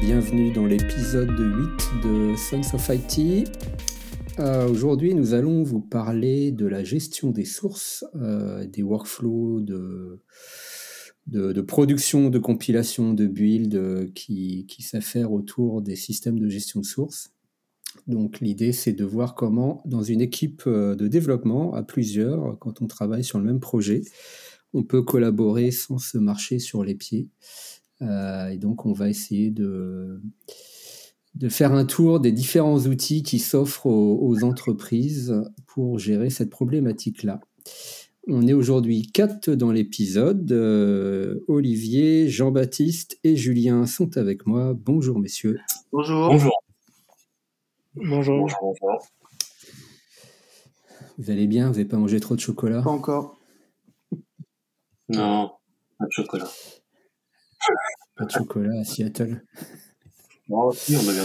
bienvenue 0.00 0.52
dans 0.52 0.64
l'épisode 0.64 1.30
8 1.30 2.04
de 2.04 2.36
Sons 2.36 2.74
of 2.74 2.88
IT. 2.88 3.48
Euh, 4.38 4.68
aujourd'hui, 4.68 5.12
nous 5.12 5.34
allons 5.34 5.64
vous 5.64 5.80
parler 5.80 6.52
de 6.52 6.66
la 6.66 6.84
gestion 6.84 7.32
des 7.32 7.44
sources, 7.44 8.04
euh, 8.14 8.64
des 8.66 8.84
workflows 8.84 9.60
de, 9.60 10.20
de, 11.26 11.60
production, 11.62 12.30
de 12.30 12.38
compilation, 12.38 13.12
de 13.12 13.26
build 13.26 13.74
euh, 13.74 14.06
qui, 14.14 14.66
qui 14.66 14.82
s'affairent 14.82 15.32
autour 15.32 15.82
des 15.82 15.96
systèmes 15.96 16.38
de 16.38 16.48
gestion 16.48 16.78
de 16.80 16.86
sources. 16.86 17.32
Donc 18.06 18.38
l'idée, 18.38 18.72
c'est 18.72 18.92
de 18.92 19.04
voir 19.04 19.34
comment, 19.34 19.82
dans 19.84 20.02
une 20.02 20.20
équipe 20.20 20.68
de 20.68 21.08
développement 21.08 21.74
à 21.74 21.82
plusieurs, 21.82 22.56
quand 22.60 22.82
on 22.82 22.86
travaille 22.86 23.24
sur 23.24 23.38
le 23.40 23.44
même 23.44 23.60
projet, 23.60 24.02
on 24.74 24.84
peut 24.84 25.02
collaborer 25.02 25.72
sans 25.72 25.98
se 25.98 26.18
marcher 26.18 26.60
sur 26.60 26.84
les 26.84 26.94
pieds. 26.94 27.28
Euh, 28.02 28.48
et 28.48 28.56
donc, 28.56 28.86
on 28.86 28.92
va 28.92 29.08
essayer 29.08 29.50
de, 29.50 30.20
de 31.34 31.48
faire 31.48 31.72
un 31.72 31.84
tour 31.84 32.20
des 32.20 32.32
différents 32.32 32.80
outils 32.80 33.22
qui 33.22 33.38
s'offrent 33.38 33.86
aux, 33.86 34.44
entreprises 34.44 35.34
pour 35.66 35.98
gérer 35.98 36.30
cette 36.30 36.50
problématique-là. 36.50 37.40
On 38.26 38.46
est 38.46 38.52
aujourd'hui 38.52 39.10
quatre 39.10 39.50
dans 39.50 39.72
l'épisode. 39.72 40.50
Euh, 40.52 41.40
Olivier, 41.48 42.28
Jean-Baptiste 42.28 43.18
et 43.24 43.36
Julien 43.36 43.86
sont 43.86 44.16
avec 44.16 44.46
moi. 44.46 44.74
Bonjour 44.74 45.18
messieurs. 45.18 45.58
Bonjour. 45.92 46.28
Bonjour. 46.28 46.62
Bonjour. 47.94 48.48
Bonjour. 48.60 49.02
Vous 51.18 51.30
allez 51.30 51.46
bien? 51.46 51.66
Vous 51.66 51.72
n'avez 51.72 51.86
pas 51.86 51.96
mangé 51.96 52.20
trop 52.20 52.34
de 52.34 52.40
chocolat? 52.40 52.82
Pas 52.82 52.90
encore. 52.90 53.38
Non, 55.08 55.50
pas 55.98 56.06
de 56.06 56.12
chocolat. 56.12 56.48
Pas 58.16 58.24
de 58.24 58.30
chocolat 58.30 58.80
à 58.80 58.84
Seattle. 58.84 59.42
Non, 60.48 60.70
si, 60.72 60.96
on 60.96 61.08
a 61.08 61.12
bien. 61.12 61.24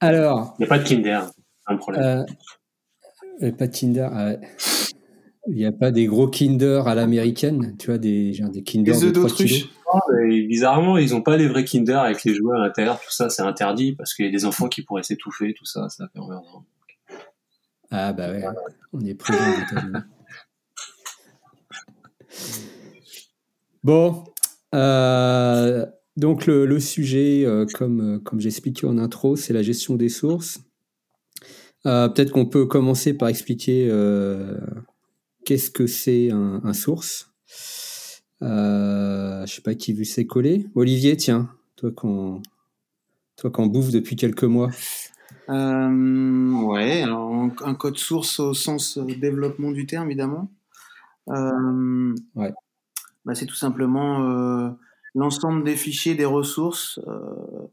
Alors. 0.00 0.54
Il 0.58 0.62
n'y 0.62 0.66
a 0.66 0.68
pas 0.68 0.78
de 0.78 0.88
Kinder, 0.88 1.30
un 1.66 1.76
problème. 1.76 2.26
Euh, 3.42 3.52
pas 3.52 3.66
de 3.66 3.76
Kinder. 3.76 4.08
Ah 4.12 4.36
il 5.48 5.56
n'y 5.56 5.66
a 5.66 5.72
pas 5.72 5.90
des 5.90 6.06
gros 6.06 6.28
Kinder 6.28 6.86
à 6.86 6.94
l'américaine, 6.94 7.76
tu 7.76 7.86
vois, 7.88 7.98
des, 7.98 8.32
genre 8.32 8.50
des 8.50 8.62
Kinder 8.62 8.92
des 8.92 9.04
œufs 9.04 9.12
d'autruche. 9.12 9.68
Bizarrement, 10.48 10.96
ils 10.98 11.10
n'ont 11.10 11.22
pas 11.22 11.36
les 11.36 11.48
vrais 11.48 11.64
Kinder 11.64 11.98
avec 11.98 12.22
les 12.24 12.34
jouets 12.34 12.56
à 12.56 12.60
l'intérieur, 12.60 13.00
tout 13.00 13.10
ça, 13.10 13.28
c'est 13.28 13.42
interdit 13.42 13.94
parce 13.96 14.14
qu'il 14.14 14.24
y 14.24 14.28
a 14.28 14.30
des 14.30 14.44
enfants 14.44 14.68
qui 14.68 14.82
pourraient 14.82 15.02
s'étouffer, 15.02 15.52
tout 15.54 15.64
ça, 15.64 15.88
ça 15.88 16.06
fait 16.12 16.18
horreur. 16.18 16.42
Ah 17.90 18.12
bah 18.12 18.30
ouais, 18.30 18.44
on 18.92 19.04
est 19.04 19.14
présent 19.14 19.42
aux 19.42 19.62
États-Unis. 19.62 19.98
Bon, 23.82 24.24
euh, 24.74 25.86
donc 26.16 26.46
le, 26.46 26.80
sujet, 26.80 27.44
euh, 27.44 27.66
comme, 27.74 28.00
euh, 28.00 28.18
comme 28.18 28.40
j'expliquais 28.40 28.86
en 28.86 28.98
intro, 28.98 29.36
c'est 29.36 29.52
la 29.52 29.62
gestion 29.62 29.96
des 29.96 30.08
sources. 30.08 30.60
Peut-être 31.84 32.30
qu'on 32.30 32.46
peut 32.46 32.66
commencer 32.66 33.12
par 33.12 33.28
expliquer 33.28 33.88
qu'est-ce 35.44 35.68
que 35.68 35.88
c'est 35.88 36.30
un, 36.30 36.72
source. 36.74 37.34
je 38.40 39.44
sais 39.48 39.62
pas 39.62 39.74
qui 39.74 39.92
vu 39.92 40.04
c'est 40.04 40.24
collé. 40.24 40.66
Olivier, 40.76 41.16
tiens, 41.16 41.50
toi 41.74 41.90
qu'on 41.90 42.40
toi 43.36 43.50
qu'on 43.50 43.66
bouffe 43.66 43.90
depuis 43.90 44.14
quelques 44.14 44.44
mois. 44.44 44.70
ouais, 45.48 47.02
alors 47.02 47.50
un 47.64 47.74
code 47.74 47.98
source 47.98 48.38
au 48.38 48.54
sens 48.54 48.96
développement 48.98 49.72
du 49.72 49.84
terme 49.84 50.06
évidemment. 50.06 50.52
ouais 51.26 52.52
bah, 53.24 53.34
c'est 53.34 53.46
tout 53.46 53.54
simplement 53.54 54.24
euh, 54.24 54.70
l'ensemble 55.14 55.64
des 55.64 55.76
fichiers, 55.76 56.14
des 56.14 56.24
ressources 56.24 56.98
euh, 57.06 57.68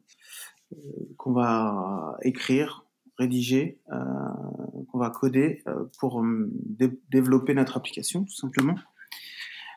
qu'on 1.18 1.34
va 1.34 2.18
écrire, 2.22 2.86
rédiger, 3.18 3.80
euh, 3.92 3.96
qu'on 4.92 5.00
va 5.00 5.10
coder 5.10 5.64
pour 6.00 6.24
développer 7.10 7.54
notre 7.54 7.78
application, 7.78 8.24
tout 8.24 8.36
simplement. 8.36 8.76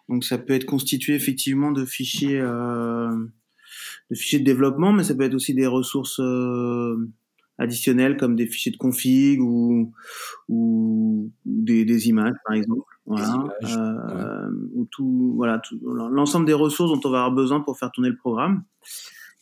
Donc 0.09 0.25
ça 0.25 0.37
peut 0.37 0.53
être 0.53 0.67
constitué 0.67 1.15
effectivement 1.15 1.73
de 1.73 1.85
fichiers, 1.85 2.41
de 2.41 4.15
fichiers 4.15 4.41
de 4.41 4.45
développement, 4.45 4.93
mais 4.93 5.05
ça 5.05 5.15
peut 5.15 5.23
être 5.23 5.35
aussi 5.35 5.55
des 5.55 5.67
ressources 5.67 6.21
additionnelles 7.63 8.17
comme 8.17 8.37
des 8.37 8.47
fichiers 8.47 8.73
de 8.73 8.77
config 8.77 9.41
ou, 9.41 9.93
ou 10.49 11.31
des, 11.45 11.85
des 11.85 12.09
images 12.09 12.37
par 12.45 12.55
exemple. 12.55 12.83
Voilà, 13.05 13.49
euh, 13.65 14.51
ou 14.75 14.85
tout, 14.85 15.33
voilà, 15.37 15.61
l'ensemble 15.83 16.47
des 16.47 16.53
ressources 16.53 16.93
dont 16.93 17.09
on 17.09 17.13
va 17.13 17.19
avoir 17.19 17.33
besoin 17.33 17.61
pour 17.61 17.79
faire 17.79 17.91
tourner 17.91 18.11
le 18.11 18.17
programme. 18.17 18.65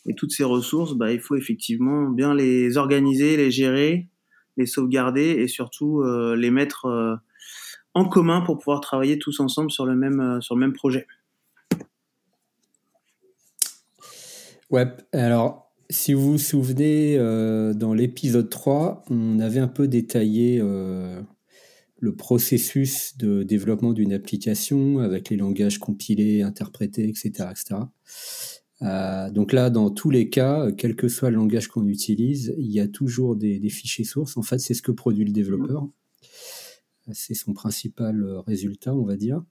Et 0.06 0.14
toutes 0.14 0.32
ces 0.32 0.44
ressources, 0.44 0.94
bah, 0.94 1.12
il 1.12 1.20
faut 1.20 1.36
effectivement 1.36 2.08
bien 2.08 2.34
les 2.34 2.78
organiser, 2.78 3.36
les 3.36 3.50
gérer, 3.50 4.08
les 4.56 4.66
sauvegarder 4.66 5.22
et 5.22 5.48
surtout 5.48 6.00
euh, 6.00 6.36
les 6.36 6.50
mettre 6.50 6.86
euh, 6.86 7.16
en 7.94 8.06
commun 8.06 8.40
pour 8.40 8.58
pouvoir 8.58 8.80
travailler 8.80 9.18
tous 9.18 9.40
ensemble 9.40 9.70
sur 9.70 9.84
le 9.84 9.94
même, 9.94 10.20
euh, 10.20 10.40
sur 10.40 10.54
le 10.54 10.60
même 10.60 10.72
projet. 10.72 11.06
Ouais, 14.70 14.86
alors 15.12 15.69
si 15.90 16.14
vous 16.14 16.32
vous 16.32 16.38
souvenez, 16.38 17.16
dans 17.18 17.92
l'épisode 17.92 18.48
3, 18.48 19.04
on 19.10 19.38
avait 19.40 19.60
un 19.60 19.68
peu 19.68 19.88
détaillé 19.88 20.60
le 22.00 22.16
processus 22.16 23.16
de 23.18 23.42
développement 23.42 23.92
d'une 23.92 24.12
application 24.12 25.00
avec 25.00 25.28
les 25.28 25.36
langages 25.36 25.78
compilés, 25.78 26.42
interprétés, 26.42 27.08
etc. 27.08 27.48
etc. 27.50 27.80
Euh, 28.82 29.30
donc 29.30 29.52
là, 29.52 29.68
dans 29.68 29.90
tous 29.90 30.10
les 30.10 30.30
cas, 30.30 30.72
quel 30.72 30.96
que 30.96 31.08
soit 31.08 31.30
le 31.30 31.36
langage 31.36 31.68
qu'on 31.68 31.86
utilise, 31.86 32.54
il 32.56 32.70
y 32.70 32.80
a 32.80 32.88
toujours 32.88 33.36
des, 33.36 33.60
fichiers 33.68 34.04
sources. 34.04 34.36
En 34.36 34.42
fait, 34.42 34.58
c'est 34.58 34.74
ce 34.74 34.82
que 34.82 34.92
produit 34.92 35.24
le 35.24 35.32
développeur. 35.32 35.86
C'est 37.12 37.34
son 37.34 37.52
principal 37.52 38.22
euh, 38.22 38.40
résultat, 38.40 38.94
on 38.94 39.04
va 39.04 39.16
dire. 39.16 39.42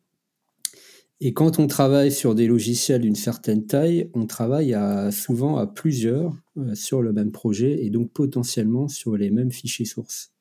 Et 1.21 1.33
quand 1.33 1.59
on 1.59 1.67
travaille 1.67 2.11
sur 2.13 2.33
des 2.33 2.47
logiciels 2.47 3.01
d'une 3.01 3.15
certaine 3.15 3.65
taille, 3.65 4.09
on 4.13 4.25
travaille 4.25 4.75
souvent 5.11 5.57
à 5.57 5.67
plusieurs 5.67 6.33
euh, 6.57 6.75
sur 6.75 7.01
le 7.01 7.11
même 7.11 7.31
projet 7.31 7.83
et 7.83 7.89
donc 7.89 8.11
potentiellement 8.13 8.87
sur 8.87 9.17
les 9.17 9.29
mêmes 9.29 9.51
fichiers 9.51 9.85
sources. 9.85 10.31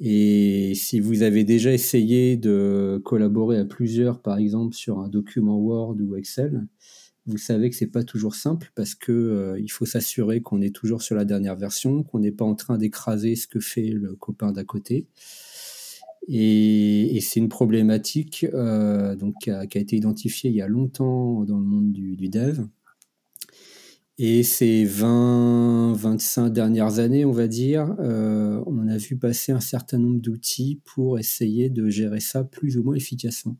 Et 0.00 0.72
si 0.74 1.00
vous 1.00 1.22
avez 1.22 1.44
déjà 1.44 1.72
essayé 1.72 2.36
de 2.36 3.00
collaborer 3.04 3.58
à 3.58 3.64
plusieurs, 3.64 4.22
par 4.22 4.38
exemple 4.38 4.74
sur 4.74 4.98
un 4.98 5.08
document 5.08 5.58
Word 5.58 5.96
ou 6.00 6.16
Excel, 6.16 6.66
vous 7.26 7.38
savez 7.38 7.70
que 7.70 7.76
c'est 7.76 7.86
pas 7.86 8.04
toujours 8.04 8.34
simple 8.34 8.72
parce 8.74 8.94
que 8.94 9.12
euh, 9.12 9.60
il 9.60 9.70
faut 9.70 9.86
s'assurer 9.86 10.40
qu'on 10.40 10.60
est 10.60 10.74
toujours 10.74 11.02
sur 11.02 11.14
la 11.14 11.24
dernière 11.24 11.56
version, 11.56 12.02
qu'on 12.02 12.18
n'est 12.18 12.32
pas 12.32 12.44
en 12.44 12.54
train 12.54 12.76
d'écraser 12.76 13.36
ce 13.36 13.46
que 13.46 13.60
fait 13.60 13.88
le 13.88 14.14
copain 14.14 14.50
d'à 14.52 14.64
côté. 14.64 15.06
Et, 16.26 17.18
c'est 17.20 17.40
une 17.40 17.48
problématique 17.48 18.46
euh, 18.54 19.14
donc 19.16 19.34
qui 19.40 19.50
a, 19.50 19.64
été 19.64 19.96
identifiée 19.96 20.50
il 20.50 20.56
y 20.56 20.62
a 20.62 20.68
longtemps 20.68 21.44
dans 21.44 21.58
le 21.58 21.64
monde 21.64 21.92
du, 21.92 22.16
du 22.16 22.28
dev 22.28 22.60
et 24.16 24.44
ces 24.44 24.84
20, 24.84 25.94
25 25.94 26.50
dernières 26.50 27.00
années, 27.00 27.24
on 27.24 27.32
va 27.32 27.48
dire, 27.48 27.96
euh, 27.98 28.62
on 28.66 28.86
a 28.86 28.96
vu 28.96 29.16
passer 29.16 29.50
un 29.50 29.60
certain 29.60 29.98
nombre 29.98 30.20
d'outils 30.20 30.80
pour 30.84 31.18
essayer 31.18 31.68
de 31.68 31.88
gérer 31.90 32.20
ça 32.20 32.44
plus 32.44 32.78
ou 32.78 32.84
moins 32.84 32.94
efficacement. 32.94 33.56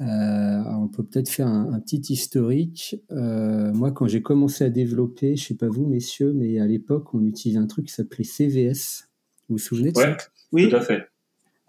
Euh, 0.00 0.62
on 0.80 0.88
peut 0.88 1.04
peut-être 1.04 1.28
faire 1.28 1.48
un, 1.48 1.78
petit 1.80 2.14
historique. 2.14 2.96
Euh, 3.10 3.70
moi, 3.74 3.92
quand 3.92 4.06
j'ai 4.06 4.22
commencé 4.22 4.64
à 4.64 4.70
développer, 4.70 5.36
je 5.36 5.48
sais 5.48 5.54
pas 5.54 5.68
vous, 5.68 5.86
messieurs, 5.86 6.32
mais 6.32 6.58
à 6.58 6.66
l'époque, 6.66 7.12
on 7.12 7.22
utilisait 7.26 7.58
un 7.58 7.66
truc 7.66 7.88
qui 7.88 7.92
s'appelait 7.92 8.24
CVS. 8.24 9.10
Vous 9.50 9.56
vous 9.56 9.58
souvenez 9.58 9.92
de 9.92 9.98
ça? 9.98 10.16
Oui, 10.52 10.70
tout 10.70 10.76
à 10.76 10.80
fait. 10.80 11.09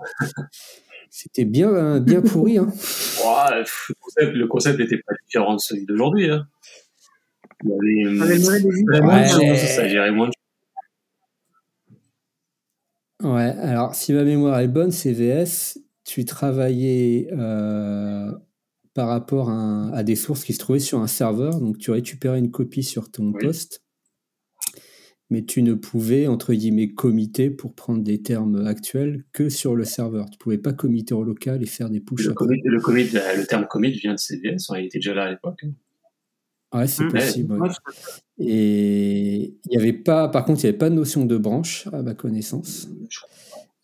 C'était 1.09 1.45
bien, 1.45 1.99
bien 1.99 2.21
pourri. 2.21 2.57
Hein. 2.57 2.69
le, 4.17 4.45
concept, 4.45 4.79
n'était 4.79 4.99
pas 4.99 5.13
différent 5.25 5.55
de 5.55 5.59
celui 5.59 5.85
d'aujourd'hui. 5.85 6.29
Hein. 6.29 6.47
Ouais, 13.23 13.53
alors 13.59 13.93
si 13.93 14.13
ma 14.13 14.23
mémoire 14.23 14.59
est 14.59 14.67
bonne, 14.67 14.91
CVS, 14.91 15.77
tu 16.03 16.25
travaillais 16.25 17.27
euh, 17.31 18.31
par 18.93 19.07
rapport 19.07 19.49
à, 19.49 20.03
des 20.03 20.15
sources 20.15 20.43
qui 20.43 20.53
se 20.53 20.59
trouvaient 20.59 20.79
sur 20.79 20.99
un 20.99 21.07
serveur, 21.07 21.59
donc 21.59 21.77
tu 21.77 21.91
récupérais 21.91 22.39
une 22.39 22.51
copie 22.51 22.83
sur 22.83 23.11
ton 23.11 23.31
poste, 23.31 23.83
mais 25.31 25.43
tu 25.43 25.63
ne 25.63 25.73
pouvais, 25.73 26.27
entre 26.27 26.53
guillemets, 26.53 26.89
committer, 26.89 27.49
pour 27.49 27.73
prendre 27.73 28.03
des 28.03 28.21
termes 28.21 28.67
actuels, 28.67 29.23
que 29.31 29.47
sur 29.47 29.75
le 29.75 29.85
serveur. 29.85 30.25
Tu 30.29 30.35
ne 30.35 30.39
pouvais 30.39 30.57
pas 30.57 30.73
committer 30.73 31.13
au 31.13 31.23
local 31.23 31.63
et 31.63 31.65
faire 31.65 31.89
des 31.89 32.01
push 32.01 32.27
le, 32.27 32.33
commit, 32.33 32.61
le, 32.63 32.81
commit, 32.81 33.05
le, 33.05 33.45
terme 33.45 33.65
commit 33.65 33.91
vient 33.91 34.13
de 34.13 34.19
CVS, 34.19 34.71
il 34.77 34.85
était 34.85 34.99
déjà 34.99 35.13
là 35.13 35.23
à 35.23 35.31
l'époque. 35.31 35.63
Ouais, 36.73 36.85
c'est 36.85 37.05
mmh. 37.05 37.11
possible. 37.11 37.59
Et 38.39 39.55
il 39.65 39.69
n'y 39.69 39.77
avait 39.77 39.93
pas, 39.93 40.27
par 40.27 40.43
contre, 40.43 40.59
il 40.59 40.65
n'y 40.65 40.69
avait 40.69 40.77
pas 40.77 40.89
de 40.89 40.95
notion 40.95 41.25
de 41.25 41.37
branche, 41.37 41.87
à 41.93 42.01
ma 42.01 42.13
connaissance. 42.13 42.89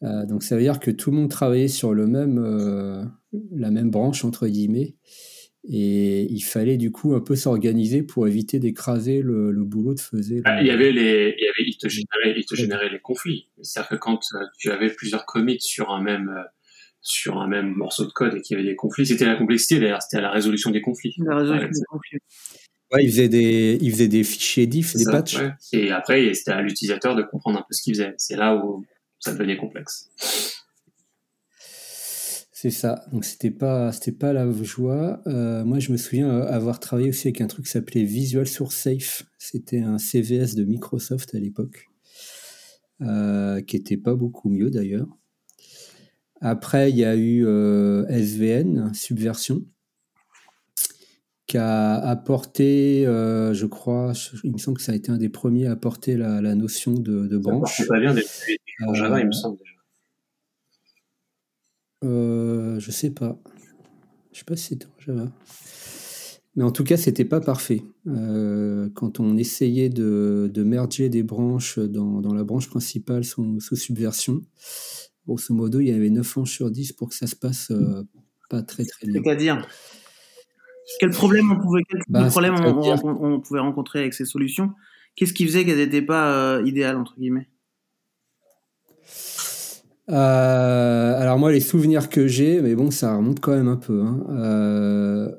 Euh, 0.03 0.25
donc 0.25 0.43
ça 0.43 0.55
veut 0.55 0.61
dire 0.61 0.79
que 0.79 0.91
tout 0.91 1.11
le 1.11 1.17
monde 1.17 1.29
travaillait 1.29 1.69
sur 1.69 1.93
le 1.93 2.07
même, 2.07 2.39
euh, 2.39 3.03
la 3.55 3.71
même 3.71 3.89
branche, 3.89 4.25
entre 4.25 4.47
guillemets. 4.47 4.95
Et 5.69 6.23
il 6.31 6.41
fallait 6.41 6.77
du 6.77 6.91
coup 6.91 7.13
un 7.13 7.19
peu 7.19 7.35
s'organiser 7.35 8.01
pour 8.01 8.25
éviter 8.27 8.57
d'écraser 8.57 9.21
le, 9.21 9.51
boulot 9.65 9.93
de 9.93 9.99
faisait. 9.99 10.41
Bah, 10.41 10.61
il 10.61 10.67
y 10.67 10.71
avait 10.71 10.93
les, 10.93 11.35
il 11.37 11.43
y 11.43 11.47
avait, 11.47 11.69
il 11.69 11.77
te 11.77 11.89
générait, 11.89 12.39
il 12.39 12.45
te 12.45 12.55
générait 12.55 12.89
les 12.89 12.99
conflits. 12.99 13.49
C'est-à-dire 13.61 13.89
que 13.89 13.95
quand 13.95 14.19
euh, 14.33 14.45
tu 14.57 14.71
avais 14.71 14.89
plusieurs 14.89 15.25
commits 15.25 15.59
sur 15.59 15.91
un 15.91 16.01
même, 16.01 16.29
euh, 16.29 16.43
sur 17.01 17.37
un 17.41 17.47
même 17.47 17.73
morceau 17.73 18.05
de 18.05 18.11
code 18.11 18.35
et 18.35 18.41
qu'il 18.41 18.55
y 18.55 18.59
avait 18.59 18.69
des 18.69 18.77
conflits, 18.77 19.05
c'était 19.05 19.25
la 19.25 19.35
complexité 19.35 19.81
d'ailleurs, 19.81 20.01
c'était 20.01 20.21
la 20.21 20.31
résolution 20.31 20.71
des 20.71 20.81
conflits. 20.81 21.15
La 21.17 21.35
résolution 21.35 21.67
des 21.67 21.85
conflits. 21.89 22.19
Ouais, 22.93 23.03
il 23.03 23.09
faisait 23.09 23.27
des, 23.27 23.77
il 23.81 23.91
faisait 23.91 24.07
des 24.07 24.23
fichiers 24.23 24.67
diff, 24.67 24.95
des 24.95 25.03
patchs. 25.03 25.37
Et 25.73 25.91
après, 25.91 26.33
c'était 26.33 26.51
à 26.51 26.61
l'utilisateur 26.61 27.15
de 27.15 27.23
comprendre 27.23 27.59
un 27.59 27.61
peu 27.63 27.73
ce 27.73 27.83
qu'il 27.83 27.93
faisait. 27.93 28.13
C'est 28.17 28.37
là 28.37 28.55
où 28.55 28.85
ça 29.19 29.33
devenait 29.33 29.57
complexe. 29.57 30.09
C'est 32.67 32.81
ça. 32.81 33.05
Donc 33.13 33.23
c'était 33.23 33.49
pas 33.49 33.93
c'était 33.93 34.11
pas 34.11 34.33
la 34.33 34.51
joie. 34.51 35.21
Euh, 35.25 35.63
moi 35.63 35.79
je 35.79 35.89
me 35.93 35.95
souviens 35.95 36.41
avoir 36.41 36.81
travaillé 36.81 37.07
aussi 37.07 37.29
avec 37.29 37.39
un 37.39 37.47
truc 37.47 37.63
qui 37.63 37.71
s'appelait 37.71 38.03
Visual 38.03 38.45
Source 38.45 38.75
Safe. 38.75 39.25
C'était 39.37 39.79
un 39.79 39.97
CVS 39.97 40.53
de 40.55 40.65
Microsoft 40.65 41.33
à 41.33 41.39
l'époque, 41.39 41.87
euh, 42.99 43.61
qui 43.61 43.77
était 43.77 43.95
pas 43.95 44.15
beaucoup 44.15 44.49
mieux 44.49 44.69
d'ailleurs. 44.69 45.07
Après 46.41 46.89
il 46.89 46.97
y 46.97 47.05
a 47.05 47.15
eu 47.15 47.45
euh, 47.47 48.05
SVN 48.09 48.93
Subversion, 48.93 49.63
qui 51.45 51.57
a 51.57 51.93
apporté, 51.95 53.03
je 53.05 53.65
crois, 53.65 54.11
il 54.43 54.51
me 54.51 54.57
semble 54.57 54.75
que 54.75 54.83
ça 54.83 54.91
a 54.91 54.95
été 54.95 55.09
un 55.09 55.17
des 55.17 55.29
premiers 55.29 55.67
à 55.67 55.71
apporter 55.71 56.17
la, 56.17 56.53
notion 56.53 56.91
de, 56.91 57.27
de 57.27 57.37
branche. 57.37 57.87
pas 57.87 58.01
bien 58.01 58.13
Java, 58.93 59.21
il 59.21 59.27
me 59.27 59.31
semble 59.31 59.57
déjà. 59.57 59.76
Euh, 62.03 62.79
je 62.79 62.91
sais 62.91 63.11
pas. 63.11 63.37
Je 64.31 64.39
sais 64.39 64.45
pas 64.45 64.55
si 64.55 64.67
c'était 64.69 64.85
en 64.85 64.99
Java. 64.99 65.31
Mais 66.55 66.63
en 66.63 66.71
tout 66.71 66.83
cas, 66.83 66.97
c'était 66.97 67.25
pas 67.25 67.39
parfait. 67.39 67.83
Euh, 68.07 68.89
quand 68.95 69.19
on 69.19 69.37
essayait 69.37 69.89
de, 69.89 70.49
de, 70.51 70.63
merger 70.63 71.07
des 71.09 71.23
branches 71.23 71.77
dans, 71.77 72.19
dans 72.19 72.33
la 72.33 72.43
branche 72.43 72.67
principale 72.67 73.23
sous, 73.23 73.59
sous, 73.59 73.75
subversion, 73.75 74.41
grosso 75.27 75.53
modo, 75.53 75.79
il 75.79 75.87
y 75.87 75.93
avait 75.93 76.09
9 76.09 76.37
ans 76.39 76.45
sur 76.45 76.71
10 76.71 76.93
pour 76.93 77.09
que 77.09 77.15
ça 77.15 77.27
se 77.27 77.35
passe 77.35 77.69
euh, 77.69 78.03
pas 78.49 78.63
très 78.63 78.85
très 78.85 79.07
bien. 79.07 79.21
C'est-à-dire? 79.23 79.67
Quel 80.99 81.11
problème 81.11 81.51
on 81.51 81.59
pouvait, 81.59 81.83
quel 81.87 81.99
bah, 82.07 82.27
problème 82.27 82.55
on, 82.55 83.03
on, 83.21 83.41
pouvait 83.41 83.59
rencontrer 83.59 83.99
avec 83.99 84.13
ces 84.13 84.25
solutions? 84.25 84.71
Qu'est-ce 85.15 85.33
qui 85.33 85.45
faisait 85.45 85.65
qu'elles 85.65 85.77
n'étaient 85.77 86.01
pas 86.01 86.61
idéales, 86.63 86.95
entre 86.95 87.15
guillemets? 87.19 87.49
Euh, 90.09 91.19
alors 91.19 91.37
moi, 91.37 91.51
les 91.51 91.59
souvenirs 91.59 92.09
que 92.09 92.27
j'ai, 92.27 92.61
mais 92.61 92.75
bon, 92.75 92.91
ça 92.91 93.15
remonte 93.15 93.39
quand 93.39 93.51
même 93.51 93.67
un 93.67 93.77
peu. 93.77 94.01
Hein. 94.01 94.25
Euh, 94.29 95.31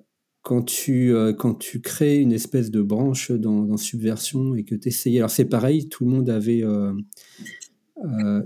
quand 0.42 0.62
tu 0.62 1.14
euh, 1.14 1.32
quand 1.32 1.54
tu 1.54 1.80
crées 1.80 2.18
une 2.20 2.32
espèce 2.32 2.70
de 2.70 2.82
branche 2.82 3.30
dans, 3.32 3.62
dans 3.62 3.76
Subversion 3.76 4.54
et 4.54 4.64
que 4.64 4.74
tu 4.74 4.88
essayais, 4.88 5.18
alors 5.20 5.30
c'est 5.30 5.46
pareil, 5.46 5.88
tout 5.88 6.04
le 6.04 6.10
monde 6.10 6.28
avait 6.30 6.62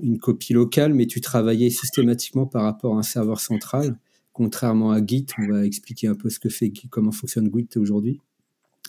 une 0.03 0.19
copie 0.19 0.53
locale, 0.53 0.95
mais 0.95 1.07
tu 1.07 1.21
travaillais 1.21 1.71
systématiquement 1.71 2.47
par 2.47 2.63
rapport 2.63 2.97
à 2.97 2.99
un 3.01 3.03
serveur 3.03 3.41
central, 3.41 3.99
contrairement 4.33 4.93
à 4.93 5.05
Git. 5.05 5.27
On 5.39 5.49
va 5.49 5.67
expliquer 5.67 6.07
un 6.07 6.15
peu 6.15 6.31
ce 6.31 6.39
que 6.39 6.49
fait 6.49 6.73
comment 6.91 7.13
fonctionne 7.13 7.51
Git 7.55 7.69
aujourd'hui. 7.77 8.21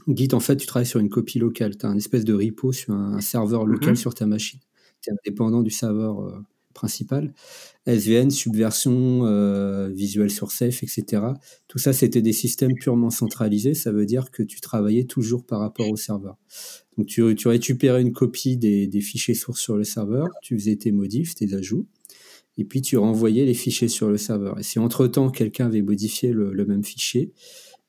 Git, 0.07 0.29
en 0.33 0.39
fait, 0.39 0.57
tu 0.57 0.67
travailles 0.67 0.87
sur 0.87 0.99
une 0.99 1.09
copie 1.09 1.39
locale. 1.39 1.77
Tu 1.77 1.85
as 1.85 1.89
un 1.89 1.97
espèce 1.97 2.25
de 2.25 2.33
repo 2.33 2.71
sur 2.71 2.93
un, 2.93 3.21
serveur 3.21 3.65
local 3.65 3.93
mm-hmm. 3.93 3.97
sur 3.97 4.13
ta 4.13 4.25
machine. 4.25 4.59
Tu 5.01 5.09
es 5.09 5.13
indépendant 5.13 5.61
du 5.61 5.69
serveur 5.69 6.43
principal, 6.73 7.33
SVN, 7.85 8.29
Subversion, 8.29 9.25
euh, 9.25 9.89
Visual 9.89 10.29
Source 10.29 10.55
Safe, 10.55 10.83
etc. 10.83 11.23
Tout 11.67 11.77
ça, 11.77 11.93
c'était 11.93 12.21
des 12.21 12.33
systèmes 12.33 12.73
purement 12.75 13.09
centralisés. 13.09 13.73
Ça 13.73 13.91
veut 13.91 14.05
dire 14.05 14.31
que 14.31 14.43
tu 14.43 14.61
travaillais 14.61 15.05
toujours 15.05 15.45
par 15.45 15.59
rapport 15.59 15.89
au 15.89 15.97
serveur. 15.97 16.37
Donc, 16.97 17.07
tu, 17.07 17.47
récupérais 17.47 18.01
une 18.01 18.11
copie 18.11 18.57
des, 18.57 19.01
fichiers 19.01 19.33
sources 19.33 19.61
sur 19.61 19.75
le 19.75 19.83
serveur, 19.83 20.27
tu 20.41 20.57
faisais 20.57 20.75
tes 20.75 20.91
modifs, 20.91 21.35
tes 21.35 21.53
ajouts, 21.53 21.87
et 22.57 22.65
puis 22.65 22.81
tu 22.81 22.97
renvoyais 22.97 23.45
les 23.45 23.53
fichiers 23.53 23.87
sur 23.87 24.09
le 24.09 24.17
serveur. 24.17 24.59
Et 24.59 24.63
si 24.63 24.79
entre-temps, 24.79 25.29
quelqu'un 25.29 25.65
avait 25.65 25.81
modifié 25.81 26.31
le, 26.31 26.65
même 26.65 26.83
fichier, 26.83 27.33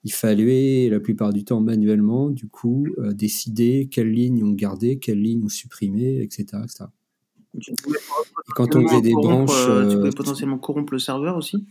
il 0.05 0.13
fallait, 0.13 0.89
la 0.91 1.01
plupart 1.01 1.33
du 1.33 1.45
temps, 1.45 1.61
manuellement, 1.61 2.31
du 2.31 2.49
coup, 2.49 2.87
euh, 2.99 3.13
décider 3.13 3.89
quelle 3.91 4.11
ligne 4.11 4.43
on 4.43 4.53
gardait, 4.53 4.97
quelle 4.97 5.21
ligne 5.21 5.43
on 5.45 5.49
supprimait, 5.49 6.23
etc. 6.23 6.63
Et 7.55 8.53
quand 8.55 8.75
on 8.75 8.87
faisait 8.87 9.01
des 9.01 9.12
branches. 9.12 9.67
Euh, 9.69 9.89
tu 9.89 9.97
pouvais 9.97 10.09
euh, 10.09 10.12
potentiellement 10.12 10.59
corrompre 10.59 10.93
le 10.93 10.99
serveur 10.99 11.37
aussi 11.37 11.65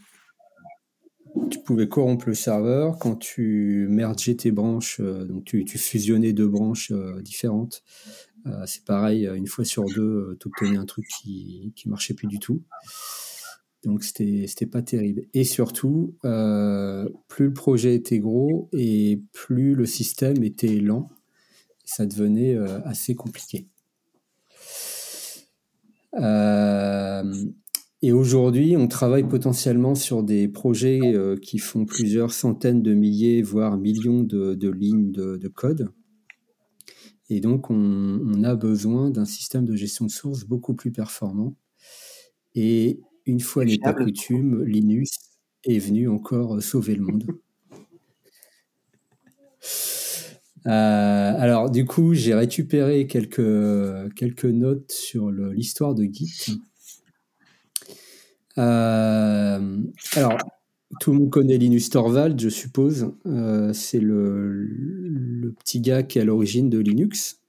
tu 1.49 1.59
pouvais 1.59 1.87
corrompre 1.87 2.27
le 2.27 2.35
serveur 2.35 2.99
quand 2.99 3.15
tu 3.15 3.87
mergeais 3.89 4.35
tes 4.35 4.51
branches, 4.51 4.99
euh, 4.99 5.25
donc 5.25 5.45
tu, 5.45 5.65
fusionnais 5.65 6.31
deux 6.31 6.47
branches 6.47 6.91
différentes. 7.21 7.83
c'est 8.65 8.85
pareil, 8.85 9.27
une 9.33 9.47
fois 9.47 9.65
sur 9.65 9.83
deux, 9.95 10.37
tu 10.39 10.47
obtenais 10.47 10.77
un 10.77 10.85
truc 10.85 11.05
qui, 11.07 11.73
qui 11.75 11.89
marchait 11.89 12.13
plus 12.13 12.27
du 12.27 12.37
tout. 12.37 12.61
Donc 13.83 14.03
c'était 14.03 14.45
c'était 14.47 14.67
pas 14.67 14.83
terrible. 14.83 15.23
Et 15.33 15.43
surtout, 15.43 16.15
plus 16.21 17.45
le 17.45 17.53
projet 17.53 17.95
était 17.95 18.19
gros 18.19 18.69
et 18.71 19.19
plus 19.31 19.73
le 19.73 19.87
système 19.87 20.43
était 20.43 20.79
lent, 20.79 21.09
ça 21.83 22.05
devenait 22.05 22.55
assez 22.85 23.15
compliqué. 23.15 23.67
Euh, 26.19 27.33
et 28.01 28.11
aujourd'hui, 28.11 28.75
on 28.75 28.87
travaille 28.87 29.27
potentiellement 29.27 29.95
sur 29.95 30.23
des 30.23 30.47
projets 30.47 30.99
euh, 31.03 31.37
qui 31.37 31.57
font 31.57 31.85
plusieurs 31.85 32.33
centaines 32.33 32.81
de 32.81 32.93
milliers, 32.93 33.41
voire 33.41 33.77
millions 33.77 34.23
de, 34.23 34.69
lignes 34.69 35.11
de, 35.11 35.47
code. 35.47 35.89
Et 37.29 37.39
donc, 37.39 37.69
on, 37.69 38.43
a 38.43 38.55
besoin 38.55 39.09
d'un 39.09 39.25
système 39.25 39.65
de 39.65 39.75
gestion 39.75 40.05
de 40.05 40.11
source 40.11 40.43
beaucoup 40.43 40.73
plus 40.73 40.91
performant. 40.91 41.55
Et 42.55 42.99
une 43.25 43.39
fois 43.39 43.63
n'est 43.63 43.77
pas 43.77 43.93
coutume, 43.93 44.63
Linux 44.65 45.11
est 45.63 45.79
venu 45.79 46.09
encore 46.09 46.61
sauver 46.61 46.95
le 46.95 47.03
monde. 47.03 47.25
Euh, 50.67 51.33
alors, 51.37 51.69
du 51.69 51.85
coup, 51.85 52.13
j'ai 52.13 52.33
récupéré 52.33 53.07
quelques, 53.07 54.45
notes 54.45 54.91
sur 54.91 55.29
l'histoire 55.31 55.93
de 55.93 56.03
Git. 56.03 56.59
Euh, 58.57 59.77
alors, 60.15 60.37
tout 60.99 61.11
le 61.11 61.19
monde 61.19 61.29
connaît 61.29 61.57
Linus 61.57 61.89
Torvald, 61.89 62.39
je 62.39 62.49
suppose. 62.49 63.11
Euh, 63.25 63.73
c'est 63.73 63.99
le, 63.99 64.51
le, 64.53 65.51
petit 65.51 65.81
gars 65.81 66.03
qui 66.03 66.19
est 66.19 66.21
à 66.21 66.25
l'origine 66.25 66.69
de 66.69 66.79
Linux. 66.79 67.39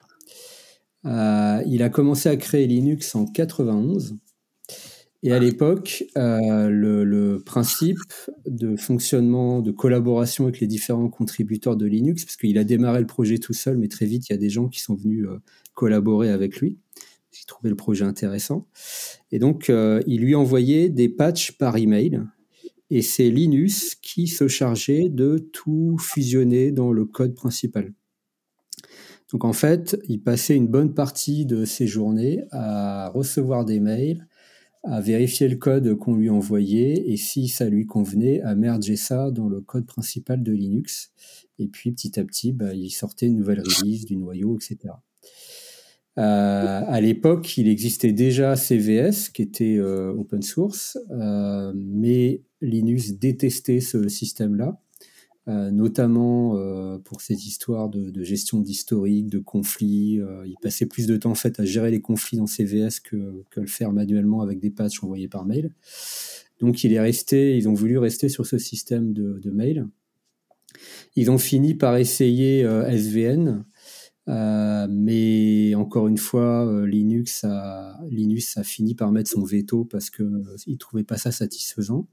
il 1.04 1.83
a 1.83 1.88
commencé 1.90 2.28
à 2.28 2.37
créer 2.37 2.66
Linux 2.66 3.14
en 3.14 3.26
91. 3.26 4.16
Et 5.25 5.33
à 5.33 5.38
l'époque, 5.38 6.04
euh, 6.19 6.69
le, 6.69 7.43
principe 7.45 7.97
de 8.47 8.76
fonctionnement, 8.76 9.62
de 9.62 9.71
collaboration 9.71 10.45
avec 10.45 10.61
les 10.61 10.66
différents 10.66 11.09
contributeurs 11.09 11.78
de 11.78 11.87
Linux, 11.87 12.26
parce 12.26 12.37
qu'il 12.37 12.59
a 12.59 12.64
démarré 12.64 13.00
le 13.00 13.07
projet 13.07 13.38
tout 13.38 13.54
seul, 13.54 13.78
mais 13.78 13.88
très 13.88 14.04
vite, 14.04 14.28
il 14.28 14.33
y 14.33 14.37
a 14.37 14.38
des 14.38 14.50
gens 14.50 14.69
qui 14.69 14.81
sont 14.81 14.95
venus 14.95 15.25
euh, 15.26 15.40
collaborer 15.73 16.28
avec 16.28 16.59
lui, 16.59 16.76
qui 17.33 17.47
trouvaient 17.47 17.71
le 17.71 17.75
projet 17.75 18.04
intéressant. 18.04 18.69
Et 19.33 19.38
donc, 19.38 19.71
euh, 19.71 20.02
il 20.07 20.21
lui 20.21 20.35
envoyait 20.35 20.90
des 20.90 21.09
patchs 21.09 21.52
par 21.52 21.78
email. 21.78 22.21
Et 22.90 23.00
c'est 23.00 23.31
Linus 23.31 23.95
qui 23.95 24.28
se 24.28 24.47
chargeait 24.47 25.09
de 25.09 25.38
tout 25.38 25.97
fusionner 25.99 26.71
dans 26.71 26.93
le 26.93 27.07
code 27.07 27.35
principal. 27.35 27.95
Donc 29.33 29.47
en 29.47 29.54
fait, 29.54 29.99
il 30.07 30.21
passait 30.21 30.54
une 30.54 30.69
bonne 30.69 30.93
partie 30.93 31.47
de 31.47 31.64
ses 31.64 31.87
journées 31.87 32.45
à 32.52 33.09
recevoir 33.09 33.64
des 33.64 33.81
mails, 33.81 34.28
à 34.85 35.00
vérifier 35.00 35.49
le 35.49 35.57
code 35.57 35.95
qu'on 35.95 36.14
lui 36.14 36.31
envoyait 36.31 37.11
et 37.11 37.17
si 37.17 37.49
ça 37.49 37.69
lui 37.69 37.87
convenait, 37.87 38.41
à 38.43 38.55
merger 38.55 38.97
ça 38.97 39.31
dans 39.31 39.49
le 39.49 39.61
code 39.61 39.87
principal 39.87 40.43
de 40.43 40.53
Linux. 40.53 41.11
Et 41.59 41.69
puis 41.69 41.93
petit 41.93 42.19
à 42.21 42.25
petit, 42.25 42.53
bah, 42.53 42.75
il 42.75 42.91
sortait 42.91 43.26
une 43.26 43.37
nouvelle 43.37 43.61
release 43.61 44.05
du 44.05 44.17
noyau, 44.17 44.57
etc. 44.57 44.95
Euh, 46.17 46.81
à 46.87 47.00
l'époque, 47.00 47.57
il 47.59 47.69
existait 47.69 48.12
déjà 48.12 48.55
CVS 48.55 49.31
qui 49.31 49.43
était 49.43 49.76
euh, 49.79 50.12
open 50.12 50.43
source, 50.43 50.97
euh, 51.11 51.73
mais 51.75 52.43
Linux 52.61 53.12
détestait 53.12 53.81
ce 53.81 54.09
système-là. 54.09 54.81
Euh, 55.47 55.71
notamment 55.71 56.57
euh, 56.57 56.97
pour 56.99 57.21
ces 57.21 57.35
histoires 57.47 57.91
de, 57.91 58.23
gestion 58.23 58.61
d'historique, 58.61 59.29
de 59.29 59.39
conflits. 59.39 60.19
Euh, 60.19 60.43
il 60.47 60.57
passait 60.63 60.87
plus 60.87 61.07
de 61.07 61.19
temps 61.19 61.33
en 61.33 61.35
fait 61.35 61.61
à 61.61 61.67
gérer 61.67 61.91
les 61.91 62.01
conflits 62.01 62.39
dans 62.39 62.47
CVS 62.47 63.01
que, 63.01 63.43
que 63.51 63.61
le 63.61 63.67
faire 63.67 63.93
manuellement 63.93 64.41
avec 64.41 64.59
des 64.59 64.71
patchs 64.71 65.05
envoyés 65.05 65.29
par 65.29 65.45
mail. 65.45 65.75
Donc 66.61 66.83
il 66.83 66.95
est 66.95 67.01
resté, 67.01 67.59
ils 67.59 67.69
ont 67.69 67.75
voulu 67.75 67.99
rester 67.99 68.31
sur 68.31 68.47
ce 68.47 68.57
système 68.57 69.13
de, 69.13 69.51
mail. 69.51 69.87
Ils 71.15 71.31
ont 71.31 71.37
fini 71.37 71.75
par 71.75 71.99
essayer 71.99 72.63
SVN, 72.63 73.65
mais 74.27 75.75
encore 75.75 76.09
une 76.09 76.17
fois, 76.17 76.87
Linux 76.87 77.45
a, 77.45 78.01
Linux 78.09 78.57
a 78.57 78.63
fini 78.63 78.95
par 78.95 79.13
mettre 79.13 79.31
son 79.31 79.43
veto 79.43 79.85
parce 79.85 80.09
qu'il 80.09 80.25
ne 80.27 80.77
trouvait 80.77 81.05
pas 81.05 81.19
ça 81.19 81.33
satisfaisant. 81.33 82.07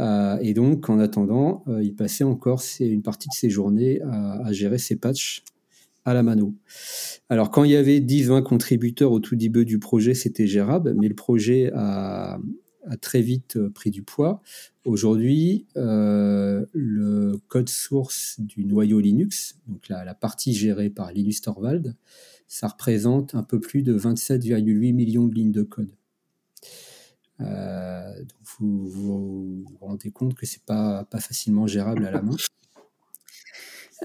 Et 0.00 0.54
donc, 0.54 0.88
en 0.88 0.98
attendant, 0.98 1.64
il 1.80 1.94
passait 1.94 2.24
encore 2.24 2.62
une 2.80 3.02
partie 3.02 3.28
de 3.28 3.34
ses 3.34 3.50
journées 3.50 4.00
à, 4.02 4.52
gérer 4.52 4.78
ses 4.78 4.96
patchs 4.96 5.42
à 6.04 6.14
la 6.14 6.22
mano. 6.22 6.54
Alors, 7.28 7.50
quand 7.50 7.64
il 7.64 7.72
y 7.72 7.76
avait 7.76 8.00
10-20 8.00 8.42
contributeurs 8.42 9.12
au 9.12 9.20
tout 9.20 9.36
début 9.36 9.64
du 9.64 9.78
projet, 9.78 10.14
c'était 10.14 10.46
gérable, 10.46 10.94
mais 10.98 11.08
le 11.08 11.14
projet 11.14 11.70
a, 11.74 12.38
très 13.02 13.20
vite 13.20 13.56
euh, 13.56 13.68
pris 13.68 13.90
du 13.90 14.02
poids. 14.02 14.40
Aujourd'hui, 14.84 15.66
euh, 15.76 16.64
le 16.72 17.38
code 17.48 17.68
source 17.68 18.40
du 18.40 18.64
noyau 18.64 19.00
Linux, 19.00 19.58
donc 19.66 19.88
la, 19.90 20.14
partie 20.14 20.54
gérée 20.54 20.88
par 20.88 21.12
Linus 21.12 21.42
Torvald, 21.42 21.94
ça 22.46 22.68
représente 22.68 23.34
un 23.34 23.42
peu 23.42 23.60
plus 23.60 23.82
de 23.82 23.98
27,8 23.98 24.94
millions 24.94 25.26
de 25.26 25.34
lignes 25.34 25.52
de 25.52 25.62
code. 25.62 25.90
Euh, 27.40 28.12
vous, 28.58 28.88
vous, 28.88 29.64
rendez 29.80 30.10
compte 30.10 30.34
que 30.34 30.46
c'est 30.46 30.64
pas 30.64 31.04
pas 31.04 31.20
facilement 31.20 31.66
gérable 31.66 32.04
à 32.06 32.10
la 32.10 32.22
main. 32.22 32.36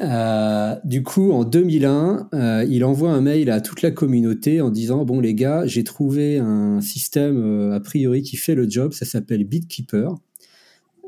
Euh, 0.02 0.76
du 0.84 1.04
coup, 1.04 1.32
en 1.32 1.44
2001, 1.44 2.30
euh, 2.34 2.66
il 2.68 2.84
envoie 2.84 3.12
un 3.12 3.22
mail 3.22 3.50
à 3.52 3.62
toute 3.62 3.82
la 3.82 3.92
communauté 3.92 4.62
en 4.62 4.70
disant 4.70 5.06
bon 5.06 5.20
les 5.20 5.36
gars, 5.36 5.66
j'ai 5.66 5.84
trouvé 5.84 6.40
un 6.40 6.82
système 6.82 7.72
a 7.72 7.80
priori 7.80 8.24
qui 8.24 8.38
fait 8.38 8.56
le 8.56 8.70
job, 8.70 8.94
ça 8.94 9.06
s'appelle 9.06 9.44
BitKeeper, 9.44 10.16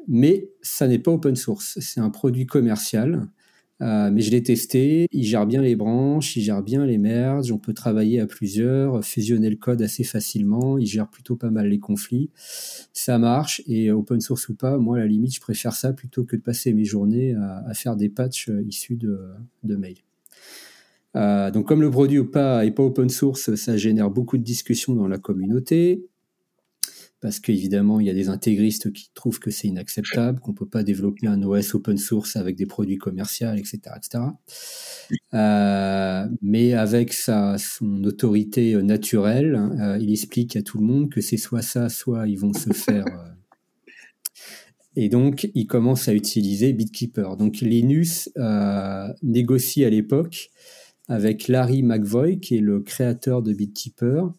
mais 0.07 0.49
ça 0.61 0.87
n'est 0.87 0.99
pas 0.99 1.11
open 1.11 1.35
source, 1.35 1.79
c'est 1.79 1.99
un 1.99 2.11
produit 2.11 2.45
commercial. 2.45 3.27
Euh, 3.81 4.09
mais 4.09 4.21
je 4.21 4.31
l'ai 4.31 4.41
testé, 4.41 5.07
il 5.11 5.25
gère 5.25 5.45
bien 5.45 5.61
les 5.61 5.75
branches, 5.75 6.37
il 6.37 6.41
gère 6.41 6.63
bien 6.63 6.85
les 6.85 6.97
merges, 6.97 7.51
on 7.51 7.57
peut 7.57 7.73
travailler 7.73 8.21
à 8.21 8.27
plusieurs, 8.27 9.03
fusionner 9.03 9.49
le 9.49 9.57
code 9.57 9.81
assez 9.81 10.05
facilement, 10.05 10.77
il 10.77 10.85
gère 10.85 11.09
plutôt 11.09 11.35
pas 11.35 11.49
mal 11.49 11.67
les 11.67 11.79
conflits. 11.79 12.29
Ça 12.93 13.17
marche, 13.17 13.61
et 13.67 13.91
open 13.91 14.21
source 14.21 14.47
ou 14.47 14.55
pas, 14.55 14.77
moi 14.77 14.97
à 14.97 14.99
la 15.01 15.07
limite, 15.07 15.35
je 15.35 15.41
préfère 15.41 15.73
ça 15.73 15.91
plutôt 15.91 16.23
que 16.23 16.37
de 16.37 16.41
passer 16.41 16.73
mes 16.73 16.85
journées 16.85 17.35
à, 17.35 17.73
faire 17.73 17.97
des 17.97 18.07
patchs 18.07 18.49
euh, 18.49 18.63
issus 18.65 18.95
de, 18.95 19.19
de 19.63 19.75
mails. 19.75 19.97
Euh, 21.17 21.51
donc 21.51 21.67
comme 21.67 21.81
le 21.81 21.89
produit 21.89 22.19
ou 22.19 22.25
pas 22.25 22.69
pas 22.71 22.83
open 22.83 23.09
source, 23.09 23.55
ça 23.55 23.77
génère 23.77 24.09
beaucoup 24.09 24.37
de 24.37 24.43
discussions 24.43 24.95
dans 24.95 25.07
la 25.07 25.17
communauté 25.17 26.05
parce 27.25 27.39
qu'évidemment, 27.39 27.99
il 27.99 28.05
y 28.05 28.11
a 28.11 28.13
des 28.13 28.29
intégristes 28.29 28.93
qui 28.93 29.09
trouvent 29.15 29.39
que 29.39 29.49
c'est 29.49 29.67
inacceptable, 29.67 30.39
qu'on 30.39 30.51
ne 30.51 30.55
peut 30.55 30.67
pas 30.67 30.83
développer 30.83 31.25
un 31.25 31.41
OS 31.41 31.73
open 31.73 31.97
source 31.97 32.35
avec 32.35 32.55
des 32.55 32.67
produits 32.67 32.99
commerciaux, 32.99 33.51
etc. 33.53 33.79
etc. 33.97 34.25
Euh, 35.33 36.27
mais 36.43 36.73
avec 36.73 37.13
sa, 37.13 37.57
son 37.57 38.03
autorité 38.03 38.75
naturelle, 38.83 39.55
euh, 39.55 39.97
il 39.99 40.11
explique 40.11 40.55
à 40.55 40.61
tout 40.61 40.77
le 40.77 40.85
monde 40.85 41.09
que 41.09 41.19
c'est 41.19 41.37
soit 41.37 41.63
ça, 41.63 41.89
soit 41.89 42.27
ils 42.27 42.37
vont 42.37 42.53
se 42.53 42.71
faire... 42.73 43.07
Euh, 43.07 43.31
et 44.95 45.09
donc, 45.09 45.49
il 45.55 45.65
commence 45.65 46.07
à 46.07 46.13
utiliser 46.13 46.73
BitKeeper. 46.73 47.37
Donc, 47.37 47.57
Linus 47.61 48.29
négocie 49.23 49.83
à 49.83 49.89
l'époque 49.89 50.51
avec 51.07 51.47
Larry 51.47 51.81
McVoy, 51.81 52.39
qui 52.39 52.57
est 52.57 52.61
le 52.61 52.81
créateur 52.81 53.41
de 53.41 53.51
BitKeeper, 53.51 54.31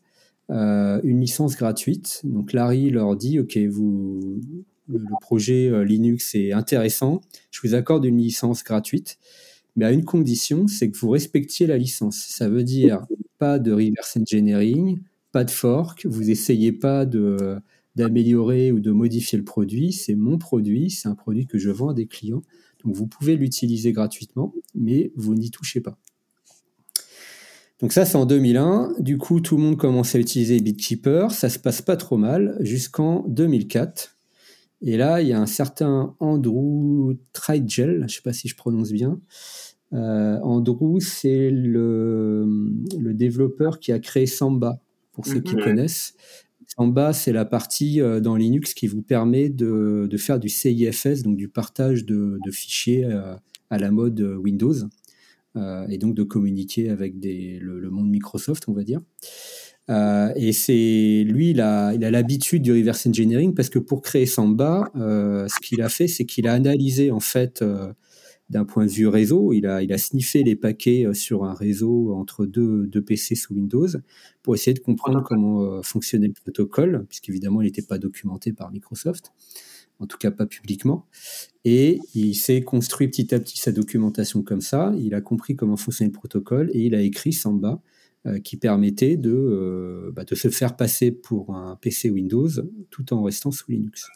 euh, 0.51 1.01
une 1.03 1.21
licence 1.21 1.57
gratuite. 1.57 2.21
Donc 2.25 2.53
Larry 2.53 2.91
leur 2.91 3.17
dit, 3.17 3.41
OK, 3.41 3.57
vous, 3.57 4.41
le 4.89 5.21
projet 5.21 5.69
euh, 5.69 5.85
Linux 5.85 6.35
est 6.35 6.53
intéressant, 6.53 7.21
je 7.51 7.61
vous 7.63 7.75
accorde 7.75 8.05
une 8.05 8.19
licence 8.19 8.63
gratuite, 8.63 9.19
mais 9.75 9.85
à 9.85 9.93
une 9.93 10.05
condition, 10.05 10.69
c'est 10.69 10.91
que 10.91 10.97
vous 10.97 11.11
respectiez 11.11 11.67
la 11.67 11.79
licence. 11.79 12.17
Ça 12.29 12.49
veut 12.49 12.63
dire 12.63 13.07
pas 13.39 13.59
de 13.59 13.73
reverse 13.73 14.17
engineering, 14.17 15.01
pas 15.33 15.45
de 15.45 15.51
fork, 15.51 16.07
vous 16.07 16.31
essayez 16.31 16.73
pas 16.73 17.05
de 17.05 17.59
d'améliorer 17.97 18.73
ou 18.73 18.79
de 18.79 18.91
modifier 18.91 19.39
le 19.39 19.45
produit, 19.45 19.91
c'est 19.91 20.15
mon 20.15 20.37
produit, 20.37 20.91
c'est 20.91 21.09
un 21.09 21.15
produit 21.15 21.47
que 21.47 21.57
je 21.57 21.71
vends 21.71 21.89
à 21.89 21.95
des 21.95 22.07
clients. 22.07 22.43
Donc 22.85 22.95
vous 22.95 23.07
pouvez 23.07 23.37
l'utiliser 23.37 23.93
gratuitement, 23.93 24.55
mais 24.75 25.13
vous 25.17 25.35
n'y 25.35 25.51
touchez 25.51 25.81
pas. 25.81 25.99
Donc 27.81 27.93
ça, 27.93 28.05
c'est 28.05 28.17
en 28.17 28.27
2001. 28.27 28.95
Du 29.01 29.19
coup, 29.19 29.41
tout 29.41 29.57
le 29.57 29.63
monde 29.63 29.77
commence 29.77 30.15
à 30.15 30.19
utiliser 30.19 30.59
BitKeeper. 30.61 31.31
Ça 31.31 31.49
se 31.49 31.59
passe 31.59 31.83
pas 31.83 31.97
trop 31.97 32.17
mal 32.17 32.57
jusqu'en 32.61 33.25
2004. 33.29 34.17
Et 34.83 34.97
là, 34.97 35.23
il 35.23 35.29
y 35.29 35.33
a 35.33 35.41
un 35.41 35.47
certain 35.47 36.15
Andrew 36.21 37.15
Trigel, 37.33 37.97
je 37.99 38.03
ne 38.03 38.09
sais 38.09 38.23
pas 38.23 38.33
si 38.33 38.49
je 38.49 38.57
prononce 38.57 38.93
bien. 38.93 39.21
Euh, 39.93 40.39
Andrew, 40.43 41.01
c'est 41.01 41.51
le, 41.51 42.47
le, 42.99 43.15
développeur 43.15 43.79
qui 43.79 43.93
a 43.93 43.99
créé 43.99 44.27
Samba, 44.27 44.81
pour 45.13 45.27
ceux 45.27 45.41
qui 45.41 45.57
mhm. 45.57 45.63
connaissent. 45.63 46.15
Samba, 46.67 47.13
c'est 47.13 47.33
la 47.33 47.45
partie 47.45 48.01
euh, 48.01 48.21
dans 48.21 48.37
Linux 48.37 48.75
qui 48.75 48.87
vous 48.87 49.03
permet 49.03 49.49
de, 49.49 50.07
de, 50.11 50.17
faire 50.17 50.39
du 50.39 50.49
CIFS, 50.49 51.23
donc 51.23 51.37
du 51.37 51.49
partage 51.49 52.05
de, 52.05 52.39
de 52.45 52.51
fichiers 52.51 53.05
euh, 53.05 53.35
à 53.71 53.79
la 53.79 53.91
mode 53.91 54.21
Windows. 54.21 54.75
Euh, 55.57 55.87
et 55.89 55.99
donc 55.99 56.15
de 56.15 56.23
communiquer 56.23 56.91
avec 56.91 57.19
des, 57.19 57.59
le, 57.61 57.91
monde 57.91 58.11
Microsoft, 58.11 58.65
on 58.69 58.73
va 58.73 58.83
dire. 58.83 59.01
Euh, 59.89 60.33
et 60.37 60.53
c'est 60.53 61.25
lui, 61.25 61.51
il 61.51 61.61
a, 61.61 61.95
il 61.95 62.05
a 62.05 62.11
l'habitude 62.11 62.63
du 62.63 62.73
reverse 62.73 63.07
engineering 63.07 63.55
parce 63.55 63.71
que 63.71 63.79
pour 63.79 64.03
créer 64.03 64.27
Samba, 64.27 64.91
euh, 64.97 65.47
ce 65.49 65.67
qu'il 65.67 65.81
a 65.81 65.89
fait, 65.89 66.09
c'est 66.09 66.25
qu'il 66.25 66.49
a 66.49 66.53
analysé 66.53 67.11
en 67.11 67.21
fait 67.21 67.65
d'un 68.51 68.65
point 68.65 68.87
de 68.87 68.91
vue 68.91 69.09
réseau, 69.09 69.53
il 69.53 69.67
a, 69.67 69.83
il 69.83 69.93
a 69.93 69.99
sniffé 69.99 70.43
les 70.43 70.57
paquets 70.57 71.07
sur 71.15 71.45
un 71.45 71.55
réseau 71.55 72.15
entre 72.15 72.47
deux, 72.47 72.87
deux 72.87 73.03
PC 73.03 73.35
sous 73.35 73.55
Windows 73.55 73.89
pour 74.43 74.55
essayer 74.55 74.75
de 74.75 74.81
comprendre 74.81 75.23
comment 75.25 75.83
fonctionnait 75.83 76.29
le 76.29 76.33
protocole, 76.33 77.07
puisqu'évidemment 77.09 77.63
il 77.63 77.65
n'était 77.65 77.83
pas 77.83 77.99
documenté 77.99 78.53
par 78.53 78.71
Microsoft 78.71 79.33
en 80.01 80.07
tout 80.07 80.19
cas 80.19 80.31
pas 80.31 80.47
publiquement. 80.47 81.07
Et 81.65 82.01
il 82.15 82.35
s'est 82.35 82.63
construit 82.63 83.09
petit 83.09 83.35
à 83.35 83.41
petit 83.41 83.59
sa 83.59 83.73
documentation 83.73 84.43
comme 84.43 84.61
ça. 84.61 84.95
Il 84.99 85.15
a 85.15 85.21
compris 85.21 85.57
comment 85.57 85.77
fonctionnait 85.77 86.11
le 86.11 86.19
protocole 86.19 86.71
et 86.73 86.83
il 86.87 86.95
a 86.95 87.01
écrit 87.01 87.33
Samba 87.33 87.81
euh, 88.27 88.39
qui 88.39 88.57
permettait 88.57 89.17
de, 89.17 89.33
euh, 89.33 90.11
bah, 90.13 90.25
de 90.25 90.35
se 90.35 90.49
faire 90.49 90.77
passer 90.77 91.11
pour 91.11 91.55
un 91.55 91.77
PC 91.81 92.11
Windows 92.11 92.49
tout 92.91 93.13
en 93.13 93.23
restant 93.23 93.51
sous 93.51 93.71
Linux. 93.71 94.09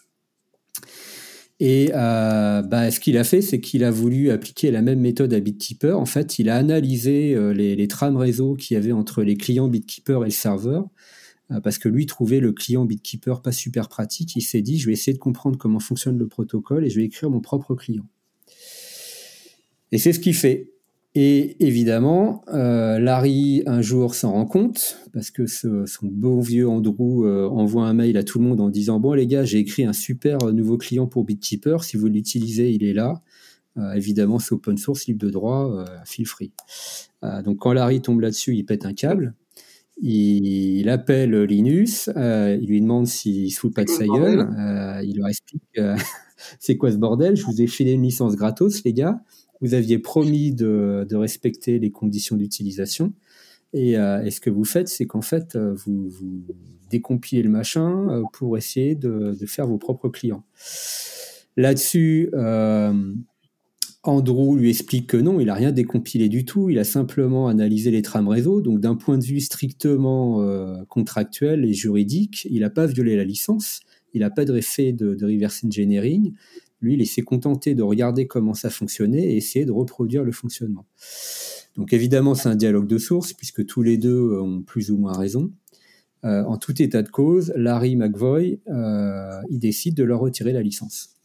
Et 1.58 1.90
euh, 1.94 2.62
bah, 2.62 2.90
ce 2.90 3.00
qu'il 3.00 3.18
a 3.18 3.24
fait, 3.24 3.42
c'est 3.42 3.60
qu'il 3.60 3.84
a 3.84 3.90
voulu 3.90 4.30
appliquer 4.30 4.70
la 4.70 4.80
même 4.80 5.00
méthode 5.00 5.34
à 5.34 5.40
BitKeeper. 5.40 5.98
En 5.98 6.06
fait, 6.06 6.38
il 6.38 6.48
a 6.48 6.56
analysé 6.56 7.36
les, 7.52 7.76
les 7.76 7.88
trames 7.88 8.16
réseau 8.16 8.54
qu'il 8.54 8.74
y 8.74 8.78
avait 8.78 8.92
entre 8.92 9.22
les 9.22 9.36
clients 9.36 9.68
BitKeeper 9.68 10.22
et 10.22 10.28
le 10.28 10.32
serveur 10.32 10.88
parce 11.62 11.78
que 11.78 11.88
lui 11.88 12.06
trouvait 12.06 12.40
le 12.40 12.52
client 12.52 12.84
BitKeeper 12.84 13.42
pas 13.42 13.52
super 13.52 13.88
pratique. 13.88 14.36
Il 14.36 14.42
s'est 14.42 14.62
dit, 14.62 14.78
je 14.78 14.86
vais 14.86 14.92
essayer 14.92 15.12
de 15.12 15.18
comprendre 15.18 15.58
comment 15.58 15.80
fonctionne 15.80 16.16
le 16.16 16.28
protocole 16.28 16.84
et 16.84 16.90
je 16.90 17.00
vais 17.00 17.04
écrire 17.04 17.30
mon 17.30 17.40
propre 17.40 17.74
client. 17.74 18.06
Et 19.92 19.98
c'est 19.98 20.12
ce 20.12 20.20
qu'il 20.20 20.34
fait. 20.34 20.70
Et 21.16 21.56
évidemment, 21.66 22.42
euh, 22.54 23.00
Larry 23.00 23.64
un 23.66 23.82
jour 23.82 24.14
s'en 24.14 24.30
rend 24.30 24.46
compte 24.46 24.98
parce 25.12 25.32
que 25.32 25.46
son 25.46 26.06
beau 26.06 26.40
vieux 26.40 26.68
Andrew 26.68 27.24
euh, 27.24 27.48
envoie 27.48 27.86
un 27.86 27.94
mail 27.94 28.16
à 28.16 28.22
tout 28.22 28.38
le 28.38 28.44
monde 28.44 28.60
en 28.60 28.68
disant 28.68 29.00
bon 29.00 29.14
les 29.14 29.26
gars, 29.26 29.44
j'ai 29.44 29.58
écrit 29.58 29.84
un 29.84 29.92
super 29.92 30.38
nouveau 30.52 30.78
client 30.78 31.08
pour 31.08 31.24
BitKeeper. 31.24 31.82
Si 31.82 31.96
vous 31.96 32.06
l'utilisez, 32.06 32.70
il 32.70 32.84
est 32.84 32.92
là. 32.92 33.22
évidemment, 33.96 34.38
c'est 34.38 34.52
open 34.52 34.76
source, 34.76 35.06
libre 35.06 35.18
de 35.26 35.30
droit, 35.30 35.84
feel 36.04 36.26
free. 36.26 36.52
donc 37.44 37.58
quand 37.58 37.72
Larry 37.72 38.00
tombe 38.00 38.20
là-dessus, 38.20 38.54
il 38.54 38.64
pète 38.64 38.86
un 38.86 38.92
câble. 38.92 39.34
Il, 40.02 40.88
appelle 40.88 41.42
Linus, 41.42 42.08
euh, 42.16 42.56
il 42.60 42.68
lui 42.68 42.80
demande 42.80 43.06
s'il 43.06 43.52
se 43.52 43.60
fout 43.60 43.74
pas 43.74 43.84
de 43.84 43.90
sa 43.90 44.06
gueule. 44.06 44.48
Euh, 44.58 45.02
il 45.04 45.18
leur 45.18 45.28
explique 45.28 45.62
euh, 45.78 45.96
c'est 46.58 46.76
quoi 46.76 46.90
ce 46.90 46.96
bordel? 46.96 47.36
Je 47.36 47.44
vous 47.44 47.60
ai 47.60 47.66
filé 47.66 47.92
une 47.92 48.02
licence 48.02 48.34
gratos, 48.34 48.82
les 48.84 48.94
gars. 48.94 49.20
Vous 49.60 49.74
aviez 49.74 49.98
promis 49.98 50.52
de, 50.52 51.06
respecter 51.12 51.78
les 51.78 51.90
conditions 51.90 52.36
d'utilisation. 52.36 53.12
Et, 53.74 53.94
ce 53.94 54.40
que 54.40 54.48
vous 54.48 54.64
faites, 54.64 54.88
c'est 54.88 55.06
qu'en 55.06 55.20
fait, 55.20 55.56
vous, 55.56 56.08
vous, 56.08 56.44
décompilez 56.88 57.42
le 57.42 57.50
machin 57.50 58.24
pour 58.32 58.56
essayer 58.56 58.94
de, 58.94 59.36
de, 59.38 59.46
faire 59.46 59.66
vos 59.66 59.76
propres 59.76 60.08
clients. 60.08 60.44
Là-dessus, 61.58 62.30
Andrew 64.02 64.56
lui 64.56 64.70
explique 64.70 65.08
que 65.08 65.18
non, 65.18 65.40
il 65.40 65.46
n'a 65.46 65.54
rien 65.54 65.72
décompilé 65.72 66.30
du 66.30 66.46
tout, 66.46 66.70
il 66.70 66.78
a 66.78 66.84
simplement 66.84 67.48
analysé 67.48 67.90
les 67.90 68.00
trames 68.00 68.28
réseau, 68.28 68.62
donc 68.62 68.80
d'un 68.80 68.94
point 68.94 69.18
de 69.18 69.24
vue 69.24 69.40
strictement 69.40 70.40
euh, 70.40 70.82
contractuel 70.88 71.66
et 71.66 71.74
juridique, 71.74 72.46
il 72.50 72.60
n'a 72.60 72.70
pas 72.70 72.86
violé 72.86 73.14
la 73.14 73.24
licence, 73.24 73.80
il 74.14 74.20
n'a 74.20 74.30
pas 74.30 74.46
de 74.46 74.56
effet 74.56 74.92
de, 74.92 75.22
reverse 75.22 75.64
engineering, 75.64 76.32
lui 76.80 76.94
il 76.94 77.06
s'est 77.06 77.20
contenté 77.20 77.74
de 77.74 77.82
regarder 77.82 78.26
comment 78.26 78.54
ça 78.54 78.70
fonctionnait 78.70 79.32
et 79.32 79.36
essayer 79.36 79.66
de 79.66 79.72
reproduire 79.72 80.24
le 80.24 80.32
fonctionnement. 80.32 80.86
Donc 81.76 81.92
évidemment 81.92 82.34
c'est 82.34 82.48
un 82.48 82.56
dialogue 82.56 82.86
de 82.86 82.96
source, 82.96 83.34
puisque 83.34 83.66
tous 83.66 83.82
les 83.82 83.98
deux 83.98 84.40
ont 84.40 84.62
plus 84.62 84.90
ou 84.90 84.96
moins 84.96 85.12
raison. 85.12 85.52
Euh, 86.24 86.42
en 86.44 86.56
tout 86.56 86.80
état 86.80 87.02
de 87.02 87.08
cause, 87.08 87.52
Larry 87.54 87.96
McVoy, 87.96 88.60
euh, 88.68 89.40
il 89.50 89.58
décide 89.58 89.94
de 89.94 90.04
leur 90.04 90.20
retirer 90.20 90.52
la 90.52 90.62
licence. 90.62 91.19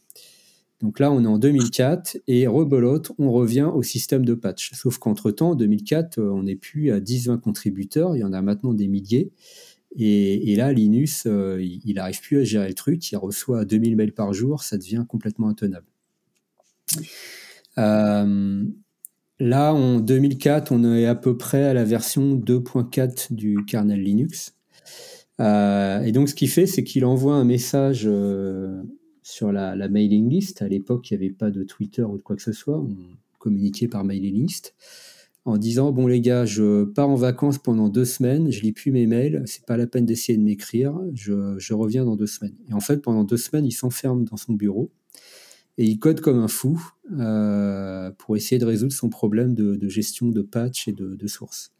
Donc 0.80 0.98
là, 1.00 1.10
on 1.10 1.24
est 1.24 1.26
en 1.26 1.38
2004 1.38 2.18
et 2.26 2.46
rebelote, 2.46 3.12
on 3.18 3.32
revient 3.32 3.70
au 3.74 3.82
système 3.82 4.24
de 4.26 4.34
patch. 4.34 4.72
Sauf 4.74 4.98
qu'entre-temps, 4.98 5.50
en 5.50 5.54
2004, 5.54 6.18
euh, 6.18 6.30
on 6.30 6.42
n'est 6.42 6.56
plus 6.56 6.90
à 6.92 7.00
10-20 7.00 7.40
contributeurs, 7.40 8.14
il 8.14 8.20
y 8.20 8.24
en 8.24 8.32
a 8.32 8.42
maintenant 8.42 8.74
des 8.74 8.88
milliers. 8.88 9.32
Et, 9.98 10.54
là, 10.56 10.74
Linus, 10.74 11.24
il 11.24 11.94
n'arrive 11.94 12.20
plus 12.20 12.40
à 12.40 12.44
gérer 12.44 12.68
le 12.68 12.74
truc, 12.74 13.10
il 13.10 13.16
reçoit 13.16 13.64
2000 13.64 13.96
mails 13.96 14.12
par 14.12 14.34
jour, 14.34 14.62
ça 14.62 14.76
devient 14.76 15.06
complètement 15.08 15.48
intenable. 15.48 15.86
là, 17.78 18.26
en 19.72 20.00
2004, 20.00 20.72
on 20.72 20.84
est 20.94 21.06
à 21.06 21.14
peu 21.14 21.38
près 21.38 21.64
à 21.64 21.72
la 21.72 21.84
version 21.84 22.36
2.4 22.36 23.32
du 23.32 23.64
kernel 23.64 24.02
Linux. 24.02 24.54
et 25.40 26.12
donc, 26.12 26.28
ce 26.28 26.34
qu'il 26.34 26.50
fait, 26.50 26.66
c'est 26.66 26.84
qu'il 26.84 27.06
envoie 27.06 27.36
un 27.36 27.44
message 27.44 28.06
sur 29.26 29.50
la, 29.50 29.88
mailing 29.88 30.30
list. 30.30 30.62
À 30.62 30.68
l'époque, 30.68 31.10
il 31.10 31.18
n'y 31.18 31.24
avait 31.24 31.34
pas 31.34 31.50
de 31.50 31.64
Twitter 31.64 32.02
ou 32.02 32.16
de 32.16 32.22
quoi 32.22 32.36
que 32.36 32.42
ce 32.42 32.52
soit. 32.52 32.78
On 32.78 32.96
communiquait 33.40 33.88
par 33.88 34.04
mailing 34.04 34.34
list 34.34 34.74
en 35.44 35.58
disant 35.58 35.92
bon 35.92 36.06
les 36.08 36.20
gars, 36.20 36.44
je 36.44 36.84
pars 36.84 37.08
en 37.08 37.14
vacances 37.14 37.58
pendant 37.58 37.88
deux 37.88 38.04
semaines, 38.04 38.50
je 38.50 38.62
lis 38.62 38.72
plus 38.72 38.90
mes 38.90 39.06
mails, 39.06 39.42
c'est 39.46 39.64
pas 39.64 39.76
la 39.76 39.86
peine 39.86 40.04
d'essayer 40.04 40.36
de 40.36 40.42
m'écrire, 40.42 40.92
je, 41.14 41.72
reviens 41.72 42.04
dans 42.04 42.16
deux 42.16 42.26
semaines. 42.26 42.56
Et 42.68 42.72
en 42.72 42.80
fait, 42.80 42.98
pendant 42.98 43.22
deux 43.22 43.36
semaines, 43.36 43.64
il 43.64 43.72
s'enferme 43.72 44.24
dans 44.24 44.36
son 44.36 44.54
bureau 44.54 44.90
et 45.78 45.84
il 45.84 45.98
code 45.98 46.20
comme 46.20 46.38
un 46.38 46.48
fou 46.48 46.84
euh, 47.18 48.10
pour 48.18 48.36
essayer 48.36 48.58
de 48.58 48.64
résoudre 48.64 48.92
son 48.92 49.08
problème 49.08 49.54
de, 49.54 49.88
gestion 49.88 50.30
de 50.30 50.42
patch 50.42 50.88
et 50.88 50.92
de, 50.92 51.14
de 51.14 51.26
sources. 51.28 51.72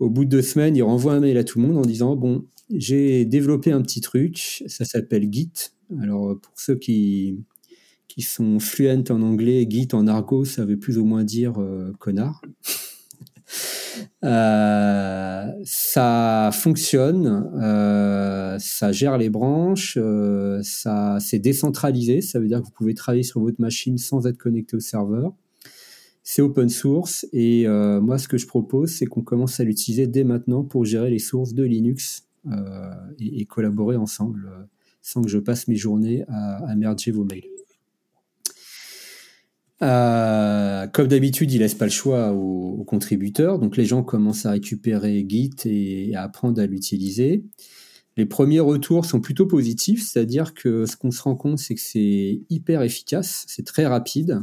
Au 0.00 0.08
bout 0.08 0.24
de 0.24 0.30
deux 0.30 0.42
semaines, 0.42 0.74
il 0.74 0.82
renvoie 0.82 1.14
un 1.14 1.20
mail 1.20 1.36
à 1.36 1.44
tout 1.44 1.60
le 1.60 1.68
monde 1.68 1.78
en 1.78 1.86
disant 1.86 2.16
bon, 2.16 2.44
j'ai 2.74 3.24
développé 3.24 3.70
un 3.70 3.82
petit 3.82 4.00
truc, 4.00 4.64
ça 4.66 4.84
s'appelle 4.84 5.32
Git. 5.32 5.52
Alors, 5.98 6.38
pour 6.40 6.52
ceux 6.56 6.76
qui, 6.76 7.44
qui 8.10 8.22
sont 8.22 8.58
fluents 8.58 9.04
en 9.10 9.22
anglais, 9.22 9.66
Git 9.70 9.88
en 9.92 10.08
argot, 10.08 10.44
ça 10.44 10.64
veut 10.64 10.78
plus 10.78 10.98
ou 10.98 11.04
moins 11.04 11.22
dire 11.22 11.60
euh, 11.60 11.92
connard. 11.98 12.42
Euh, 14.22 15.46
ça 15.64 16.50
fonctionne, 16.52 17.50
euh, 17.60 18.56
ça 18.60 18.92
gère 18.92 19.18
les 19.18 19.28
branches, 19.28 19.98
ça 20.62 21.18
c'est 21.20 21.40
décentralisé, 21.40 22.20
ça 22.20 22.38
veut 22.38 22.46
dire 22.46 22.60
que 22.60 22.66
vous 22.66 22.70
pouvez 22.70 22.94
travailler 22.94 23.24
sur 23.24 23.40
votre 23.40 23.60
machine 23.60 23.98
sans 23.98 24.26
être 24.26 24.38
connecté 24.38 24.76
au 24.76 24.80
serveur. 24.80 25.32
C'est 26.22 26.42
open 26.42 26.68
source 26.68 27.26
et 27.32 27.66
moi 27.66 28.18
ce 28.18 28.28
que 28.28 28.38
je 28.38 28.46
propose 28.46 28.90
c'est 28.90 29.06
qu'on 29.06 29.22
commence 29.22 29.58
à 29.58 29.64
l'utiliser 29.64 30.06
dès 30.06 30.22
maintenant 30.22 30.62
pour 30.62 30.84
gérer 30.84 31.10
les 31.10 31.18
sources 31.18 31.52
de 31.52 31.64
Linux 31.64 32.28
et, 33.18 33.44
collaborer 33.46 33.96
ensemble 33.96 34.68
sans 35.02 35.22
que 35.22 35.28
je 35.28 35.38
passe 35.38 35.68
mes 35.68 35.76
journées 35.76 36.24
à, 36.28 36.74
merger 36.76 37.10
vos 37.10 37.24
mails. 37.24 37.44
Euh, 39.82 40.86
comme 40.88 41.08
d'habitude, 41.08 41.50
il 41.52 41.58
laisse 41.58 41.74
pas 41.74 41.86
le 41.86 41.90
choix 41.90 42.32
aux, 42.32 42.84
contributeurs, 42.84 43.58
donc 43.58 43.76
les 43.76 43.84
gens 43.84 44.02
commencent 44.02 44.46
à 44.46 44.50
récupérer 44.50 45.24
Git 45.28 45.50
et 45.64 46.14
à 46.14 46.22
apprendre 46.22 46.60
à 46.60 46.66
l'utiliser. 46.66 47.44
Les 48.16 48.26
premiers 48.26 48.60
retours 48.60 49.06
sont 49.06 49.20
plutôt 49.20 49.46
positifs, 49.46 50.06
c'est-à-dire 50.06 50.54
que 50.54 50.84
ce 50.86 50.96
qu'on 50.96 51.10
se 51.10 51.22
rend 51.22 51.36
compte, 51.36 51.58
c'est 51.58 51.74
que 51.74 51.80
c'est 51.80 52.40
hyper 52.50 52.82
efficace, 52.82 53.44
c'est 53.48 53.64
très 53.64 53.86
rapide. 53.86 54.40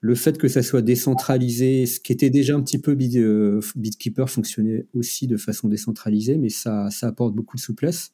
Le 0.00 0.14
fait 0.14 0.38
que 0.38 0.48
ça 0.48 0.62
soit 0.62 0.82
décentralisé, 0.82 1.86
ce 1.86 2.00
qui 2.00 2.12
était 2.12 2.30
déjà 2.30 2.54
un 2.54 2.62
petit 2.62 2.78
peu 2.78 2.96
euh, 3.16 3.60
BitKeeper 3.76 4.28
fonctionnait 4.30 4.86
aussi 4.94 5.26
de 5.26 5.36
façon 5.36 5.68
décentralisée, 5.68 6.38
mais 6.38 6.48
ça, 6.48 6.88
ça 6.90 7.08
apporte 7.08 7.34
beaucoup 7.34 7.56
de 7.56 7.62
souplesse 7.62 8.12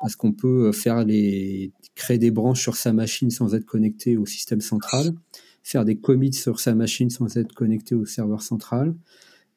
parce 0.00 0.16
qu'on 0.16 0.32
peut 0.32 0.68
euh, 0.68 0.72
faire 0.72 1.04
les, 1.04 1.72
créer 1.94 2.18
des 2.18 2.30
branches 2.30 2.60
sur 2.60 2.76
sa 2.76 2.92
machine 2.92 3.30
sans 3.30 3.54
être 3.54 3.64
connecté 3.64 4.16
au 4.16 4.26
système 4.26 4.60
central, 4.60 5.14
faire 5.62 5.84
des 5.84 5.96
commits 5.96 6.32
sur 6.32 6.60
sa 6.60 6.74
machine 6.74 7.10
sans 7.10 7.36
être 7.36 7.52
connecté 7.52 7.94
au 7.94 8.04
serveur 8.04 8.42
central. 8.42 8.94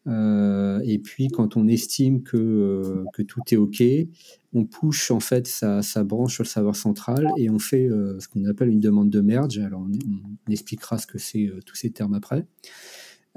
Euh, 0.07 0.79
et 0.85 0.97
puis, 0.97 1.27
quand 1.27 1.57
on 1.57 1.67
estime 1.67 2.23
que, 2.23 2.37
euh, 2.37 3.03
que, 3.13 3.21
tout 3.21 3.41
est 3.51 3.57
OK, 3.57 3.83
on 4.53 4.65
push 4.65 5.11
en 5.11 5.19
fait 5.19 5.45
sa, 5.45 5.81
branche 6.03 6.35
sur 6.35 6.43
le 6.43 6.47
serveur 6.47 6.75
central 6.75 7.27
et 7.37 7.49
on 7.49 7.59
fait 7.59 7.89
ce 7.89 8.27
qu'on 8.27 8.45
appelle 8.45 8.69
une 8.69 8.79
demande 8.79 9.09
de 9.09 9.21
merge. 9.21 9.59
Alors, 9.59 9.81
on 9.81 10.51
expliquera 10.51 10.97
ce 10.97 11.05
que 11.05 11.19
c'est 11.19 11.51
tous 11.65 11.75
ces 11.75 11.91
termes 11.91 12.15
après. 12.15 12.47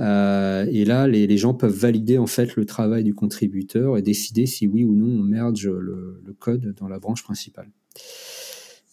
Euh, 0.01 0.67
et 0.71 0.85
là, 0.85 1.07
les, 1.07 1.37
gens 1.37 1.55
peuvent 1.55 1.75
valider 1.75 2.19
en 2.19 2.27
fait 2.27 2.57
le 2.57 2.65
travail 2.65 3.05
du 3.05 3.15
contributeur 3.15 3.99
et 3.99 4.03
décider 4.03 4.47
si 4.47 4.67
oui 4.67 4.85
ou 4.85 4.95
non 4.95 5.21
on 5.21 5.23
merge 5.23 5.69
le, 5.69 6.35
code 6.39 6.75
dans 6.79 6.89
la 6.89 6.99
branche 6.99 7.23
principale. 7.23 7.69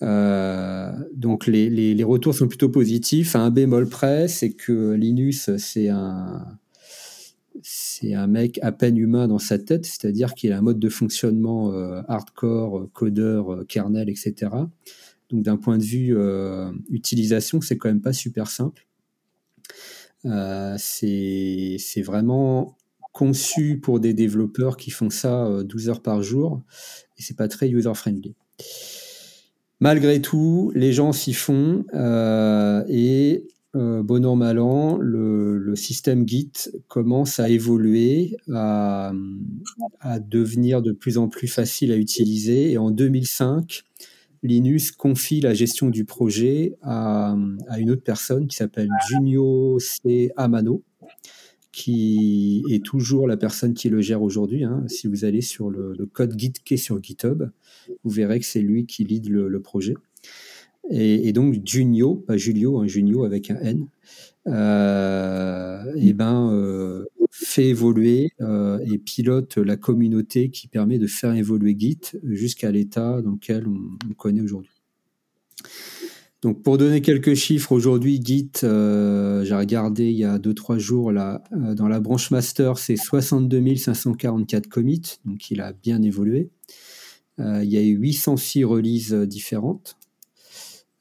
Euh, 0.01 0.91
donc 1.13 1.47
les, 1.47 2.03
retours 2.03 2.35
sont 2.35 2.47
plutôt 2.47 2.69
positifs. 2.69 3.35
Un 3.35 3.49
bémol 3.49 3.87
près, 3.87 4.27
c'est 4.27 4.51
que 4.51 4.91
Linus, 4.93 5.55
c'est 5.57 5.89
un, 5.89 6.45
c'est 7.61 8.13
un 8.13 8.27
mec 8.27 8.59
à 8.61 8.71
peine 8.71 8.97
humain 8.97 9.27
dans 9.27 9.39
sa 9.39 9.57
tête, 9.57 9.85
c'est-à-dire 9.85 10.33
qu'il 10.33 10.51
a 10.51 10.57
un 10.57 10.61
mode 10.61 10.79
de 10.79 10.89
fonctionnement 10.89 11.73
euh, 11.73 12.01
hardcore, 12.07 12.89
codeur, 12.93 13.65
kernel, 13.67 14.09
etc. 14.09 14.51
Donc 15.29 15.43
d'un 15.43 15.57
point 15.57 15.77
de 15.77 15.83
vue 15.83 16.17
utilisation, 16.89 17.61
c'est 17.61 17.77
quand 17.77 17.89
même 17.89 18.01
pas 18.01 18.13
super 18.13 18.49
simple. 18.49 18.88
Euh, 20.25 20.75
c'est 20.77 22.01
vraiment 22.01 22.77
conçu 23.13 23.79
pour 23.79 23.99
des 23.99 24.13
développeurs 24.13 24.77
qui 24.77 24.91
font 24.91 25.09
ça 25.09 25.63
12 25.63 25.87
euh, 25.87 25.91
heures 25.91 26.01
par 26.01 26.21
jour 26.21 26.61
et 27.17 27.21
c'est 27.21 27.35
pas 27.35 27.47
très 27.47 27.69
user-friendly. 27.69 28.35
Malgré 29.79 30.21
tout, 30.21 30.71
les 30.75 30.91
gens 30.91 31.13
s'y 31.13 31.33
font 31.33 31.85
euh, 31.93 32.83
et 32.89 33.47
bon 33.73 34.25
an 34.25 34.35
mal 34.35 34.59
an, 34.59 34.97
le, 34.97 35.75
système 35.75 36.27
Git 36.27 36.51
commence 36.87 37.39
à 37.39 37.49
évoluer, 37.49 38.35
à, 38.53 39.13
devenir 40.27 40.81
de 40.81 40.91
plus 40.91 41.17
en 41.17 41.29
plus 41.29 41.47
facile 41.47 41.91
à 41.91 41.95
utiliser 41.95 42.71
et 42.71 42.77
en 42.77 42.91
2005, 42.91 43.83
Linus 44.43 44.91
confie 44.91 45.41
la 45.41 45.53
gestion 45.53 45.89
du 45.89 46.05
projet 46.05 46.75
à, 46.81 47.35
une 47.77 47.91
autre 47.91 48.03
personne 48.03 48.47
qui 48.47 48.55
s'appelle 48.55 48.89
Junio 49.09 49.79
C. 49.79 50.31
Amano, 50.37 50.83
qui 51.71 52.63
est 52.69 52.83
toujours 52.83 53.27
la 53.27 53.37
personne 53.37 53.73
qui 53.73 53.89
le 53.89 54.01
gère 54.01 54.21
aujourd'hui. 54.21 54.63
Hein. 54.63 54.83
Si 54.87 55.07
vous 55.07 55.25
allez 55.25 55.41
sur 55.41 55.69
le, 55.69 55.93
code 56.11 56.37
Git 56.37 56.53
sur 56.77 57.01
GitHub, 57.01 57.43
vous 58.03 58.09
verrez 58.09 58.39
que 58.39 58.45
c'est 58.45 58.61
lui 58.61 58.85
qui 58.85 59.03
lead 59.03 59.29
le, 59.29 59.61
projet. 59.61 59.95
Et, 60.89 61.33
donc 61.33 61.55
Junio, 61.65 62.15
pas 62.15 62.37
Julio, 62.37 62.79
un 62.79 62.87
Junio 62.87 63.23
avec 63.23 63.51
un 63.51 63.59
N, 63.59 63.87
euh, 64.47 65.93
et 65.95 66.13
ben, 66.13 66.51
euh, 66.51 67.05
fait 67.45 67.67
évoluer 67.67 68.31
euh, 68.41 68.79
et 68.85 68.97
pilote 68.97 69.57
la 69.57 69.77
communauté 69.77 70.49
qui 70.49 70.67
permet 70.67 70.97
de 70.97 71.07
faire 71.07 71.33
évoluer 71.33 71.75
Git 71.77 72.01
jusqu'à 72.23 72.71
l'état 72.71 73.21
dans 73.21 73.31
lequel 73.31 73.65
on, 73.67 74.13
connaît 74.15 74.41
aujourd'hui. 74.41 74.71
Donc 76.41 76.63
pour 76.63 76.77
donner 76.77 77.01
quelques 77.01 77.35
chiffres, 77.35 77.71
aujourd'hui 77.71 78.21
Git, 78.23 78.51
euh, 78.63 79.43
j'ai 79.45 79.55
regardé 79.55 80.09
il 80.09 80.17
y 80.17 80.25
a 80.25 80.37
2-3 80.37 80.77
jours 80.79 81.11
là, 81.11 81.43
euh, 81.53 81.75
dans 81.75 81.87
la 81.87 81.99
branche 81.99 82.31
master, 82.31 82.77
c'est 82.77 82.97
62 82.97 83.75
544 83.75 84.67
commits, 84.67 85.19
donc 85.25 85.49
il 85.49 85.61
a 85.61 85.73
bien 85.73 86.01
évolué. 86.01 86.49
il 87.37 87.69
y 87.69 87.77
a 87.77 87.81
eu 87.81 87.95
806 87.95 88.65
releases 88.65 89.13
différentes. 89.13 89.98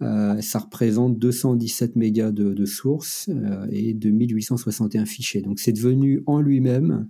Euh, 0.01 0.41
ça 0.41 0.61
représente 0.61 1.19
217 1.19 1.97
mégas 1.97 2.31
de, 2.31 2.55
de 2.55 2.67
sources 2.67 3.29
euh, 3.31 3.67
et 3.71 3.95
2861 3.95 5.07
fichiers. 5.07 5.43
Donc 5.43 5.59
c'est 5.59 5.73
devenu 5.73 6.23
en 6.27 6.41
lui-même 6.41 7.09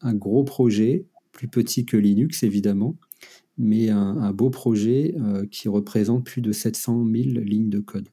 un 0.00 0.14
gros 0.14 0.42
projet, 0.42 1.06
plus 1.32 1.48
petit 1.48 1.84
que 1.86 1.96
Linux 1.96 2.42
évidemment, 2.42 2.96
mais 3.58 3.90
un, 3.90 4.32
beau 4.32 4.50
projet 4.50 5.14
euh, 5.18 5.46
qui 5.46 5.68
représente 5.68 6.24
plus 6.24 6.42
de 6.42 6.52
700 6.52 7.04
000 7.04 7.14
lignes 7.44 7.70
de 7.70 7.78
code, 7.78 8.08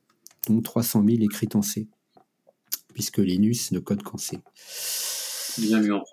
dont 0.48 0.62
300 0.62 1.04
000 1.06 1.22
écrites 1.22 1.56
en 1.56 1.62
C, 1.62 1.88
puisque 2.94 3.18
Linux 3.18 3.72
ne 3.72 3.80
code 3.80 4.04
qu'en 4.04 4.18
C. 4.18 4.38
Bien 5.58 5.82
mieux 5.82 5.96
en 5.96 6.04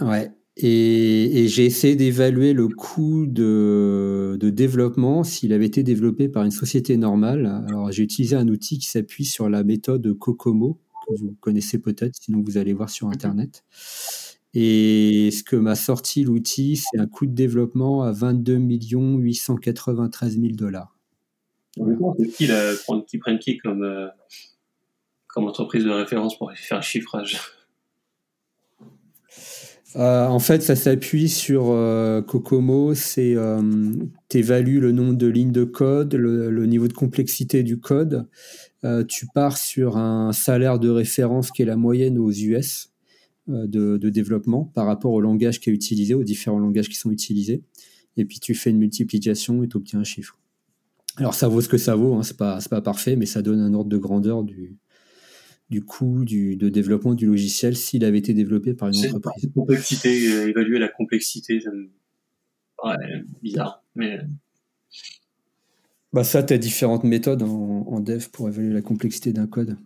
ouais. 0.00 0.30
Et, 0.60 1.46
j'ai 1.46 1.66
essayé 1.66 1.94
d'évaluer 1.94 2.52
le 2.52 2.68
coût 2.68 3.26
de, 3.26 4.36
développement 4.40 5.22
s'il 5.22 5.52
avait 5.52 5.66
été 5.66 5.82
développé 5.82 6.28
par 6.28 6.44
une 6.44 6.50
société 6.50 6.96
normale. 6.96 7.64
Alors 7.68 7.92
j'ai 7.92 8.02
utilisé 8.02 8.34
un 8.34 8.48
outil 8.48 8.78
qui 8.78 8.88
s'appuie 8.88 9.24
sur 9.24 9.48
la 9.48 9.62
méthode 9.62 10.12
Kokomo, 10.18 10.80
que 11.06 11.14
vous 11.20 11.36
connaissez 11.40 11.78
peut-être, 11.78 12.14
sinon 12.20 12.42
vous 12.44 12.58
allez 12.58 12.72
voir 12.72 12.90
sur 12.90 13.08
Internet. 13.08 13.64
Et 14.54 15.30
ce 15.30 15.44
que 15.44 15.54
m'a 15.54 15.76
sorti 15.76 16.24
l'outil, 16.24 16.76
c'est 16.76 16.98
un 16.98 17.06
coût 17.06 17.26
de 17.26 17.34
développement 17.34 18.02
à 18.02 18.10
22 18.10 18.56
893 18.56 20.40
000 20.40 20.54
dollars. 20.54 20.96
Qui, 22.36 22.48
qui 23.06 23.18
prennent 23.18 23.38
qui 23.38 23.58
comme, 23.58 23.84
euh, 23.84 24.08
comme 25.28 25.44
entreprise 25.44 25.84
de 25.84 25.90
référence 25.90 26.36
pour 26.36 26.52
faire 26.52 26.78
un 26.78 26.82
chiffrage? 26.82 27.38
Euh, 29.96 30.26
en 30.26 30.38
fait, 30.38 30.62
ça 30.62 30.76
s'appuie 30.76 31.28
sur 31.28 31.70
euh, 31.70 32.20
Kokomo, 32.20 32.94
c'est 32.94 33.34
euh, 33.34 33.62
évalues 34.32 34.80
le 34.80 34.92
nombre 34.92 35.14
de 35.14 35.26
lignes 35.26 35.52
de 35.52 35.64
code, 35.64 36.14
le, 36.14 36.66
niveau 36.66 36.88
de 36.88 36.92
complexité 36.92 37.62
du 37.62 37.78
code. 37.80 38.28
Tu 39.08 39.26
pars 39.34 39.56
sur 39.56 39.96
un 39.96 40.32
salaire 40.32 40.78
de 40.78 40.88
référence 40.88 41.50
qui 41.50 41.62
est 41.62 41.66
la 41.66 41.76
moyenne 41.76 42.18
aux 42.18 42.30
US. 42.30 42.90
de, 43.48 43.96
développement 44.10 44.64
par 44.74 44.86
rapport 44.86 45.12
au 45.12 45.20
langage 45.20 45.58
qui 45.58 45.70
est 45.70 45.72
utilisé, 45.72 46.14
aux 46.14 46.22
différents 46.22 46.58
langages 46.58 46.88
qui 46.88 46.96
sont 46.96 47.10
utilisés. 47.10 47.62
Et 48.16 48.24
puis 48.24 48.40
tu 48.40 48.54
fais 48.54 48.70
une 48.70 48.78
multiplication 48.78 49.62
et 49.62 49.68
tu 49.68 49.76
obtiens 49.78 50.00
un 50.00 50.04
chiffre. 50.04 50.38
Alors 51.16 51.34
ça 51.34 51.48
vaut 51.48 51.60
ce 51.60 51.68
que 51.68 51.78
ça 51.78 51.96
vaut, 51.96 52.14
hein, 52.14 52.22
c'est 52.22 52.36
pas 52.36 52.80
parfait, 52.82 53.16
mais 53.16 53.26
ça 53.26 53.42
donne 53.42 53.60
un 53.60 53.74
ordre 53.74 53.90
de 53.90 53.96
grandeur 53.96 54.44
du, 54.44 54.76
du 55.70 55.84
coût 55.84 56.24
du, 56.24 56.56
de 56.56 56.68
développement 56.68 57.14
du 57.14 57.26
logiciel 57.26 57.76
s'il 57.76 58.04
avait 58.04 58.18
été 58.18 58.32
développé 58.32 58.74
par 58.74 58.88
une 58.88 58.96
entreprise. 58.96 59.50
Complexité, 59.54 60.32
euh, 60.32 60.48
évaluer 60.48 60.78
la 60.78 60.88
complexité, 60.88 61.60
ça 61.60 61.70
me 61.70 61.90
paraît 62.76 63.22
bizarre. 63.42 63.84
Mais... 63.94 64.20
Bah 66.12 66.24
ça, 66.24 66.42
tu 66.42 66.54
as 66.54 66.58
différentes 66.58 67.04
méthodes 67.04 67.42
en, 67.42 67.84
en, 67.86 68.00
dev 68.00 68.28
pour 68.32 68.48
évaluer 68.48 68.72
la 68.72 68.80
complexité 68.80 69.32
d'un 69.34 69.46
code. 69.46 69.76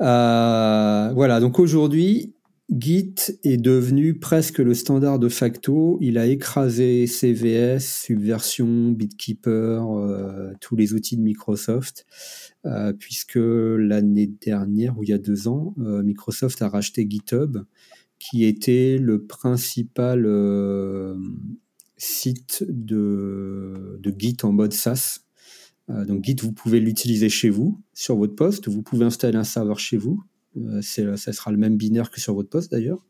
Euh, 0.00 1.12
voilà, 1.14 1.40
donc 1.40 1.58
aujourd'hui, 1.58 2.34
Git 2.70 3.14
est 3.44 3.56
devenu 3.56 4.18
presque 4.18 4.58
le 4.58 4.74
standard 4.74 5.18
de 5.18 5.30
facto. 5.30 5.96
Il 6.02 6.18
a 6.18 6.26
écrasé 6.26 7.06
CVS, 7.06 8.02
Subversion, 8.04 8.90
Bitkeeper, 8.90 9.90
euh, 9.90 10.52
tous 10.60 10.76
les 10.76 10.92
outils 10.92 11.16
de 11.16 11.22
Microsoft, 11.22 12.04
euh, 12.66 12.92
puisque 12.92 13.38
l'année 13.38 14.26
dernière, 14.26 14.98
ou 14.98 15.02
il 15.02 15.08
y 15.08 15.14
a 15.14 15.18
deux 15.18 15.48
ans, 15.48 15.74
euh, 15.78 16.02
Microsoft 16.02 16.60
a 16.60 16.68
racheté 16.68 17.06
GitHub, 17.08 17.56
qui 18.18 18.44
était 18.44 18.98
le 18.98 19.24
principal 19.24 20.26
site 21.96 22.66
de, 22.68 23.98
de 23.98 24.14
Git 24.18 24.36
en 24.42 24.52
mode 24.52 24.74
SaaS. 24.74 25.20
donc 25.88 26.22
Git, 26.22 26.36
vous 26.42 26.52
pouvez 26.52 26.80
l'utiliser 26.80 27.30
chez 27.30 27.48
vous, 27.48 27.80
sur 27.94 28.16
votre 28.16 28.34
poste. 28.34 28.68
Vous 28.68 28.82
pouvez 28.82 29.06
installer 29.06 29.38
un 29.38 29.44
serveur 29.44 29.78
chez 29.78 29.96
vous 29.96 30.22
euh, 30.66 31.16
ça 31.16 31.32
sera 31.32 31.50
le 31.50 31.56
même 31.56 31.76
binaire 31.76 32.10
que 32.10 32.20
sur 32.20 32.34
votre 32.34 32.48
poste 32.48 32.70
d'ailleurs. 32.70 33.04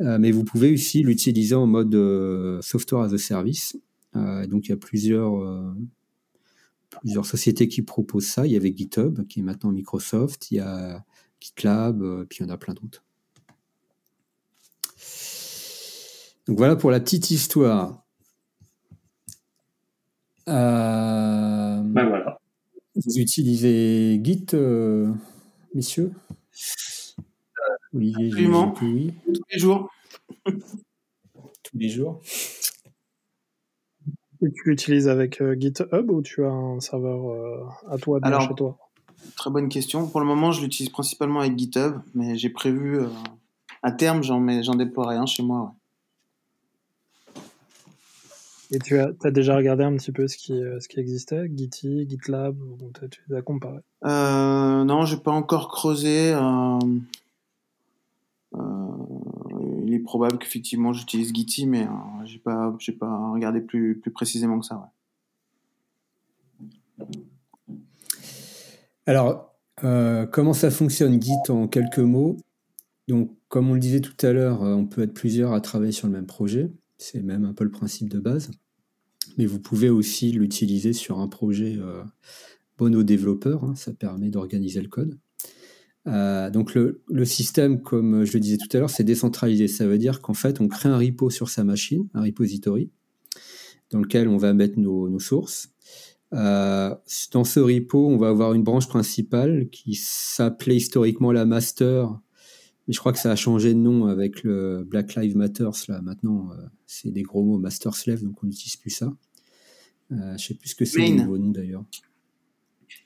Euh, 0.00 0.18
mais 0.18 0.30
vous 0.32 0.44
pouvez 0.44 0.72
aussi 0.72 1.02
l'utiliser 1.02 1.54
en 1.54 1.66
mode 1.66 1.94
euh, 1.94 2.60
software 2.62 3.02
as 3.02 3.12
a 3.12 3.18
service. 3.18 3.76
donc 4.14 4.66
il 4.66 4.70
y 4.70 4.72
a 4.72 4.76
plusieurs, 4.76 5.32
plusieurs 7.00 7.26
sociétés 7.26 7.68
qui 7.68 7.82
proposent 7.82 8.26
ça. 8.26 8.46
Il 8.46 8.52
y 8.52 8.56
avait 8.56 8.74
GitHub, 8.74 9.26
qui 9.26 9.40
est 9.40 9.42
maintenant 9.42 9.72
Microsoft. 9.72 10.50
Il 10.50 10.56
y 10.56 10.60
a 10.60 11.04
GitLab, 11.40 12.26
puis 12.28 12.38
il 12.40 12.46
y 12.46 12.46
en 12.46 12.52
a 12.52 12.56
plein 12.56 12.74
d'autres. 12.74 13.04
Donc 16.46 16.58
voilà 16.58 16.76
pour 16.76 16.90
la 16.90 17.00
petite 17.00 17.30
histoire. 17.30 18.04
Ben 20.46 21.82
voilà. 21.92 22.38
Vous 22.94 23.18
utilisez 23.18 24.20
Git, 24.22 24.46
messieurs? 25.74 26.12
Olivier, 27.94 28.26
Absolument. 28.26 28.70
Tous 28.72 29.12
les 29.50 29.58
jours. 29.58 29.90
Tous 30.46 31.78
les 31.78 31.88
jours. 31.88 32.20
Et 34.42 34.52
tu 34.52 34.68
l'utilises 34.68 35.08
avec 35.08 35.40
euh, 35.40 35.54
GitHub 35.58 36.10
ou 36.10 36.22
tu 36.22 36.44
as 36.44 36.50
un 36.50 36.80
serveur 36.80 37.30
euh, 37.30 37.64
à 37.88 37.96
toi, 37.98 38.20
bien 38.20 38.40
chez 38.40 38.54
toi? 38.54 38.76
Très 39.36 39.50
bonne 39.50 39.68
question. 39.68 40.06
Pour 40.06 40.20
le 40.20 40.26
moment, 40.26 40.52
je 40.52 40.60
l'utilise 40.60 40.90
principalement 40.90 41.40
avec 41.40 41.58
GitHub, 41.58 41.96
mais 42.14 42.36
j'ai 42.36 42.50
prévu 42.50 42.98
euh, 42.98 43.08
à 43.82 43.92
terme, 43.92 44.22
j'en, 44.22 44.62
j'en 44.62 44.74
déploierai 44.74 45.16
un 45.16 45.26
chez 45.26 45.42
moi. 45.42 45.74
Et 48.70 48.78
tu 48.78 48.98
as, 48.98 49.10
as, 49.22 49.30
déjà 49.30 49.56
regardé 49.56 49.84
un 49.84 49.94
petit 49.96 50.12
peu 50.12 50.26
ce 50.26 50.36
qui, 50.36 50.52
ce 50.52 50.88
qui 50.88 50.98
existait? 50.98 51.50
Gitty, 51.54 52.08
GitLab 52.08 52.56
Tu 53.10 53.20
les 53.28 53.36
as 53.36 53.42
comparés 53.42 53.80
euh, 54.04 54.84
Non, 54.84 55.04
j'ai 55.04 55.18
pas 55.18 55.32
encore 55.32 55.68
creusé. 55.68 56.34
Euh, 58.54 58.58
il 59.84 59.94
est 59.94 60.00
probable 60.00 60.38
qu'effectivement 60.38 60.92
j'utilise 60.92 61.34
Gitty, 61.34 61.66
mais 61.66 61.82
euh, 61.82 62.24
j'ai 62.24 62.38
pas, 62.38 62.74
j'ai 62.78 62.92
pas 62.92 63.30
regardé 63.32 63.60
plus, 63.60 63.98
plus 63.98 64.10
précisément 64.10 64.60
que 64.60 64.66
ça. 64.66 64.92
Alors, 69.06 69.54
euh, 69.82 70.26
comment 70.26 70.52
ça 70.52 70.70
fonctionne 70.70 71.20
Git 71.20 71.32
en 71.48 71.68
quelques 71.68 71.98
mots? 71.98 72.36
Donc, 73.08 73.30
comme 73.48 73.68
on 73.70 73.74
le 73.74 73.80
disait 73.80 74.00
tout 74.00 74.14
à 74.24 74.32
l'heure, 74.32 74.62
on 74.62 74.86
peut 74.86 75.02
être 75.02 75.12
plusieurs 75.12 75.52
à 75.52 75.60
travailler 75.60 75.92
sur 75.92 76.06
le 76.06 76.14
même 76.14 76.26
projet. 76.26 76.70
C'est 76.98 77.22
même 77.22 77.44
un 77.44 77.52
peu 77.52 77.64
le 77.64 77.70
principe 77.70 78.08
de 78.08 78.18
base. 78.18 78.50
Mais 79.38 79.46
vous 79.46 79.58
pouvez 79.58 79.88
aussi 79.88 80.32
l'utiliser 80.32 80.92
sur 80.92 81.18
un 81.18 81.28
projet 81.28 81.76
euh, 81.78 82.02
bon 82.78 82.94
aux 82.94 83.02
développeurs. 83.02 83.64
Hein. 83.64 83.74
ça 83.74 83.92
permet 83.92 84.30
d'organiser 84.30 84.80
le 84.80 84.88
code. 84.88 85.18
Euh, 86.06 86.50
donc 86.50 86.74
le, 86.74 87.24
système, 87.24 87.80
comme 87.80 88.24
je 88.24 88.34
le 88.34 88.40
disais 88.40 88.58
tout 88.58 88.68
à 88.76 88.80
l'heure, 88.80 88.90
c'est 88.90 89.04
décentralisé. 89.04 89.68
Ça 89.68 89.86
veut 89.86 89.98
dire 89.98 90.20
qu'en 90.20 90.34
fait, 90.34 90.60
on 90.60 90.68
crée 90.68 90.88
un 90.88 90.98
repo 90.98 91.30
sur 91.30 91.48
sa 91.48 91.64
machine, 91.64 92.08
un 92.14 92.22
repository, 92.22 92.90
dans 93.90 94.00
lequel 94.00 94.28
on 94.28 94.36
va 94.36 94.52
mettre 94.52 94.78
nos, 94.78 95.18
sources. 95.18 95.70
Euh, 96.32 96.94
dans 97.32 97.44
ce 97.44 97.60
repo, 97.60 98.08
on 98.08 98.16
va 98.16 98.28
avoir 98.28 98.54
une 98.54 98.64
branche 98.64 98.88
principale 98.88 99.68
qui 99.70 99.94
s'appelait 99.94 100.76
historiquement 100.76 101.32
la 101.32 101.44
master, 101.44 102.18
mais 102.86 102.94
je 102.94 102.98
crois 102.98 103.12
que 103.12 103.18
ça 103.18 103.30
a 103.30 103.36
changé 103.36 103.74
de 103.74 103.78
nom 103.78 104.06
avec 104.06 104.42
le 104.42 104.84
Black 104.84 105.14
Lives 105.14 105.36
Matter. 105.36 105.70
Là, 105.88 106.02
maintenant, 106.02 106.50
euh, 106.52 106.62
c'est 106.86 107.10
des 107.10 107.22
gros 107.22 107.42
mots, 107.42 107.58
master 107.58 107.94
slave, 107.94 108.22
donc 108.22 108.42
on 108.42 108.46
n'utilise 108.46 108.76
plus 108.76 108.90
ça. 108.90 109.12
je 110.10 110.36
sais 110.36 110.54
plus 110.54 110.70
ce 110.70 110.74
que 110.74 110.84
c'est 110.84 111.06
le 111.06 111.14
nouveau 111.16 111.38
nom 111.38 111.50
d'ailleurs. 111.50 111.84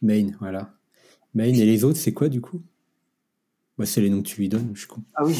Main, 0.03 0.31
voilà. 0.41 0.75
Main 1.35 1.45
et 1.45 1.64
les 1.64 1.85
autres, 1.85 1.99
c'est 1.99 2.12
quoi 2.12 2.29
du 2.29 2.41
coup? 2.41 2.62
Bah, 3.79 3.87
c'est 3.87 4.01
les 4.01 4.11
noms 4.11 4.23
que 4.23 4.29
tu 4.29 4.41
lui 4.41 4.49
donnes, 4.49 4.71
je 4.75 4.81
suis 4.81 4.88
con. 4.88 5.03
Ah 5.14 5.25
oui. 5.25 5.37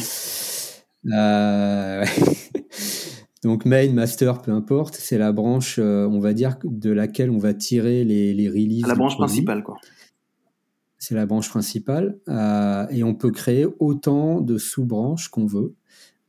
Euh, 1.07 2.05
donc 3.43 3.65
main, 3.65 3.91
master, 3.91 4.41
peu 4.41 4.51
importe, 4.51 4.95
c'est 4.95 5.17
la 5.17 5.31
branche, 5.31 5.77
euh, 5.79 6.07
on 6.07 6.19
va 6.19 6.33
dire, 6.33 6.57
de 6.63 6.91
laquelle 6.91 7.29
on 7.31 7.37
va 7.37 7.53
tirer 7.53 8.03
les, 8.03 8.33
les 8.33 8.49
releases. 8.49 8.87
La 8.87 8.95
branche 8.95 9.17
principale, 9.17 9.63
quoi. 9.63 9.77
C'est 11.09 11.15
la 11.15 11.25
branche 11.25 11.49
principale. 11.49 12.19
Euh, 12.27 12.85
et 12.91 13.03
on 13.03 13.15
peut 13.15 13.31
créer 13.31 13.65
autant 13.79 14.41
de 14.41 14.59
sous-branches 14.59 15.29
qu'on 15.29 15.47
veut. 15.47 15.73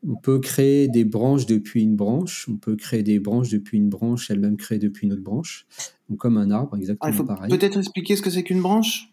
On 0.08 0.14
peut 0.14 0.38
créer 0.38 0.88
des 0.88 1.04
branches 1.04 1.44
depuis 1.44 1.82
une 1.82 1.96
branche, 1.96 2.48
on 2.50 2.56
peut 2.56 2.76
créer 2.76 3.02
des 3.02 3.20
branches 3.20 3.50
depuis 3.50 3.76
une 3.76 3.90
branche, 3.90 4.30
elle-même 4.30 4.56
créée 4.56 4.78
depuis 4.78 5.06
une 5.06 5.12
autre 5.12 5.22
branche. 5.22 5.66
Donc 6.08 6.16
comme 6.16 6.38
un 6.38 6.50
arbre, 6.50 6.78
exactement 6.78 6.98
ah, 7.02 7.10
il 7.10 7.14
faut 7.14 7.24
pareil. 7.24 7.50
Peut-être 7.50 7.76
expliquer 7.76 8.16
ce 8.16 8.22
que 8.22 8.30
c'est 8.30 8.42
qu'une 8.42 8.62
branche? 8.62 9.12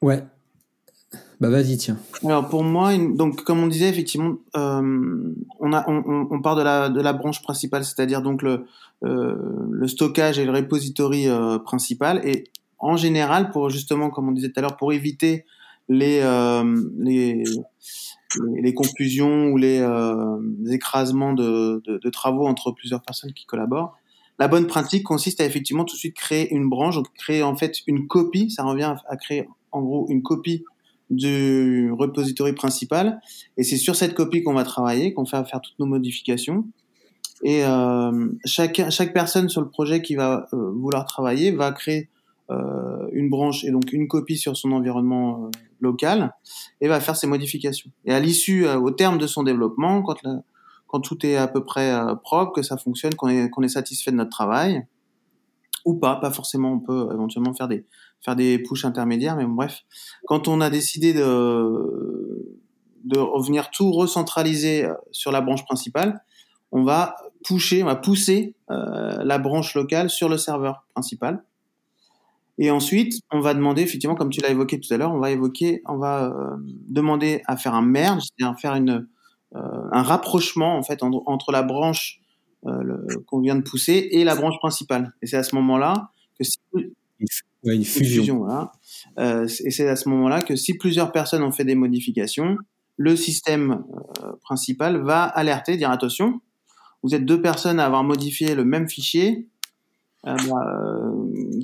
Ouais, 0.00 0.22
bah 1.40 1.50
vas-y, 1.50 1.76
tiens. 1.76 1.98
Alors 2.24 2.48
pour 2.48 2.62
moi, 2.62 2.96
donc 2.96 3.42
comme 3.42 3.58
on 3.58 3.66
disait 3.66 3.88
effectivement, 3.88 4.36
euh, 4.56 5.34
on, 5.58 5.72
a, 5.72 5.90
on, 5.90 6.28
on, 6.30 6.40
part 6.40 6.54
de 6.54 6.62
la, 6.62 6.88
de 6.88 7.00
la 7.00 7.12
branche 7.12 7.42
principale, 7.42 7.84
c'est-à-dire 7.84 8.22
donc 8.22 8.42
le, 8.42 8.64
euh, 9.02 9.34
le 9.72 9.88
stockage 9.88 10.38
et 10.38 10.44
le 10.44 10.52
repository 10.52 11.26
principal. 11.64 12.20
Et 12.24 12.44
en 12.82 12.96
général, 12.96 13.50
pour 13.50 13.70
justement, 13.70 14.10
comme 14.10 14.28
on 14.28 14.32
disait 14.32 14.48
tout 14.48 14.58
à 14.58 14.62
l'heure, 14.62 14.76
pour 14.76 14.92
éviter 14.92 15.46
les, 15.88 16.20
euh, 16.20 16.84
les, 16.98 17.44
les 18.60 18.74
confusions 18.74 19.46
ou 19.48 19.56
les, 19.56 19.80
euh, 19.80 20.38
écrasements 20.70 21.32
de, 21.32 21.82
de, 21.86 21.98
de, 21.98 22.10
travaux 22.10 22.46
entre 22.46 22.72
plusieurs 22.72 23.02
personnes 23.02 23.32
qui 23.32 23.46
collaborent, 23.46 23.96
la 24.38 24.48
bonne 24.48 24.66
pratique 24.66 25.04
consiste 25.04 25.40
à 25.40 25.44
effectivement 25.44 25.84
tout 25.84 25.94
de 25.94 26.00
suite 26.00 26.16
créer 26.16 26.52
une 26.52 26.68
branche, 26.68 26.96
donc 26.96 27.06
créer 27.14 27.42
en 27.42 27.54
fait 27.54 27.78
une 27.86 28.06
copie. 28.06 28.50
Ça 28.50 28.64
revient 28.64 28.94
à 29.08 29.16
créer 29.16 29.48
en 29.70 29.82
gros 29.82 30.06
une 30.08 30.22
copie 30.22 30.64
du 31.10 31.92
repository 31.92 32.52
principal. 32.52 33.20
Et 33.56 33.62
c'est 33.62 33.76
sur 33.76 33.94
cette 33.94 34.14
copie 34.14 34.42
qu'on 34.42 34.54
va 34.54 34.64
travailler, 34.64 35.12
qu'on 35.12 35.24
va 35.24 35.44
faire 35.44 35.60
toutes 35.60 35.78
nos 35.78 35.86
modifications. 35.86 36.64
Et 37.44 37.64
euh, 37.64 38.28
chaque, 38.44 38.82
chaque 38.90 39.12
personne 39.12 39.48
sur 39.48 39.60
le 39.60 39.68
projet 39.68 40.00
qui 40.00 40.14
va 40.14 40.46
euh, 40.52 40.70
vouloir 40.70 41.04
travailler 41.04 41.50
va 41.50 41.72
créer 41.72 42.08
une 43.12 43.30
branche 43.30 43.64
et 43.64 43.70
donc 43.70 43.92
une 43.92 44.08
copie 44.08 44.36
sur 44.36 44.56
son 44.56 44.72
environnement 44.72 45.44
euh, 45.44 45.50
local 45.80 46.34
et 46.80 46.88
va 46.88 47.00
faire 47.00 47.16
ses 47.16 47.26
modifications. 47.26 47.90
Et 48.04 48.12
à 48.12 48.20
l'issue, 48.20 48.66
euh, 48.66 48.78
au 48.78 48.90
terme 48.90 49.18
de 49.18 49.26
son 49.26 49.42
développement, 49.42 50.02
quand, 50.02 50.18
quand 50.86 51.00
tout 51.00 51.24
est 51.24 51.36
à 51.36 51.48
peu 51.48 51.64
près 51.64 51.94
propre, 52.22 52.52
que 52.52 52.62
ça 52.62 52.76
fonctionne, 52.76 53.14
qu'on 53.14 53.28
est, 53.28 53.50
qu'on 53.50 53.62
est 53.62 53.68
satisfait 53.68 54.10
de 54.10 54.16
notre 54.16 54.30
travail, 54.30 54.86
ou 55.84 55.94
pas, 55.94 56.16
pas 56.16 56.30
forcément, 56.30 56.72
on 56.72 56.80
peut 56.80 57.08
éventuellement 57.12 57.54
faire 57.54 57.68
des, 57.68 57.84
faire 58.20 58.36
des 58.36 58.58
pushes 58.58 58.84
intermédiaires, 58.84 59.36
mais 59.36 59.46
bref. 59.46 59.80
Quand 60.26 60.48
on 60.48 60.60
a 60.60 60.70
décidé 60.70 61.12
de, 61.12 62.58
de 63.04 63.18
revenir 63.18 63.70
tout 63.70 63.90
recentraliser 63.90 64.84
euh, 64.84 64.94
sur 65.10 65.32
la 65.32 65.40
branche 65.40 65.64
principale, 65.64 66.22
on 66.70 66.84
va 66.84 67.16
pusher, 67.44 67.82
on 67.82 67.86
va 67.86 67.96
pousser 67.96 68.54
euh, 68.70 69.22
la 69.24 69.38
branche 69.38 69.74
locale 69.74 70.08
sur 70.08 70.28
le 70.28 70.38
serveur 70.38 70.86
principal. 70.94 71.44
Et 72.62 72.70
ensuite, 72.70 73.14
on 73.30 73.40
va 73.40 73.54
demander, 73.54 73.82
effectivement, 73.82 74.14
comme 74.14 74.30
tu 74.30 74.40
l'as 74.40 74.50
évoqué 74.50 74.78
tout 74.78 74.92
à 74.94 74.96
l'heure, 74.96 75.12
on 75.12 75.18
va 75.18 75.30
évoquer, 75.30 75.82
on 75.86 75.96
va 75.96 76.26
euh, 76.26 76.56
demander 76.88 77.42
à 77.46 77.56
faire 77.56 77.74
un 77.74 77.82
merge, 77.82 78.22
c'est-à-dire 78.22 78.58
faire 78.60 78.74
une, 78.74 79.08
euh, 79.56 79.58
un 79.90 80.02
rapprochement 80.02 80.76
en 80.76 80.82
fait 80.82 81.02
entre, 81.02 81.22
entre 81.26 81.52
la 81.52 81.62
branche 81.62 82.20
qu'on 83.26 83.40
vient 83.40 83.56
de 83.56 83.62
pousser 83.62 84.08
et 84.12 84.22
la 84.22 84.36
branche 84.36 84.56
principale. 84.58 85.12
Et 85.20 85.26
c'est 85.26 85.36
à 85.36 85.42
ce 85.42 85.56
moment-là 85.56 86.10
que 86.38 86.44
si 86.44 86.58
une 87.64 87.84
fusion. 87.84 88.38
voilà. 88.38 88.72
Euh, 89.18 89.46
et 89.64 89.70
c'est 89.70 89.88
à 89.88 89.96
ce 89.96 90.08
moment-là 90.08 90.42
que 90.42 90.56
si 90.56 90.74
plusieurs 90.74 91.12
personnes 91.12 91.42
ont 91.42 91.52
fait 91.52 91.64
des 91.64 91.74
modifications, 91.74 92.56
le 92.96 93.16
système 93.16 93.84
euh, 94.22 94.32
principal 94.42 94.98
va 95.02 95.22
alerter, 95.22 95.76
dire 95.76 95.90
attention, 95.90 96.40
vous 97.02 97.14
êtes 97.14 97.24
deux 97.24 97.40
personnes 97.40 97.80
à 97.80 97.86
avoir 97.86 98.04
modifié 98.04 98.54
le 98.54 98.64
même 98.64 98.88
fichier. 98.88 99.48
Euh, 100.26 100.36
bah, 100.48 101.12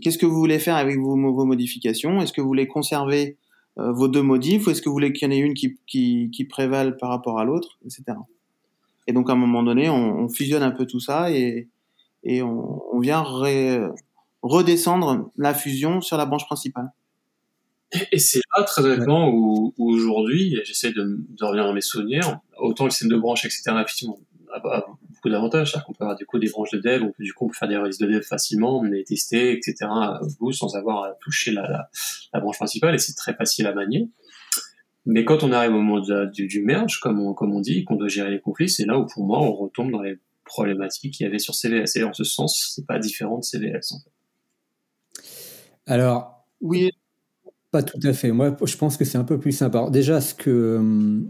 Qu'est-ce 0.03 0.19
que 0.19 0.27
vous 0.27 0.37
voulez 0.37 0.59
faire 0.59 0.77
avec 0.77 0.99
vos, 0.99 1.17
vos 1.17 1.45
modifications? 1.45 2.21
Est-ce 2.21 2.33
que 2.33 2.41
vous 2.41 2.49
voulez 2.49 2.67
conserver 2.67 3.37
vos 3.77 4.09
deux 4.09 4.23
modifs 4.23 4.67
ou 4.67 4.71
est-ce 4.71 4.83
que 4.83 4.89
vous 4.89 4.95
voulez 4.95 5.13
qu'il 5.13 5.29
y 5.29 5.33
en 5.33 5.35
ait 5.37 5.39
une 5.39 5.55
qui, 5.55 5.79
qui, 5.87 6.31
qui 6.33 6.45
prévale 6.45 6.97
par 6.97 7.11
rapport 7.11 7.39
à 7.39 7.45
l'autre, 7.45 7.79
etc. 7.85 8.19
Et 9.07 9.13
donc 9.13 9.31
à 9.31 9.35
un 9.35 9.37
moment 9.37 9.63
donné, 9.63 9.89
on, 9.89 10.19
on 10.19 10.29
fusionne 10.29 10.65
un 10.65 10.73
peu 10.73 10.85
tout 10.85 10.99
ça 10.99 11.31
et, 11.31 11.69
et 12.25 12.43
on, 12.43 12.83
on 12.93 12.99
vient 12.99 13.23
ré, 13.23 13.81
redescendre 14.43 15.31
la 15.37 15.55
fusion 15.55 16.01
sur 16.01 16.17
la 16.17 16.27
branche 16.27 16.47
principale. 16.47 16.91
Et 18.13 18.19
c'est 18.19 18.41
là, 18.57 18.65
très 18.65 18.85
honnêtement, 18.85 19.31
où, 19.31 19.73
où 19.79 19.91
aujourd'hui, 19.91 20.61
j'essaie 20.65 20.93
de, 20.93 21.25
de, 21.29 21.45
revenir 21.45 21.65
dans 21.65 21.73
mes 21.73 21.81
souvenirs, 21.81 22.41
autant 22.59 22.85
le 22.85 22.91
système 22.91 23.09
de 23.09 23.17
branches, 23.17 23.45
etc., 23.47 23.63
effectivement, 23.81 24.19
beaucoup 25.29 25.33
d'avantages. 25.33 25.71
C'est-à-dire 25.71 25.87
qu'on 25.87 25.93
peut 25.93 26.05
avoir 26.05 26.17
du 26.17 26.27
coup 26.27 26.39
des 26.39 26.49
branches 26.49 26.71
de 26.73 26.79
dev, 26.79 27.03
on 27.03 27.13
peut 27.13 27.23
du 27.23 27.33
coup 27.33 27.47
on 27.47 27.49
peut 27.49 27.55
faire 27.55 27.69
des 27.69 27.77
releases 27.77 27.99
de 27.99 28.07
dev 28.07 28.23
facilement, 28.23 28.81
on 28.81 28.93
est 28.93 29.07
testé, 29.07 29.53
etc., 29.53 29.91
vous, 30.41 30.53
sans 30.53 30.77
avoir 30.77 31.05
à 31.05 31.13
toucher 31.21 31.53
la, 31.53 31.63
la, 31.69 31.91
la 32.33 32.41
branche 32.41 32.57
principale, 32.57 32.95
et 32.95 32.99
c'est 32.99 33.15
très 33.15 33.35
facile 33.35 33.67
à 33.67 33.75
manier. 33.75 34.09
Mais 35.07 35.25
quand 35.25 35.43
on 35.43 35.53
arrive 35.53 35.73
au 35.73 35.81
moment 35.81 36.01
du, 36.01 36.47
du, 36.47 36.63
merge, 36.63 37.01
comme 37.01 37.19
on, 37.21 37.33
comme 37.33 37.55
on 37.55 37.61
dit, 37.61 37.85
qu'on 37.85 37.97
doit 37.97 38.09
gérer 38.09 38.31
les 38.31 38.41
conflits, 38.41 38.69
c'est 38.69 38.85
là 38.85 38.99
où 38.99 39.07
pour 39.07 39.25
moi 39.25 39.41
on 39.41 39.55
retombe 39.55 39.91
dans 39.91 40.03
les 40.03 40.19
problématiques 40.45 41.15
qu'il 41.15 41.25
y 41.25 41.27
avait 41.27 41.39
sur 41.39 41.55
CVS. 41.55 41.97
Et 41.97 42.05
en 42.05 42.13
ce 42.13 42.25
sens, 42.25 42.73
c'est 42.75 42.87
pas 42.87 42.99
différent 42.99 43.39
de 43.39 43.45
CVS 43.45 43.93
en 43.93 44.01
fait. 44.01 44.11
Alors, 45.87 46.47
oui. 46.61 46.91
Pas 47.71 47.83
tout 47.83 48.01
à 48.03 48.13
fait. 48.13 48.33
Moi, 48.33 48.57
je 48.65 48.77
pense 48.77 48.97
que 48.97 49.05
c'est 49.05 49.19
un 49.19 49.25
peu 49.25 49.39
plus 49.39 49.53
sympa. 49.53 49.79
Alors, 49.79 49.91
déjà, 49.91 50.21
ce 50.21 50.35
que, 50.35 51.23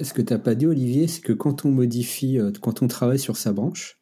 ce 0.00 0.12
que 0.12 0.22
tu 0.22 0.32
n'as 0.32 0.38
pas 0.38 0.54
dit, 0.54 0.66
Olivier, 0.66 1.06
c'est 1.08 1.20
que 1.20 1.32
quand 1.32 1.64
on 1.64 1.70
modifie, 1.70 2.38
euh, 2.38 2.52
quand 2.60 2.82
on 2.82 2.88
travaille 2.88 3.18
sur 3.18 3.36
sa 3.36 3.52
branche, 3.52 3.98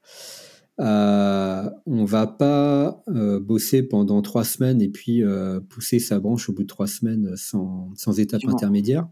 euh, 0.80 1.68
on 1.84 2.04
va 2.06 2.26
pas 2.26 3.02
euh, 3.08 3.38
bosser 3.38 3.82
pendant 3.82 4.22
trois 4.22 4.44
semaines 4.44 4.80
et 4.80 4.88
puis 4.88 5.22
euh, 5.22 5.60
pousser 5.60 5.98
sa 5.98 6.20
branche 6.20 6.48
au 6.48 6.54
bout 6.54 6.62
de 6.62 6.68
trois 6.68 6.86
semaines 6.86 7.36
sans, 7.36 7.90
sans 7.96 8.18
étape 8.18 8.42
intermédiaire. 8.46 9.06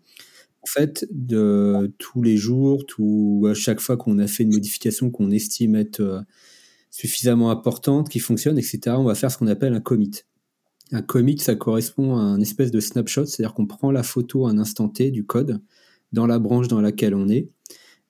En 0.62 0.67
fait, 0.67 1.07
de 1.11 1.93
tous 1.99 2.23
les 2.23 2.37
jours, 2.37 2.87
tout, 2.87 3.47
à 3.49 3.55
chaque 3.55 3.81
fois 3.81 3.97
qu'on 3.97 4.19
a 4.19 4.27
fait 4.27 4.45
une 4.45 4.53
modification 4.53 5.11
qu'on 5.11 5.31
estime 5.31 5.77
être 5.77 6.25
suffisamment 6.91 7.51
importante, 7.51 8.09
qui 8.09 8.19
fonctionne, 8.19 8.59
etc., 8.59 8.97
on 8.99 9.05
va 9.05 9.14
faire 9.14 9.31
ce 9.31 9.38
qu'on 9.38 9.47
appelle 9.47 9.75
un 9.75 9.81
commit. 9.81 10.23
Un 10.91 11.03
commit, 11.03 11.38
ça 11.38 11.55
correspond 11.55 12.17
à 12.17 12.21
un 12.21 12.41
espèce 12.41 12.71
de 12.71 12.81
snapshot, 12.81 13.27
c'est-à-dire 13.27 13.55
qu'on 13.55 13.67
prend 13.67 13.93
la 13.93 14.03
photo 14.03 14.47
à 14.47 14.51
un 14.51 14.59
instant 14.59 14.88
T 14.88 15.11
du 15.11 15.25
code 15.25 15.61
dans 16.12 16.27
la 16.27 16.38
branche 16.38 16.68
dans 16.68 16.81
laquelle 16.81 17.14
on 17.14 17.29
est, 17.29 17.51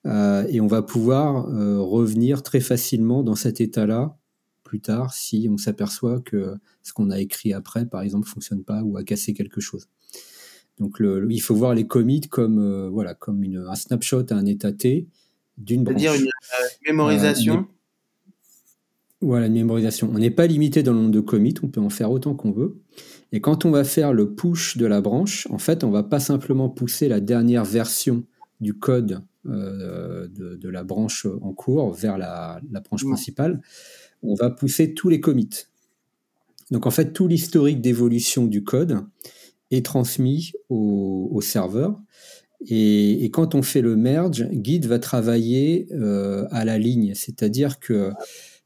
euh, 0.07 0.47
et 0.49 0.61
on 0.61 0.67
va 0.67 0.83
pouvoir 0.83 1.49
euh, 1.49 1.81
revenir 1.81 2.43
très 2.43 2.61
facilement 2.61 3.23
dans 3.23 3.35
cet 3.35 3.61
état-là 3.61 4.17
plus 4.63 4.81
tard 4.81 5.15
si 5.15 5.49
on 5.51 5.57
s'aperçoit 5.57 6.21
que 6.21 6.55
ce 6.83 6.93
qu'on 6.93 7.11
a 7.11 7.19
écrit 7.19 7.53
après, 7.53 7.87
par 7.87 8.03
exemple, 8.03 8.29
fonctionne 8.29 8.63
pas 8.63 8.83
ou 8.83 8.97
a 8.97 9.03
cassé 9.03 9.35
quelque 9.35 9.61
chose. 9.61 9.89
Donc 10.79 11.01
le, 11.01 11.27
il 11.31 11.41
faut 11.41 11.55
voir 11.55 11.75
les 11.75 11.87
commits 11.87 12.21
comme 12.21 12.59
euh, 12.59 12.89
voilà 12.89 13.15
comme 13.15 13.43
une, 13.43 13.67
un 13.69 13.75
snapshot 13.75 14.27
à 14.31 14.35
un 14.35 14.47
état 14.47 14.73
T 14.73 15.09
d'une 15.57 15.83
branche. 15.83 16.01
C'est-à-dire 16.01 16.23
une 16.23 16.31
mémorisation 16.87 17.67
voilà, 19.21 19.47
une 19.47 19.55
mémorisation. 19.55 20.11
On 20.15 20.19
n'est 20.19 20.31
pas 20.31 20.47
limité 20.47 20.83
dans 20.83 20.93
le 20.93 20.99
nombre 20.99 21.11
de 21.11 21.21
commits, 21.21 21.55
on 21.63 21.69
peut 21.69 21.81
en 21.81 21.91
faire 21.91 22.11
autant 22.11 22.35
qu'on 22.35 22.53
veut. 22.53 22.81
Et 23.33 23.41
quand 23.41 23.65
on 23.65 23.71
va 23.71 23.85
faire 23.85 24.13
le 24.13 24.35
push 24.35 24.77
de 24.77 24.87
la 24.87 25.01
branche, 25.01 25.47
en 25.51 25.59
fait, 25.59 25.85
on 25.85 25.91
va 25.91 26.03
pas 26.03 26.21
simplement 26.21 26.69
pousser 26.69 27.09
la 27.09 27.21
dernière 27.21 27.65
version 27.65 28.25
du 28.61 28.75
code 28.75 29.23
euh, 29.47 30.29
de, 30.29 30.57
de, 30.57 30.69
la 30.69 30.83
branche 30.83 31.27
en 31.43 31.53
cours 31.53 31.93
vers 31.93 32.19
la, 32.19 32.61
la 32.71 32.81
branche 32.81 33.05
principale. 33.05 33.61
On 34.23 34.35
va 34.35 34.51
pousser 34.51 34.95
tous 34.95 35.09
les 35.09 35.21
commits. 35.21 35.67
Donc 36.71 36.87
en 36.87 36.91
fait, 36.91 37.13
tout 37.13 37.29
l'historique 37.29 37.81
d'évolution 37.81 38.47
du 38.47 38.65
code 38.65 39.05
est 39.71 39.85
transmis 39.85 40.53
au, 40.69 41.29
au 41.33 41.41
serveur. 41.41 42.01
Et, 42.67 43.25
et, 43.25 43.31
quand 43.31 43.55
on 43.55 43.63
fait 43.63 43.83
le 43.83 43.95
merge, 43.95 44.49
Git 44.51 44.81
va 44.81 44.99
travailler 44.99 45.87
euh, 45.93 46.47
à 46.51 46.65
la 46.65 46.77
ligne, 46.77 47.15
c'est-à-dire 47.15 47.79
que 47.79 48.11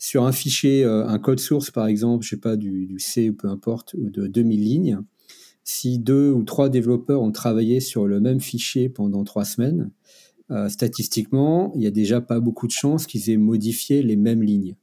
sur 0.02 0.24
un 0.24 0.32
fichier, 0.32 0.84
euh, 0.84 1.06
un 1.06 1.20
code 1.20 1.38
source 1.38 1.70
par 1.70 1.86
exemple, 1.86 2.24
je 2.24 2.30
sais 2.30 2.36
pas, 2.36 2.56
du, 2.56 2.96
C 2.98 3.30
ou 3.30 3.34
peu 3.34 3.46
importe, 3.46 3.94
de 3.96 4.26
2000 4.26 4.60
lignes, 4.60 4.98
si 5.62 6.00
deux 6.00 6.32
ou 6.32 6.42
trois 6.42 6.68
développeurs 6.68 7.22
ont 7.22 7.30
travaillé 7.30 7.78
sur 7.78 8.08
le 8.08 8.18
même 8.18 8.40
fichier 8.40 8.88
pendant 8.88 9.22
trois 9.22 9.44
semaines, 9.44 9.92
euh, 10.50 10.68
statistiquement, 10.68 11.72
il 11.76 11.82
y 11.82 11.86
a 11.86 11.92
déjà 11.92 12.20
pas 12.20 12.40
beaucoup 12.40 12.66
de 12.66 12.72
chances 12.72 13.06
qu'ils 13.06 13.30
aient 13.30 13.36
modifié 13.36 14.02
les 14.02 14.16
mêmes 14.16 14.42
lignes. 14.42 14.74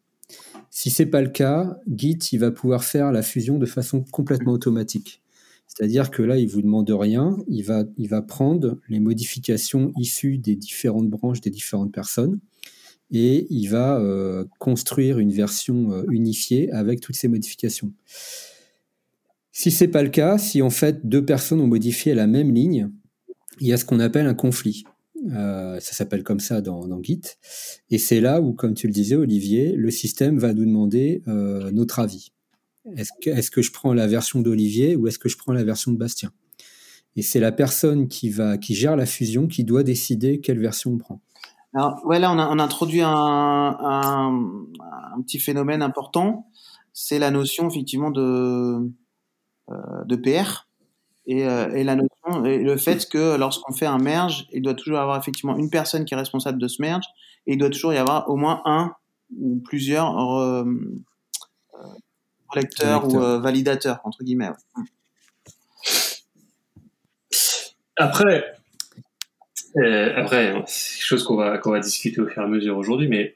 Si 0.69 0.89
c'est 0.89 1.05
pas 1.05 1.21
le 1.21 1.29
cas, 1.29 1.77
Git 1.93 2.19
il 2.31 2.39
va 2.39 2.51
pouvoir 2.51 2.85
faire 2.85 3.11
la 3.11 3.21
fusion 3.21 3.57
de 3.57 3.65
façon 3.65 4.05
complètement 4.13 4.53
automatique. 4.53 5.21
C'est-à-dire 5.67 6.11
que 6.11 6.21
là, 6.21 6.37
il 6.37 6.47
vous 6.47 6.61
demande 6.61 6.89
rien, 6.89 7.35
il 7.49 7.65
va 7.65 8.21
prendre 8.21 8.79
les 8.87 9.01
modifications 9.01 9.91
issues 9.97 10.37
des 10.37 10.55
différentes 10.55 11.09
branches 11.09 11.41
des 11.41 11.51
différentes 11.51 11.91
personnes 11.91 12.39
et 13.11 13.47
il 13.49 13.67
va 13.67 13.99
euh, 13.99 14.45
construire 14.59 15.19
une 15.19 15.31
version 15.31 15.91
euh, 15.91 16.03
unifiée 16.11 16.71
avec 16.71 17.01
toutes 17.01 17.15
ces 17.15 17.27
modifications. 17.27 17.91
Si 19.51 19.71
c'est 19.71 19.87
pas 19.87 20.03
le 20.03 20.09
cas, 20.09 20.37
si 20.37 20.61
en 20.61 20.69
fait 20.69 21.07
deux 21.07 21.25
personnes 21.25 21.59
ont 21.59 21.67
modifié 21.67 22.13
la 22.13 22.27
même 22.27 22.53
ligne, 22.53 22.91
il 23.59 23.67
y 23.67 23.73
a 23.73 23.77
ce 23.77 23.85
qu'on 23.85 23.99
appelle 23.99 24.27
un 24.27 24.35
conflit. 24.35 24.83
Euh, 25.33 25.79
ça 25.81 25.93
s'appelle 25.93 26.23
comme 26.23 26.39
ça 26.39 26.61
dans, 26.61 27.03
Git. 27.03 27.21
Et 27.89 27.97
c'est 27.97 28.21
là 28.21 28.41
où, 28.41 28.53
comme 28.53 28.73
tu 28.73 28.87
le 28.87 28.93
disais, 28.93 29.15
Olivier, 29.15 29.73
le 29.75 29.91
système 29.91 30.37
va 30.37 30.53
nous 30.53 30.65
demander 30.65 31.23
notre 31.25 31.99
avis. 31.99 32.31
Est-ce 32.95 33.09
que, 33.21 33.29
est 33.29 33.49
que 33.49 33.61
je 33.61 33.71
prends 33.71 33.93
la 33.93 34.07
version 34.07 34.39
d'Olivier 34.39 34.95
ou 34.95 35.07
est-ce 35.07 35.19
que 35.19 35.27
je 35.27 35.37
prends 35.37 35.51
la 35.51 35.65
version 35.65 35.91
de 35.91 35.97
Bastien? 35.97 36.31
Et 37.17 37.21
c'est 37.21 37.41
la 37.41 37.51
personne 37.51 38.07
qui, 38.07 38.29
va, 38.29 38.57
qui 38.57 38.75
gère 38.75 38.95
la 38.95 39.05
fusion 39.05 39.47
qui 39.47 39.65
doit 39.65 39.83
décider 39.83 40.39
quelle 40.39 40.59
version 40.59 40.93
on 40.93 40.97
prend. 40.97 41.21
Alors, 41.73 41.99
ouais, 42.05 42.19
là, 42.19 42.31
on 42.31 42.39
a, 42.39 42.47
on 42.47 42.59
a 42.59 42.63
introduit 42.63 43.01
un, 43.01 43.09
un, 43.11 44.31
un, 45.13 45.21
petit 45.21 45.39
phénomène 45.39 45.81
important. 45.81 46.47
C'est 46.93 47.19
la 47.19 47.31
notion, 47.31 47.69
effectivement, 47.69 48.11
de, 48.11 48.91
euh, 49.69 50.03
de 50.05 50.15
PR. 50.15 50.67
Et, 51.27 51.47
euh, 51.47 51.71
et, 51.75 51.83
la 51.83 51.95
notion, 51.95 52.43
et 52.43 52.57
le 52.57 52.75
fait 52.75 53.07
que 53.07 53.37
lorsqu'on 53.37 53.71
fait 53.71 53.85
un 53.85 53.99
merge, 53.99 54.47
il 54.51 54.63
doit 54.63 54.73
toujours 54.73 54.97
y 54.97 55.01
avoir 55.01 55.17
effectivement 55.17 55.55
une 55.55 55.69
personne 55.69 56.05
qui 56.05 56.15
est 56.15 56.17
responsable 56.17 56.57
de 56.59 56.67
ce 56.67 56.81
merge, 56.81 57.05
et 57.45 57.53
il 57.53 57.59
doit 57.59 57.69
toujours 57.69 57.93
y 57.93 57.97
avoir 57.97 58.29
au 58.29 58.35
moins 58.35 58.63
un 58.65 58.93
ou 59.37 59.61
plusieurs 59.63 60.17
euh, 60.39 60.65
lecteurs 62.55 63.07
ou 63.07 63.21
euh, 63.21 63.39
validateurs, 63.39 63.99
entre 64.03 64.23
guillemets. 64.23 64.49
Ouais. 64.49 64.83
Après, 67.97 68.58
euh, 69.77 70.13
après, 70.15 70.53
c'est 70.67 70.97
quelque 70.97 71.07
chose 71.07 71.23
qu'on 71.23 71.35
va, 71.35 71.57
qu'on 71.57 71.71
va 71.71 71.79
discuter 71.79 72.19
au 72.21 72.27
fur 72.27 72.41
et 72.41 72.45
à 72.45 72.47
mesure 72.47 72.77
aujourd'hui, 72.77 73.07
mais 73.07 73.35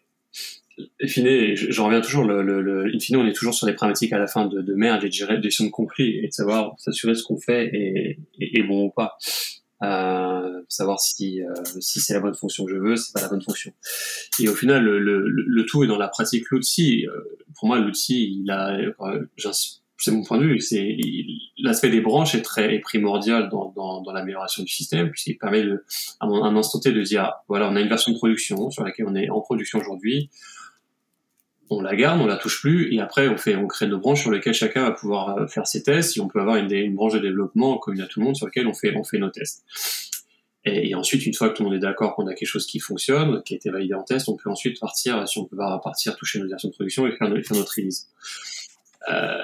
in 1.02 1.08
fine, 1.08 1.56
j'en 1.56 1.86
reviens 1.86 2.02
toujours, 2.02 2.26
le, 2.26 2.42
le, 2.42 2.62
le, 2.62 2.94
in 2.94 3.00
fine, 3.00 3.18
on 3.18 3.28
est 3.28 3.34
toujours 3.34 3.54
sur 3.54 3.68
les 3.68 3.74
problématiques 3.74 4.14
à 4.14 4.20
la 4.20 4.28
fin 4.28 4.46
de, 4.46 4.62
de 4.62 4.74
merge 4.74 5.04
et 5.06 5.10
de 5.10 5.44
gestion 5.44 5.66
de 5.66 5.70
conflit 5.70 6.18
et 6.18 6.28
de 6.28 6.34
savoir 6.34 6.76
s'assurer 6.80 7.16
ce 7.16 7.24
qu'on 7.24 7.38
fait 7.38 7.66
est, 7.74 8.20
est, 8.40 8.64
bon 8.64 8.86
ou 8.86 8.90
pas. 8.90 9.18
Euh, 9.84 10.62
savoir 10.70 11.02
si 11.02 11.44
euh, 11.44 11.54
si 11.82 12.00
c'est 12.00 12.14
la 12.14 12.22
bonne 12.22 12.36
fonction 12.36 12.66
que 12.66 12.72
je 12.72 12.78
veux, 12.78 12.96
c'est 12.96 13.12
pas 13.14 13.22
la 13.22 13.28
bonne 13.28 13.42
fonction. 13.42 13.74
Et 14.40 14.48
au 14.48 14.56
final, 14.56 14.86
le, 14.86 15.28
le, 15.28 15.66
tout 15.66 15.84
est 15.84 15.88
dans 15.88 15.98
la 15.98 16.08
pratique. 16.08 16.50
L'outil, 16.52 17.06
euh, 17.08 17.20
pour 17.56 17.68
moi, 17.68 17.80
l'outil, 17.80 18.40
il 18.42 18.50
a, 18.50 18.78
euh, 18.78 19.28
c'est 19.98 20.12
mon 20.12 20.24
point 20.24 20.38
de 20.38 20.46
vue, 20.46 20.60
c'est 20.60 20.98
l'aspect 21.58 21.90
des 21.90 22.02
branches 22.02 22.36
est 22.36 22.42
très 22.42 22.74
est 22.76 22.80
primordial 22.80 23.50
dans, 23.50 23.72
dans, 23.76 24.02
dans 24.02 24.12
l'amélioration 24.12 24.64
du 24.64 24.72
système 24.72 25.10
puisqu'il 25.10 25.38
permet 25.38 25.64
de, 25.64 25.86
à 26.20 26.26
un 26.26 26.56
instant 26.56 26.80
T 26.80 26.92
de 26.92 27.02
dire 27.02 27.32
voilà 27.48 27.70
on 27.70 27.76
a 27.76 27.82
une 27.82 27.90
version 27.90 28.12
de 28.12 28.18
production 28.18 28.70
sur 28.70 28.84
laquelle 28.84 29.06
on 29.08 29.16
est 29.16 29.30
en 29.30 29.40
production 29.40 29.80
aujourd'hui, 29.80 30.30
on 31.70 31.82
la 31.82 31.96
garde, 31.96 32.22
on 32.22 32.26
la 32.26 32.38
touche 32.38 32.62
plus 32.62 32.94
et 32.94 33.00
après 33.00 33.28
on 33.28 33.38
fait 33.38 33.56
on 33.56 33.68
crée 33.68 33.88
nos 33.88 34.00
branches 34.00 34.22
sur 34.22 34.32
lesquelles 34.32 34.54
chacun 34.54 34.84
va 34.84 34.92
pouvoir 34.92 35.38
euh, 35.38 35.48
faire 35.48 35.68
ses 35.68 35.84
tests 35.84 36.18
et 36.18 36.20
on 36.22 36.28
peut 36.28 36.42
avoir 36.42 36.58
une, 36.58 36.72
une 36.72 36.96
branche 36.96 37.14
de 37.14 37.20
développement 37.20 37.78
commune 37.78 38.02
à 38.02 38.08
tout 38.08 38.20
le 38.20 38.26
monde 38.26 38.36
sur 38.36 38.46
laquelle 38.46 38.68
on 38.68 38.74
fait 38.74 38.96
on 38.96 39.04
fait 39.04 39.20
nos 39.20 39.30
tests. 39.30 39.64
Et, 40.66 40.96
ensuite, 40.96 41.26
une 41.26 41.34
fois 41.34 41.50
que 41.50 41.56
tout 41.56 41.64
le 41.64 41.70
monde 41.70 41.78
est 41.78 41.82
d'accord 41.82 42.16
qu'on 42.16 42.26
a 42.28 42.34
quelque 42.34 42.48
chose 42.48 42.66
qui 42.66 42.80
fonctionne, 42.80 43.44
qui 43.44 43.54
a 43.54 43.58
été 43.58 43.70
validé 43.70 43.96
en 43.96 44.04
test, 44.04 44.30
on 44.30 44.38
peut 44.38 44.50
ensuite 44.50 44.80
partir, 44.80 45.28
si 45.28 45.38
on 45.38 45.46
peut 45.46 45.58
partir 45.58 46.16
toucher 46.16 46.40
nos 46.40 46.48
versions 46.48 46.70
de 46.70 46.74
production 46.74 47.06
et 47.06 47.12
faire, 47.12 47.28
faire 47.28 47.58
notre 47.58 47.74
release. 47.76 48.08
Euh, 49.12 49.44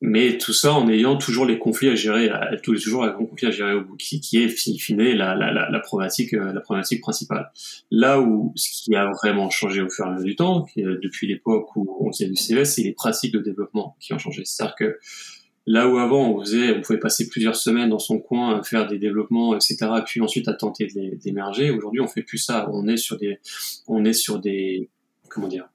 mais 0.00 0.38
tout 0.38 0.52
ça 0.52 0.72
en 0.72 0.88
ayant 0.88 1.16
toujours 1.16 1.44
les 1.44 1.58
conflits 1.58 1.90
à 1.90 1.94
gérer, 1.94 2.30
toujours 2.62 3.04
les 3.04 3.12
conflits 3.12 3.48
à 3.48 3.50
gérer 3.50 3.74
au 3.74 3.82
bout, 3.82 3.96
qui, 3.96 4.20
qui 4.20 4.42
est 4.42 4.48
fini 4.48 5.14
la, 5.14 5.34
la, 5.34 5.52
la, 5.52 5.68
la, 5.70 5.80
problématique, 5.80 6.32
euh, 6.34 6.52
la 6.52 6.60
problématique 6.60 7.00
principale. 7.00 7.50
Là 7.90 8.20
où 8.20 8.52
ce 8.56 8.70
qui 8.70 8.94
a 8.96 9.10
vraiment 9.10 9.50
changé 9.50 9.82
au 9.82 9.90
fur 9.90 10.06
et 10.06 10.08
à 10.08 10.12
mesure 10.12 10.26
du 10.26 10.36
temps, 10.36 10.66
depuis 10.76 11.26
l'époque 11.26 11.76
où 11.76 11.98
on 12.00 12.12
faisait 12.12 12.28
du 12.28 12.36
CVS, 12.36 12.74
c'est 12.74 12.82
les 12.82 12.92
pratiques 12.92 13.32
de 13.32 13.40
développement 13.40 13.96
qui 14.00 14.14
ont 14.14 14.18
changé. 14.18 14.42
C'est-à-dire 14.44 14.76
que 14.76 14.98
Là 15.66 15.88
où 15.88 15.98
avant, 15.98 16.30
on 16.30 16.40
faisait, 16.40 16.74
on 16.74 16.80
pouvait 16.80 16.98
passer 16.98 17.28
plusieurs 17.28 17.54
semaines 17.54 17.90
dans 17.90 17.98
son 17.98 18.18
coin 18.18 18.58
à 18.58 18.62
faire 18.62 18.88
des 18.88 18.98
développements, 18.98 19.54
etc., 19.54 19.76
puis 20.04 20.20
ensuite 20.20 20.48
à 20.48 20.54
tenter 20.54 20.88
d'émerger. 21.22 21.70
Aujourd'hui, 21.70 22.00
on 22.00 22.08
fait 22.08 22.22
plus 22.22 22.38
ça. 22.38 22.68
On 22.72 22.88
est 22.88 22.96
sur 22.96 23.18
des, 23.18 23.38
on 23.86 24.04
est 24.04 24.14
sur 24.14 24.40
des, 24.40 24.88
comment 25.28 25.48
dire, 25.48 25.68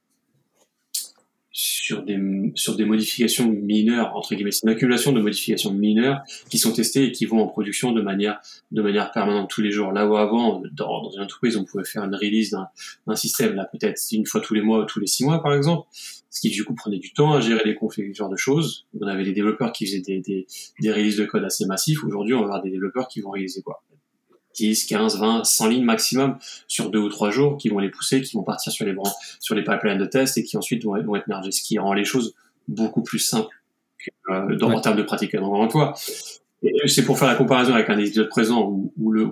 sur 1.57 2.03
des 2.03 2.19
sur 2.55 2.75
des 2.75 2.83
modifications 2.83 3.47
mineures 3.47 4.13
entre 4.13 4.35
guillemets 4.35 4.51
une 4.61 4.69
accumulation 4.69 5.13
de 5.13 5.21
modifications 5.21 5.71
mineures 5.71 6.19
qui 6.49 6.57
sont 6.57 6.73
testées 6.73 7.05
et 7.05 7.11
qui 7.13 7.25
vont 7.25 7.39
en 7.39 7.47
production 7.47 7.93
de 7.93 8.01
manière 8.01 8.41
de 8.71 8.81
manière 8.81 9.09
permanente 9.13 9.49
tous 9.49 9.61
les 9.61 9.71
jours. 9.71 9.93
Là 9.93 10.05
où 10.05 10.17
avant 10.17 10.61
dans, 10.73 11.03
dans 11.03 11.11
une 11.11 11.21
entreprise 11.21 11.55
on 11.55 11.63
pouvait 11.63 11.85
faire 11.85 12.03
une 12.03 12.13
release 12.13 12.57
d'un 13.07 13.15
système 13.15 13.55
là 13.55 13.69
peut-être 13.71 14.01
une 14.11 14.25
fois 14.25 14.41
tous 14.41 14.53
les 14.53 14.61
mois 14.61 14.79
ou 14.79 14.83
tous 14.83 14.99
les 14.99 15.07
six 15.07 15.23
mois 15.23 15.41
par 15.41 15.53
exemple 15.53 15.87
ce 15.93 16.41
qui 16.41 16.49
du 16.49 16.65
coup 16.65 16.75
prenait 16.75 16.99
du 16.99 17.13
temps 17.13 17.31
à 17.31 17.39
gérer 17.39 17.63
les 17.63 17.75
conflits 17.75 18.13
ce 18.13 18.17
genre 18.17 18.29
de 18.29 18.35
choses. 18.35 18.85
On 18.99 19.07
avait 19.07 19.23
des 19.23 19.31
développeurs 19.31 19.71
qui 19.71 19.85
faisaient 19.85 20.01
des 20.01 20.19
des, 20.19 20.47
des 20.81 20.91
releases 20.91 21.15
de 21.15 21.23
code 21.23 21.45
assez 21.45 21.65
massifs. 21.65 22.03
Aujourd'hui 22.03 22.33
on 22.33 22.39
va 22.39 22.47
avoir 22.47 22.61
des 22.63 22.69
développeurs 22.69 23.07
qui 23.07 23.21
vont 23.21 23.31
réaliser 23.31 23.61
quoi? 23.61 23.81
10, 24.55 24.85
15, 24.85 25.19
20, 25.19 25.43
100 25.43 25.67
lignes 25.67 25.83
maximum 25.83 26.37
sur 26.67 26.89
deux 26.89 26.99
ou 26.99 27.09
trois 27.09 27.31
jours 27.31 27.57
qui 27.57 27.69
vont 27.69 27.79
les 27.79 27.89
pousser, 27.89 28.21
qui 28.21 28.35
vont 28.35 28.43
partir 28.43 28.71
sur 28.71 28.85
les 28.85 28.95
sur 29.39 29.55
les 29.55 29.63
pipelines 29.63 29.97
de 29.97 30.05
test 30.05 30.37
et 30.37 30.43
qui 30.43 30.57
ensuite 30.57 30.83
vont, 30.83 30.95
être 30.95 31.27
mergés, 31.27 31.51
ce 31.51 31.61
qui 31.61 31.77
rend 31.77 31.93
les 31.93 32.05
choses 32.05 32.35
beaucoup 32.67 33.03
plus 33.03 33.19
simples 33.19 33.55
euh, 34.29 34.55
dans, 34.55 34.71
en 34.71 34.81
termes 34.81 34.97
de 34.97 35.03
pratique. 35.03 35.35
Donc, 35.35 35.53
encore 35.53 35.71
fois, 35.71 35.93
c'est 36.87 37.05
pour 37.05 37.19
faire 37.19 37.27
la 37.27 37.35
comparaison 37.35 37.73
avec 37.73 37.89
un 37.89 37.97
épisode 37.97 38.29
présent 38.29 38.67
où, 38.97 39.11
le, 39.11 39.29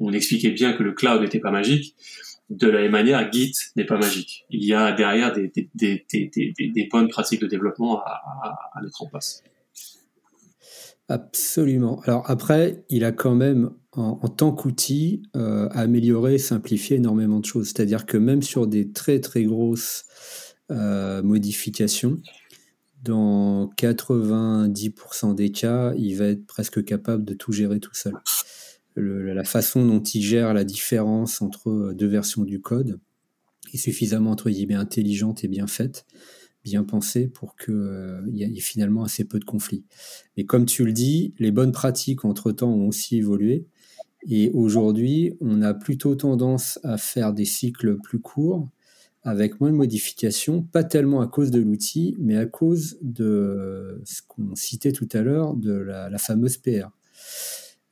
on, 0.00 0.12
expliquait 0.12 0.50
bien 0.50 0.72
que 0.72 0.82
le 0.82 0.92
cloud 0.92 1.22
n'était 1.22 1.40
pas 1.40 1.50
magique. 1.50 1.94
De 2.48 2.68
la 2.68 2.82
même 2.82 2.92
manière, 2.92 3.32
Git 3.32 3.54
n'est 3.74 3.86
pas 3.86 3.98
magique. 3.98 4.44
Il 4.50 4.64
y 4.64 4.72
a 4.72 4.92
derrière 4.92 5.32
des, 5.32 5.50
des, 5.74 6.04
des, 6.12 6.54
des 6.58 6.88
bonnes 6.90 7.08
pratiques 7.08 7.40
de 7.40 7.46
développement 7.46 8.00
à, 8.02 8.22
à, 8.42 8.70
à 8.74 8.82
mettre 8.82 9.02
en 9.02 9.06
place. 9.06 9.42
Absolument. 11.08 12.00
Alors 12.04 12.28
après, 12.28 12.84
il 12.88 13.04
a 13.04 13.12
quand 13.12 13.34
même 13.34 13.70
en, 13.92 14.28
tant 14.28 14.52
qu'outil, 14.52 15.22
euh, 15.36 15.68
amélioré, 15.70 16.38
simplifié 16.38 16.96
énormément 16.96 17.40
de 17.40 17.44
choses. 17.44 17.68
C'est-à-dire 17.68 18.06
que 18.06 18.16
même 18.16 18.42
sur 18.42 18.66
des 18.66 18.92
très 18.92 19.20
très 19.20 19.44
grosses 19.44 20.04
euh, 20.70 21.22
modifications, 21.22 22.18
dans 23.02 23.70
90% 23.78 25.34
des 25.34 25.50
cas, 25.50 25.94
il 25.96 26.14
va 26.16 26.26
être 26.26 26.44
presque 26.46 26.84
capable 26.84 27.24
de 27.24 27.34
tout 27.34 27.52
gérer 27.52 27.78
tout 27.78 27.94
seul. 27.94 28.14
la 28.96 29.44
façon 29.44 29.86
dont 29.86 30.02
il 30.02 30.22
gère 30.22 30.52
la 30.54 30.64
différence 30.64 31.40
entre 31.40 31.92
deux 31.94 32.08
versions 32.08 32.42
du 32.42 32.60
code 32.60 32.98
est 33.72 33.78
suffisamment 33.78 34.34
intelligente 34.34 35.44
et 35.44 35.48
bien 35.48 35.66
faite, 35.66 36.04
bien 36.66 36.82
pensée 36.82 37.28
pour 37.28 37.54
qu'il 37.54 37.74
euh, 37.74 38.20
y 38.32 38.42
ait 38.42 38.60
finalement 38.60 39.04
assez 39.04 39.22
peu 39.22 39.38
de 39.38 39.44
conflits. 39.44 39.84
Mais 40.36 40.44
comme 40.44 40.66
tu 40.66 40.84
le 40.84 40.92
dis, 40.92 41.32
les 41.38 41.52
bonnes 41.52 41.70
pratiques 41.70 42.24
entre-temps 42.24 42.72
ont 42.72 42.88
aussi 42.88 43.16
évolué. 43.16 43.66
Et 44.28 44.50
aujourd'hui, 44.50 45.36
on 45.40 45.62
a 45.62 45.74
plutôt 45.74 46.16
tendance 46.16 46.80
à 46.82 46.98
faire 46.98 47.32
des 47.32 47.44
cycles 47.44 47.98
plus 47.98 48.18
courts, 48.18 48.68
avec 49.22 49.60
moins 49.60 49.70
de 49.70 49.76
modifications, 49.76 50.62
pas 50.62 50.82
tellement 50.82 51.20
à 51.20 51.28
cause 51.28 51.52
de 51.52 51.60
l'outil, 51.60 52.16
mais 52.18 52.36
à 52.36 52.46
cause 52.46 52.98
de 53.00 54.02
ce 54.04 54.22
qu'on 54.26 54.56
citait 54.56 54.92
tout 54.92 55.08
à 55.12 55.22
l'heure, 55.22 55.54
de 55.54 55.72
la, 55.72 56.18
fameuse 56.18 56.56
PR. 56.56 56.90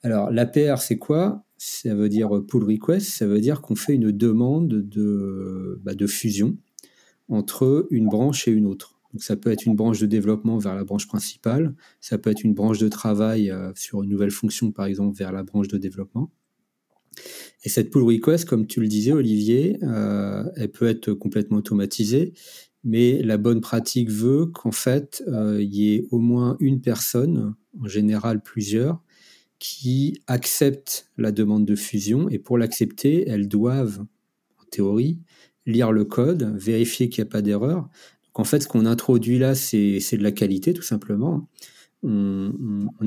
Alors, 0.02 0.32
la 0.32 0.46
PR, 0.46 0.78
c'est 0.78 0.98
quoi? 0.98 1.44
Ça 1.56 1.94
veut 1.94 2.08
dire 2.08 2.42
pull 2.48 2.64
request, 2.64 3.06
ça 3.06 3.26
veut 3.26 3.40
dire 3.40 3.60
qu'on 3.62 3.76
fait 3.76 3.94
une 3.94 4.10
demande 4.10 4.68
de, 4.68 5.80
bah, 5.84 5.94
de 5.94 6.06
fusion 6.08 6.56
entre 7.28 7.86
une 7.90 8.06
branche 8.06 8.48
et 8.48 8.52
une 8.52 8.66
autre. 8.66 9.00
Ça 9.18 9.36
peut 9.36 9.50
être 9.50 9.64
une 9.64 9.76
branche 9.76 10.00
de 10.00 10.06
développement 10.06 10.58
vers 10.58 10.74
la 10.74 10.84
branche 10.84 11.06
principale, 11.06 11.74
ça 12.00 12.18
peut 12.18 12.30
être 12.30 12.42
une 12.42 12.54
branche 12.54 12.78
de 12.78 12.88
travail 12.88 13.50
euh, 13.50 13.70
sur 13.76 14.02
une 14.02 14.10
nouvelle 14.10 14.32
fonction, 14.32 14.72
par 14.72 14.86
exemple, 14.86 15.16
vers 15.16 15.30
la 15.30 15.44
branche 15.44 15.68
de 15.68 15.78
développement. 15.78 16.32
Et 17.62 17.68
cette 17.68 17.90
pull 17.90 18.02
request, 18.02 18.44
comme 18.44 18.66
tu 18.66 18.80
le 18.80 18.88
disais, 18.88 19.12
Olivier, 19.12 19.78
euh, 19.82 20.44
elle 20.56 20.70
peut 20.70 20.86
être 20.86 21.12
complètement 21.12 21.58
automatisée, 21.58 22.32
mais 22.82 23.22
la 23.22 23.38
bonne 23.38 23.60
pratique 23.60 24.10
veut 24.10 24.46
qu'en 24.46 24.72
fait, 24.72 25.22
euh, 25.28 25.62
il 25.62 25.74
y 25.74 25.94
ait 25.94 26.06
au 26.10 26.18
moins 26.18 26.56
une 26.60 26.80
personne, 26.80 27.54
en 27.80 27.86
général 27.86 28.42
plusieurs, 28.42 29.02
qui 29.58 30.20
acceptent 30.26 31.10
la 31.16 31.32
demande 31.32 31.64
de 31.64 31.76
fusion. 31.76 32.28
Et 32.28 32.38
pour 32.38 32.58
l'accepter, 32.58 33.26
elles 33.28 33.48
doivent, 33.48 34.04
en 34.60 34.64
théorie, 34.70 35.20
lire 35.66 35.92
le 35.92 36.04
code, 36.04 36.54
vérifier 36.56 37.08
qu'il 37.08 37.24
n'y 37.24 37.28
a 37.28 37.30
pas 37.30 37.42
d'erreur, 37.42 37.88
en 38.34 38.44
fait, 38.44 38.60
ce 38.60 38.68
qu'on 38.68 38.84
introduit 38.84 39.38
là, 39.38 39.54
c'est 39.54 39.98
de 39.98 40.22
la 40.22 40.32
qualité, 40.32 40.74
tout 40.74 40.82
simplement. 40.82 41.48
On, 42.02 42.52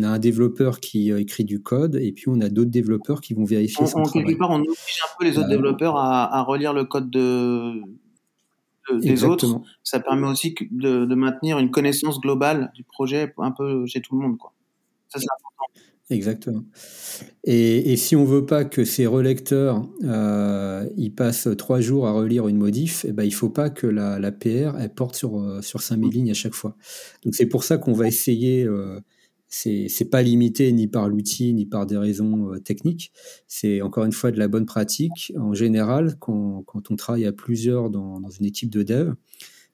a 0.02 0.08
un 0.08 0.18
développeur 0.18 0.80
qui 0.80 1.12
euh, 1.12 1.20
écrit 1.20 1.44
du 1.46 1.62
code 1.62 1.98
et 1.98 2.12
puis 2.12 2.30
on 2.30 2.42
a 2.42 2.50
d'autres 2.50 2.72
développeurs 2.72 3.22
qui 3.22 3.36
vont 3.36 3.46
vérifier 3.46 3.86
son 3.86 4.02
travail. 4.02 4.26
Quelque 4.26 4.40
part, 4.40 4.50
on 4.50 4.60
oblige 4.60 5.02
un 5.04 5.20
peu 5.20 5.26
les 5.26 5.38
autres 5.38 5.50
développeurs 5.50 5.98
à, 5.98 6.42
relire 6.42 6.74
le 6.74 6.86
code 6.86 7.12
de, 7.12 7.80
des 8.92 9.24
autres. 9.24 9.62
Ça 9.84 10.00
permet 10.00 10.26
aussi 10.26 10.56
de, 10.72 11.06
de, 11.06 11.16
maintenir 11.16 11.60
une 11.60 11.70
connaissance 11.70 12.20
globale 12.20 12.72
du 12.74 12.84
projet 12.84 13.36
un 13.38 13.52
peu 13.52 13.86
chez 13.86 14.02
tout 14.02 14.16
le 14.16 14.28
monde. 14.28 14.40
Quoi. 14.40 14.54
Ça, 15.10 15.20
c'est 15.20 15.28
important. 15.32 15.88
Exactement. 16.10 16.64
Et, 17.44 17.98
si 17.98 18.16
on 18.16 18.24
veut 18.24 18.46
pas 18.46 18.64
que 18.64 18.86
ces 18.86 19.06
relecteurs 19.06 19.86
euh, 20.06 20.88
ils 20.96 21.14
passent 21.14 21.50
trois 21.58 21.82
jours 21.82 22.08
à 22.08 22.14
relire 22.14 22.48
une 22.48 22.58
modif, 22.58 23.06
eh 23.08 23.12
ben, 23.12 23.24
il 23.24 23.34
faut 23.34 23.50
pas 23.50 23.70
que 23.70 23.88
la, 23.88 24.18
la 24.18 24.32
PR 24.32 24.78
elle 24.80 24.94
porte 24.94 25.16
sur, 25.16 25.38
euh, 25.38 25.62
sur 25.62 25.82
5000 25.82 26.10
lignes 26.12 26.32
à 26.32 26.34
chaque 26.34 26.54
fois. 26.54 26.78
Donc 27.24 27.36
c'est 27.36 27.46
pour 27.46 27.66
ça 27.66 27.78
qu'on 27.78 27.92
va 27.92 28.08
essayer, 28.08 28.64
euh, 28.64 29.02
c'est 29.50 30.10
pas 30.10 30.22
limité 30.22 30.72
ni 30.72 30.88
par 30.88 31.10
l'outil 31.10 31.54
ni 31.54 31.66
par 31.66 31.86
des 31.86 31.98
raisons 31.98 32.54
euh, 32.54 32.60
techniques, 32.60 33.12
c'est 33.50 33.82
encore 33.82 34.06
une 34.06 34.14
fois 34.14 34.32
de 34.32 34.40
la 34.40 34.48
bonne 34.48 34.66
pratique. 34.66 35.34
En 35.38 35.54
général, 35.54 36.16
quand, 36.20 36.64
quand 36.66 36.90
on 36.90 36.96
travaille 36.96 37.26
à 37.26 37.34
plusieurs 37.34 37.90
dans, 37.90 38.22
dans 38.22 38.30
une 38.30 38.46
équipe 38.46 38.70
de 38.70 38.84
dev, 38.84 39.14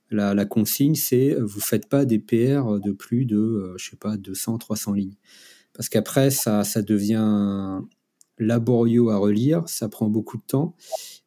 la, 0.09 0.33
la 0.33 0.45
consigne 0.45 0.95
c'est 0.95 1.35
vous 1.39 1.61
faites 1.61 1.87
pas 1.89 2.05
des 2.05 2.17
PR 2.17 2.79
de 2.79 2.91
plus 2.91 3.25
de, 3.25 3.75
je 3.77 3.91
sais 3.91 3.97
pas, 3.97 4.17
200, 4.17 4.57
300 4.57 4.93
lignes 4.93 5.15
parce 5.73 5.89
qu'après, 5.89 6.31
ça, 6.31 6.63
ça 6.63 6.81
devient 6.81 7.81
laborieux 8.39 9.09
à 9.09 9.17
relire, 9.17 9.67
ça 9.67 9.89
prend 9.89 10.07
beaucoup 10.07 10.37
de 10.37 10.43
temps. 10.43 10.75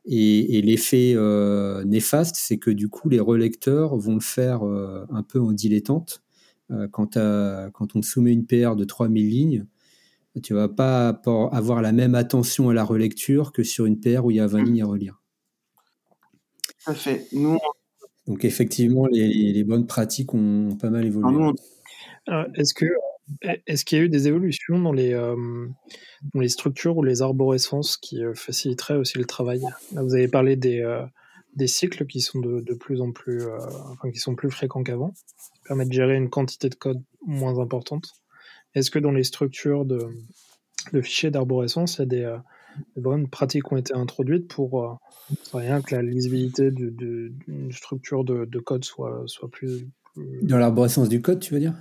Et, 0.04 0.62
l'effet 0.62 1.14
euh, 1.16 1.84
néfaste, 1.84 2.36
c'est 2.36 2.58
que 2.58 2.70
du 2.70 2.88
coup, 2.88 3.08
les 3.08 3.20
relecteurs 3.20 3.96
vont 3.96 4.14
le 4.14 4.20
faire 4.20 4.64
euh, 4.64 5.04
un 5.10 5.22
peu 5.22 5.40
en 5.40 5.52
dilettante. 5.52 6.22
Euh, 6.70 6.88
quand, 6.88 7.18
quand 7.72 7.96
on 7.96 8.02
soumet 8.02 8.32
une 8.32 8.46
PR 8.46 8.76
de 8.76 8.84
3000 8.84 9.28
lignes, 9.28 9.66
tu 10.42 10.52
vas 10.54 10.68
pas 10.68 11.20
avoir 11.52 11.80
la 11.80 11.92
même 11.92 12.14
attention 12.14 12.68
à 12.68 12.74
la 12.74 12.84
relecture 12.84 13.52
que 13.52 13.62
sur 13.62 13.86
une 13.86 13.98
PR 13.98 14.24
où 14.24 14.30
il 14.30 14.36
y 14.36 14.40
a 14.40 14.46
20 14.46 14.64
lignes 14.64 14.82
à 14.82 14.86
relire. 14.86 15.22
Fait. 16.94 17.26
Nous, 17.32 17.58
Donc 18.28 18.44
effectivement, 18.44 19.06
les, 19.06 19.64
bonnes 19.64 19.86
pratiques 19.86 20.34
ont 20.34 20.76
pas 20.78 20.90
mal 20.90 21.04
évolué. 21.04 21.52
Est-ce 22.54 22.74
que 22.74 22.86
est-ce 23.66 23.84
qu'il 23.84 23.98
y 23.98 24.00
a 24.00 24.04
eu 24.04 24.08
des 24.08 24.28
évolutions 24.28 24.78
dans 24.78 24.92
les, 24.92 25.12
euh, 25.12 25.36
structures 26.46 26.96
ou 26.96 27.02
les 27.02 27.22
arborescences 27.22 27.96
qui 27.96 28.24
euh, 28.24 28.34
faciliteraient 28.34 28.96
aussi 28.96 29.18
le 29.18 29.24
travail? 29.24 29.62
Vous 29.92 30.14
avez 30.14 30.28
parlé 30.28 30.56
des, 30.56 30.80
euh, 30.80 31.04
des 31.54 31.66
cycles 31.66 32.06
qui 32.06 32.20
sont 32.20 32.38
de, 32.40 32.74
plus 32.74 33.00
en 33.00 33.12
plus, 33.12 33.42
enfin, 33.90 34.10
qui 34.10 34.18
sont 34.18 34.34
plus 34.34 34.50
fréquents 34.50 34.82
qu'avant, 34.82 35.10
qui 35.10 35.60
permettent 35.66 35.88
de 35.88 35.94
gérer 35.94 36.16
une 36.16 36.30
quantité 36.30 36.68
de 36.68 36.74
code 36.74 37.02
moins 37.24 37.58
importante. 37.58 38.12
Est-ce 38.74 38.90
que 38.90 38.98
dans 38.98 39.12
les 39.12 39.24
structures 39.24 39.84
de, 39.84 40.08
fichiers 41.02 41.30
d'arborescence, 41.30 41.98
il 41.98 42.12
y 42.12 42.24
a 42.24 42.42
des, 42.94 43.00
bonnes 43.00 43.28
pratiques 43.28 43.64
qui 43.64 43.72
ont 43.72 43.78
été 43.78 43.94
introduites 43.94 44.48
pour 44.48 45.00
rien 45.54 45.80
que 45.80 45.96
la 45.96 46.02
lisibilité 46.02 46.70
d'une 46.70 47.72
structure 47.72 48.22
de, 48.22 48.44
de, 48.44 48.58
code 48.60 48.84
soit 48.84 49.26
plus, 49.50 49.88
dans 50.42 50.58
l'arborescence 50.58 51.08
du 51.08 51.20
code, 51.20 51.40
tu 51.40 51.54
veux 51.54 51.60
dire? 51.60 51.74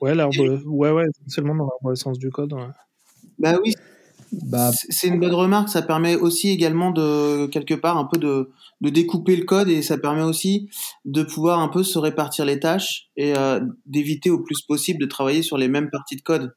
Ouais, 0.00 0.12
ouais, 0.12 0.90
ouais, 0.90 1.04
seulement 1.26 1.54
dans 1.54 1.66
l'arborescence 1.66 2.18
du 2.18 2.30
code. 2.30 2.54
Bah 3.38 3.56
oui. 3.62 3.74
Bah, 4.32 4.70
c'est 4.72 5.08
une 5.08 5.20
bonne 5.20 5.34
remarque. 5.34 5.68
Ça 5.68 5.82
permet 5.82 6.16
aussi 6.16 6.50
également 6.50 6.90
de 6.90 7.46
quelque 7.46 7.74
part 7.74 7.96
un 7.96 8.04
peu 8.04 8.18
de, 8.18 8.50
de 8.80 8.90
découper 8.90 9.36
le 9.36 9.44
code 9.44 9.68
et 9.68 9.82
ça 9.82 9.98
permet 9.98 10.22
aussi 10.22 10.68
de 11.04 11.22
pouvoir 11.22 11.60
un 11.60 11.68
peu 11.68 11.82
se 11.82 11.98
répartir 11.98 12.44
les 12.44 12.60
tâches 12.60 13.08
et 13.16 13.36
euh, 13.36 13.60
d'éviter 13.86 14.30
au 14.30 14.42
plus 14.42 14.60
possible 14.62 15.00
de 15.00 15.06
travailler 15.06 15.42
sur 15.42 15.56
les 15.56 15.68
mêmes 15.68 15.90
parties 15.90 16.16
de 16.16 16.22
code. 16.22 16.52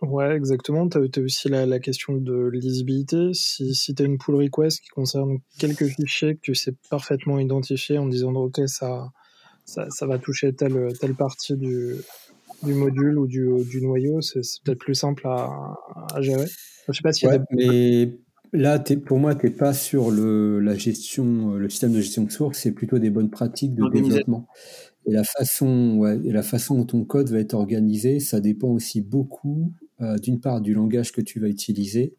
Ouais, 0.00 0.36
exactement. 0.36 0.88
Tu 0.88 0.98
as, 0.98 1.22
aussi 1.22 1.48
la, 1.48 1.66
la, 1.66 1.80
question 1.80 2.14
de 2.14 2.48
lisibilité. 2.52 3.30
Si, 3.32 3.74
si 3.74 3.94
tu 3.94 4.02
as 4.02 4.06
une 4.06 4.18
pull 4.18 4.36
request 4.36 4.80
qui 4.80 4.88
concerne 4.90 5.38
quelques 5.58 5.86
fichiers 5.86 6.36
que 6.36 6.40
tu 6.40 6.54
sais 6.54 6.72
parfaitement 6.88 7.40
identifier 7.40 7.98
en 7.98 8.06
disant 8.06 8.32
OK, 8.34 8.60
ça, 8.66 9.08
ça, 9.68 10.06
va 10.06 10.18
toucher 10.18 10.52
telle, 10.54 10.92
telle 11.00 11.14
partie 11.14 11.56
du, 11.56 11.96
du 12.62 12.74
module 12.74 13.18
ou 13.18 13.26
du, 13.26 13.48
du 13.64 13.82
noyau, 13.82 14.20
c'est 14.20 14.40
peut-être 14.64 14.78
plus 14.78 14.94
simple 14.94 15.26
à, 15.26 15.74
à 16.14 16.20
gérer. 16.20 16.46
Je 16.88 16.92
sais 16.92 17.02
pas 17.02 17.12
si 17.12 17.26
mais 17.50 18.18
là, 18.52 18.82
pour 19.04 19.18
moi, 19.18 19.34
tu 19.34 19.46
n'es 19.46 19.52
pas 19.52 19.74
sur 19.74 20.10
le, 20.10 20.58
la 20.60 20.74
gestion, 20.74 21.54
le 21.54 21.68
système 21.68 21.92
de 21.92 22.00
gestion 22.00 22.24
de 22.24 22.30
source, 22.30 22.58
c'est 22.58 22.72
plutôt 22.72 22.98
des 22.98 23.10
bonnes 23.10 23.30
pratiques 23.30 23.74
de 23.74 23.88
développement. 23.90 24.48
Et 25.06 25.12
la 25.12 25.24
façon, 25.24 26.04
et 26.24 26.32
la 26.32 26.42
façon 26.42 26.76
dont 26.76 26.84
ton 26.84 27.04
code 27.04 27.30
va 27.30 27.38
être 27.38 27.54
organisé, 27.54 28.20
ça 28.20 28.40
dépend 28.40 28.68
aussi 28.68 29.00
beaucoup, 29.00 29.72
d'une 30.22 30.40
part, 30.40 30.60
du 30.60 30.74
langage 30.74 31.12
que 31.12 31.20
tu 31.20 31.40
vas 31.40 31.48
utiliser 31.48 32.14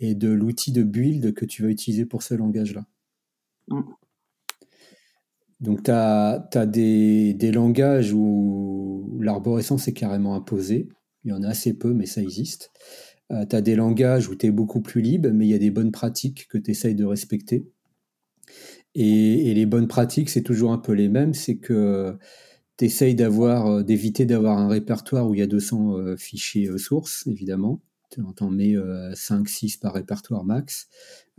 et 0.00 0.14
de 0.14 0.30
l'outil 0.30 0.72
de 0.72 0.82
build 0.82 1.34
que 1.34 1.44
tu 1.44 1.62
vas 1.62 1.68
utiliser 1.68 2.06
pour 2.06 2.22
ce 2.22 2.34
langage-là. 2.34 2.84
Donc, 5.60 5.82
tu 5.84 5.90
as, 5.90 6.66
des, 6.66 7.52
langages 7.52 8.12
où 8.12 9.18
l'arborescence 9.20 9.88
est 9.88 9.92
carrément 9.92 10.34
imposée. 10.34 10.88
Il 11.24 11.30
y 11.30 11.32
en 11.34 11.42
a 11.42 11.48
assez 11.48 11.74
peu, 11.74 11.92
mais 11.92 12.06
ça 12.06 12.22
existe. 12.22 12.70
Euh, 13.30 13.44
tu 13.44 13.56
as 13.56 13.60
des 13.60 13.76
langages 13.76 14.28
où 14.28 14.34
tu 14.34 14.46
es 14.46 14.50
beaucoup 14.50 14.80
plus 14.80 15.02
libre, 15.02 15.28
mais 15.30 15.46
il 15.46 15.50
y 15.50 15.54
a 15.54 15.58
des 15.58 15.70
bonnes 15.70 15.92
pratiques 15.92 16.48
que 16.48 16.56
tu 16.56 16.70
essayes 16.70 16.94
de 16.94 17.04
respecter. 17.04 17.68
Et, 18.94 19.54
les 19.54 19.66
bonnes 19.66 19.88
pratiques, 19.88 20.30
c'est 20.30 20.42
toujours 20.42 20.72
un 20.72 20.78
peu 20.78 20.92
les 20.92 21.08
mêmes. 21.08 21.34
C'est 21.34 21.58
que 21.58 22.16
tu 22.78 22.86
essayes 22.86 23.16
euh, 23.20 23.82
d'éviter 23.82 24.24
d'avoir 24.24 24.58
un 24.58 24.68
répertoire 24.68 25.28
où 25.28 25.34
il 25.34 25.40
y 25.40 25.42
a 25.42 25.46
200 25.46 25.98
euh, 25.98 26.16
fichiers 26.16 26.70
sources, 26.78 27.26
évidemment. 27.26 27.82
Tu 28.10 28.20
en 28.40 28.50
mets 28.50 28.74
5, 29.14 29.48
6 29.48 29.76
par 29.76 29.94
répertoire 29.94 30.44
max. 30.44 30.88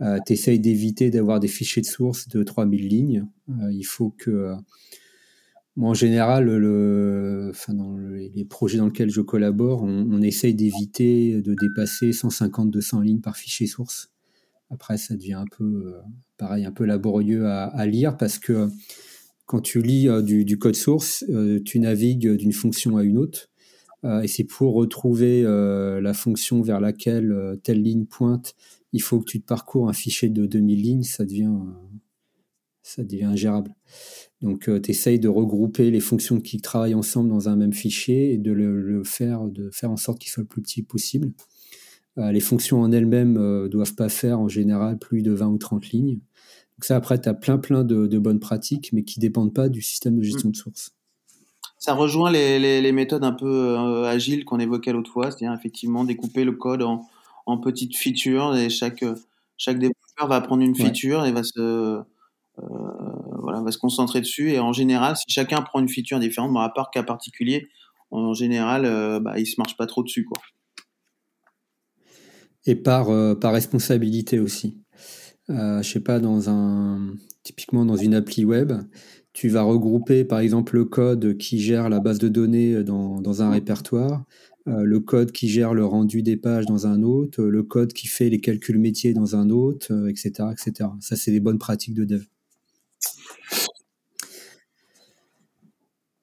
tu 0.00 0.32
essayes 0.32 0.60
d'éviter 0.60 1.10
d'avoir 1.10 1.38
des 1.38 1.48
fichiers 1.48 1.82
de 1.82 1.86
source 1.86 2.28
de 2.28 2.42
3000 2.42 2.88
lignes. 2.88 3.26
il 3.70 3.84
faut 3.84 4.10
que 4.10 4.54
en 5.80 5.94
général, 5.94 6.46
dans 7.68 7.96
les 7.96 8.44
projets 8.44 8.78
dans 8.78 8.86
lesquels 8.86 9.10
je 9.10 9.22
collabore, 9.22 9.82
on, 9.82 10.20
essaye 10.20 10.54
d'éviter 10.54 11.40
de 11.40 11.54
dépasser 11.54 12.10
150-200 12.10 13.02
lignes 13.02 13.20
par 13.20 13.36
fichier 13.36 13.66
source. 13.66 14.12
Après, 14.70 14.96
ça 14.96 15.14
devient 15.14 15.34
un 15.34 15.46
peu, 15.46 15.64
euh, 15.64 16.00
pareil, 16.38 16.64
un 16.64 16.72
peu 16.72 16.84
laborieux 16.84 17.46
à, 17.46 17.86
lire 17.86 18.16
parce 18.16 18.38
que 18.38 18.68
quand 19.44 19.60
tu 19.60 19.82
lis 19.82 20.08
euh, 20.08 20.22
du, 20.22 20.58
code 20.58 20.76
source, 20.76 21.24
euh, 21.28 21.60
tu 21.62 21.78
navigues 21.78 22.36
d'une 22.36 22.52
fonction 22.52 22.96
à 22.96 23.02
une 23.02 23.18
autre. 23.18 23.50
Et 24.04 24.26
c'est 24.26 24.44
pour 24.44 24.74
retrouver 24.74 25.42
la 25.42 26.14
fonction 26.14 26.60
vers 26.62 26.80
laquelle 26.80 27.58
telle 27.62 27.82
ligne 27.82 28.04
pointe, 28.04 28.54
il 28.92 29.00
faut 29.00 29.20
que 29.20 29.24
tu 29.24 29.40
te 29.40 29.46
parcours 29.46 29.88
un 29.88 29.92
fichier 29.92 30.28
de 30.28 30.46
2000 30.46 30.82
lignes, 30.82 31.02
ça 31.02 31.24
devient, 31.24 31.52
ça 32.82 33.04
devient 33.04 33.24
ingérable. 33.24 33.74
Donc, 34.42 34.68
euh, 34.68 34.80
tu 34.80 34.90
essayes 34.90 35.20
de 35.20 35.28
regrouper 35.28 35.90
les 35.90 36.00
fonctions 36.00 36.40
qui 36.40 36.60
travaillent 36.60 36.94
ensemble 36.94 37.30
dans 37.30 37.48
un 37.48 37.56
même 37.56 37.72
fichier 37.72 38.32
et 38.32 38.38
de 38.38 38.52
le, 38.52 39.02
faire, 39.04 39.46
de 39.46 39.70
faire 39.70 39.90
en 39.90 39.96
sorte 39.96 40.18
qu'il 40.18 40.30
soit 40.30 40.42
le 40.42 40.48
plus 40.48 40.62
petit 40.62 40.82
possible. 40.82 41.32
Euh, 42.18 42.32
les 42.32 42.40
fonctions 42.40 42.80
en 42.80 42.92
elles-mêmes 42.92 43.34
ne 43.34 43.40
euh, 43.40 43.68
doivent 43.68 43.94
pas 43.94 44.08
faire 44.08 44.40
en 44.40 44.48
général 44.48 44.98
plus 44.98 45.22
de 45.22 45.32
20 45.32 45.46
ou 45.46 45.58
30 45.58 45.90
lignes. 45.90 46.16
Donc 46.16 46.84
ça, 46.84 46.96
après, 46.96 47.20
tu 47.20 47.28
as 47.28 47.34
plein 47.34 47.58
plein 47.58 47.84
de, 47.84 48.18
bonnes 48.18 48.40
pratiques, 48.40 48.92
mais 48.92 49.04
qui 49.04 49.20
ne 49.20 49.22
dépendent 49.22 49.54
pas 49.54 49.68
du 49.68 49.80
système 49.80 50.18
de 50.18 50.22
gestion 50.22 50.50
de 50.50 50.56
source. 50.56 50.92
Ça 51.82 51.94
rejoint 51.94 52.30
les, 52.30 52.92
méthodes 52.92 53.24
un 53.24 53.32
peu 53.32 54.04
agiles 54.06 54.44
qu'on 54.44 54.60
évoquait 54.60 54.92
l'autre 54.92 55.10
fois, 55.10 55.32
c'est-à-dire 55.32 55.52
effectivement 55.52 56.04
découper 56.04 56.44
le 56.44 56.52
code 56.52 56.82
en, 56.82 57.58
petites 57.58 57.96
features 57.96 58.54
et 58.54 58.70
chaque, 58.70 59.04
chaque 59.56 59.80
développeur 59.80 60.28
va 60.28 60.40
prendre 60.40 60.62
une 60.62 60.76
feature 60.76 61.26
et 61.26 61.32
va 61.32 61.42
se, 61.42 62.00
voilà, 62.56 63.58
on 63.58 63.64
va 63.64 63.72
se 63.72 63.78
concentrer 63.78 64.20
dessus. 64.20 64.52
Et 64.52 64.60
en 64.60 64.72
général, 64.72 65.16
si 65.16 65.24
chacun 65.28 65.60
prend 65.60 65.80
une 65.80 65.88
feature 65.88 66.20
différente, 66.20 66.56
à 66.56 66.68
part 66.68 66.92
cas 66.92 67.02
particulier, 67.02 67.68
en 68.12 68.34
général, 68.34 68.84
euh, 68.84 69.20
bah, 69.20 69.38
il 69.38 69.46
se 69.46 69.54
marche 69.58 69.76
pas 69.76 69.86
trop 69.86 70.02
dessus, 70.02 70.24
quoi. 70.24 70.40
Et 72.64 72.76
par, 72.76 73.10
euh, 73.10 73.34
par 73.34 73.52
responsabilité 73.52 74.38
aussi. 74.38 74.78
Euh, 75.50 75.82
je 75.82 75.90
sais 75.90 76.00
pas, 76.00 76.20
dans 76.20 76.48
un, 76.48 77.14
typiquement 77.42 77.84
dans 77.84 77.96
une 77.96 78.14
appli 78.14 78.44
web, 78.44 78.72
tu 79.32 79.48
vas 79.48 79.62
regrouper 79.62 80.24
par 80.24 80.40
exemple 80.40 80.76
le 80.76 80.84
code 80.84 81.36
qui 81.38 81.58
gère 81.58 81.88
la 81.88 82.00
base 82.00 82.18
de 82.18 82.28
données 82.28 82.84
dans, 82.84 83.20
dans 83.20 83.42
un 83.42 83.50
répertoire, 83.50 84.24
euh, 84.68 84.82
le 84.84 85.00
code 85.00 85.32
qui 85.32 85.48
gère 85.48 85.74
le 85.74 85.84
rendu 85.84 86.22
des 86.22 86.36
pages 86.36 86.66
dans 86.66 86.86
un 86.86 87.02
autre, 87.02 87.42
le 87.42 87.62
code 87.62 87.92
qui 87.92 88.06
fait 88.06 88.28
les 88.28 88.40
calculs 88.40 88.78
métiers 88.78 89.12
dans 89.12 89.34
un 89.34 89.50
autre, 89.50 90.08
etc., 90.08 90.50
etc. 90.52 90.90
Ça, 91.00 91.16
c'est 91.16 91.32
des 91.32 91.40
bonnes 91.40 91.58
pratiques 91.58 91.94
de 91.94 92.04
dev. 92.04 92.24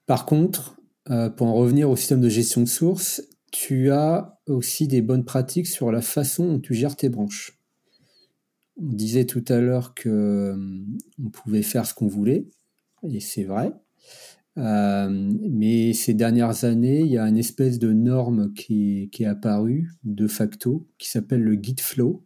Par 0.05 0.25
contre, 0.25 0.79
euh, 1.09 1.29
pour 1.29 1.47
en 1.47 1.53
revenir 1.53 1.89
au 1.89 1.95
système 1.95 2.21
de 2.21 2.29
gestion 2.29 2.61
de 2.61 2.67
source, 2.67 3.21
tu 3.51 3.91
as 3.91 4.39
aussi 4.47 4.87
des 4.87 5.01
bonnes 5.01 5.25
pratiques 5.25 5.67
sur 5.67 5.91
la 5.91 6.01
façon 6.01 6.47
dont 6.47 6.59
tu 6.59 6.73
gères 6.73 6.95
tes 6.95 7.09
branches. 7.09 7.59
On 8.77 8.93
disait 8.93 9.25
tout 9.25 9.43
à 9.49 9.59
l'heure 9.59 9.93
qu'on 9.95 10.09
euh, 10.09 10.55
pouvait 11.33 11.61
faire 11.61 11.85
ce 11.85 11.93
qu'on 11.93 12.07
voulait, 12.07 12.47
et 13.03 13.19
c'est 13.19 13.43
vrai. 13.43 13.73
Euh, 14.57 15.09
mais 15.49 15.93
ces 15.93 16.13
dernières 16.13 16.65
années, 16.65 17.01
il 17.01 17.07
y 17.07 17.17
a 17.17 17.27
une 17.27 17.37
espèce 17.37 17.79
de 17.79 17.93
norme 17.93 18.53
qui, 18.53 19.09
est 19.19 19.25
apparue 19.25 19.89
de 20.03 20.27
facto, 20.27 20.87
qui 20.97 21.09
s'appelle 21.09 21.41
le 21.41 21.53
Git 21.61 21.77
Flow. 21.79 22.25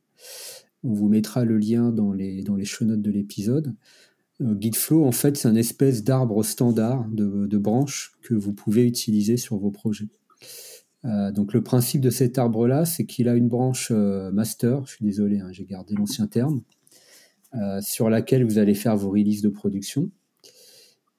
On 0.84 0.94
vous 0.94 1.10
mettra 1.10 1.46
le 1.46 1.58
lien 1.58 1.92
dans 1.92 2.12
les, 2.12 2.44
dans 2.44 2.56
les 2.56 2.66
show 2.66 2.86
notes 2.86 3.02
de 3.02 3.12
l'épisode. 3.12 3.76
Euh, 4.42 4.56
Gitflow, 4.60 5.06
en 5.06 5.12
fait, 5.12 5.38
c'est 5.38 5.48
un 5.48 5.56
espèce 5.56 6.04
d'arbre 6.04 6.44
standard 6.44 7.08
de, 7.10 7.58
branches 7.58 8.18
que 8.22 8.34
vous 8.34 8.54
pouvez 8.54 8.86
utiliser 8.86 9.38
sur 9.38 9.58
vos 9.58 9.72
projets. 9.72 10.10
Euh, 11.06 11.32
donc 11.32 11.54
le 11.54 11.62
principe 11.62 12.02
de 12.02 12.10
cet 12.10 12.38
arbre-là, 12.38 12.86
c'est 12.86 13.06
qu'il 13.06 13.28
a 13.28 13.36
une 13.36 13.48
branche 13.48 13.90
euh, 13.92 14.32
master, 14.32 14.86
je 14.86 14.96
suis 14.96 15.06
désolé, 15.06 15.40
hein, 15.40 15.50
j'ai 15.52 15.66
gardé 15.66 15.96
l'ancien 15.96 16.28
terme, 16.28 16.62
sur 17.82 18.10
laquelle 18.10 18.44
vous 18.44 18.58
allez 18.58 18.74
faire 18.74 18.98
vos 18.98 19.12
releases 19.12 19.44
de 19.44 19.50
production. 19.50 20.10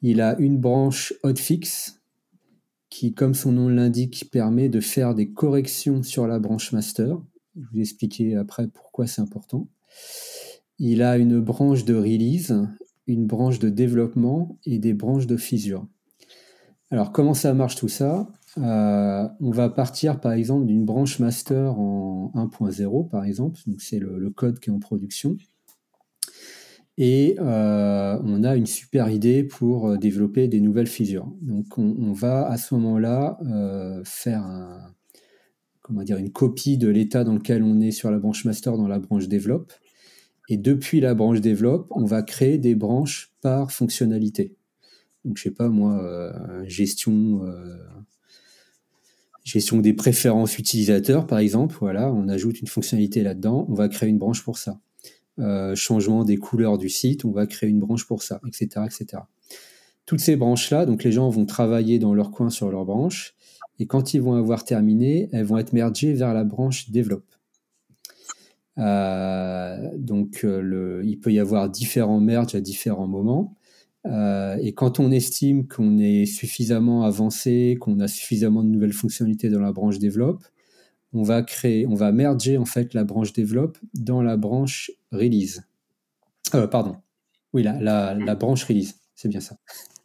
Il 0.07 0.20
a 0.20 0.38
une 0.38 0.59
branche 0.59 1.14
hotfix 1.22 2.00
qui, 2.90 3.14
comme 3.14 3.34
son 3.34 3.52
nom 3.52 3.68
l'indique, 3.68 4.28
permet 4.30 4.68
de 4.68 4.80
faire 4.80 5.14
des 5.14 5.32
corrections 5.32 6.02
sur 6.02 6.26
la 6.26 6.38
branche 6.38 6.72
master. 6.72 7.18
Je 7.57 7.61
vais 7.61 7.66
vous 7.72 7.80
expliquer 7.80 8.36
après 8.36 8.68
pourquoi 8.68 9.07
c'est 9.07 9.22
important. 9.22 9.66
Il 10.78 11.02
a 11.02 11.16
une 11.16 11.40
branche 11.40 11.84
de 11.84 11.94
release 11.94 12.55
une 13.07 13.26
branche 13.26 13.59
de 13.59 13.68
développement 13.68 14.59
et 14.64 14.78
des 14.78 14.94
branches 14.94 15.26
de 15.26 15.36
fissure. 15.36 15.86
Alors 16.90 17.12
comment 17.12 17.34
ça 17.34 17.52
marche 17.55 17.76
tout 17.76 17.88
ça? 17.88 18.28
Euh, 18.59 19.28
On 19.40 19.50
va 19.50 19.68
partir 19.68 20.20
par 20.20 20.32
exemple 20.32 20.66
d'une 20.66 20.84
branche 20.84 21.18
master 21.18 21.78
en 21.78 22.32
1.0 22.34 23.09
par 23.09 23.24
exemple, 23.24 23.59
c'est 23.78 23.98
le, 23.98 24.30
code 24.30 24.61
qui 24.61 24.70
est 24.70 24.72
en 24.72 24.78
production. 24.78 25.36
Et 26.97 27.36
euh, 27.40 28.18
on 28.22 28.45
a 28.45 28.55
une 28.55 28.66
super 28.66 29.11
idée 29.11 29.42
pour 29.42 29.88
euh, 29.88 29.97
développer 29.97 30.47
des 30.47 30.61
nouvelles 30.61 30.86
fissures. 30.86 31.32
Donc 31.42 31.78
on, 31.78 32.12
va 32.12 32.47
à 32.47 32.57
ce 32.57 32.74
moment-là 32.74 33.38
faire 34.05 34.45
comment 35.82 36.03
dire, 36.03 36.16
une 36.16 36.30
copie 36.30 36.78
de 36.78 36.88
l'état 36.88 37.24
dans 37.24 37.34
lequel 37.34 37.62
on 37.62 37.80
est 37.80 37.90
sur 37.90 38.11
la 38.11 38.18
branche 38.18 38.45
master 38.45 38.76
dans 38.76 38.88
la 38.88 38.99
branche 38.99 39.28
développe 39.28 39.72
et 40.49 40.57
depuis 40.57 41.01
la 41.01 41.14
branche 41.14 41.40
développe, 41.40 41.86
on 41.90 42.05
va 42.05 42.22
créer 42.22 42.59
des 42.59 42.74
branches 42.74 43.32
par 43.40 43.72
fonctionnalité. 43.72 44.55
Donc, 45.24 45.38
je 45.38 45.45
sais 45.45 45.51
pas, 45.51 45.68
moi, 45.68 46.03
euh, 46.03 46.64
gestion, 46.66 47.45
euh, 47.45 47.76
gestion 49.42 49.78
des 49.78 49.95
préférences 49.95 50.59
utilisateurs, 50.59 51.26
par 51.26 51.38
exemple. 51.38 51.76
Voilà, 51.80 52.12
on 52.12 52.28
ajoute 52.28 52.61
une 52.61 52.66
fonctionnalité 52.66 53.22
là-dedans, 53.22 53.66
on 53.70 53.74
va 53.74 53.88
créer 53.88 54.11
une 54.11 54.18
branche 54.18 54.45
pour 54.45 54.59
ça. 54.59 54.78
Euh, 55.41 55.74
changement 55.74 56.24
des 56.24 56.37
couleurs 56.37 56.78
du 56.78 56.89
site, 56.89 57.24
on 57.24 57.32
va 57.32 57.47
créer 57.47 57.68
une 57.68 57.80
branche 57.80 58.07
pour 58.07 58.22
ça, 58.22 58.41
etc., 58.47 58.87
etc. 58.87 59.22
Toutes 60.07 60.20
ces 60.20 60.37
branches-là, 60.37 60.87
donc 60.87 61.03
les 61.03 61.11
gens 61.11 61.28
vont 61.28 61.45
travailler 61.45 61.99
dans 61.99 62.14
leur 62.14 62.30
coin 62.30 62.51
sur 62.51 62.70
leur 62.70 62.85
branche, 62.85 63.35
et 63.80 63.87
quand 63.87 64.14
ils 64.14 64.22
vont 64.22 64.35
avoir 64.35 64.64
terminé, 64.64 65.28
elles 65.32 65.45
vont 65.45 65.59
être 65.59 65.72
mergées 65.72 66.12
vers 66.12 66.35
la 66.35 66.45
branche 66.45 66.91
développe. 66.91 67.26
Euh, 68.78 69.91
donc, 69.97 70.43
euh, 70.45 71.03
il 71.05 71.18
peut 71.18 71.32
y 71.32 71.41
avoir 71.41 71.68
différents 71.68 72.20
merges 72.20 72.55
à 72.55 72.61
différents 72.61 73.09
moments. 73.09 73.57
Et 74.61 74.74
quand 74.74 75.01
on 75.01 75.11
estime 75.11 75.66
qu'on 75.66 75.99
est 75.99 76.26
suffisamment 76.26 77.05
avancé, 77.05 77.78
qu'on 77.80 77.99
a 78.01 78.07
suffisamment 78.07 78.62
de 78.62 78.68
nouvelles 78.68 78.93
fonctionnalités 78.93 79.49
dans 79.49 79.61
la 79.61 79.72
branche 79.72 79.99
développe, 79.99 80.45
on 81.14 81.22
va 81.22 81.43
créer, 81.43 81.87
on 81.87 81.95
va 81.95 82.12
merger 82.12 82.59
en 82.59 82.64
fait 82.64 82.93
la 82.93 83.05
branche 83.05 83.32
développe 83.32 83.78
dans 83.95 84.20
la 84.20 84.37
branche 84.37 84.91
release. 85.15 85.62
pardon. 86.71 86.97
Oui, 87.53 87.62
la, 87.62 87.81
la, 87.81 88.15
la 88.15 88.35
branche 88.35 88.65
release, 88.65 89.01
c'est 89.15 89.29
bien 89.29 89.41
ça. 89.41 89.57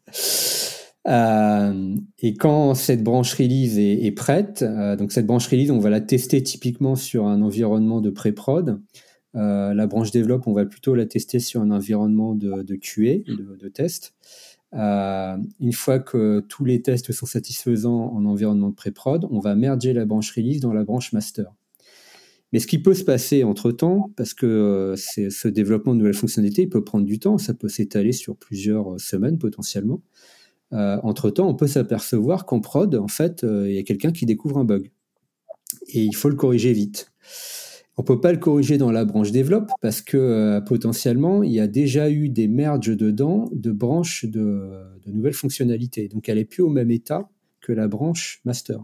Euh, 1.08 1.96
et 2.20 2.36
quand 2.36 2.76
cette 2.76 3.04
branche 3.04 3.34
release 3.34 3.78
est, 3.80 4.12
prête, 4.12 4.62
euh, 4.62 4.96
donc 4.96 5.12
cette 5.12 5.26
branche 5.26 5.48
release, 5.48 5.72
on 5.72 5.80
va 5.80 5.90
la 5.90 6.02
tester 6.02 6.44
typiquement 6.44 6.96
sur 6.96 7.26
un 7.26 7.42
environnement 7.42 8.02
de 8.02 8.10
pré-prod. 8.10 8.82
Euh, 9.36 9.74
la 9.74 9.88
branche 9.88 10.12
développe, 10.12 10.48
on 10.48 10.54
va 10.54 10.66
plutôt 10.66 10.96
la 10.96 11.06
tester 11.06 11.40
sur 11.40 11.62
un 11.62 11.72
environnement 11.72 12.36
de, 12.36 12.64
de 12.64 12.76
QA, 12.76 13.24
de, 13.28 13.58
de 13.60 13.68
test. 13.70 14.14
une 14.74 15.74
fois 15.74 16.00
que 16.00 16.42
tous 16.48 16.66
les 16.66 16.82
tests 16.82 17.12
sont 17.12 17.26
satisfaisants 17.26 18.14
en 18.14 18.26
environnement 18.26 18.70
de 18.70 18.76
pré-prod, 18.76 19.28
on 19.32 19.40
va 19.40 19.56
merger 19.56 19.94
la 19.94 20.06
branche 20.06 20.32
release 20.36 20.60
dans 20.60 20.74
la 20.74 20.84
branche 20.84 21.14
master. 21.14 21.54
Mais 22.52 22.60
ce 22.60 22.68
qui 22.68 22.80
peut 22.80 22.94
se 22.94 23.04
passer 23.04 23.44
entre-temps, 23.44 24.12
parce 24.16 24.34
que 24.34 24.96
ce 24.98 25.48
développement 25.48 25.94
de 25.94 26.00
nouvelles 26.00 26.16
fonctionnalités, 26.16 26.64
il 26.64 26.70
peut 26.70 26.84
prendre 26.84 27.06
du 27.06 27.20
temps, 27.20 27.38
ça 27.38 27.54
peut 27.54 27.70
s'étaler 27.70 28.12
sur 28.12 28.36
plusieurs 28.36 29.00
semaines 29.00 29.38
potentiellement. 29.38 30.02
entre-temps, 30.72 31.48
on 31.48 31.56
peut 31.56 31.68
s'apercevoir 31.68 32.46
qu'en 32.46 32.60
prod, 32.60 32.96
en 32.96 33.08
fait, 33.08 33.44
il 33.44 33.74
y 33.74 33.78
a 33.78 33.84
quelqu'un 33.84 34.12
qui 34.12 34.26
découvre 34.26 34.58
un 34.58 34.66
bug. 34.66 34.90
Et 35.90 36.04
il 36.04 36.16
faut 36.16 36.30
le 36.30 36.36
corriger 36.36 36.74
vite. 36.74 37.12
On 37.98 38.04
peut 38.04 38.22
pas 38.22 38.32
le 38.32 38.38
corriger 38.38 38.78
dans 38.78 38.92
la 38.92 39.04
branche 39.06 39.32
développe 39.32 39.70
parce 39.82 40.02
que 40.02 40.62
potentiellement, 40.66 41.44
il 41.44 41.52
y 41.52 41.60
a 41.60 41.68
déjà 41.68 42.10
eu 42.10 42.30
des 42.30 42.48
merges 42.48 42.96
dedans 42.96 43.50
de 43.52 43.72
branches 43.72 44.26
de, 44.26 44.72
de 45.06 45.12
nouvelles 45.12 45.34
fonctionnalités. 45.34 46.08
Donc, 46.08 46.30
elle 46.30 46.38
est 46.38 46.46
plus 46.46 46.64
au 46.64 46.70
même 46.70 46.92
état 46.92 47.30
que 47.62 47.74
la 47.74 47.88
branche 47.88 48.42
master. 48.46 48.84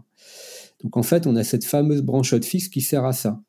Donc, 0.82 0.96
en 0.98 1.02
fait, 1.02 1.26
on 1.26 1.34
a 1.34 1.44
cette 1.44 1.64
fameuse 1.64 2.02
branche 2.02 2.32
hotfix 2.32 2.68
qui 2.68 2.82
sert 2.82 3.04
à 3.06 3.12
ça. 3.12 3.40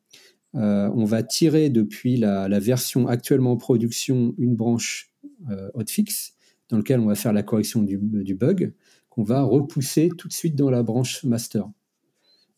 Euh, 0.54 0.90
on 0.94 1.04
va 1.04 1.22
tirer 1.22 1.68
depuis 1.68 2.16
la, 2.16 2.48
version 2.58 3.06
actuellement 3.06 3.52
en 3.52 3.56
production 3.56 4.34
une 4.38 4.56
branche 4.56 5.10
euh, 5.50 5.68
hotfix 5.74 6.34
dans 6.70 6.78
laquelle 6.78 7.00
on 7.00 7.06
va 7.06 7.14
faire 7.14 7.32
la 7.32 7.42
correction 7.42 7.82
du, 7.82 7.98
bug 8.34 8.74
qu'on 9.08 9.22
va 9.22 9.42
repousser 9.42 10.10
tout 10.16 10.28
de 10.28 10.32
suite 10.32 10.56
dans 10.56 10.70
la 10.70 10.82
branche 10.82 11.24
master. 11.24 11.68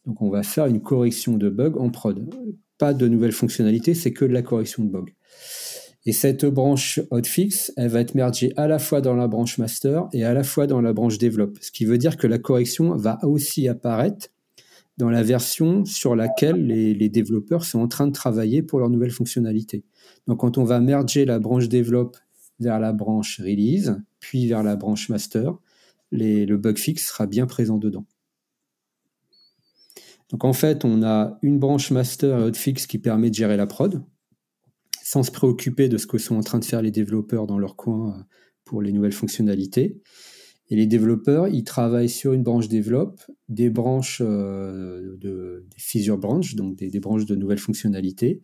Donc 0.07 0.23
on 0.23 0.31
va 0.31 0.43
faire 0.43 0.67
une 0.67 0.81
correction 0.81 1.37
de 1.37 1.49
bug 1.49 1.77
en 1.79 1.91
prod. 1.91 2.33
Pas 2.79 2.95
de 2.95 3.07
nouvelles 3.09 3.33
fonctionnalités, 3.33 3.95
c'est 3.95 4.13
que 4.13 4.25
de 4.25 4.33
la 4.33 4.43
correction 4.43 4.85
de 4.85 4.91
bug. 4.91 5.15
Et 6.07 6.13
cette 6.13 6.47
branche 6.47 6.99
hotfix, 7.11 7.73
elle 7.77 7.89
va 7.89 8.01
être 8.01 8.15
mergée 8.15 8.55
à 8.57 8.67
la 8.67 8.79
fois 8.79 9.01
dans 9.01 9.15
la 9.15 9.29
branche 9.29 9.59
master 9.59 10.09
et 10.13 10.25
à 10.25 10.33
la 10.33 10.43
fois 10.43 10.67
dans 10.67 10.81
la 10.81 10.95
branche 10.95 11.19
develop. 11.19 11.59
Ce 11.61 11.71
qui 11.71 11.85
veut 11.85 11.99
dire 11.99 12.17
que 12.17 12.27
la 12.27 12.39
correction 12.39 12.97
va 12.97 13.19
aussi 13.23 13.69
apparaître 13.69 14.29
dans 15.01 15.11
la 15.11 15.23
version 15.23 15.85
sur 15.85 16.15
laquelle 16.15 16.67
les, 16.67 17.09
développeurs 17.09 17.65
sont 17.65 17.81
en 17.81 17.89
train 17.89 18.07
de 18.07 18.13
travailler 18.13 18.63
pour 18.63 18.79
leurs 18.79 18.91
nouvelles 18.91 19.11
fonctionnalités. 19.11 19.85
Donc 20.27 20.41
quand 20.41 20.59
on 20.59 20.65
va 20.65 20.81
merger 20.81 21.25
la 21.25 21.39
branche 21.39 21.69
develop 21.69 22.17
vers 22.61 22.79
la 22.79 22.93
branche 22.93 23.41
release, 23.41 23.97
puis 24.21 24.47
vers 24.47 24.63
la 24.63 24.77
branche 24.77 25.09
master, 25.09 25.59
le 26.13 26.57
bug 26.57 26.79
fix 26.79 27.09
sera 27.09 27.27
bien 27.27 27.47
présent 27.47 27.79
dedans. 27.79 28.07
Donc 30.31 30.45
en 30.45 30.53
fait, 30.53 30.85
on 30.85 31.03
a 31.03 31.39
une 31.43 31.59
branche 31.59 31.91
master 31.91 32.39
et 32.39 32.43
hotfix 32.43 32.87
qui 32.87 32.99
permet 32.99 33.31
de 33.31 33.35
gérer 33.35 33.57
la 33.57 33.67
prod, 33.67 34.05
sans 35.03 35.23
se 35.23 35.31
préoccuper 35.31 35.89
de 35.89 35.99
ce 35.99 36.07
que 36.07 36.19
sont 36.19 36.37
en 36.37 36.43
train 36.43 36.61
de 36.61 36.65
faire 36.65 36.83
les 36.83 36.93
développeurs 36.93 37.47
dans 37.47 37.59
leur 37.59 37.75
coin 37.75 38.11
euh, 38.11 38.23
pour 38.65 38.81
les 38.81 38.93
nouvelles 38.93 39.13
fonctionnalités. 39.13 40.01
Et 40.71 40.77
les 40.77 40.87
développeurs, 40.87 41.49
ils 41.49 41.65
travaillent 41.65 42.09
sur 42.09 42.33
une 42.33 42.45
branche 42.45 42.69
développe, 42.69 43.21
des 43.49 43.71
branches 43.71 44.23
euh, 44.25 45.17
de 45.19 45.67
des 45.69 45.81
feature 45.81 46.17
branches, 46.17 46.55
donc 46.55 46.77
des, 46.77 47.01
branches 47.01 47.27
de 47.27 47.35
nouvelles 47.35 47.59
fonctionnalités, 47.59 48.41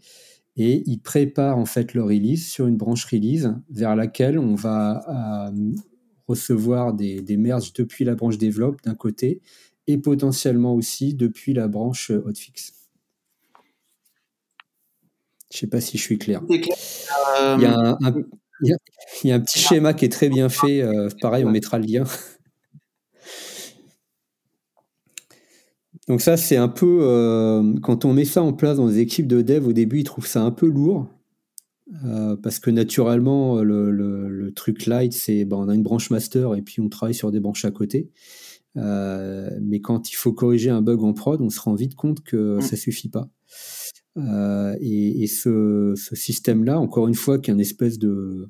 et 0.57 0.83
ils 0.87 0.99
préparent 0.99 1.59
en 1.59 1.67
fait 1.67 1.95
leur 1.95 2.07
release 2.07 2.49
sur 2.49 2.67
une 2.67 2.77
branche 2.77 3.05
release 3.05 3.55
vers 3.71 3.95
laquelle 3.95 4.39
on 4.39 4.57
va 4.57 5.49
euh, 5.49 5.73
recevoir 6.27 6.95
des, 6.95 7.21
des 7.21 7.37
merges 7.37 7.73
depuis 7.73 8.05
la 8.05 8.17
branche 8.17 8.39
développe 8.39 8.83
d'un 8.83 8.97
côté 8.97 9.41
et 9.87 9.99
potentiellement 9.99 10.75
aussi 10.75 11.15
depuis 11.15 11.55
la 11.55 11.69
branche 11.69 12.11
hotfix. 12.11 12.73
Je 15.53 15.59
ne 15.59 15.61
sais 15.61 15.67
pas 15.69 15.81
si 15.81 15.97
je 15.97 16.03
suis 16.03 16.19
clair. 16.19 16.43
Il 16.49 17.63
y 17.63 17.67
a 17.67 17.97
un, 18.03 18.15
il 18.63 18.77
y, 19.25 19.33
a, 19.33 19.35
un 19.35 19.41
petit 19.41 19.59
schéma 19.59 19.95
qui 19.95 20.05
est 20.05 20.11
très 20.11 20.29
bien 20.29 20.49
fait. 20.49 20.83
Euh, 20.83 21.09
pareil, 21.21 21.45
on 21.45 21.51
mettra 21.51 21.79
le 21.79 21.87
lien. 21.87 22.05
Donc 26.09 26.21
ça, 26.21 26.37
c'est 26.37 26.57
un 26.57 26.69
peu... 26.69 27.01
Euh, 27.03 27.75
quand 27.83 28.05
on 28.05 28.13
met 28.13 28.25
ça 28.25 28.43
en 28.43 28.53
place 28.53 28.77
dans 28.77 28.89
des 28.89 29.01
équipes 29.01 29.27
de 29.27 29.43
dev, 29.43 29.67
au 29.67 29.73
début, 29.73 30.01
ils 30.01 30.05
trouvent 30.05 30.27
ça 30.27 30.43
un 30.43 30.53
peu 30.53 30.67
lourd. 30.67 31.09
Euh, 32.05 32.37
parce 32.37 32.59
que 32.59 32.71
naturellement, 32.71 33.61
le, 33.61 34.53
truc 34.55 34.87
light, 34.87 35.13
c'est 35.13 35.45
ben, 35.45 35.57
on 35.57 35.69
a 35.69 35.75
une 35.75 35.83
branche 35.83 36.11
master 36.11 36.55
et 36.55 36.63
puis 36.63 36.81
on 36.81 36.89
travaille 36.89 37.15
sur 37.15 37.31
des 37.31 37.41
branches 37.41 37.65
à 37.65 37.71
côté. 37.71 38.11
mais 38.75 39.81
quand 39.81 40.11
il 40.11 40.15
faut 40.15 40.33
corriger 40.33 40.71
un 40.71 40.83
bug 40.83 41.03
en 41.03 41.13
prod, 41.13 41.41
on 41.43 41.51
se 41.51 41.61
rend 41.61 41.75
vite 41.75 41.95
compte 41.95 42.23
que 42.23 42.61
ça 42.61 42.77
suffit 42.77 43.09
pas. 43.09 43.29
Euh, 44.17 44.77
et, 44.81 45.27
ce, 45.27 45.95
système-là, 45.97 46.79
encore 46.79 47.09
une 47.09 47.15
fois, 47.15 47.39
qui 47.39 47.51
est 47.51 47.55
une 47.55 47.61
espèce 47.61 47.99
de, 47.99 48.49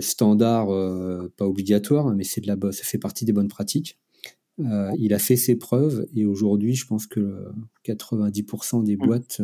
standard 0.00 0.70
euh, 0.70 1.32
pas 1.36 1.46
obligatoire, 1.46 2.14
mais 2.14 2.24
c'est 2.24 2.42
de 2.42 2.46
la 2.46 2.56
ça 2.72 2.84
fait 2.84 2.98
partie 2.98 3.24
des 3.24 3.32
bonnes 3.32 3.48
pratiques. 3.48 3.98
Euh, 4.60 4.90
il 4.98 5.12
a 5.14 5.18
fait 5.18 5.36
ses 5.36 5.56
preuves 5.56 6.06
et 6.14 6.24
aujourd'hui, 6.24 6.74
je 6.74 6.86
pense 6.86 7.06
que 7.06 7.46
90% 7.84 8.84
des 8.84 8.96
mmh. 8.96 8.98
boîtes 8.98 9.42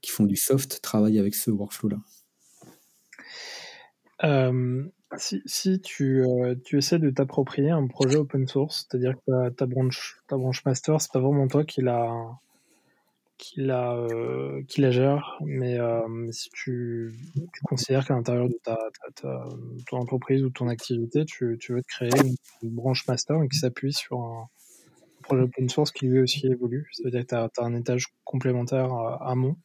qui 0.00 0.10
font 0.10 0.24
du 0.24 0.36
soft 0.36 0.80
travaillent 0.82 1.18
avec 1.18 1.34
ce 1.34 1.50
workflow-là. 1.50 1.98
si, 5.16 5.80
tu, 5.80 6.24
tu, 6.64 6.78
essaies 6.78 6.98
de 6.98 7.10
t'approprier 7.10 7.70
un 7.70 7.86
projet 7.86 8.16
open 8.16 8.48
source, 8.48 8.86
c'est-à-dire 8.88 9.14
que 9.26 9.50
ta, 9.50 9.66
branche, 9.66 10.22
ta 10.26 10.36
branche 10.36 10.64
master, 10.64 11.00
c'est 11.00 11.12
pas 11.12 11.20
vraiment 11.20 11.48
toi 11.48 11.64
qui 11.64 11.82
l'a 11.82 12.10
qui 13.38 13.60
la, 13.60 13.94
euh, 13.94 14.62
qui 14.68 14.80
la 14.80 14.90
gère, 14.90 15.38
mais 15.44 15.78
euh, 15.78 16.30
si 16.30 16.48
tu, 16.50 17.12
tu 17.34 17.60
considères 17.64 18.06
qu'à 18.06 18.14
l'intérieur 18.14 18.48
de 18.48 18.58
ta, 18.62 18.78
ton 19.88 19.96
entreprise 19.96 20.44
ou 20.44 20.50
ton 20.50 20.68
activité, 20.68 21.24
tu, 21.24 21.56
tu 21.60 21.72
veux 21.72 21.82
te 21.82 21.88
créer 21.88 22.10
une, 22.62 22.70
branche 22.70 23.06
master 23.08 23.36
qui 23.50 23.58
s'appuie 23.58 23.92
sur 23.92 24.20
un 24.20 24.48
projet 25.22 25.42
open 25.42 25.68
source 25.68 25.92
qui 25.92 26.06
lui 26.06 26.20
aussi 26.20 26.46
évolue, 26.46 26.88
ça 26.92 27.02
veut 27.04 27.10
dire 27.10 27.22
que 27.22 27.26
tu 27.26 27.34
as, 27.34 27.64
un 27.64 27.74
étage 27.74 28.06
complémentaire 28.24 28.92
à 28.92 29.30
amont. 29.30 29.56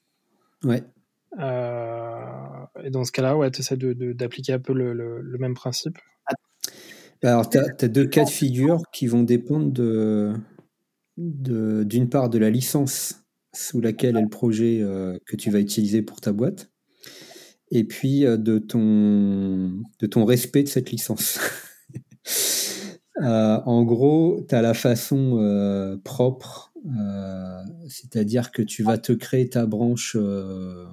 Ouais. 0.64 0.84
Euh, 1.40 2.66
et 2.84 2.90
dans 2.90 3.04
ce 3.04 3.12
cas-là, 3.12 3.38
ouais, 3.38 3.52
tu 3.52 3.62
essaies 3.62 3.78
d'appliquer 3.78 4.54
un 4.54 4.60
peu 4.60 4.74
le, 4.74 4.94
le, 4.94 5.38
même 5.38 5.54
principe. 5.54 5.98
Bah, 7.22 7.30
alors, 7.32 7.50
tu 7.50 7.58
as, 7.58 7.88
deux 7.88 8.06
cas 8.06 8.24
de 8.24 8.30
figure 8.30 8.82
qui 8.92 9.08
vont 9.08 9.24
dépendre 9.24 9.72
de, 9.72 10.34
d'une 11.18 12.10
part 12.10 12.30
de 12.30 12.38
la 12.38 12.50
licence 12.50 13.27
sous 13.58 13.82
laquelle 13.82 14.16
est 14.18 14.22
le 14.22 14.30
projet 14.30 14.80
euh, 14.82 15.18
que 15.26 15.36
tu 15.36 15.50
vas 15.50 15.60
utiliser 15.60 16.04
pour 16.04 16.22
ta 16.22 16.32
boîte, 16.32 16.70
et 17.72 17.84
puis 17.84 18.26
euh, 18.26 18.38
de, 18.38 18.60
ton, 18.60 19.82
de 20.00 20.08
ton 20.08 20.26
respect 20.26 20.64
de 20.64 20.70
cette 20.70 20.92
licence. 20.92 21.40
Euh, 23.24 23.60
en 23.66 23.84
gros, 23.84 24.46
tu 24.48 24.54
as 24.54 24.62
la 24.62 24.76
façon 24.76 25.98
propre, 26.04 26.72
c'est-à-dire 27.88 28.52
que 28.52 28.62
tu 28.62 28.84
vas 28.84 29.00
te 29.00 29.12
créer 29.12 29.50
ta 29.50 29.66
branche, 29.66 30.16
je 30.16 30.88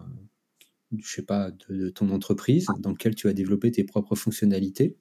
sais 1.02 1.20
pas, 1.20 1.50
de, 1.68 1.90
ton 1.90 2.08
entreprise, 2.08 2.66
dans 2.78 2.92
laquelle 2.92 3.14
tu 3.14 3.26
vas 3.26 3.34
développer 3.34 3.70
tes 3.72 3.84
propres 3.84 4.14
fonctionnalités. 4.14 4.96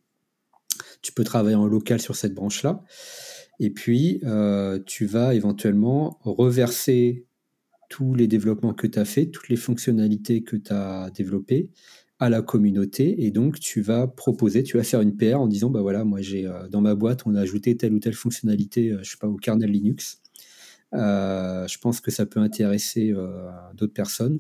Tu 1.02 1.14
peux 1.14 1.24
travailler 1.24 1.56
en 1.56 1.66
local 1.66 2.02
sur 2.02 2.18
cette 2.18 2.34
branche-là. 2.34 2.84
Et 3.62 3.70
puis, 3.70 4.22
tu 4.86 5.06
vas 5.06 5.34
éventuellement 5.34 6.20
reverser 6.24 7.26
tous 7.94 8.16
les 8.16 8.28
développements 8.28 8.74
que 8.74 8.88
tu 8.88 8.98
as 8.98 9.06
fait, 9.06 9.28
toutes 9.28 9.50
les 9.50 9.56
fonctionnalités 9.56 10.42
que 10.42 10.56
tu 10.56 10.74
as 10.74 11.12
développées 11.12 11.70
à 12.18 12.28
la 12.28 12.42
communauté. 12.42 13.24
Et 13.24 13.30
donc 13.30 13.60
tu 13.60 13.82
vas 13.82 14.08
proposer, 14.08 14.64
tu 14.64 14.78
vas 14.78 14.84
faire 14.84 15.02
une 15.02 15.16
PR 15.16 15.40
en 15.40 15.48
disant 15.48 15.70
bah 15.70 15.82
voilà 15.84 16.04
moi 16.04 16.20
j'ai 16.20 16.48
euh, 16.48 16.68
dans 16.70 16.82
ma 16.82 16.96
boîte 16.96 17.22
on 17.28 17.36
a 17.36 17.42
ajouté 17.42 17.78
telle 17.78 17.94
ou 17.94 18.00
telle 18.00 18.16
fonctionnalité 18.16 18.92
euh, 18.92 19.00
je 19.04 19.12
sais 19.12 19.18
pas 19.20 19.28
au 19.28 19.36
kernel 19.36 19.70
Linux. 19.70 20.24
Euh, 20.96 21.68
je 21.68 21.78
pense 21.78 22.02
que 22.02 22.10
ça 22.10 22.26
peut 22.26 22.40
intéresser 22.40 23.14
d'autres 23.76 23.94
personnes. 23.94 24.40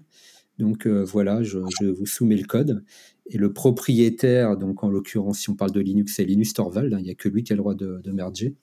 Donc 0.57 0.87
voilà 0.87 1.43
je, 1.43 1.59
vous 1.59 2.07
soumets 2.07 2.37
le 2.37 2.47
code. 2.47 2.83
Et 3.27 3.37
le 3.37 3.53
propriétaire 3.53 4.57
donc 4.57 4.83
en 4.83 4.89
l'occurrence 4.89 5.41
si 5.41 5.51
on 5.51 5.55
parle 5.55 5.73
de 5.73 5.79
Linux 5.79 6.15
c'est 6.15 6.25
Linus 6.25 6.53
Torvald 6.53 6.91
hein, 6.91 6.97
il 6.99 7.03
n'y 7.03 7.11
a 7.11 7.15
que 7.15 7.29
lui 7.29 7.43
qui 7.43 7.53
a 7.53 7.55
le 7.55 7.61
droit 7.61 7.75
de, 7.75 8.01
de 8.03 8.11
merger 8.11 8.55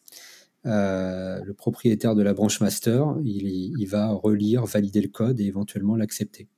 euh, 0.66 1.40
le 1.42 1.54
propriétaire 1.54 2.14
de 2.14 2.22
la 2.22 2.34
branche 2.34 2.60
master, 2.60 3.16
il, 3.24 3.86
va 3.86 4.10
relire, 4.10 4.66
valider 4.66 5.00
le 5.00 5.08
code 5.08 5.40
et 5.40 5.44
éventuellement 5.44 5.96
l'accepter. 5.96 6.48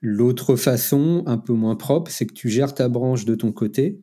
L'autre 0.00 0.54
façon, 0.56 1.24
un 1.26 1.38
peu 1.38 1.52
moins 1.52 1.76
propre, 1.76 2.10
c'est 2.10 2.26
que 2.26 2.34
tu 2.34 2.48
gères 2.48 2.74
ta 2.74 2.88
branche 2.88 3.24
de 3.24 3.34
ton 3.34 3.52
côté, 3.52 4.00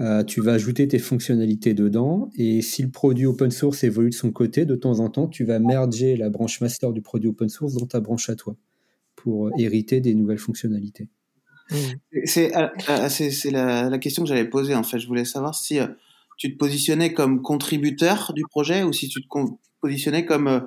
euh, 0.00 0.24
tu 0.24 0.40
vas 0.40 0.52
ajouter 0.52 0.88
tes 0.88 0.98
fonctionnalités 0.98 1.74
dedans, 1.74 2.30
et 2.36 2.62
si 2.62 2.82
le 2.82 2.90
produit 2.90 3.26
open 3.26 3.50
source 3.50 3.84
évolue 3.84 4.10
de 4.10 4.14
son 4.14 4.32
côté, 4.32 4.64
de 4.64 4.74
temps 4.74 5.00
en 5.00 5.10
temps, 5.10 5.28
tu 5.28 5.44
vas 5.44 5.58
merger 5.58 6.16
la 6.16 6.30
branche 6.30 6.60
master 6.60 6.92
du 6.92 7.02
produit 7.02 7.28
open 7.28 7.48
source 7.48 7.74
dans 7.74 7.86
ta 7.86 8.00
branche 8.00 8.28
à 8.28 8.34
toi, 8.34 8.56
pour 9.16 9.50
hériter 9.58 10.00
des 10.00 10.14
nouvelles 10.14 10.38
fonctionnalités. 10.38 11.08
C'est 12.24 12.56
euh, 12.56 12.68
la, 13.50 13.90
la, 13.90 13.98
question 13.98 14.22
que 14.22 14.28
j'avais 14.28 14.48
posée, 14.48 14.74
en 14.74 14.82
fait. 14.82 14.98
Je 14.98 15.06
voulais 15.06 15.26
savoir 15.26 15.54
si 15.54 15.78
tu 16.38 16.52
te 16.52 16.56
positionnais 16.56 17.12
comme 17.12 17.42
contributeur 17.42 18.32
du 18.32 18.44
projet 18.44 18.84
ou 18.84 18.92
si 18.92 19.08
tu 19.08 19.20
te 19.20 19.28
positionnais 19.80 20.24
comme, 20.24 20.46
euh, 20.46 20.60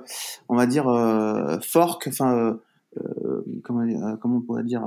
on 0.49 0.55
va 0.55 0.67
dire, 0.67 0.87
euh, 0.87 1.57
fork, 1.61 2.07
enfin, 2.07 2.59
euh, 2.97 3.41
comment, 3.63 4.17
comment, 4.17 4.37
on 4.37 4.41
pourrait 4.41 4.65
dire, 4.65 4.83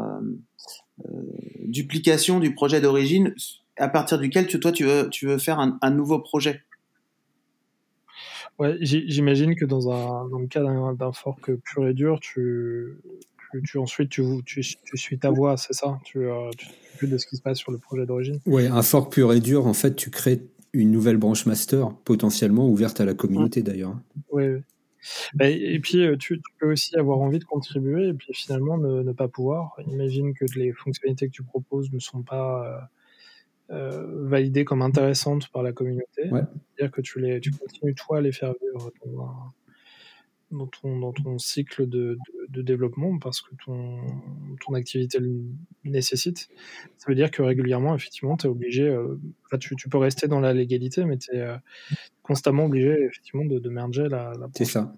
duplication 1.64 2.38
du 2.38 2.54
projet 2.54 2.80
d'origine 2.80 3.34
à 3.76 3.88
partir 3.88 4.18
duquel 4.18 4.46
tu, 4.46 4.60
toi 4.60 4.70
tu 4.70 4.84
veux, 4.84 5.08
tu 5.10 5.26
veux 5.26 5.38
faire 5.38 5.58
un, 5.58 5.90
nouveau 5.90 6.20
projet? 6.20 6.62
Ouais, 8.58 8.76
j'imagine 8.80 9.56
que 9.56 9.64
dans, 9.64 9.90
un, 9.90 10.28
dans 10.28 10.38
le 10.38 10.46
cas 10.46 10.62
d'un 10.62 11.12
fork 11.12 11.52
pur 11.56 11.88
et 11.88 11.94
dur, 11.94 12.20
tu, 12.20 12.98
tu, 13.64 13.78
ensuite 13.78 14.10
tu, 14.10 14.22
tu, 14.44 14.62
tu, 14.84 14.96
suis 14.96 15.18
ta 15.18 15.30
voix, 15.30 15.56
c'est 15.56 15.72
ça? 15.72 15.98
Tu, 16.04 16.26
tu 16.98 17.08
de 17.08 17.18
ce 17.18 17.26
qui 17.26 17.36
se 17.36 17.42
passe 17.42 17.58
sur 17.58 17.72
le 17.72 17.78
projet 17.78 18.06
d'origine? 18.06 18.38
Oui, 18.46 18.66
un 18.66 18.82
fork 18.82 19.12
pur 19.12 19.32
et 19.32 19.40
dur, 19.40 19.66
en 19.66 19.74
fait, 19.74 19.96
tu 19.96 20.10
crées 20.10 20.42
une 20.74 20.90
nouvelle 20.90 21.16
branche 21.16 21.46
master, 21.46 21.94
potentiellement 22.04 22.68
ouverte 22.68 23.00
à 23.00 23.04
la 23.04 23.14
communauté 23.14 23.62
d'ailleurs. 23.62 23.96
Oui, 24.30 24.60
et 25.40 25.78
puis, 25.80 26.04
euh, 26.04 26.16
tu, 26.16 26.40
peux 26.58 26.72
aussi 26.72 26.96
avoir 26.96 27.18
envie 27.18 27.38
de 27.38 27.44
contribuer 27.44 28.08
et 28.08 28.14
puis 28.14 28.32
finalement 28.32 28.78
ne, 28.78 29.12
pas 29.12 29.28
pouvoir. 29.28 29.76
Imagine 29.86 30.34
que 30.34 30.44
les 30.56 30.72
fonctionnalités 30.72 31.28
que 31.28 31.32
tu 31.32 31.42
proposes 31.42 31.92
ne 31.92 31.98
sont 31.98 32.22
pas 32.22 32.88
euh, 33.70 33.74
euh, 33.74 34.26
validées 34.26 34.64
comme 34.64 34.82
intéressantes 34.82 35.48
par 35.48 35.62
la 35.62 35.72
communauté. 35.72 36.30
C'est-à-dire 36.30 36.90
que 36.90 37.00
tu, 37.00 37.20
les, 37.20 37.40
tu 37.40 37.50
continues, 37.52 37.94
toi, 37.94 38.18
à 38.18 38.20
les 38.20 38.32
faire 38.32 38.54
vivre 38.60 38.92
dans, 39.06 39.52
ton, 40.50 40.98
dans 40.98 41.12
ton 41.12 41.38
cycle 41.38 41.88
de, 41.88 42.18
de, 42.48 42.62
développement 42.62 43.18
parce 43.18 43.40
que 43.40 43.54
ton, 43.64 44.00
ton 44.64 44.74
activité 44.74 45.18
le 45.18 45.42
nécessite. 45.84 46.48
Ça 46.98 47.06
veut 47.08 47.14
dire 47.14 47.30
que 47.30 47.42
régulièrement, 47.42 47.94
effectivement, 47.94 48.36
tu 48.36 48.46
es 48.46 48.50
obligé. 48.50 48.96
tu, 49.60 49.76
tu, 49.76 49.88
peux 49.88 49.98
rester 49.98 50.28
dans 50.28 50.40
la 50.40 50.52
légalité, 50.52 51.04
mais 51.04 51.18
tu 51.18 51.34
es 51.34 51.46
constamment 52.22 52.66
obligé 52.66 52.92
effectivement 53.04 53.44
de, 53.44 53.58
de 53.58 53.68
merger 53.68 54.08
la, 54.08 54.32
la 54.38 54.48
C'est 54.54 54.64
ça. 54.64 54.92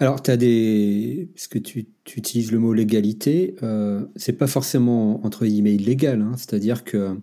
Alors, 0.00 0.22
tu 0.22 0.30
as 0.30 0.36
des. 0.36 1.28
Parce 1.34 1.46
que 1.46 1.58
tu, 1.58 1.86
tu, 2.04 2.18
utilises 2.18 2.50
le 2.50 2.58
mot 2.58 2.72
légalité, 2.72 3.54
euh, 3.62 4.04
c'est 4.16 4.32
pas 4.32 4.46
forcément 4.46 5.24
entre 5.24 5.46
guillemets 5.46 5.74
illégal. 5.74 6.22
Hein. 6.22 6.32
C'est-à-dire 6.36 6.84
que 6.84 7.16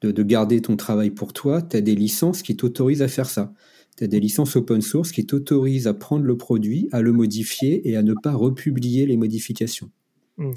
de, 0.00 0.10
de, 0.10 0.22
garder 0.22 0.60
ton 0.60 0.76
travail 0.76 1.10
pour 1.10 1.32
toi, 1.32 1.60
tu 1.62 1.76
as 1.76 1.80
des 1.80 1.94
licences 1.94 2.42
qui 2.42 2.56
t'autorisent 2.56 3.02
à 3.02 3.08
faire 3.08 3.28
ça. 3.28 3.52
Tu 3.96 4.04
as 4.04 4.06
des 4.06 4.20
licences 4.20 4.56
open 4.56 4.80
source 4.80 5.12
qui 5.12 5.24
t'autorisent 5.24 5.86
à 5.86 5.94
prendre 5.94 6.24
le 6.24 6.36
produit, 6.36 6.88
à 6.92 7.00
le 7.00 7.12
modifier 7.12 7.88
et 7.88 7.96
à 7.96 8.02
ne 8.02 8.14
pas 8.14 8.34
republier 8.34 9.06
les 9.06 9.16
modifications. 9.16 9.90
Hmm. 10.36 10.52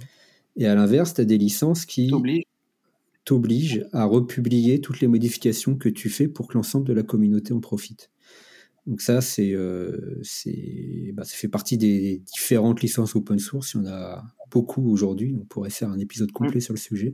Et 0.56 0.66
à 0.66 0.76
l'inverse, 0.76 1.14
tu 1.14 1.22
as 1.22 1.26
des 1.26 1.38
licences 1.38 1.86
qui 1.86 2.12
t'obligent 3.26 3.86
à 3.92 4.06
republier 4.06 4.82
toutes 4.82 5.02
les 5.02 5.08
modifications 5.08 5.76
que 5.76 5.90
tu 5.90 6.10
fais 6.10 6.28
pour 6.28 6.48
que 6.48 6.54
l'ensemble 6.56 6.88
de 6.88 6.94
la 6.94 7.04
communauté 7.04 7.54
en 7.54 7.60
profite. 7.60 8.10
Donc 8.88 9.02
ça, 9.02 9.20
c'est, 9.20 9.52
euh, 9.52 10.22
bah, 11.14 11.26
ça 11.26 11.36
fait 11.36 11.50
partie 11.50 11.78
des 11.78 12.20
différentes 12.20 12.82
licences 12.82 13.18
open 13.18 13.38
source. 13.38 13.74
Il 13.74 13.78
y 13.78 13.80
en 13.82 13.88
a 13.88 14.24
beaucoup 14.50 14.90
aujourd'hui. 14.90 15.36
On 15.40 15.44
pourrait 15.44 15.70
faire 15.70 15.90
un 15.90 16.00
épisode 16.00 16.32
complet 16.32 16.62
sur 16.62 16.74
le 16.74 16.80
sujet. 16.80 17.14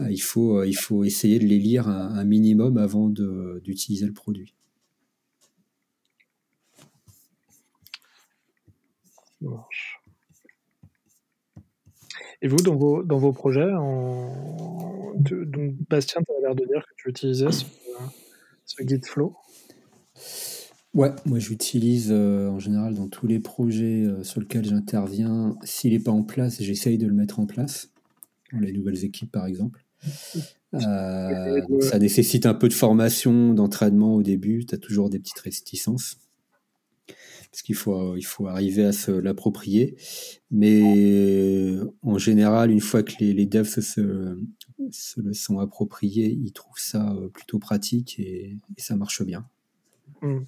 Euh, 0.00 0.10
il, 0.10 0.20
faut, 0.20 0.58
euh, 0.58 0.66
il 0.66 0.76
faut 0.76 1.04
essayer 1.04 1.38
de 1.38 1.44
les 1.44 1.60
lire 1.60 1.88
un, 1.88 2.24
minimum 2.24 2.78
avant 2.78 3.08
d'utiliser 3.08 4.06
le 4.06 4.12
produit. 4.12 4.56
Et 12.40 12.48
vous, 12.48 12.56
dans 12.56 12.74
vos, 12.74 13.02
dans 13.02 13.18
vos 13.18 13.32
projets, 13.32 13.72
en... 13.72 15.14
donc 15.16 15.74
Bastien, 15.88 16.22
tu 16.22 16.32
as 16.32 16.40
l'air 16.40 16.54
de 16.54 16.64
dire 16.64 16.84
que 16.88 16.94
tu 16.96 17.10
utilisais 17.10 17.52
ce, 17.52 17.64
ce 18.64 18.82
guide 18.82 19.06
flow. 19.06 19.36
Ouais, 20.94 21.10
moi 21.24 21.38
j'utilise 21.38 22.08
euh, 22.10 22.50
en 22.50 22.58
général 22.58 22.94
dans 22.94 23.08
tous 23.08 23.26
les 23.26 23.38
projets 23.38 24.04
euh, 24.04 24.22
sur 24.24 24.40
lesquels 24.40 24.64
j'interviens. 24.64 25.56
S'il 25.64 25.92
n'est 25.92 25.98
pas 26.00 26.10
en 26.10 26.22
place, 26.22 26.60
j'essaye 26.60 26.98
de 26.98 27.06
le 27.06 27.14
mettre 27.14 27.40
en 27.40 27.46
place. 27.46 27.88
Dans 28.52 28.60
les 28.60 28.72
nouvelles 28.72 29.04
équipes, 29.04 29.32
par 29.32 29.46
exemple. 29.46 29.84
Euh, 30.74 31.60
ça 31.82 31.98
nécessite 31.98 32.46
un 32.46 32.54
peu 32.54 32.66
de 32.66 32.72
formation, 32.72 33.52
d'entraînement 33.52 34.14
au 34.14 34.22
début. 34.22 34.64
Tu 34.64 34.74
as 34.74 34.78
toujours 34.78 35.10
des 35.10 35.18
petites 35.18 35.38
réticences. 35.40 36.16
Parce 37.06 37.62
qu'il 37.62 37.74
faut, 37.74 38.16
il 38.16 38.24
faut 38.24 38.46
arriver 38.46 38.84
à 38.84 38.92
se 38.92 39.10
l'approprier. 39.10 39.96
Mais 40.50 41.76
en 42.02 42.18
général, 42.18 42.70
une 42.70 42.80
fois 42.80 43.02
que 43.02 43.12
les, 43.20 43.46
devs 43.46 43.66
se, 43.66 44.38
le 45.16 45.32
sont 45.32 45.58
appropriés, 45.58 46.28
ils 46.28 46.52
trouvent 46.52 46.78
ça 46.78 47.14
plutôt 47.34 47.58
pratique 47.58 48.18
et, 48.18 48.56
ça 48.78 48.96
marche 48.96 49.22
bien. 49.22 49.46
Mmh. 50.22 50.40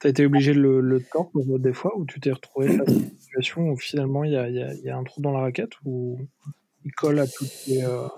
Tu 0.00 0.06
as 0.06 0.10
été 0.10 0.24
obligé 0.24 0.54
de 0.54 0.60
le, 0.60 0.80
le 0.80 1.02
tordre 1.02 1.58
des 1.58 1.72
fois 1.72 1.98
où 1.98 2.06
tu 2.06 2.20
t'es 2.20 2.32
retrouvé 2.32 2.78
face 2.78 2.88
à 2.88 2.92
une 2.92 3.18
situation 3.18 3.70
où 3.70 3.76
finalement 3.76 4.24
il 4.24 4.32
y 4.32 4.36
a, 4.36 4.48
y 4.48 4.88
a, 4.88 4.96
un 4.96 5.04
trou 5.04 5.20
dans 5.20 5.32
la 5.32 5.40
raquette 5.40 5.72
ou 5.84 6.18
il 6.84 6.92
colle 6.92 7.18
à 7.18 7.26
toutes 7.26 7.66
les. 7.66 7.82
Euh, 7.82 8.08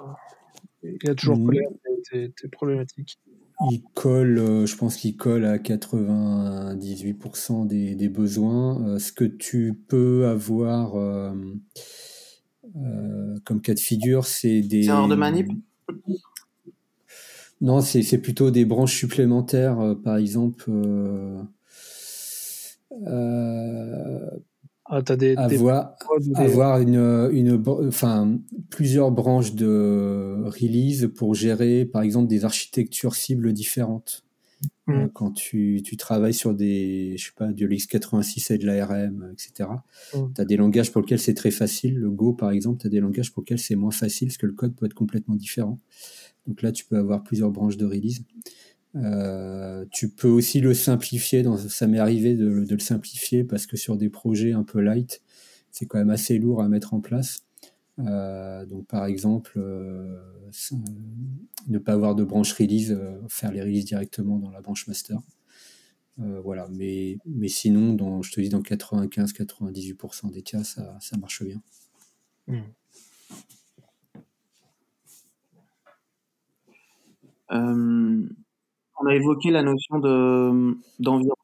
il 0.82 1.10
a 1.10 1.14
toujours 1.14 1.44
collé 1.44 1.64
à 1.64 1.70
tes, 2.10 2.48
problématiques 2.50 3.18
Il 3.70 3.82
colle, 3.94 4.38
euh, 4.38 4.66
je 4.66 4.76
pense 4.76 4.96
qu'il 4.96 5.16
colle 5.16 5.44
à 5.44 5.58
98% 5.58 7.66
des, 7.66 7.94
des, 7.94 8.08
besoins. 8.08 8.86
Euh, 8.86 8.98
ce 8.98 9.12
que 9.12 9.24
tu 9.24 9.78
peux 9.88 10.26
avoir 10.26 10.92
comme 13.44 13.60
cas 13.60 13.74
de 13.74 13.80
figure, 13.80 14.26
c'est 14.26 14.60
des. 14.60 14.86
Erreurs 14.86 15.08
de 15.08 15.14
manip 15.14 15.48
non, 17.62 17.80
c'est 17.80 18.18
plutôt 18.18 18.50
des 18.50 18.64
branches 18.64 18.96
supplémentaires, 18.96 19.78
euh, 19.78 19.94
par 19.94 20.16
exemple. 20.16 20.64
Euh, 20.68 21.40
euh, 23.06 24.28
ah, 24.94 25.00
as 25.08 25.16
des, 25.16 25.34
avoir, 25.36 25.96
avoir 26.34 26.78
une, 26.78 27.30
une, 27.32 27.64
enfin, 27.88 28.38
plusieurs 28.68 29.10
branches 29.10 29.54
de 29.54 30.42
release 30.44 31.08
pour 31.16 31.34
gérer, 31.34 31.86
par 31.86 32.02
exemple, 32.02 32.28
des 32.28 32.44
architectures 32.44 33.14
cibles 33.14 33.54
différentes. 33.54 34.22
Mmh. 34.86 35.06
quand 35.14 35.30
tu, 35.30 35.80
tu, 35.84 35.96
travailles 35.96 36.34
sur 36.34 36.54
des, 36.54 37.16
je 37.16 37.26
sais 37.26 37.32
pas, 37.34 37.52
du 37.52 37.68
LX86 37.68 38.52
et 38.52 38.58
de 38.58 38.66
l'ARM, 38.66 39.32
etc. 39.32 39.70
Tu 40.12 40.40
as 40.40 40.44
des 40.44 40.56
langages 40.56 40.92
pour 40.92 41.00
lesquels 41.00 41.20
c'est 41.20 41.34
très 41.34 41.50
facile. 41.50 41.96
Le 41.96 42.10
Go, 42.10 42.32
par 42.32 42.50
exemple, 42.50 42.80
tu 42.80 42.86
as 42.88 42.90
des 42.90 43.00
langages 43.00 43.32
pour 43.32 43.42
lesquels 43.42 43.60
c'est 43.60 43.76
moins 43.76 43.92
facile 43.92 44.28
parce 44.28 44.36
que 44.36 44.46
le 44.46 44.52
code 44.52 44.74
peut 44.74 44.86
être 44.86 44.94
complètement 44.94 45.36
différent. 45.36 45.80
Donc 46.46 46.62
là, 46.62 46.70
tu 46.70 46.84
peux 46.84 46.96
avoir 46.96 47.22
plusieurs 47.22 47.50
branches 47.50 47.76
de 47.76 47.86
release. 47.86 48.22
Euh, 48.94 49.86
tu 49.90 50.08
peux 50.08 50.28
aussi 50.28 50.60
le 50.60 50.74
simplifier. 50.74 51.42
Dans, 51.42 51.56
ça 51.56 51.86
m'est 51.86 51.98
arrivé 51.98 52.34
de, 52.34 52.66
le 52.68 52.78
simplifier 52.78 53.44
parce 53.44 53.66
que 53.66 53.76
sur 53.76 53.96
des 53.96 54.10
projets 54.10 54.52
un 54.52 54.64
peu 54.64 54.80
light, 54.80 55.22
c'est 55.70 55.86
quand 55.86 55.98
même 55.98 56.10
assez 56.10 56.38
lourd 56.38 56.62
à 56.62 56.68
mettre 56.68 56.94
en 56.94 57.00
place. 57.00 57.44
Euh, 57.98 58.66
donc 58.66 58.86
par 58.86 59.06
exemple, 59.06 59.52
euh, 59.56 60.20
ne 61.68 61.78
pas 61.78 61.92
avoir 61.92 62.14
de 62.14 62.24
branche 62.24 62.52
release, 62.52 62.98
faire 63.28 63.52
les 63.52 63.62
releases 63.62 63.84
directement 63.86 64.38
dans 64.38 64.50
la 64.50 64.60
branche 64.60 64.86
master. 64.86 65.18
voilà, 66.16 66.68
mais, 66.70 67.18
mais 67.26 67.48
sinon, 67.48 67.94
dans, 67.94 68.22
je 68.22 68.32
te 68.32 68.40
dis, 68.40 68.48
dans 68.48 68.60
95-98% 68.60 70.30
des 70.30 70.42
cas, 70.42 70.64
ça, 70.64 70.96
ça 71.00 71.16
marche 71.16 71.42
bien. 71.42 71.62
Mmh. 72.48 72.60
Euh, 77.52 78.28
on 79.02 79.06
a 79.06 79.14
évoqué 79.14 79.50
la 79.50 79.62
notion 79.62 79.98
de 79.98 80.76
d'environnement. 80.98 81.36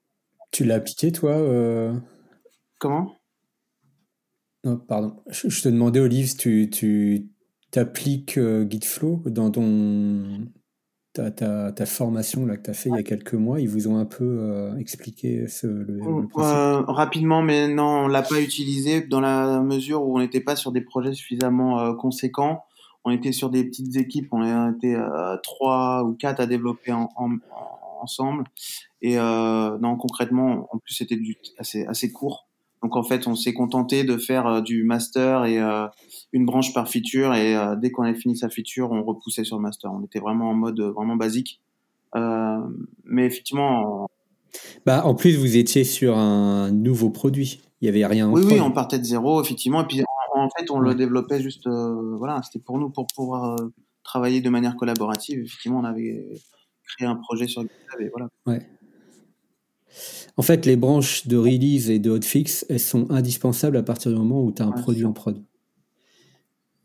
Tu 0.50 0.64
l'as 0.64 0.76
appliqué, 0.76 1.12
toi 1.12 1.32
euh 1.32 1.92
Comment? 2.78 3.14
Non, 4.64 4.76
pardon. 4.76 5.16
Je, 5.30 5.62
te 5.62 5.68
demandais, 5.68 6.00
Olive, 6.00 6.36
tu, 6.36 6.68
tu 6.70 7.30
appliques 7.76 8.38
euh, 8.38 8.68
Gitflow 8.68 9.22
dans 9.26 9.50
ton, 9.50 10.48
ta, 11.12 11.30
ta, 11.30 11.72
ta, 11.72 11.86
formation 11.86 12.46
là, 12.46 12.56
que 12.56 12.62
tu 12.62 12.70
as 12.70 12.74
fait 12.74 12.88
il 12.88 12.96
y 12.96 12.98
a 12.98 13.02
quelques 13.02 13.34
mois. 13.34 13.60
Ils 13.60 13.68
vous 13.68 13.88
ont 13.88 13.98
un 13.98 14.04
peu 14.04 14.72
expliqué 14.78 15.48
ce, 15.48 15.66
le, 15.66 16.00
Rapidement, 16.34 17.42
mais 17.42 17.68
non, 17.68 18.04
on 18.04 18.08
l'a 18.08 18.22
pas 18.22 18.40
utilisé 18.40 19.02
dans 19.02 19.20
la 19.20 19.60
mesure 19.60 20.02
où 20.02 20.16
on 20.16 20.20
n'était 20.20 20.40
pas 20.40 20.56
sur 20.56 20.72
des 20.72 20.80
projets 20.80 21.14
suffisamment 21.14 21.94
conséquents 21.94 22.64
on 23.08 23.10
était 23.10 23.32
sur 23.32 23.48
des 23.48 23.64
petites 23.64 23.96
équipes, 23.96 24.28
on 24.32 24.72
était 24.72 24.94
euh, 24.94 25.36
trois 25.42 26.04
ou 26.04 26.14
quatre 26.14 26.40
à 26.40 26.46
développer 26.46 26.92
ensemble. 26.92 28.44
Et 29.00 29.18
euh, 29.18 29.78
non, 29.78 29.96
concrètement, 29.96 30.68
en 30.70 30.78
plus 30.78 30.94
c'était 30.94 31.18
assez, 31.58 31.86
assez 31.86 32.12
court. 32.12 32.46
Donc 32.82 32.96
en 32.96 33.02
fait, 33.02 33.26
on 33.26 33.34
s'est 33.34 33.54
contenté 33.54 34.04
de 34.04 34.18
faire 34.18 34.46
euh, 34.46 34.60
du 34.60 34.84
master 34.84 35.46
et 35.46 35.58
une 36.32 36.44
branche 36.44 36.74
par 36.74 36.88
feature. 36.88 37.34
Et 37.34 37.56
dès 37.80 37.90
qu'on 37.90 38.02
avait 38.02 38.18
fini 38.18 38.36
sa 38.36 38.50
feature, 38.50 38.92
on 38.92 39.02
repoussait 39.02 39.44
sur 39.44 39.56
le 39.56 39.62
master. 39.62 39.90
On 39.92 40.04
était 40.04 40.20
vraiment 40.20 40.50
en 40.50 40.54
mode 40.54 40.80
vraiment 40.80 41.16
basique. 41.16 41.62
mais 42.14 43.24
effectivement. 43.24 44.06
Bah, 44.84 45.04
en 45.06 45.14
plus, 45.14 45.36
vous 45.36 45.56
étiez 45.56 45.84
sur 45.84 46.18
un 46.18 46.70
nouveau 46.70 47.10
produit. 47.10 47.60
Il 47.80 47.86
y 47.86 47.88
avait 47.88 48.04
rien. 48.06 48.28
En 48.28 48.32
oui, 48.32 48.42
oui, 48.44 48.60
on 48.60 48.70
partait 48.72 48.98
de 48.98 49.04
zéro, 49.04 49.42
effectivement. 49.42 49.82
Et 49.82 49.86
puis 49.86 50.02
en 50.42 50.50
fait, 50.50 50.70
on 50.70 50.78
le 50.78 50.94
développait 50.94 51.40
juste, 51.40 51.66
euh, 51.66 52.16
voilà, 52.16 52.40
c'était 52.42 52.62
pour 52.62 52.78
nous, 52.78 52.90
pour 52.90 53.06
pouvoir 53.06 53.60
euh, 53.60 53.72
travailler 54.04 54.40
de 54.40 54.50
manière 54.50 54.76
collaborative. 54.76 55.40
Effectivement, 55.40 55.80
on 55.80 55.84
avait 55.84 56.28
créé 56.86 57.06
un 57.06 57.16
projet 57.16 57.46
sur 57.46 57.62
GitHub 57.62 58.00
et 58.00 58.08
voilà. 58.08 58.28
Ouais. 58.46 58.66
En 60.36 60.42
fait, 60.42 60.66
les 60.66 60.76
branches 60.76 61.26
de 61.26 61.36
release 61.36 61.90
et 61.90 61.98
de 61.98 62.10
hotfix, 62.10 62.64
elles 62.68 62.80
sont 62.80 63.10
indispensables 63.10 63.76
à 63.76 63.82
partir 63.82 64.12
du 64.12 64.18
moment 64.18 64.42
où 64.42 64.52
tu 64.52 64.62
as 64.62 64.66
un 64.66 64.72
produit 64.72 65.04
en 65.04 65.12
prod. 65.12 65.42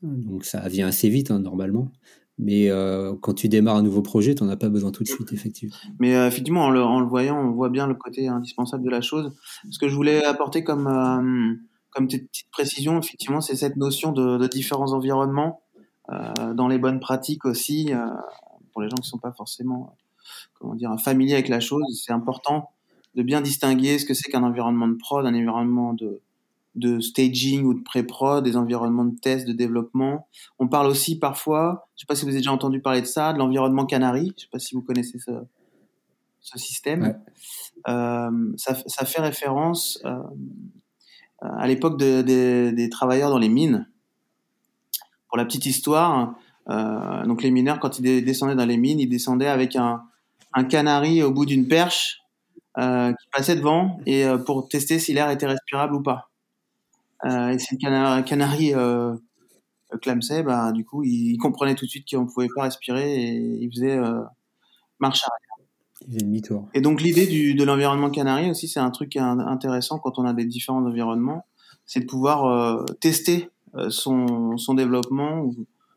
Donc 0.02 0.44
ça 0.46 0.68
vient 0.68 0.88
assez 0.88 1.10
vite, 1.10 1.32
hein, 1.32 1.40
normalement. 1.40 1.92
Mais 2.40 2.70
euh, 2.70 3.14
quand 3.22 3.34
tu 3.34 3.48
démarres 3.48 3.76
un 3.76 3.84
nouveau 3.84 4.02
projet, 4.02 4.34
tu 4.34 4.44
n'en 4.44 4.50
as 4.50 4.58
pas 4.58 4.70
besoin 4.70 4.92
tout 4.92 5.04
de 5.04 5.08
suite, 5.08 5.32
effectivement. 5.32 5.76
Mais 6.00 6.14
effectivement, 6.28 6.66
en 6.66 6.72
le, 6.72 6.82
en 6.82 7.00
le, 7.00 7.06
voyant, 7.06 7.40
on 7.40 7.52
voit 7.52 7.70
bien 7.70 7.88
le 7.88 7.94
côté 7.94 8.28
indispensable 8.28 8.84
de 8.84 8.90
la 8.90 9.02
chose. 9.02 9.34
Ce 9.70 9.78
que 9.78 9.88
je 9.88 9.96
voulais 9.96 10.24
apporter 10.24 10.64
comme 10.64 10.88
comme 11.94 12.08
petite 12.08 12.50
précision, 12.52 13.00
effectivement, 13.00 13.42
c'est 13.42 13.56
cette 13.56 13.78
notion 13.78 14.12
de, 14.12 14.48
différents 14.48 14.94
environnements 14.94 15.62
euh, 16.12 16.54
dans 16.54 16.68
les 16.68 16.78
bonnes 16.78 17.00
pratiques 17.00 17.46
aussi, 17.46 17.94
euh, 17.94 18.08
pour 18.72 18.82
les 18.82 18.90
gens 18.90 18.96
qui 18.96 19.04
ne 19.04 19.12
sont 19.12 19.20
pas 19.20 19.32
forcément 19.32 19.96
comment 20.60 20.76
dire, 20.76 20.96
familier 21.00 21.34
avec 21.34 21.50
la 21.50 21.60
chose. 21.60 21.84
C'est 22.04 22.14
important 22.14 22.72
de 23.16 23.22
bien 23.22 23.42
distinguer 23.42 24.00
ce 24.00 24.06
que 24.06 24.14
c'est 24.14 24.32
qu'un 24.32 24.44
environnement 24.44 24.88
de 24.88 24.96
prod, 24.96 25.26
un 25.26 25.36
environnement 25.36 25.94
de, 25.94 26.22
de 26.76 27.00
staging 27.00 27.64
ou 27.64 27.74
de 27.74 27.84
pré-prod, 27.84 28.44
des 28.44 28.58
environnements 28.58 29.06
de 29.06 29.18
test, 29.20 29.48
de 29.48 29.54
développement. 29.54 30.28
On 30.60 30.68
parle 30.68 30.88
aussi 30.88 31.20
parfois, 31.20 31.88
je 31.96 32.00
ne 32.00 32.00
sais 32.02 32.06
pas 32.08 32.16
si 32.16 32.24
vous 32.24 32.30
avez 32.30 32.40
déjà 32.40 32.52
entendu 32.52 32.82
parler 32.82 33.02
de 33.02 33.06
ça, 33.06 33.34
de 33.34 33.38
l'environnement 33.38 33.86
Canary. 33.86 34.28
Je 34.28 34.34
ne 34.34 34.40
sais 34.40 34.48
pas 34.52 34.60
si 34.60 34.74
vous 34.74 34.82
connaissez 34.82 35.20
ce, 35.20 35.32
ce 36.40 36.58
système. 36.58 37.20
Euh, 37.88 38.54
ça, 38.58 38.76
ça, 38.88 39.06
fait 39.06 39.22
référence 39.22 40.00
euh, 40.06 40.18
à 41.58 41.68
l'époque 41.68 41.98
de, 41.98 42.22
de, 42.22 42.72
des 42.72 42.90
travailleurs 42.90 43.30
dans 43.30 43.38
les 43.38 43.50
mines. 43.50 43.88
Pour 45.28 45.38
la 45.38 45.46
petite 45.46 45.66
histoire, 45.66 46.36
euh, 46.70 47.26
donc 47.26 47.44
les 47.44 47.52
mineurs, 47.52 47.80
quand 47.80 48.00
ils 48.00 48.24
descendaient 48.24 48.56
dans 48.56 48.66
les 48.66 48.78
mines, 48.78 49.00
ils 49.00 49.10
descendaient 49.10 49.48
avec 49.48 49.76
un, 49.76 50.04
un 50.54 50.64
canari 50.64 51.24
au 51.24 51.32
bout 51.32 51.46
d'une 51.46 51.68
perche 51.68 52.22
euh, 52.78 53.12
qui 53.12 53.28
passait 53.32 53.56
devant 53.56 54.00
et 54.06 54.26
euh, 54.26 54.38
pour 54.38 54.68
tester 54.68 55.00
si 55.00 55.14
l'air 55.14 55.30
était 55.30 55.48
respirable 55.48 55.96
ou 55.96 56.02
pas. 56.02 56.30
Et 57.26 57.58
si 57.58 57.76
le 57.76 58.24
canari, 58.24 58.74
clamsait, 60.02 60.44
bah, 60.44 60.74
du 60.74 60.84
coup, 60.84 61.04
il, 61.04 61.38
comprenait 61.38 61.74
tout 61.74 61.86
de 61.86 61.90
suite 61.90 62.06
qu'on 62.10 62.26
pouvait 62.26 62.50
pas 62.54 62.64
respirer 62.64 63.16
et 63.16 63.36
il 63.62 63.70
faisait 63.70 63.98
marche 65.00 65.24
arrière. 65.24 65.43
Il 66.08 66.14
faisait 66.14 66.26
demi-tour. 66.26 66.68
Et 66.74 66.82
donc 66.82 67.02
l'idée 67.02 67.54
de 67.54 67.64
l'environnement 67.64 68.10
canari 68.10 68.50
aussi, 68.50 68.68
c'est 68.68 68.80
un 68.80 68.92
truc 68.92 69.16
intéressant 69.18 70.00
quand 70.00 70.20
on 70.20 70.26
a 70.26 70.34
des 70.34 70.46
différents 70.46 70.86
environnements, 70.86 71.46
c'est 71.86 72.02
de 72.02 72.06
pouvoir 72.06 72.86
tester 73.00 73.50
son, 73.90 74.58
son 74.58 74.74
développement 74.74 75.50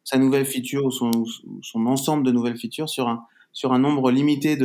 sa 0.06 0.18
nouvelle 0.18 0.46
feature 0.46 0.86
ou 0.86 0.90
son, 0.90 1.10
son 1.62 1.86
ensemble 1.86 2.24
de 2.24 2.30
nouvelles 2.30 2.56
features 2.56 2.88
sur 2.88 3.08
un, 3.08 3.24
sur 3.52 3.72
un 3.72 3.80
nombre 3.80 4.10
limité 4.12 4.56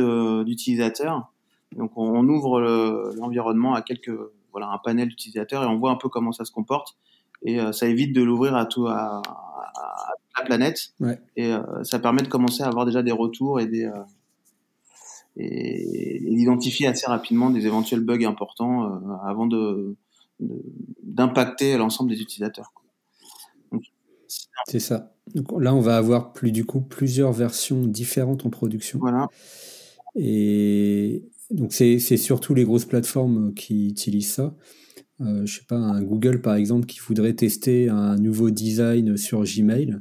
d'utilisateurs. 0.44 1.32
Donc 1.76 1.90
on, 1.96 2.26
ouvre 2.28 2.60
l'environnement 3.16 3.74
à 3.74 3.82
quelques 3.82 4.12
voilà 4.52 4.68
un 4.68 4.78
panel 4.78 5.08
d'utilisateurs 5.08 5.64
et 5.64 5.66
on 5.66 5.78
voit 5.78 5.90
un 5.90 5.96
peu 5.96 6.08
comment 6.08 6.30
ça 6.30 6.44
se 6.44 6.52
comporte 6.52 6.96
et 7.42 7.58
euh, 7.58 7.72
ça 7.72 7.88
évite 7.88 8.14
de 8.14 8.22
l'ouvrir 8.22 8.54
à 8.54 8.66
tout 8.66 8.86
à, 8.86 9.22
à, 9.24 10.12
la 10.38 10.44
planète 10.44 10.92
ouais. 11.00 11.18
et 11.36 11.52
euh, 11.54 11.82
ça 11.82 11.98
permet 11.98 12.20
de 12.20 12.28
commencer 12.28 12.62
à 12.62 12.66
avoir 12.66 12.84
déjà 12.84 13.02
des 13.02 13.12
retours 13.12 13.60
et 13.60 13.66
des 13.66 13.86
euh, 13.86 13.98
et, 15.36 16.16
et 16.16 16.34
d'identifier 16.34 16.86
assez 16.86 17.06
rapidement 17.06 17.50
des 17.50 17.66
éventuels 17.66 18.00
bugs 18.00 18.24
importants 18.24 18.84
euh, 18.84 19.14
avant 19.24 19.46
de 19.46 19.96
d'impacter 21.02 21.76
l'ensemble 21.76 22.10
des 22.10 22.20
utilisateurs. 22.20 22.72
C'est 24.66 24.80
ça. 24.80 25.14
Donc 25.34 25.52
là, 25.60 25.74
on 25.74 25.80
va 25.80 25.96
avoir 25.96 26.32
plus 26.32 26.52
du 26.52 26.64
coup 26.64 26.80
plusieurs 26.80 27.32
versions 27.32 27.86
différentes 27.86 28.44
en 28.46 28.50
production. 28.50 28.98
Voilà. 28.98 29.28
Et 30.14 31.24
donc 31.50 31.72
c'est 31.72 31.98
surtout 31.98 32.54
les 32.54 32.64
grosses 32.64 32.84
plateformes 32.84 33.54
qui 33.54 33.88
utilisent 33.88 34.32
ça. 34.32 34.54
Euh, 35.20 35.46
je 35.46 35.58
sais 35.58 35.66
pas, 35.66 35.76
un 35.76 36.02
Google 36.02 36.40
par 36.40 36.54
exemple 36.54 36.86
qui 36.86 36.98
voudrait 36.98 37.34
tester 37.34 37.88
un 37.88 38.16
nouveau 38.16 38.50
design 38.50 39.16
sur 39.16 39.44
Gmail. 39.44 39.98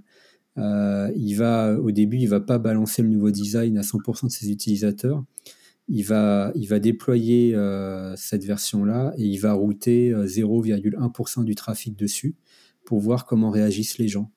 Euh, 0.57 1.11
il 1.15 1.33
va 1.35 1.79
au 1.79 1.91
début, 1.91 2.17
il 2.17 2.27
va 2.27 2.39
pas 2.39 2.57
balancer 2.57 3.01
le 3.01 3.09
nouveau 3.09 3.31
design 3.31 3.77
à 3.77 3.81
100% 3.81 4.27
de 4.27 4.31
ses 4.31 4.51
utilisateurs. 4.51 5.23
Il 5.87 6.03
va, 6.03 6.51
il 6.55 6.67
va 6.67 6.79
déployer 6.79 7.55
euh, 7.55 8.15
cette 8.15 8.45
version-là 8.45 9.13
et 9.17 9.23
il 9.23 9.37
va 9.37 9.53
router 9.53 10.13
0,1% 10.13 11.43
du 11.43 11.55
trafic 11.55 11.97
dessus 11.97 12.35
pour 12.85 12.99
voir 12.99 13.25
comment 13.25 13.49
réagissent 13.49 13.97
les 13.97 14.07
gens. 14.07 14.31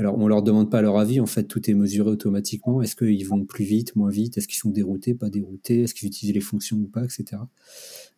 Alors, 0.00 0.16
on 0.16 0.28
leur 0.28 0.42
demande 0.42 0.70
pas 0.70 0.80
leur 0.80 0.96
avis, 0.96 1.20
en 1.20 1.26
fait, 1.26 1.44
tout 1.44 1.68
est 1.70 1.74
mesuré 1.74 2.08
automatiquement. 2.08 2.80
Est-ce 2.80 2.96
qu'ils 2.96 3.26
vont 3.26 3.44
plus 3.44 3.66
vite, 3.66 3.96
moins 3.96 4.08
vite? 4.08 4.38
Est-ce 4.38 4.48
qu'ils 4.48 4.56
sont 4.56 4.70
déroutés, 4.70 5.12
pas 5.12 5.28
déroutés? 5.28 5.82
Est-ce 5.82 5.92
qu'ils 5.92 6.08
utilisent 6.08 6.34
les 6.34 6.40
fonctions 6.40 6.78
ou 6.78 6.86
pas, 6.86 7.04
etc. 7.04 7.42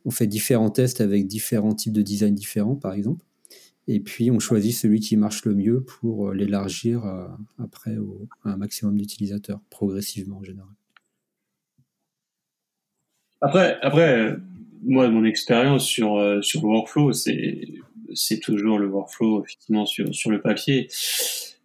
On 0.04 0.12
fait 0.12 0.28
différents 0.28 0.70
tests 0.70 1.00
avec 1.00 1.26
différents 1.26 1.74
types 1.74 1.92
de 1.92 2.02
design 2.02 2.36
différents, 2.36 2.76
par 2.76 2.92
exemple. 2.92 3.24
Et 3.88 4.00
puis, 4.00 4.30
on 4.30 4.38
choisit 4.38 4.74
celui 4.74 5.00
qui 5.00 5.16
marche 5.16 5.44
le 5.44 5.54
mieux 5.54 5.82
pour 5.82 6.28
euh, 6.28 6.34
l'élargir 6.34 7.04
euh, 7.04 7.26
après 7.58 7.96
au, 7.96 8.28
à 8.44 8.50
un 8.50 8.56
maximum 8.56 8.96
d'utilisateurs, 8.96 9.60
progressivement 9.70 10.38
en 10.38 10.44
général. 10.44 10.70
Après, 13.40 13.78
après 13.82 14.36
moi, 14.84 15.08
mon 15.08 15.24
expérience 15.24 15.84
sur, 15.84 16.16
euh, 16.16 16.42
sur 16.42 16.62
le 16.62 16.68
workflow, 16.68 17.12
c'est 17.12 17.68
c'est 18.14 18.40
toujours 18.40 18.78
le 18.78 18.88
workflow 18.88 19.42
effectivement 19.42 19.86
sur, 19.86 20.14
sur 20.14 20.30
le 20.30 20.40
papier. 20.40 20.88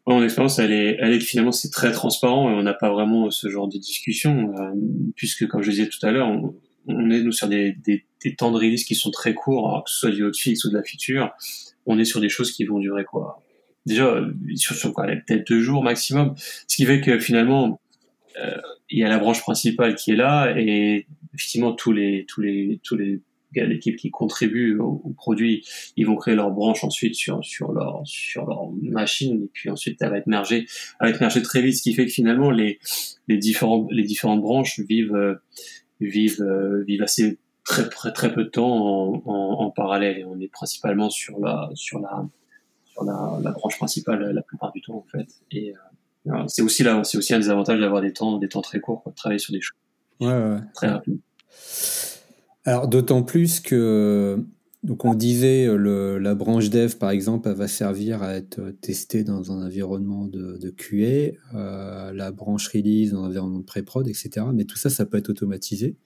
Mon 0.05 0.23
expérience, 0.23 0.59
elle 0.59 0.71
est, 0.71 0.97
elle 0.99 1.11
est 1.11 1.19
que 1.19 1.25
finalement 1.25 1.51
c'est 1.51 1.69
très 1.69 1.91
transparent 1.91 2.49
et 2.49 2.53
on 2.53 2.63
n'a 2.63 2.73
pas 2.73 2.89
vraiment 2.89 3.29
ce 3.29 3.49
genre 3.49 3.67
de 3.67 3.77
discussion, 3.77 4.55
euh, 4.57 4.71
puisque 5.15 5.45
comme 5.47 5.61
je 5.61 5.71
disais 5.71 5.89
tout 5.89 6.05
à 6.05 6.11
l'heure, 6.11 6.29
on, 6.87 7.09
est 7.09 7.21
nous 7.21 7.33
sur 7.33 7.49
des, 7.49 7.73
des, 7.73 8.05
des, 8.23 8.35
temps 8.35 8.51
de 8.51 8.57
release 8.57 8.85
qui 8.85 8.95
sont 8.95 9.11
très 9.11 9.33
courts, 9.33 9.83
que 9.85 9.91
ce 9.91 9.99
soit 9.99 10.11
du 10.11 10.23
hotfix 10.23 10.63
ou 10.63 10.69
de 10.69 10.75
la 10.75 10.83
feature, 10.83 11.31
on 11.87 11.97
est 11.97 12.05
sur 12.05 12.21
des 12.21 12.29
choses 12.29 12.51
qui 12.51 12.65
vont 12.65 12.79
durer 12.79 13.03
quoi. 13.05 13.43
Déjà 13.85 14.21
sur, 14.55 14.93
quoi 14.93 15.07
Peut-être 15.07 15.47
deux 15.47 15.61
jours 15.61 15.81
maximum, 15.81 16.35
ce 16.67 16.75
qui 16.75 16.85
fait 16.85 17.01
que 17.01 17.19
finalement 17.19 17.79
euh, 18.39 18.57
il 18.89 18.99
y 18.99 19.03
a 19.03 19.09
la 19.09 19.17
branche 19.17 19.41
principale 19.41 19.95
qui 19.95 20.11
est 20.11 20.15
là 20.15 20.53
et 20.57 21.07
effectivement 21.33 21.73
tous 21.73 21.91
les 21.91 22.25
tous 22.27 22.41
les 22.41 22.79
tous 22.83 22.95
les 22.95 23.21
l'équipe 23.55 23.95
qui 23.95 24.11
contribue 24.11 24.77
au, 24.77 25.13
produit, 25.15 25.65
ils 25.95 26.05
vont 26.05 26.15
créer 26.15 26.35
leur 26.35 26.51
branche 26.51 26.83
ensuite 26.83 27.15
sur 27.15 27.43
sur 27.43 27.71
leur 27.71 28.01
sur 28.05 28.45
leur 28.45 28.69
machine 28.81 29.43
et 29.43 29.49
puis 29.51 29.69
ensuite 29.69 29.97
elle 30.01 30.09
va 30.09 30.17
être 30.17 30.27
mergée, 30.27 30.65
va 30.99 31.09
être 31.09 31.41
très 31.41 31.61
vite, 31.61 31.75
ce 31.75 31.81
qui 31.81 31.93
fait 31.93 32.05
que 32.05 32.11
finalement 32.11 32.51
les 32.51 32.79
les 33.27 33.37
différents 33.37 33.87
les 33.89 34.03
différentes 34.03 34.41
branches 34.41 34.79
vivent 34.79 35.15
euh, 35.15 35.35
vivent 35.99 36.41
euh, 36.41 36.83
vivent 36.83 37.03
assez 37.03 37.37
très 37.67 37.89
très 37.89 38.13
très 38.13 38.33
peu 38.33 38.45
de 38.45 38.49
temps 38.49 38.65
en, 38.65 39.21
en, 39.25 39.65
en, 39.65 39.69
parallèle 39.69 40.17
et 40.17 40.25
on 40.25 40.39
est 40.39 40.47
principalement 40.47 41.09
sur 41.09 41.37
la 41.39 41.69
sur 41.75 41.99
la 41.99 42.25
sur 42.85 43.03
la, 43.03 43.39
la 43.43 43.51
branche 43.51 43.77
principale 43.77 44.31
la 44.31 44.41
plupart 44.41 44.71
du 44.71 44.81
temps 44.81 44.95
en 44.95 45.05
fait 45.11 45.27
et 45.51 45.73
euh, 46.27 46.31
c'est 46.47 46.61
aussi 46.61 46.83
là 46.83 47.03
c'est 47.03 47.17
aussi 47.17 47.33
un 47.33 47.39
des 47.39 47.49
avantages 47.49 47.79
d'avoir 47.79 48.01
des 48.01 48.13
temps 48.13 48.37
des 48.37 48.47
temps 48.47 48.61
très 48.61 48.79
courts 48.79 49.03
pour 49.03 49.13
travailler 49.13 49.39
sur 49.39 49.51
des 49.51 49.59
choses 49.59 49.77
ouais, 50.21 50.27
ouais. 50.27 50.59
très 50.73 50.87
rapides 50.87 51.19
alors 52.63 52.87
d'autant 52.87 53.21
plus 53.21 53.59
que 53.59 54.41
donc 54.83 55.03
on 55.03 55.13
disait 55.13 55.65
le, 55.65 56.19
la 56.19 56.35
branche 56.35 56.69
dev 56.69 56.95
par 56.95 57.09
exemple 57.09 57.49
elle 57.49 57.55
va 57.55 57.67
servir 57.67 58.23
à 58.23 58.35
être 58.35 58.71
testée 58.79 59.25
dans 59.25 59.51
un 59.51 59.65
environnement 59.65 60.25
de, 60.25 60.57
de 60.57 60.69
QA, 60.69 61.35
euh, 61.55 62.13
la 62.13 62.31
branche 62.31 62.69
release 62.69 63.11
dans 63.11 63.23
un 63.23 63.27
environnement 63.27 63.59
de 63.59 63.65
pré-prod, 63.65 64.07
etc. 64.07 64.45
Mais 64.53 64.65
tout 64.65 64.77
ça, 64.77 64.89
ça 64.89 65.05
peut 65.05 65.17
être 65.17 65.29
automatisé 65.29 65.97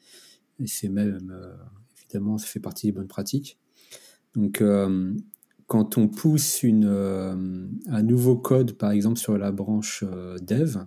et 0.61 0.67
c'est 0.67 0.89
même 0.89 1.31
euh, 1.31 1.53
évidemment 1.97 2.37
ça 2.37 2.47
fait 2.47 2.59
partie 2.59 2.87
des 2.87 2.91
bonnes 2.91 3.07
pratiques. 3.07 3.57
Donc 4.35 4.61
euh, 4.61 5.13
quand 5.67 5.97
on 5.97 6.07
pousse 6.07 6.63
une, 6.63 6.85
euh, 6.85 7.67
un 7.87 8.03
nouveau 8.03 8.37
code 8.37 8.73
par 8.73 8.91
exemple 8.91 9.19
sur 9.19 9.37
la 9.37 9.51
branche 9.51 10.03
dev, 10.41 10.77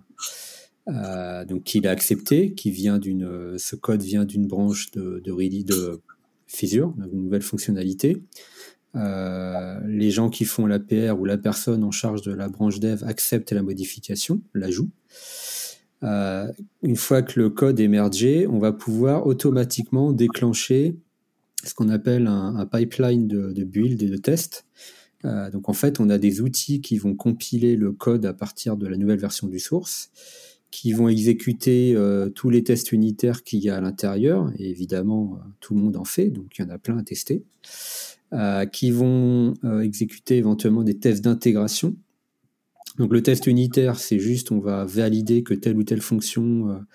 donc 1.47 1.63
qu'il 1.63 1.87
a 1.87 1.91
accepté, 1.91 2.53
qui 2.53 2.69
vient 2.69 2.99
d'une, 2.99 3.57
ce 3.57 3.75
code 3.75 4.03
vient 4.03 4.25
d'une 4.25 4.47
branche 4.47 4.91
de, 4.91 5.21
de, 5.23 5.63
de 5.63 6.01
Fissure, 6.47 6.93
une 7.11 7.23
nouvelle 7.23 7.41
fonctionnalité. 7.41 8.21
Les 8.93 10.11
gens 10.11 10.29
qui 10.29 10.45
font 10.45 10.67
l'APR 10.67 11.19
ou 11.19 11.25
la 11.25 11.39
personne 11.39 11.83
en 11.83 11.89
charge 11.89 12.21
de 12.21 12.31
la 12.31 12.49
branche 12.49 12.79
dev 12.79 13.03
acceptent 13.03 13.51
la 13.51 13.63
modification, 13.63 14.41
l'ajout. 14.53 14.91
Euh, 16.03 16.51
une 16.83 16.95
fois 16.95 17.21
que 17.21 17.39
le 17.39 17.49
code 17.49 17.79
est 17.79 17.87
mergé, 17.87 18.47
on 18.47 18.59
va 18.59 18.71
pouvoir 18.71 19.25
automatiquement 19.27 20.11
déclencher 20.11 20.95
ce 21.63 21.73
qu'on 21.73 21.89
appelle 21.89 22.27
un, 22.27 22.65
pipeline 22.65 23.27
de, 23.27 23.63
build 23.63 24.01
et 24.03 24.09
de 24.09 24.17
test. 24.17 24.65
Euh, 25.23 25.49
donc 25.49 25.69
en 25.69 25.73
fait, 25.73 25.99
on 25.99 26.09
a 26.09 26.17
des 26.17 26.41
outils 26.41 26.81
qui 26.81 26.97
vont 26.97 27.15
compiler 27.15 27.75
le 27.75 27.91
code 27.91 28.25
à 28.25 28.33
partir 28.33 28.77
de 28.77 28.87
la 28.87 28.97
nouvelle 28.97 29.19
version 29.19 29.47
du 29.47 29.59
source 29.59 30.11
qui 30.69 30.91
vont 30.91 31.07
exécuter 31.07 31.95
euh, 31.95 32.29
tous 32.29 32.49
les 32.49 32.63
tests 32.63 32.91
unitaires 32.91 33.43
qu'il 33.43 33.59
y 33.59 33.69
a 33.69 33.77
à 33.77 33.81
l'intérieur, 33.81 34.51
et 34.57 34.69
évidemment, 34.69 35.39
tout 35.61 35.73
le 35.73 35.79
monde 35.79 35.95
en 35.95 36.03
fait, 36.03 36.29
donc 36.29 36.57
il 36.57 36.63
y 36.63 36.65
en 36.65 36.69
a 36.69 36.77
plein 36.77 36.97
à 36.97 37.03
tester, 37.03 37.45
qui 38.73 38.91
vont 38.91 39.53
exécuter 39.81 40.35
éventuellement 40.35 40.83
des 40.83 40.97
tests 40.99 41.23
d'intégration. 41.23 41.95
Donc 42.97 43.11
le 43.11 43.21
test 43.21 43.47
unitaire, 43.47 43.99
c'est 43.99 44.19
juste, 44.19 44.51
on 44.51 44.59
va 44.59 44.85
valider 44.85 45.43
que 45.43 45.53
telle 45.53 45.77
ou 45.77 45.83
telle 45.83 46.01
fonction 46.01 46.85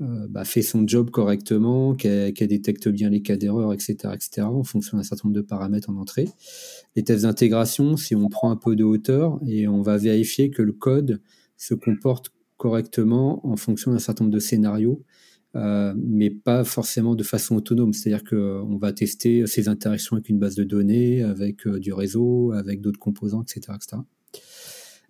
euh, 0.00 0.26
bah, 0.28 0.44
fait 0.44 0.62
son 0.62 0.86
job 0.86 1.10
correctement, 1.10 1.94
qu'elle 1.94 2.32
qu 2.32 2.46
détecte 2.46 2.88
bien 2.88 3.10
les 3.10 3.20
cas 3.20 3.36
d'erreur, 3.36 3.74
etc., 3.74 3.96
etc., 4.14 4.42
en 4.42 4.64
fonction 4.64 4.96
d'un 4.96 5.02
certain 5.02 5.28
nombre 5.28 5.36
de 5.36 5.44
paramètres 5.44 5.90
en 5.90 5.96
entrée. 5.96 6.26
Les 6.96 7.04
tests 7.04 7.24
d'intégration, 7.24 7.98
c'est 7.98 8.14
on 8.14 8.28
prend 8.28 8.50
un 8.50 8.56
peu 8.56 8.76
de 8.76 8.84
hauteur 8.84 9.38
et 9.46 9.68
on 9.68 9.82
va 9.82 9.98
vérifier 9.98 10.50
que 10.50 10.62
le 10.62 10.72
code 10.72 11.20
se 11.58 11.74
comporte 11.74 12.32
correctement 12.56 13.46
en 13.46 13.56
fonction 13.56 13.92
d'un 13.92 13.98
certain 13.98 14.24
nombre 14.24 14.34
de 14.34 14.40
scénarios, 14.40 15.02
euh, 15.56 15.92
mais 15.98 16.30
pas 16.30 16.64
forcément 16.64 17.14
de 17.14 17.22
façon 17.22 17.56
autonome. 17.56 17.92
C'est-à-dire 17.92 18.24
qu'on 18.24 18.78
va 18.78 18.94
tester 18.94 19.46
ces 19.46 19.68
interactions 19.68 20.16
avec 20.16 20.30
une 20.30 20.38
base 20.38 20.54
de 20.54 20.64
données, 20.64 21.22
avec 21.22 21.66
euh, 21.66 21.78
du 21.78 21.92
réseau, 21.92 22.52
avec 22.52 22.80
d'autres 22.80 22.98
composants, 22.98 23.42
etc. 23.42 23.76
etc. 23.76 24.02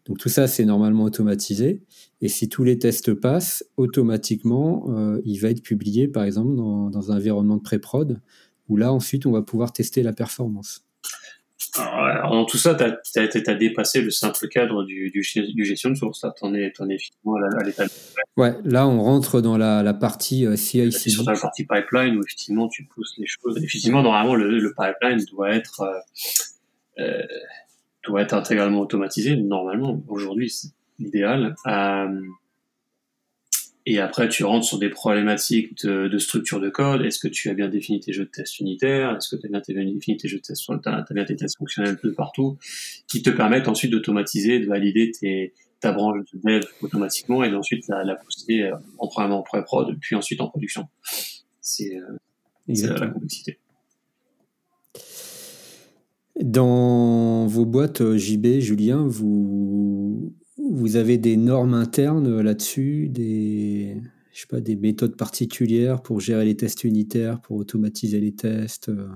Donc 0.07 0.19
tout 0.19 0.29
ça, 0.29 0.47
c'est 0.47 0.65
normalement 0.65 1.05
automatisé. 1.05 1.83
Et 2.21 2.29
si 2.29 2.49
tous 2.49 2.65
les 2.65 2.79
tests 2.79 3.15
passent, 3.15 3.65
automatiquement, 3.77 4.87
euh, 4.89 5.21
il 5.25 5.39
va 5.39 5.51
être 5.51 5.63
publié, 5.63 6.09
par 6.09 6.25
exemple, 6.25 6.55
dans, 6.57 6.91
dans 6.91 7.13
un 7.13 7.17
environnement 7.17 7.57
de 7.57 7.63
pré-prod, 7.63 8.21
où 8.69 8.77
là, 8.77 8.93
ensuite, 8.93 9.27
on 9.27 9.33
va 9.33 9.43
pouvoir 9.43 9.73
tester 9.73 10.03
la 10.03 10.13
performance. 10.13 10.85
Alors, 11.77 12.33
dans 12.33 12.45
tout 12.47 12.57
ça, 12.57 12.75
tu 12.75 13.19
as, 13.19 13.55
dépassé 13.55 14.01
le 14.01 14.11
simple 14.11 14.49
cadre 14.49 14.85
du, 14.85 15.11
du, 15.11 15.65
gestion 15.65 15.91
de 15.91 15.95
source. 15.95 16.25
Tu 16.37 16.45
en 16.45 16.55
es, 16.55 16.63
effectivement 16.63 17.35
à 17.35 17.65
l'état. 17.65 17.85
Ouais, 18.37 18.55
là, 18.65 18.89
on 18.89 19.03
rentre 19.03 19.41
dans 19.41 19.57
la, 19.57 19.83
la 19.83 19.95
partie 19.95 20.47
euh, 20.47 20.57
CI/CD. 20.57 21.11
Sur 21.11 21.31
la 21.31 21.39
partie 21.39 21.65
pipeline 21.65 22.17
où 22.17 22.23
effectivement 22.23 22.69
tu 22.69 22.85
pousses 22.85 23.15
les 23.19 23.27
choses. 23.27 23.59
Effectivement, 23.59 24.03
normalement, 24.03 24.35
le, 24.35 24.59
le 24.59 24.75
pipeline 24.75 25.25
doit 25.31 25.51
être 25.51 25.83
euh, 25.83 27.03
euh 27.03 27.23
doit 28.05 28.23
être 28.23 28.35
intégralement 28.35 28.81
automatisé. 28.81 29.37
Normalement, 29.37 30.03
aujourd'hui, 30.09 30.51
c'est 30.51 30.69
l'idéal. 30.99 31.55
Euh, 31.67 32.21
et 33.87 33.99
après, 33.99 34.29
tu 34.29 34.45
rentres 34.45 34.67
sur 34.67 34.79
des 34.79 34.91
problématiques 34.91 35.85
de, 35.85 36.07
de 36.09 36.19
structure 36.19 36.61
de 36.61 36.69
code. 36.69 37.03
Est-ce 37.03 37.19
que 37.19 37.29
tu 37.29 37.49
as 37.49 37.55
bien 37.55 37.69
défini 37.69 38.01
tes 38.01 38.13
jeux 38.13 38.25
de 38.25 38.31
tests 38.31 38.61
unitaires? 38.61 39.17
Est-ce 39.17 39.35
que 39.35 39.41
tu 39.41 39.47
as 39.47 39.49
bien 39.49 39.85
défini 39.85 40.17
tes 40.17 40.29
jeux 40.29 40.39
de 40.39 40.43
tests, 40.43 40.65
tu 40.67 40.89
as, 40.89 41.05
bien 41.11 41.25
tes 41.25 41.37
tests 41.37 41.57
fonctionnels 41.59 41.99
de 42.03 42.11
partout, 42.11 42.59
qui 43.09 43.23
te 43.23 43.31
permettent 43.31 43.69
ensuite 43.69 43.91
d'automatiser, 43.91 44.61
de 44.61 44.67
valider 44.67 45.11
tes, 45.11 45.55
ta 45.81 45.93
branche 45.93 46.19
de 46.33 46.41
dev 46.45 46.63
automatiquement 46.83 47.43
et 47.43 47.51
d'ensuite 47.51 47.89
la, 47.89 48.05
la 48.05 48.17
poster 48.17 48.65
euh, 48.65 48.77
en 48.99 49.09
en 49.09 49.43
pré-prod, 49.43 49.97
puis 49.99 50.15
ensuite 50.15 50.41
en 50.41 50.49
production. 50.49 50.87
C'est 51.61 51.97
euh, 51.97 52.19
la 52.69 53.07
complexité. 53.09 53.59
Dans 56.43 57.47
vos 57.47 57.66
boîtes 57.66 58.01
euh, 58.01 58.16
JB, 58.16 58.61
Julien, 58.61 59.07
vous, 59.07 60.34
vous 60.57 60.97
avez 60.97 61.18
des 61.18 61.36
normes 61.36 61.74
internes 61.74 62.41
là-dessus, 62.41 63.11
des, 63.11 64.01
je 64.32 64.41
sais 64.41 64.47
pas, 64.47 64.61
des 64.61 64.74
méthodes 64.74 65.16
particulières 65.16 66.01
pour 66.03 66.20
gérer 66.20 66.47
les 66.47 66.57
tests 66.57 66.84
unitaires, 66.84 67.43
pour 67.43 67.57
automatiser 67.57 68.20
les 68.20 68.34
tests, 68.34 68.88
euh, 68.88 69.09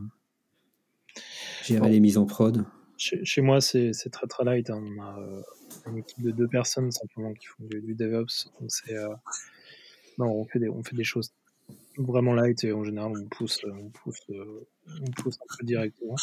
gérer 1.65 1.89
les 1.89 2.01
mises 2.01 2.19
en 2.19 2.27
prod? 2.27 2.67
Chez, 2.99 3.41
moi, 3.41 3.63
c'est 3.63 3.93
très 4.13 4.27
très 4.27 4.45
light. 4.45 4.69
Hein. 4.69 4.85
On 4.85 5.03
a 5.03 5.19
euh, 5.19 5.41
une 5.91 5.99
équipe 5.99 6.23
de 6.23 6.31
deux 6.31 6.49
personnes 6.49 6.91
simplement 6.91 7.33
qui 7.33 7.47
font 7.47 7.65
du, 7.65 7.95
DevOps. 7.95 8.51
Donc 8.61 8.71
non, 10.19 10.27
on 10.27 10.45
fait 10.45 10.59
des, 10.59 10.69
on 10.69 10.83
fait 10.83 10.95
des 10.95 11.05
choses 11.05 11.33
vraiment 11.99 12.35
light 12.35 12.65
et 12.65 12.73
en 12.73 12.85
général 12.85 13.13
on 13.17 13.29
pousse, 13.29 13.65
euh, 13.65 13.73
on 13.73 13.89
pousse, 13.91 14.21
euh, 14.31 14.67
on 15.01 15.11
pousse 15.13 15.37
un 15.37 15.57
peu 15.59 15.65
directement. 15.65 16.17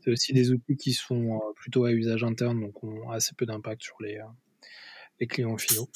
C'est 0.00 0.10
aussi 0.10 0.32
des 0.32 0.50
outils 0.50 0.76
qui 0.76 0.92
sont 0.92 1.36
euh, 1.36 1.52
plutôt 1.56 1.84
à 1.84 1.92
usage 1.92 2.24
interne, 2.24 2.60
donc 2.60 2.82
ont 2.82 3.10
assez 3.10 3.34
peu 3.34 3.46
d'impact 3.46 3.82
sur 3.82 3.96
les, 4.00 4.20
les 5.20 5.26
clients 5.26 5.56
finaux. 5.56 5.88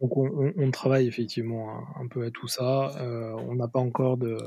Donc 0.00 0.16
on, 0.16 0.70
travaille 0.70 1.06
effectivement 1.06 1.84
un, 1.98 2.08
peu 2.08 2.24
à 2.24 2.30
tout 2.30 2.48
ça. 2.48 2.90
on 3.38 3.54
n'a 3.54 3.68
pas 3.68 3.80
encore 3.80 4.16
de, 4.16 4.38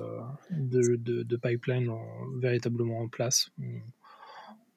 de 0.49 1.35
pipeline 1.37 1.91
véritablement 2.39 3.01
en 3.01 3.07
place 3.07 3.51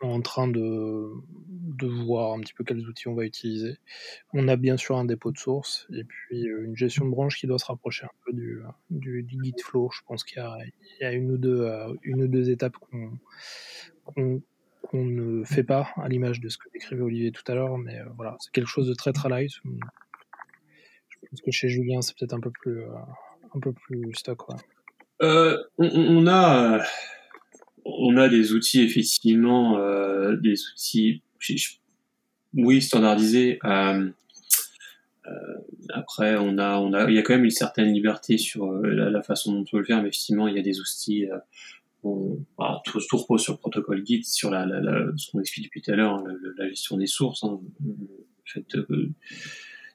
en 0.00 0.20
train 0.20 0.48
de, 0.48 1.10
de, 1.48 1.86
voir 1.86 2.34
un 2.34 2.40
petit 2.40 2.52
peu 2.54 2.64
quels 2.64 2.86
outils 2.86 3.08
on 3.08 3.14
va 3.14 3.24
utiliser. 3.24 3.78
On 4.32 4.48
a 4.48 4.56
bien 4.56 4.76
sûr 4.76 4.96
un 4.96 5.04
dépôt 5.04 5.32
de 5.32 5.38
source 5.38 5.86
et 5.92 6.04
puis 6.04 6.48
euh, 6.48 6.64
une 6.64 6.76
gestion 6.76 7.04
de 7.06 7.10
branche 7.10 7.38
qui 7.38 7.46
doit 7.46 7.58
se 7.58 7.66
rapprocher 7.66 8.04
un 8.04 8.10
peu 8.24 8.32
du, 8.32 8.62
du, 8.90 9.26
Git 9.42 9.54
Flow. 9.62 9.90
Je 9.92 10.00
pense 10.06 10.24
qu'il 10.24 10.42
y, 11.00 11.04
a, 11.04 11.12
une 11.12 11.30
ou 11.32 11.38
deux, 11.38 11.62
euh, 11.62 11.94
une 12.02 12.22
ou 12.22 12.28
deux 12.28 12.50
étapes 12.50 12.76
qu'on 12.78 14.40
ne 14.92 15.44
fait 15.44 15.64
pas 15.64 15.88
à 15.96 16.08
l'image 16.08 16.40
de 16.40 16.48
ce 16.48 16.58
que 16.58 16.68
décrivait 16.72 17.02
Olivier 17.02 17.32
tout 17.32 17.44
à 17.50 17.54
l'heure, 17.54 17.78
mais 17.78 17.98
euh, 17.98 18.04
voilà, 18.16 18.36
c'est 18.40 18.52
quelque 18.52 18.68
chose 18.68 18.88
de 18.88 18.94
très 18.94 19.12
très 19.12 19.28
light. 19.28 19.50
Je 19.54 21.18
pense 21.30 21.40
que 21.40 21.50
chez 21.50 21.68
Julien, 21.68 22.02
c'est 22.02 22.16
peut-être 22.16 22.34
un 22.34 22.40
peu 22.40 22.50
plus 22.50 22.82
un 23.54 23.60
peu 23.60 23.72
plus 23.72 24.12
stock. 24.14 24.42
On, 25.20 26.26
a 26.26 26.84
on 27.86 28.16
a 28.16 28.28
des 28.28 28.52
outils 28.52 28.82
effectivement, 28.82 29.78
euh, 29.78 30.36
des 30.36 30.66
outils, 30.68 31.22
oui, 32.54 32.82
standardisés. 32.82 33.58
Euh, 33.64 34.10
euh, 35.26 35.54
après, 35.90 36.36
on 36.36 36.58
a, 36.58 36.78
on 36.78 36.92
a, 36.92 37.08
il 37.10 37.14
y 37.14 37.18
a 37.18 37.22
quand 37.22 37.34
même 37.34 37.44
une 37.44 37.50
certaine 37.50 37.92
liberté 37.92 38.38
sur 38.38 38.72
la, 38.72 39.22
façon 39.22 39.52
dont 39.52 39.60
on 39.60 39.64
peut 39.64 39.78
le 39.78 39.84
faire, 39.84 40.02
mais 40.02 40.08
effectivement, 40.08 40.48
il 40.48 40.56
y 40.56 40.58
a 40.58 40.62
des 40.62 40.80
outils. 40.80 41.26
On, 42.04 42.38
bah, 42.56 42.82
tout, 42.84 43.00
tout, 43.08 43.16
repose 43.16 43.42
sur 43.42 43.54
le 43.54 43.58
protocole 43.58 44.04
Git, 44.06 44.24
sur 44.24 44.50
la, 44.50 44.66
ce 45.16 45.30
qu'on 45.30 45.40
explique 45.40 45.64
depuis 45.64 45.82
tout 45.82 45.90
à 45.90 45.96
l'heure, 45.96 46.14
hein, 46.14 46.24
la, 46.56 46.68
gestion 46.68 46.96
des 46.96 47.06
sources, 47.06 47.42
hein, 47.42 47.60
le 47.84 47.94
fait 48.44 48.64
de 48.76 49.10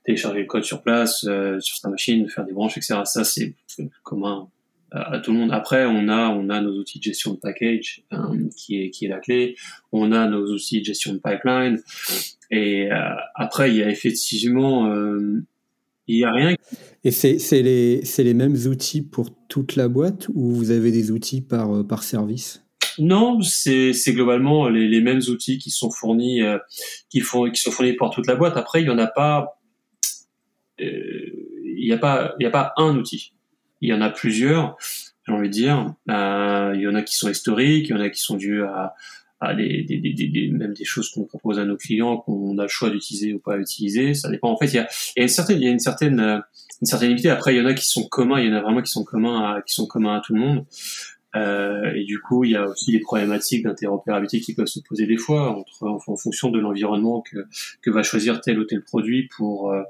télécharger 0.04 0.40
le 0.40 0.46
code 0.46 0.64
sur 0.64 0.82
place, 0.82 1.22
sur 1.22 1.78
sa 1.78 1.90
machine, 1.90 2.28
faire 2.30 2.46
des 2.46 2.54
branches, 2.54 2.78
etc. 2.78 3.02
Ça, 3.06 3.24
c'est 3.24 3.56
commun 4.04 4.50
à 4.92 5.20
tout 5.20 5.32
le 5.32 5.40
monde. 5.40 5.52
Après, 5.52 5.86
on 5.86 6.10
a, 6.10 6.30
on 6.30 6.50
a 6.50 6.62
nos 6.62 6.78
outils 6.78 7.00
de 7.00 7.04
gestion 7.04 7.34
de 7.34 7.40
package 7.40 8.04
hein, 8.12 8.34
qui, 8.56 8.82
est, 8.82 8.90
qui 8.90 9.06
est 9.06 9.10
la 9.10 9.20
clé. 9.20 9.56
On 9.92 10.12
a 10.12 10.28
nos 10.28 10.52
outils 10.52 10.80
de 10.80 10.86
gestion 10.86 11.14
de 11.14 11.20
pipeline. 11.20 11.82
Et 12.50 12.92
euh, 12.92 12.96
après, 13.36 13.72
il 13.72 13.78
y 13.78 13.84
a 13.84 13.90
effectivement, 13.90 14.88
euh, 14.88 15.44
il 16.08 16.18
y 16.18 16.26
a 16.26 16.32
rien. 16.32 16.56
Et 17.04 17.12
c'est 17.12 17.62
les, 17.62 18.02
les 18.02 18.34
mêmes 18.34 18.58
outils 18.68 19.02
pour 19.02 19.30
toute 19.48 19.76
la 19.76 19.88
boîte 19.88 20.28
ou 20.34 20.52
vous 20.52 20.72
avez 20.72 20.92
des 20.92 21.12
outils 21.12 21.42
par, 21.42 21.74
euh, 21.74 21.84
par 21.84 22.04
service? 22.04 22.64
Non, 23.00 23.42
c'est 23.42 23.94
globalement 24.10 24.68
les, 24.68 24.90
les, 24.90 25.00
mêmes 25.00 25.22
outils 25.30 25.58
qui 25.58 25.70
sont 25.70 25.90
fournis, 25.90 26.42
euh, 26.42 26.58
qui, 27.10 27.22
font, 27.22 27.50
qui 27.50 27.62
sont 27.62 27.72
fournis 27.72 27.94
par 27.94 28.10
toute 28.10 28.28
la 28.28 28.36
boîte. 28.36 28.58
Après, 28.58 28.82
il 28.82 28.88
y 28.88 28.90
en 28.90 28.98
a 28.98 29.08
pas, 29.08 29.62
il 30.78 31.86
n'y 31.86 31.94
a 31.94 31.98
pas, 31.98 32.36
il 32.38 32.44
y 32.44 32.46
a 32.46 32.50
pas 32.50 32.74
un 32.76 32.98
outil 32.98 33.32
il 33.82 33.90
y 33.90 33.94
en 33.94 34.02
a 34.02 34.10
plusieurs, 34.10 34.78
j'ai 35.26 35.34
envie 35.34 35.50
de 35.50 35.54
dire. 35.54 35.94
Euh, 36.10 36.72
il 36.76 36.82
y 36.82 36.88
en 36.88 36.96
a 36.96 37.02
qui 37.02 37.16
sont 37.16 37.30
historiques, 37.30 37.90
il 37.90 37.92
y 37.92 37.94
en 37.94 38.02
a 38.02 38.10
qui 38.10 38.22
sont 38.22 38.38
dus 38.38 38.64
à, 38.64 38.94
à 39.40 39.56
des, 39.56 39.84
des, 39.84 40.00
des, 40.00 40.50
même 40.52 40.74
des 40.74 40.86
choses 40.86 41.10
qu'on 41.10 41.26
propose 41.26 41.60
à 41.60 41.66
nos 41.66 41.78
clients 41.78 42.18
qu'on 42.18 42.58
a 42.60 42.64
le 42.64 42.70
choix 42.70 42.90
d'utiliser 42.90 43.34
ou 43.34 43.40
pas 43.40 43.58
utiliser. 43.58 44.14
Ça 44.14 44.30
dépend. 44.30 44.52
En 44.52 44.58
fait, 44.58 44.68
il 44.68 44.76
y 44.76 44.80
a, 44.80 44.88
il 45.16 45.20
y 45.20 45.22
a 45.22 45.24
une 45.24 45.30
certaine, 45.30 45.58
il 45.58 45.64
y 45.64 45.68
a 45.68 45.72
une 45.72 45.80
certaine, 45.80 46.20
une 46.82 46.88
certaine 46.88 47.10
limité. 47.10 47.30
Après, 47.30 47.54
il 47.56 47.58
y 47.58 47.62
en 47.62 47.66
a 47.66 47.74
qui 47.74 47.86
sont 47.86 48.08
communs, 48.08 48.40
il 48.40 48.48
y 48.48 48.52
en 48.52 48.56
a 48.56 48.62
vraiment 48.62 48.82
qui 48.82 48.92
sont 48.92 49.04
communs 49.04 49.56
à, 49.56 49.62
qui 49.62 49.74
sont 49.74 49.88
communs 49.88 50.16
à 50.16 50.22
tout 50.22 50.34
le 50.34 50.40
monde. 50.40 50.66
Euh, 51.34 51.94
et 51.96 52.04
du 52.04 52.20
coup, 52.20 52.44
il 52.44 52.52
y 52.52 52.56
a 52.58 52.68
aussi 52.68 52.92
des 52.92 53.00
problématiques 53.00 53.64
d'interopérabilité 53.64 54.42
qui 54.42 54.54
peuvent 54.54 54.68
se 54.68 54.82
poser 54.82 55.08
des 55.08 55.16
fois 55.18 55.58
entre, 55.58 55.84
en, 55.84 55.98
en 56.06 56.18
fonction 56.18 56.50
de 56.50 56.60
l'environnement 56.60 57.22
que, 57.22 57.46
que 57.82 57.90
va 57.90 58.04
choisir 58.04 58.42
tel 58.42 58.60
ou 58.60 58.66
tel 58.66 58.84
produit 58.84 59.30
pour, 59.38 59.72
euh, 59.72 59.82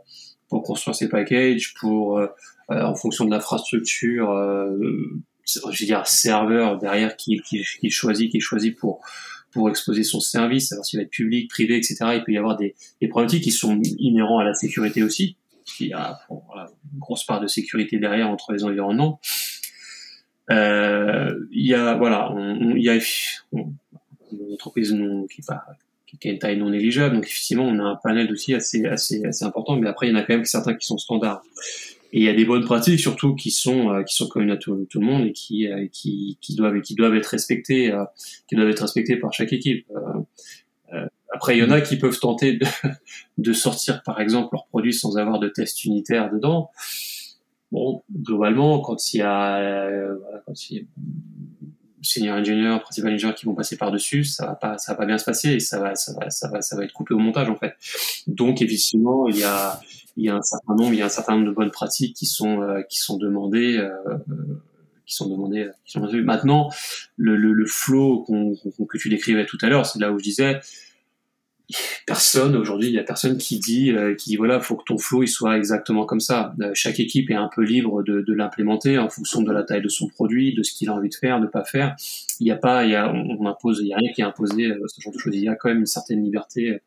pour 0.52 0.64
construire 0.64 0.96
ses 0.96 1.08
packages, 1.08 1.74
pour 1.76 2.20
euh, 2.20 2.28
euh, 2.70 2.84
en 2.84 2.94
fonction 2.94 3.24
de 3.24 3.32
l'infrastructure, 3.32 4.32
euh, 4.32 4.78
je 5.46 5.60
veux 5.66 5.86
dire 5.86 6.06
serveur 6.06 6.78
derrière 6.78 7.16
qui, 7.16 7.42
qui, 7.42 7.64
qui 7.64 7.90
choisit, 7.90 8.30
qui 8.30 8.38
est 8.38 8.42
choisi 8.42 8.72
pour 8.72 9.02
pour 9.54 9.70
exposer 9.70 10.04
son 10.04 10.22
service, 10.22 10.70
savoir 10.70 10.86
s'il 10.86 10.98
va 10.98 11.04
être 11.04 11.10
public, 11.10 11.50
privé, 11.50 11.76
etc. 11.76 11.98
Il 12.14 12.24
peut 12.26 12.32
y 12.32 12.38
avoir 12.38 12.56
des, 12.56 12.74
des 13.02 13.10
problématiques 13.10 13.44
qui 13.44 13.52
sont 13.52 13.82
inhérents 13.84 14.40
à 14.40 14.46
la 14.46 14.54
sécurité 14.54 15.04
aussi. 15.04 15.36
Il 15.82 15.88
y 15.88 15.94
a 15.94 16.20
une 16.30 17.00
grosse 17.00 17.26
part 17.26 17.42
de 17.42 17.48
sécurité 17.48 17.98
derrière 17.98 18.30
entre 18.30 18.54
les 18.54 18.64
environnements. 18.64 19.20
Euh, 20.52 21.34
il 21.52 21.68
y 21.68 21.74
a 21.74 21.96
voilà, 21.96 22.32
on, 22.32 22.76
il 22.76 22.84
y 22.84 22.90
a 22.90 22.96
une 23.54 24.54
entreprise 24.54 24.94
non, 24.94 25.28
qui, 25.28 25.42
pas, 25.42 25.66
qui 26.20 26.28
a 26.28 26.32
une 26.32 26.40
taille 26.40 26.58
non 26.58 26.70
négligeable. 26.70 27.16
Donc 27.16 27.26
effectivement, 27.26 27.66
on 27.66 27.80
a 27.80 27.84
un 27.84 28.00
panel 28.04 28.28
d'outils 28.28 28.54
assez, 28.54 28.86
assez, 28.86 29.24
assez 29.26 29.46
important, 29.46 29.76
mais 29.76 29.88
après, 29.88 30.08
il 30.08 30.12
y 30.12 30.14
en 30.14 30.20
a 30.20 30.24
quand 30.24 30.34
même 30.34 30.46
certains 30.46 30.74
qui 30.74 30.86
sont 30.86 30.98
standards. 30.98 31.44
Et 32.14 32.20
il 32.20 32.24
y 32.24 32.30
a 32.30 32.34
des 32.34 32.44
bonnes 32.44 32.66
pratiques 32.66 33.00
surtout 33.00 33.36
qui 33.36 33.52
sont 33.52 33.90
euh, 33.90 34.04
qui 34.04 34.16
sont 34.16 34.28
communes 34.28 34.52
à 34.52 34.58
tout, 34.58 34.86
le 34.94 35.00
monde 35.00 35.26
et 35.28 35.32
qui 35.32 35.68
euh, 35.68 35.88
qui, 35.92 36.38
qui 36.42 36.56
doivent 36.56 36.82
qui 36.82 36.96
doivent 36.96 37.16
être 37.16 37.28
respectées 37.28 37.92
euh, 37.92 38.04
qui 38.50 38.56
doivent 38.56 38.70
être 38.70 38.82
respectées 38.82 39.16
par 39.16 39.32
chaque 39.32 39.54
équipe. 39.54 39.88
après, 41.34 41.56
il 41.58 41.62
y 41.62 41.64
en 41.64 41.72
a 41.72 41.80
qui 41.80 41.98
peuvent 41.98 42.20
tenter 42.20 42.58
de, 42.58 42.66
de 43.38 43.54
sortir 43.54 44.04
par 44.04 44.20
exemple 44.20 44.50
leurs 44.52 44.68
produits 44.68 44.94
sans 44.94 45.18
avoir 45.18 45.40
de 45.40 45.48
test 45.48 45.86
unitaire 45.86 46.30
dedans. 46.32 46.70
Bon, 47.72 48.04
globalement, 48.12 48.82
quand 48.82 49.14
il 49.14 49.20
y 49.20 49.22
a, 49.22 49.88
quand 50.46 50.70
il 50.70 50.78
y 50.78 50.80
a 50.82 50.84
senior 52.02 52.36
ingénieur, 52.36 52.82
principal 52.82 53.14
ingénieur 53.14 53.36
qui 53.36 53.46
vont 53.46 53.56
passer 53.56 53.78
par 53.78 53.92
dessus, 53.92 54.24
ça 54.24 54.46
va 54.46 54.56
pas, 54.56 54.78
ça 54.78 54.94
va 54.94 54.98
pas 54.98 55.06
bien 55.06 55.18
se 55.18 55.26
passer 55.26 55.52
et 55.54 55.60
ça 55.60 55.80
va, 55.80 55.96
ça 55.96 56.14
va, 56.14 56.30
ça 56.30 56.50
va, 56.50 56.62
ça 56.62 56.76
va 56.76 56.84
être 56.84 56.94
coupé 56.94 57.14
au 57.14 57.20
montage 57.20 57.50
en 57.50 57.56
fait. 57.56 57.74
Donc 58.28 58.62
effectivement, 58.62 59.28
il 59.28 59.38
y 59.38 59.44
a, 59.44 59.80
il 60.18 60.26
y 60.26 60.30
a 60.30 60.36
un 60.36 60.42
certain 60.42 60.76
nombre, 60.76 60.94
il 60.94 61.00
y 61.00 61.02
a 61.02 61.06
un 61.06 61.10
certain 61.10 61.34
nombre 61.36 61.48
de 61.48 61.54
bonnes 61.54 61.72
pratiques 61.72 62.16
qui 62.16 62.26
sont, 62.26 62.62
euh, 62.62 62.82
qui 62.90 63.00
sont 63.00 63.18
demandées, 63.18 63.78
euh, 63.78 63.90
qui 65.06 65.16
sont 65.16 65.30
demandées, 65.30 65.70
qui 65.86 65.92
sont 65.92 66.00
demandées. 66.00 66.22
Maintenant, 66.22 66.70
le, 67.18 67.36
le, 67.36 67.54
le 67.54 67.66
flow 67.66 68.26
que 68.26 68.98
tu 68.98 69.10
décrivais 69.10 69.46
tout 69.46 69.58
à 69.62 69.70
l'heure, 69.70 69.86
c'est 69.86 70.00
là 70.00 70.12
où 70.12 70.18
je 70.20 70.24
disais, 70.24 70.60
personne 72.06 72.56
aujourd'hui, 72.56 72.88
il 72.88 72.94
y 72.94 73.00
a 73.00 73.04
personne 73.04 73.38
qui 73.38 73.60
dit, 73.60 73.92
euh, 73.92 74.16
qui 74.16 74.36
voilà, 74.36 74.60
faut 74.60 74.76
que 74.76 74.84
ton 74.86 74.98
flow 74.98 75.24
il 75.24 75.28
soit 75.28 75.58
exactement 75.58 76.06
comme 76.06 76.20
ça. 76.20 76.54
Euh, 76.62 76.72
chaque 76.74 77.00
équipe 77.00 77.30
est 77.30 77.36
un 77.36 77.50
peu 77.54 77.64
libre 77.64 78.04
de, 78.04 78.34
l'implémenter 78.34 78.98
en 78.98 79.10
fonction 79.10 79.42
de 79.42 79.52
la 79.52 79.64
taille 79.64 79.82
de 79.82 79.90
son 79.90 80.08
produit, 80.08 80.54
de 80.54 80.64
ce 80.64 80.74
qu'il 80.74 80.90
a 80.90 80.94
envie 80.94 81.10
de 81.10 81.16
faire, 81.16 81.42
de 81.42 81.48
pas 81.48 81.64
faire. 81.64 81.96
Il 82.40 82.46
n'y 82.46 82.52
a 82.52 82.56
pas, 82.56 82.86
il 82.86 82.92
y 82.92 82.96
a, 82.96 83.12
on, 83.12 83.46
impose, 83.46 83.80
il 83.82 83.88
y 83.88 83.94
a 83.94 83.98
rien 83.98 84.12
qui 84.14 84.22
est 84.22 84.26
imposé, 84.26 84.68
euh, 84.68 84.80
ce 84.88 85.02
genre 85.02 85.14
de 85.14 85.20
choses. 85.20 85.36
Il 85.36 85.44
y 85.44 85.50
a 85.50 85.56
quand 85.56 85.70
même 85.70 85.80
une 85.80 85.86
certaine 85.86 86.24
liberté 86.24 86.80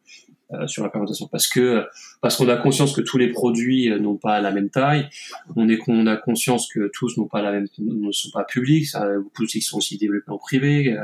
sur 0.67 0.85
la 0.85 0.89
présentation 0.89 1.27
parce 1.27 1.49
que 1.49 1.85
parce 2.21 2.37
qu'on 2.37 2.49
a 2.49 2.57
conscience 2.57 2.95
que 2.95 3.01
tous 3.01 3.19
les 3.19 3.33
produits 3.33 3.91
n'ont 3.99 4.17
pas 4.17 4.41
la 4.41 4.53
même 4.53 4.71
taille, 4.71 5.09
on 5.57 5.69
est 5.69 5.79
qu'on 5.79 6.07
a 6.07 6.17
conscience 6.17 6.69
que 6.73 6.91
tous 6.95 7.17
n'ont 7.17 7.27
pas 7.27 7.43
la 7.43 7.51
même 7.51 7.67
ne 7.79 8.13
sont 8.13 8.31
pas 8.31 8.45
publics, 8.45 8.87
beaucoup 9.21 9.47
qui 9.47 9.61
sont 9.63 9.79
aussi 9.79 9.97
développés 9.99 10.31
en 10.31 10.39
privé. 10.39 10.97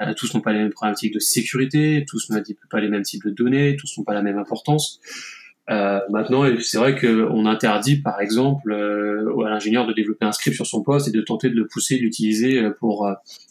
Euh, 0.00 0.12
tous 0.16 0.34
n'ont 0.34 0.40
pas 0.40 0.52
les 0.52 0.58
mêmes 0.58 0.72
problématiques 0.72 1.14
de 1.14 1.20
sécurité, 1.20 2.04
tous 2.08 2.30
n'ont 2.30 2.42
pas 2.70 2.80
les 2.80 2.88
mêmes 2.88 3.02
types 3.02 3.24
de 3.24 3.30
données, 3.30 3.76
tous 3.76 3.96
n'ont 3.96 4.04
pas 4.04 4.14
la 4.14 4.22
même 4.22 4.38
importance. 4.38 5.00
Euh, 5.70 6.00
maintenant, 6.10 6.44
c'est 6.60 6.78
vrai 6.78 6.98
qu'on 6.98 7.46
interdit, 7.46 7.96
par 7.96 8.20
exemple, 8.20 8.72
euh, 8.72 9.44
à 9.46 9.50
l'ingénieur 9.50 9.86
de 9.86 9.92
développer 9.92 10.26
un 10.26 10.32
script 10.32 10.56
sur 10.56 10.66
son 10.66 10.82
poste 10.82 11.08
et 11.08 11.10
de 11.10 11.20
tenter 11.22 11.48
de 11.48 11.54
le 11.54 11.66
pousser, 11.66 11.96
de 11.96 12.02
l'utiliser 12.02 12.58
euh, 12.58 12.70
pour 12.70 13.08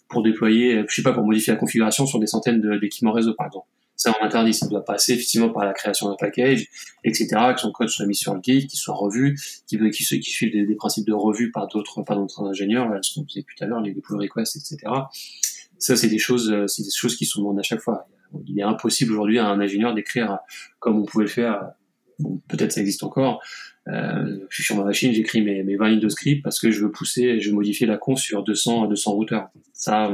pour 0.09 0.21
déployer, 0.21 0.83
je 0.87 0.93
sais 0.95 1.01
pas, 1.01 1.11
pour 1.11 1.23
modifier 1.23 1.53
la 1.53 1.59
configuration 1.59 2.05
sur 2.05 2.19
des 2.19 2.27
centaines 2.27 2.61
d'équipements 2.79 3.13
réseau, 3.13 3.33
par 3.33 3.47
exemple. 3.47 3.65
Ça, 3.95 4.13
on 4.21 4.23
interdit. 4.23 4.53
Ça 4.53 4.67
doit 4.67 4.85
passer 4.85 5.13
effectivement 5.13 5.49
par 5.49 5.65
la 5.65 5.73
création 5.73 6.07
d'un 6.07 6.15
package, 6.15 6.67
etc., 7.03 7.27
que 7.55 7.59
son 7.59 7.71
code 7.71 7.89
soit 7.89 8.05
mis 8.05 8.13
sur 8.13 8.35
le 8.35 8.39
guide, 8.39 8.67
qu'il 8.67 8.77
soit 8.77 8.93
revu, 8.93 9.39
qu'il 9.65 9.79
qui, 9.89 10.03
qui 10.19 10.29
suive 10.29 10.51
des, 10.51 10.67
des, 10.67 10.75
principes 10.75 11.07
de 11.07 11.13
revue 11.13 11.51
par 11.51 11.67
d'autres 11.67 12.03
par 12.03 12.17
d'autres 12.17 12.43
ingénieurs, 12.43 12.91
ce 13.01 13.15
qu'on 13.15 13.25
disait 13.25 13.41
tout 13.41 13.63
à 13.63 13.65
l'heure, 13.65 13.81
les 13.81 13.91
pull 13.93 14.17
requests, 14.17 14.55
etc. 14.55 14.91
Ça, 15.83 15.95
c'est 15.97 16.07
des 16.07 16.17
choses, 16.17 16.53
c'est 16.67 16.83
des 16.83 16.91
choses 16.95 17.15
qui 17.15 17.25
sont 17.25 17.41
demandées 17.41 17.59
à 17.59 17.63
chaque 17.63 17.81
fois. 17.81 18.07
Il 18.47 18.57
est 18.59 18.63
impossible 18.63 19.11
aujourd'hui 19.11 19.37
à 19.39 19.47
un 19.47 19.59
ingénieur 19.59 19.93
d'écrire 19.93 20.39
comme 20.79 20.97
on 20.99 21.05
pouvait 21.05 21.25
le 21.25 21.29
faire 21.29 21.73
peut-être 22.47 22.71
ça 22.71 22.81
existe 22.81 23.03
encore. 23.03 23.41
Euh, 23.87 24.39
je 24.49 24.55
suis 24.55 24.63
sur 24.63 24.77
ma 24.77 24.83
machine, 24.83 25.11
j'écris 25.11 25.41
mes, 25.41 25.63
mes 25.63 25.75
20 25.75 25.89
lignes 25.89 25.99
de 25.99 26.09
script 26.09 26.43
parce 26.43 26.59
que 26.59 26.71
je 26.71 26.81
veux 26.81 26.91
pousser, 26.91 27.39
je 27.39 27.49
veux 27.49 27.55
modifier 27.55 27.85
la 27.85 27.97
con 27.97 28.15
sur 28.15 28.43
200, 28.43 28.87
200 28.87 29.11
routeurs. 29.11 29.49
Ça, 29.73 30.09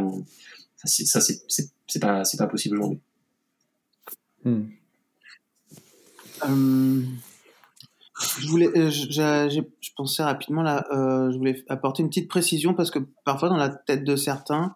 ça, 0.83 1.21
c'est 1.21 1.99
pas, 1.99 2.23
c'est 2.23 2.37
pas 2.37 2.47
possible 2.47 2.77
aujourd'hui. 2.77 2.99
Hmm. 4.43 4.63
Euh, 6.47 7.01
je 8.39 8.47
voulais, 8.47 8.69
euh, 8.75 8.89
je, 8.89 9.61
pensais 9.95 10.23
rapidement 10.23 10.61
là, 10.61 10.85
je 11.31 11.37
voulais 11.37 11.63
apporter 11.67 12.01
une 12.01 12.09
petite 12.09 12.29
précision 12.29 12.73
parce 12.73 12.89
que 12.89 12.99
parfois 13.25 13.49
dans 13.49 13.57
la 13.57 13.69
tête 13.69 14.03
de 14.03 14.15
certains, 14.15 14.75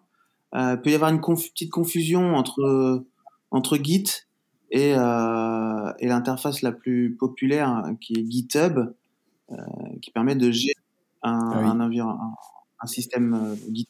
il 0.54 0.80
peut 0.82 0.90
y 0.90 0.94
avoir 0.94 1.10
une 1.10 1.20
petite 1.20 1.70
confusion 1.70 2.36
entre 2.36 3.04
entre 3.54 3.76
Git 3.76 4.26
et, 4.70 4.94
euh, 4.96 5.92
et 6.00 6.08
l'interface 6.08 6.62
la 6.62 6.72
plus 6.72 7.14
populaire 7.14 7.68
hein, 7.68 7.96
qui 8.00 8.14
est 8.14 8.28
GitHub, 8.28 8.92
euh, 9.52 9.56
qui 10.02 10.10
permet 10.10 10.34
de 10.34 10.50
gérer 10.50 10.74
un, 11.22 11.38
ah 11.52 11.58
un, 11.58 11.80
un, 11.80 12.34
un 12.80 12.86
système 12.86 13.34
euh, 13.34 13.54
Git. 13.72 13.86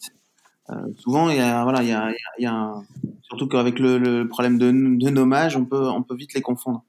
Euh, 0.70 0.92
souvent, 0.98 1.30
il 1.30 1.38
y 1.38 1.40
a, 1.40 1.62
voilà, 1.62 1.82
il 1.82 1.88
y 1.88 1.92
a, 1.92 2.10
il 2.38 2.42
y 2.42 2.46
a 2.46 2.52
un, 2.52 2.84
surtout 3.22 3.48
qu'avec 3.48 3.78
le, 3.78 3.98
le, 3.98 4.28
problème 4.28 4.58
de, 4.58 4.66
de, 4.70 5.10
nommage, 5.10 5.56
on 5.56 5.64
peut, 5.64 5.88
on 5.88 6.02
peut 6.02 6.16
vite 6.16 6.34
les 6.34 6.42
confondre. 6.42 6.84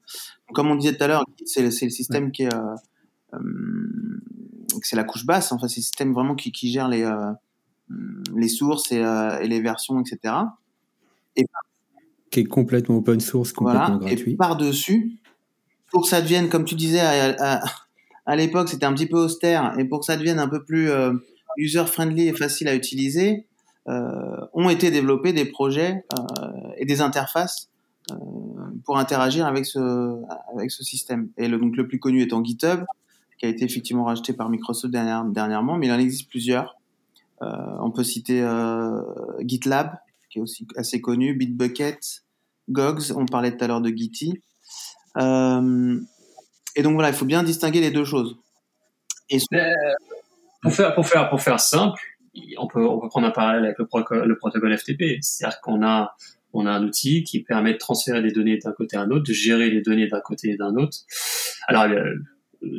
Donc, 0.46 0.56
comme 0.56 0.70
on 0.70 0.76
disait 0.76 0.96
tout 0.96 1.04
à 1.04 1.06
l'heure, 1.08 1.24
c'est 1.46 1.60
le, 1.60 1.68
le 1.68 1.90
système 1.90 2.30
qui 2.32 2.42
est, 2.42 2.54
euh, 2.54 2.74
euh, 3.34 4.20
c'est 4.82 4.96
la 4.96 5.04
couche 5.04 5.24
basse. 5.24 5.52
Enfin, 5.52 5.68
c'est 5.68 5.80
le 5.80 5.84
système 5.84 6.12
vraiment 6.12 6.34
qui, 6.34 6.52
qui 6.52 6.70
gère 6.70 6.88
les, 6.88 7.02
euh, 7.02 7.32
les 8.34 8.48
sources 8.48 8.92
et, 8.92 8.96
et, 8.96 9.48
les 9.48 9.60
versions, 9.60 10.00
etc. 10.00 10.34
Et 11.36 11.46
qui 12.30 12.40
est 12.40 12.44
complètement 12.44 12.96
open 12.96 13.20
source, 13.20 13.52
complètement 13.52 13.98
gratuit. 13.98 14.32
Et 14.32 14.36
par-dessus, 14.36 15.18
pour 15.90 16.02
que 16.02 16.08
ça 16.08 16.20
devienne, 16.20 16.48
comme 16.48 16.64
tu 16.64 16.74
disais, 16.74 17.00
à, 17.00 17.62
à, 18.26 18.36
l'époque, 18.36 18.68
c'était 18.68 18.86
un 18.86 18.92
petit 18.92 19.06
peu 19.06 19.18
austère, 19.18 19.78
et 19.78 19.84
pour 19.84 20.00
que 20.00 20.06
ça 20.06 20.16
devienne 20.16 20.38
un 20.38 20.48
peu 20.48 20.64
plus 20.64 20.90
euh, 20.90 21.12
user-friendly 21.56 22.28
et 22.28 22.32
facile 22.32 22.68
à 22.68 22.74
utiliser, 22.74 23.46
euh, 23.88 24.46
ont 24.52 24.68
été 24.68 24.90
développés 24.90 25.32
des 25.32 25.44
projets 25.44 26.04
euh, 26.18 26.48
et 26.76 26.86
des 26.86 27.00
interfaces 27.00 27.70
euh, 28.10 28.16
pour 28.84 28.98
interagir 28.98 29.46
avec 29.46 29.64
ce, 29.64 30.20
avec 30.52 30.72
ce 30.72 30.82
système. 30.82 31.28
Et 31.36 31.46
le, 31.46 31.58
donc 31.58 31.76
le 31.76 31.86
plus 31.86 32.00
connu 32.00 32.20
étant 32.20 32.42
GitHub, 32.42 32.80
qui 33.38 33.46
a 33.46 33.48
été 33.48 33.64
effectivement 33.64 34.04
racheté 34.04 34.32
par 34.32 34.50
Microsoft 34.50 34.92
dernièrement, 34.92 35.76
mais 35.76 35.86
il 35.86 35.92
en 35.92 35.98
existe 35.98 36.28
plusieurs. 36.28 36.76
Euh, 37.42 37.46
on 37.80 37.90
peut 37.90 38.04
citer 38.04 38.46
GitLab, 39.40 39.98
qui 40.30 40.38
est 40.38 40.42
aussi 40.42 40.66
assez 40.76 41.00
connu, 41.00 41.34
Bitbucket, 41.34 42.22
Gogs, 42.68 43.12
on 43.14 43.26
parlait 43.26 43.56
tout 43.56 43.64
à 43.64 43.68
l'heure 43.68 43.80
de 43.80 43.90
Gitty. 43.90 44.42
Euh, 45.18 46.00
et 46.74 46.82
donc 46.82 46.94
voilà, 46.94 47.08
il 47.08 47.14
faut 47.14 47.24
bien 47.24 47.42
distinguer 47.42 47.80
les 47.80 47.90
deux 47.90 48.04
choses. 48.04 48.36
Pour, 50.62 50.74
faire, 51.40 51.60
simple, 51.60 52.00
on 52.58 52.66
peut, 52.66 52.84
prendre 53.08 53.26
un 53.26 53.30
parallèle 53.30 53.64
avec 53.64 53.78
le, 53.78 54.24
le 54.26 54.36
protocole 54.36 54.76
FTP. 54.76 55.18
C'est-à-dire 55.20 55.60
qu'on 55.60 55.84
a, 55.84 56.14
on 56.52 56.66
a 56.66 56.72
un 56.72 56.82
outil 56.82 57.24
qui 57.24 57.42
permet 57.42 57.72
de 57.72 57.78
transférer 57.78 58.22
des 58.22 58.32
données 58.32 58.58
d'un 58.58 58.72
côté 58.72 58.96
à 58.96 59.02
un 59.02 59.10
autre, 59.10 59.24
de 59.28 59.32
gérer 59.32 59.70
les 59.70 59.80
données 59.80 60.08
d'un 60.08 60.20
côté 60.20 60.50
et 60.50 60.56
d'un 60.56 60.74
autre. 60.76 60.98
Alors, 61.68 61.86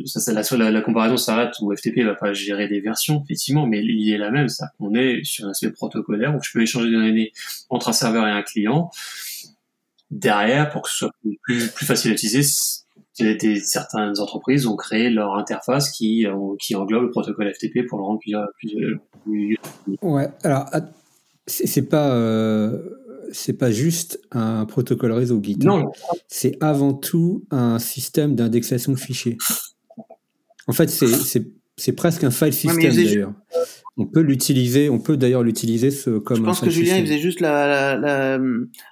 ça, 0.05 0.19
c'est 0.19 0.33
la, 0.33 0.71
la, 0.71 0.81
comparaison 0.81 1.17
s'arrête 1.17 1.53
où 1.61 1.75
FTP 1.75 1.99
va 2.03 2.15
pas 2.15 2.33
gérer 2.33 2.67
des 2.67 2.79
versions, 2.79 3.23
effectivement, 3.23 3.67
mais 3.67 3.81
l'idée 3.81 4.13
est 4.13 4.17
la 4.17 4.31
même, 4.31 4.47
c'est 4.49 4.65
qu'on 4.77 4.93
est 4.95 5.23
sur 5.23 5.45
un 5.45 5.51
aspect 5.51 5.71
protocolaire 5.71 6.35
où 6.35 6.39
je 6.41 6.51
peux 6.51 6.61
échanger 6.61 6.89
des 6.89 6.95
données 6.95 7.31
entre 7.69 7.89
un 7.89 7.93
serveur 7.93 8.27
et 8.27 8.31
un 8.31 8.43
client. 8.43 8.89
Derrière, 10.09 10.69
pour 10.69 10.83
que 10.83 10.89
ce 10.89 10.97
soit 10.97 11.11
plus, 11.41 11.67
plus 11.71 11.85
facile 11.85 12.11
à 12.11 12.13
utiliser, 12.13 12.43
des, 13.19 13.59
certaines 13.59 14.19
entreprises 14.19 14.67
ont 14.67 14.75
créé 14.75 15.09
leur 15.09 15.35
interface 15.35 15.91
qui, 15.91 16.25
qui 16.59 16.75
englobe 16.75 17.03
le 17.03 17.11
protocole 17.11 17.53
FTP 17.53 17.87
pour 17.87 17.97
le 17.99 18.03
rendre 18.03 18.19
plus, 18.19 18.99
plus, 19.23 19.57
Ouais, 20.01 20.27
alors 20.43 20.69
c'est 21.47 21.87
pas 21.87 22.11
euh, 22.11 22.77
c'est 23.31 23.53
pas 23.53 23.71
juste 23.71 24.19
un 24.31 24.65
protocole 24.65 25.11
réseau 25.11 25.41
Git. 25.41 25.57
Non. 25.59 25.91
C'est 26.27 26.57
avant 26.61 26.93
tout 26.93 27.45
un 27.51 27.79
système 27.79 28.35
d'indexation 28.35 28.91
de 28.91 28.97
fichiers. 28.97 29.37
En 30.67 30.73
fait, 30.73 30.89
c'est 30.89 31.93
presque 31.93 32.23
un 32.23 32.31
file 32.31 32.53
system 32.53 32.81
d'ailleurs. 32.81 33.33
On 33.99 34.05
peut 34.05 34.21
l'utiliser, 34.21 34.91
on 34.91 34.99
peut 34.99 35.17
d'ailleurs 35.17 35.41
l'utiliser 35.41 35.89
comme. 36.23 36.37
Je 36.37 36.41
pense 36.43 36.61
que 36.61 36.69
Julien 36.69 36.97
il 36.97 37.05
faisait 37.05 37.17
juste 37.17 37.39
la, 37.39 37.95
la, 37.97 38.37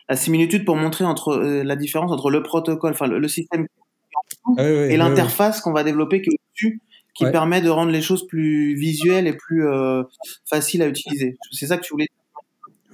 la, 0.10 0.16
similitude 0.16 0.66
pour 0.66 0.76
montrer 0.78 1.06
entre 1.06 1.30
euh, 1.30 1.64
la 1.64 1.76
différence 1.76 2.12
entre 2.12 2.32
le 2.32 2.42
protocole, 2.42 2.94
enfin 2.94 3.06
le, 3.06 3.28
système 3.28 3.68
ah 4.58 4.64
et 4.68 4.98
l'interface 4.98 5.62
qu'on 5.62 5.74
va 5.74 5.84
développer 5.84 6.24
qui 6.24 6.32
dessus, 6.56 6.82
qui 7.14 7.26
permet 7.26 7.62
de 7.62 7.70
rendre 7.70 7.92
les 7.92 8.02
choses 8.02 8.26
plus 8.26 8.76
visuelles 8.76 9.28
et 9.28 9.34
plus 9.34 9.68
euh, 9.68 10.02
faciles 10.50 10.82
à 10.82 10.88
utiliser. 10.88 11.38
C'est 11.52 11.68
ça 11.68 11.78
que 11.78 11.84
tu 11.84 11.94
voulais 11.94 12.08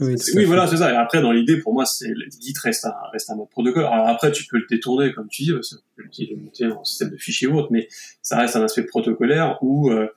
oui, 0.02 0.46
voilà, 0.46 0.68
c'est 0.68 0.78
ça. 0.78 0.92
Et 0.92 0.96
après, 0.96 1.22
dans 1.22 1.32
l'idée, 1.32 1.58
pour 1.60 1.74
moi, 1.74 1.86
c'est 1.86 2.14
Git 2.42 2.54
reste 2.62 2.86
un, 2.86 2.94
reste 3.12 3.30
un 3.30 3.36
mode 3.36 3.50
protocole. 3.50 3.86
Alors 3.86 4.08
après, 4.08 4.32
tu 4.32 4.46
peux 4.46 4.58
le 4.58 4.66
détourner, 4.70 5.14
comme 5.14 5.28
tu 5.30 5.44
dis, 5.44 5.54
tu 5.62 5.76
peux 5.96 6.04
le 6.04 6.42
monter 6.42 6.66
en 6.68 6.84
système 6.84 7.10
de 7.10 7.18
fichiers 7.18 7.48
ou 7.48 7.58
autre, 7.58 7.70
mais 7.72 7.88
ça 8.22 8.38
reste 8.38 8.56
un 8.56 8.64
aspect 8.64 8.84
protocolaire 8.84 9.58
où 9.62 9.92
euh, 9.92 10.08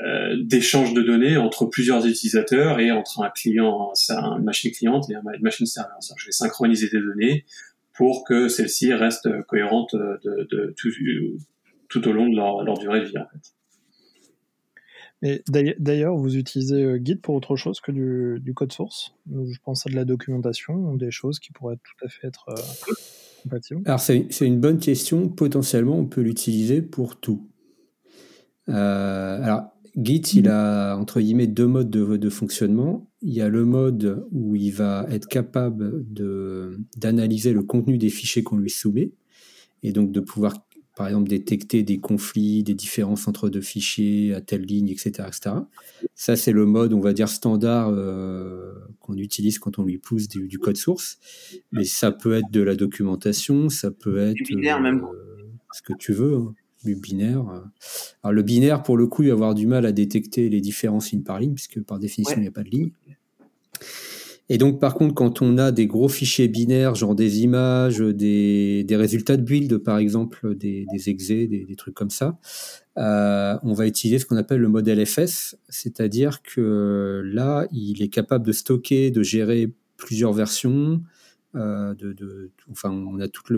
euh, 0.00 0.36
d'échange 0.42 0.94
de 0.94 1.02
données 1.02 1.36
entre 1.36 1.66
plusieurs 1.66 2.06
utilisateurs 2.06 2.80
et 2.80 2.90
entre 2.90 3.20
un 3.22 3.30
client, 3.30 3.92
une 4.10 4.44
machine 4.44 4.72
cliente 4.72 5.10
et 5.10 5.14
une 5.14 5.42
machine 5.42 5.66
serveur. 5.66 5.98
Je 6.16 6.26
vais 6.26 6.32
synchroniser 6.32 6.88
des 6.88 7.00
données 7.00 7.44
pour 7.94 8.24
que 8.24 8.48
celles-ci 8.48 8.92
restent 8.92 9.28
cohérentes 9.46 9.94
de, 9.96 10.46
de, 10.50 10.74
tout, 10.76 10.90
tout, 11.88 12.08
au 12.08 12.12
long 12.12 12.28
de 12.28 12.36
leur, 12.36 12.62
leur 12.62 12.78
durée 12.78 13.00
de 13.00 13.06
vie, 13.06 13.18
en 13.18 13.26
fait. 13.26 13.57
D'ailleurs, 15.22 16.16
vous 16.16 16.36
utilisez 16.36 16.82
euh, 16.82 17.00
Git 17.02 17.16
pour 17.16 17.34
autre 17.34 17.56
chose 17.56 17.80
que 17.80 17.90
du, 17.90 18.54
code 18.54 18.72
source? 18.72 19.14
Je 19.28 19.58
pense 19.64 19.86
à 19.86 19.90
de 19.90 19.96
la 19.96 20.04
documentation, 20.04 20.94
des 20.94 21.10
choses 21.10 21.38
qui 21.40 21.52
pourraient 21.52 21.76
tout 21.76 22.04
à 22.04 22.08
fait 22.08 22.28
être 22.28 22.46
euh, 22.50 22.92
compatibles? 23.42 23.82
Alors, 23.86 24.00
c'est 24.00 24.28
une 24.40 24.60
bonne 24.60 24.78
question. 24.78 25.28
Potentiellement, 25.28 25.98
on 25.98 26.06
peut 26.06 26.20
l'utiliser 26.20 26.82
pour 26.82 27.18
tout. 27.18 27.48
Euh, 28.68 29.42
alors, 29.42 29.72
Git, 29.96 30.22
il 30.34 30.48
a 30.48 30.96
entre 30.96 31.20
guillemets 31.20 31.48
deux 31.48 31.66
modes 31.66 31.90
de, 31.90 32.16
de, 32.16 32.30
fonctionnement. 32.30 33.10
Il 33.20 33.32
y 33.32 33.40
a 33.40 33.48
le 33.48 33.64
mode 33.64 34.24
où 34.30 34.54
il 34.54 34.70
va 34.70 35.04
être 35.10 35.26
capable 35.26 36.04
d'analyser 36.96 37.52
le 37.52 37.64
contenu 37.64 37.98
des 37.98 38.10
fichiers 38.10 38.44
qu'on 38.44 38.58
lui 38.58 38.70
soumet 38.70 39.10
et 39.82 39.92
donc 39.92 40.12
de 40.12 40.20
pouvoir 40.20 40.67
par 40.98 41.06
exemple 41.06 41.28
détecter 41.28 41.84
des 41.84 42.00
conflits, 42.00 42.64
des 42.64 42.74
différences 42.74 43.28
entre 43.28 43.48
deux 43.48 43.60
fichiers 43.60 44.34
à 44.34 44.40
telle 44.40 44.62
ligne, 44.62 44.88
etc. 44.88 45.28
etc. 45.28 45.54
Ça, 46.16 46.34
c'est 46.34 46.50
le 46.50 46.66
mode, 46.66 46.92
on 46.92 46.98
va 46.98 47.12
dire, 47.12 47.28
standard 47.28 47.90
euh, 47.90 48.74
qu'on 48.98 49.16
utilise 49.16 49.60
quand 49.60 49.78
on 49.78 49.84
lui 49.84 49.98
pousse 49.98 50.26
du, 50.26 50.58
code 50.58 50.76
source. 50.76 51.20
Mais 51.70 51.84
ça 51.84 52.10
peut 52.10 52.32
être 52.32 52.50
de 52.50 52.60
la 52.60 52.74
documentation, 52.74 53.68
ça 53.68 53.92
peut 53.92 54.18
être 54.18 54.44
binaire, 54.44 54.80
même. 54.80 55.04
Euh, 55.04 55.46
ce 55.72 55.82
que 55.82 55.92
tu 55.96 56.12
veux, 56.12 56.34
hein, 56.34 56.54
du 56.84 56.96
binaire. 56.96 57.44
Alors 58.24 58.32
le 58.32 58.42
binaire, 58.42 58.82
pour 58.82 58.96
le 58.96 59.06
coup, 59.06 59.22
il 59.22 59.28
va 59.28 59.34
avoir 59.34 59.54
du 59.54 59.68
mal 59.68 59.86
à 59.86 59.92
détecter 59.92 60.48
les 60.48 60.60
différences 60.60 61.12
ligne 61.12 61.22
par 61.22 61.38
ligne, 61.38 61.54
puisque 61.54 61.80
par 61.80 62.00
définition, 62.00 62.38
il 62.38 62.42
n'y 62.42 62.48
a 62.48 62.52
pas 62.52 62.64
de 62.64 62.70
ligne. 62.70 62.90
Et 64.50 64.56
donc, 64.56 64.80
par 64.80 64.94
contre, 64.94 65.14
quand 65.14 65.42
on 65.42 65.58
a 65.58 65.72
des 65.72 65.86
gros 65.86 66.08
fichiers 66.08 66.48
binaires, 66.48 66.94
genre 66.94 67.14
des 67.14 67.40
images, 67.40 67.98
des, 67.98 68.82
des 68.84 68.96
résultats 68.96 69.36
de 69.36 69.42
build, 69.42 69.78
par 69.78 69.98
exemple, 69.98 70.56
des, 70.56 70.86
des 70.90 71.10
exés, 71.10 71.46
des, 71.46 71.66
des, 71.66 71.76
trucs 71.76 71.94
comme 71.94 72.08
ça, 72.08 72.38
euh, 72.96 73.58
on 73.62 73.74
va 73.74 73.86
utiliser 73.86 74.18
ce 74.18 74.24
qu'on 74.24 74.36
appelle 74.36 74.60
le 74.60 74.68
modèle 74.68 75.04
FS, 75.04 75.56
c'est-à-dire 75.68 76.42
que 76.42 77.22
là, 77.26 77.66
il 77.72 78.02
est 78.02 78.08
capable 78.08 78.46
de 78.46 78.52
stocker, 78.52 79.10
de 79.10 79.22
gérer 79.22 79.70
plusieurs 79.98 80.32
versions, 80.32 81.02
de, 81.54 82.50
enfin, 82.70 82.90
on 82.90 83.18
a 83.20 83.28
toutes 83.28 83.50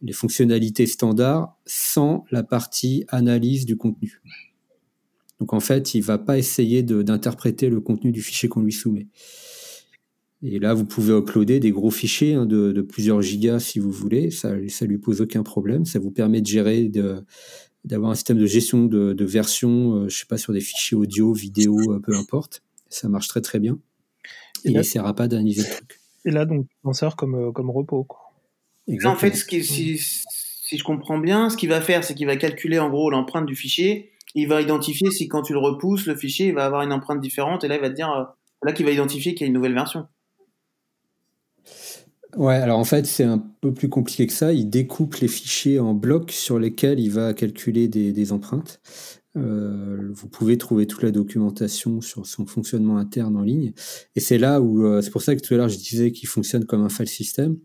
les 0.00 0.12
fonctionnalités 0.12 0.86
standards 0.86 1.56
sans 1.66 2.24
la 2.30 2.42
partie 2.42 3.04
analyse 3.08 3.66
du 3.66 3.76
contenu. 3.76 4.22
Donc 5.38 5.52
en 5.52 5.60
fait, 5.60 5.94
il 5.94 6.00
va 6.02 6.18
pas 6.18 6.38
essayer 6.38 6.82
d'interpréter 6.82 7.68
le 7.68 7.80
contenu 7.80 8.10
du 8.10 8.22
fichier 8.22 8.48
qu'on 8.48 8.62
lui 8.62 8.72
soumet. 8.72 9.06
Et 10.42 10.58
là, 10.60 10.72
vous 10.72 10.84
pouvez 10.84 11.16
uploader 11.16 11.58
des 11.58 11.72
gros 11.72 11.90
fichiers 11.90 12.34
hein, 12.34 12.46
de, 12.46 12.80
plusieurs 12.80 13.22
gigas 13.22 13.58
si 13.58 13.78
vous 13.78 13.90
voulez. 13.90 14.30
Ça, 14.30 14.54
ça 14.68 14.86
lui 14.86 14.98
pose 14.98 15.20
aucun 15.20 15.42
problème. 15.42 15.84
Ça 15.84 15.98
vous 15.98 16.12
permet 16.12 16.40
de 16.40 16.46
gérer, 16.46 16.90
d'avoir 17.84 18.12
un 18.12 18.14
système 18.14 18.38
de 18.38 18.46
gestion 18.46 18.84
de, 18.84 19.12
de 19.12 19.24
version, 19.24 19.94
euh, 19.94 20.08
je 20.08 20.16
sais 20.16 20.26
pas, 20.26 20.38
sur 20.38 20.52
des 20.52 20.60
fichiers 20.60 20.96
audio, 20.96 21.32
vidéo, 21.32 21.76
euh, 21.92 22.00
peu 22.00 22.14
importe. 22.14 22.62
Ça 22.88 23.08
marche 23.08 23.26
très 23.26 23.40
très 23.40 23.58
bien. 23.58 23.78
Et, 24.64 24.70
il 24.70 24.74
n'essaiera 24.74 25.14
pas 25.14 25.26
d'analyser 25.26 25.62
le 25.62 25.68
truc. 25.68 26.00
Et 26.24 26.30
là, 26.30 26.44
donc, 26.44 26.66
on 26.84 26.92
sert 26.92 27.16
comme, 27.16 27.34
euh, 27.34 27.52
comme 27.52 27.70
repos. 27.70 28.04
Quoi. 28.04 28.20
En 29.04 29.16
fait, 29.16 29.34
ce 29.34 29.44
qui, 29.44 29.64
si, 29.64 29.98
si 29.98 30.78
je 30.78 30.84
comprends 30.84 31.18
bien, 31.18 31.50
ce 31.50 31.56
qu'il 31.56 31.68
va 31.68 31.80
faire, 31.80 32.04
c'est 32.04 32.14
qu'il 32.14 32.26
va 32.26 32.36
calculer 32.36 32.78
en 32.78 32.90
gros 32.90 33.10
l'empreinte 33.10 33.46
du 33.46 33.56
fichier. 33.56 34.12
Il 34.36 34.46
va 34.46 34.62
identifier 34.62 35.10
si 35.10 35.26
quand 35.26 35.42
tu 35.42 35.52
le 35.52 35.58
repousses, 35.58 36.06
le 36.06 36.14
fichier 36.14 36.48
il 36.48 36.54
va 36.54 36.64
avoir 36.64 36.82
une 36.82 36.92
empreinte 36.92 37.20
différente. 37.20 37.64
Et 37.64 37.68
là, 37.68 37.74
il 37.74 37.80
va 37.80 37.90
te 37.90 37.94
dire, 37.94 38.08
là 38.62 38.72
qu'il 38.72 38.86
va 38.86 38.92
identifier 38.92 39.34
qu'il 39.34 39.42
y 39.42 39.44
a 39.44 39.48
une 39.48 39.54
nouvelle 39.54 39.74
version. 39.74 40.06
Ouais, 42.36 42.56
alors 42.56 42.78
en 42.78 42.84
fait, 42.84 43.06
c'est 43.06 43.24
un 43.24 43.38
peu 43.38 43.72
plus 43.72 43.88
compliqué 43.88 44.26
que 44.26 44.32
ça. 44.32 44.52
Il 44.52 44.68
découpe 44.68 45.16
les 45.16 45.28
fichiers 45.28 45.78
en 45.78 45.94
blocs 45.94 46.30
sur 46.30 46.58
lesquels 46.58 47.00
il 47.00 47.10
va 47.10 47.32
calculer 47.32 47.88
des, 47.88 48.32
empreintes. 48.32 48.80
Euh, 49.36 50.10
vous 50.12 50.28
pouvez 50.28 50.58
trouver 50.58 50.86
toute 50.86 51.02
la 51.02 51.10
documentation 51.10 52.00
sur 52.00 52.26
son 52.26 52.46
fonctionnement 52.46 52.98
interne 52.98 53.36
en 53.36 53.42
ligne. 53.42 53.72
Et 54.14 54.20
c'est 54.20 54.38
là 54.38 54.60
où, 54.60 54.84
euh, 54.84 55.00
c'est 55.00 55.10
pour 55.10 55.22
ça 55.22 55.34
que 55.36 55.40
tout 55.40 55.54
à 55.54 55.56
l'heure 55.56 55.68
je 55.68 55.78
disais 55.78 56.12
qu'il 56.12 56.28
fonctionne 56.28 56.66
comme 56.66 56.82
un 56.82 56.88
file 56.90 57.08
system. 57.08 57.56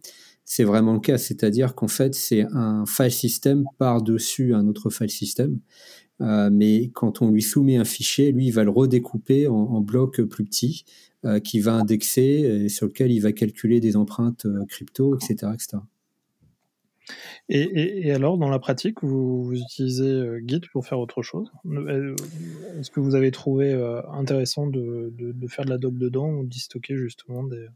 C'est 0.45 0.64
vraiment 0.64 0.93
le 0.93 0.99
cas, 0.99 1.18
c'est-à-dire 1.18 1.76
qu'en 1.76 1.88
fait, 1.88 2.14
c'est 2.16 2.45
un 2.51 2.86
file 2.86 3.11
system 3.11 3.66
par-dessus 3.78 4.53
un 4.53 4.68
autre 4.68 4.89
file 4.89 5.09
system. 5.09 5.59
Euh, 6.22 6.49
mais 6.51 6.89
quand 6.93 7.22
on 7.22 7.32
lui 7.32 7.41
soumet 7.41 7.78
un 7.78 7.86
fichier, 7.86 8.32
lui, 8.32 8.47
il 8.47 8.51
va 8.51 8.64
le 8.64 8.70
redécouper 8.70 9.47
en 9.47 9.82
blocs 9.82 10.22
plus 10.22 10.45
petits 10.45 10.86
qui 11.43 11.59
va 11.61 11.74
indexer 11.74 12.21
et 12.21 12.69
sur 12.69 12.88
lequel 12.88 13.11
il 13.11 13.19
va 13.19 13.32
calculer 13.32 13.80
des 13.80 13.95
empreintes 13.95 14.45
euh, 14.45 14.65
crypto, 14.65 15.15
etc. 15.15 15.51
etc. 15.53 15.78
Et, 17.49 18.11
alors, 18.11 18.38
dans 18.38 18.49
la 18.49 18.59
pratique, 18.59 19.03
vous, 19.03 19.51
utilisez 19.53 20.05
euh, 20.05 20.41
Git 20.47 20.61
pour 20.71 20.88
faire 20.88 20.99
autre 20.99 21.21
chose? 21.21 21.51
Est-ce 21.65 22.89
que 22.91 23.01
vous 23.01 23.15
avez 23.15 23.32
trouvé 23.32 23.74
intéressant 24.13 24.67
de, 24.67 25.13
faire 25.49 25.65
de 25.65 25.69
la 25.69 25.78
doc 25.78 25.97
dedans 25.97 26.30
ou 26.30 26.45
d'y 26.45 26.59
stocker 26.59 26.95
justement 26.95 27.43
des, 27.43 27.67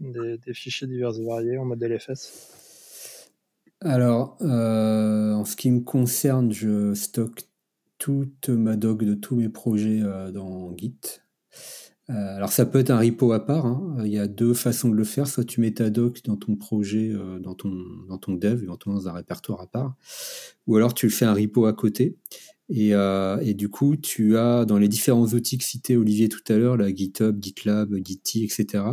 des, 0.00 0.54
fichiers 0.54 0.86
divers 0.86 1.18
et 1.18 1.24
variés 1.24 1.58
en 1.58 1.66
mode 1.66 1.82
LFS 1.82 3.30
Alors, 3.82 4.38
en 4.40 5.44
ce 5.44 5.56
qui 5.56 5.70
me 5.70 5.80
concerne, 5.80 6.50
je 6.50 6.94
stocke 6.94 7.42
toute 7.98 8.48
ma 8.48 8.76
doc 8.76 9.04
de 9.04 9.14
tous 9.14 9.36
mes 9.36 9.50
projets 9.50 10.00
dans 10.32 10.74
Git. 10.78 11.20
Euh, 12.10 12.36
alors 12.36 12.52
ça 12.52 12.66
peut 12.66 12.80
être 12.80 12.90
un 12.90 12.98
repo 12.98 13.32
à 13.32 13.44
part. 13.44 13.66
Hein. 13.66 13.96
Il 14.04 14.12
y 14.12 14.18
a 14.18 14.26
deux 14.26 14.54
façons 14.54 14.88
de 14.88 14.94
le 14.94 15.04
faire. 15.04 15.26
Soit 15.26 15.44
tu 15.44 15.60
mets 15.60 15.72
ta 15.72 15.90
doc 15.90 16.20
dans 16.24 16.36
ton 16.36 16.56
projet, 16.56 17.10
euh, 17.12 17.38
dans 17.38 17.54
ton 17.54 17.72
dans 18.08 18.18
ton 18.18 18.34
dev, 18.34 18.62
éventuellement 18.62 19.00
dans 19.00 19.08
un 19.08 19.12
répertoire 19.12 19.60
à 19.60 19.66
part, 19.66 19.94
ou 20.66 20.76
alors 20.76 20.94
tu 20.94 21.06
le 21.06 21.12
fais 21.12 21.24
un 21.24 21.34
repo 21.34 21.66
à 21.66 21.72
côté. 21.72 22.16
Et, 22.70 22.94
euh, 22.94 23.52
du 23.52 23.68
coup, 23.68 23.96
tu 23.96 24.38
as 24.38 24.64
dans 24.64 24.78
les 24.78 24.88
différents 24.88 25.26
outils 25.26 25.58
que 25.58 25.64
citait 25.64 25.96
Olivier 25.96 26.30
tout 26.30 26.40
à 26.48 26.56
l'heure, 26.56 26.78
la 26.78 26.94
GitHub, 26.94 27.38
GitLab, 27.42 27.94
Gitty, 28.02 28.44
etc. 28.44 28.84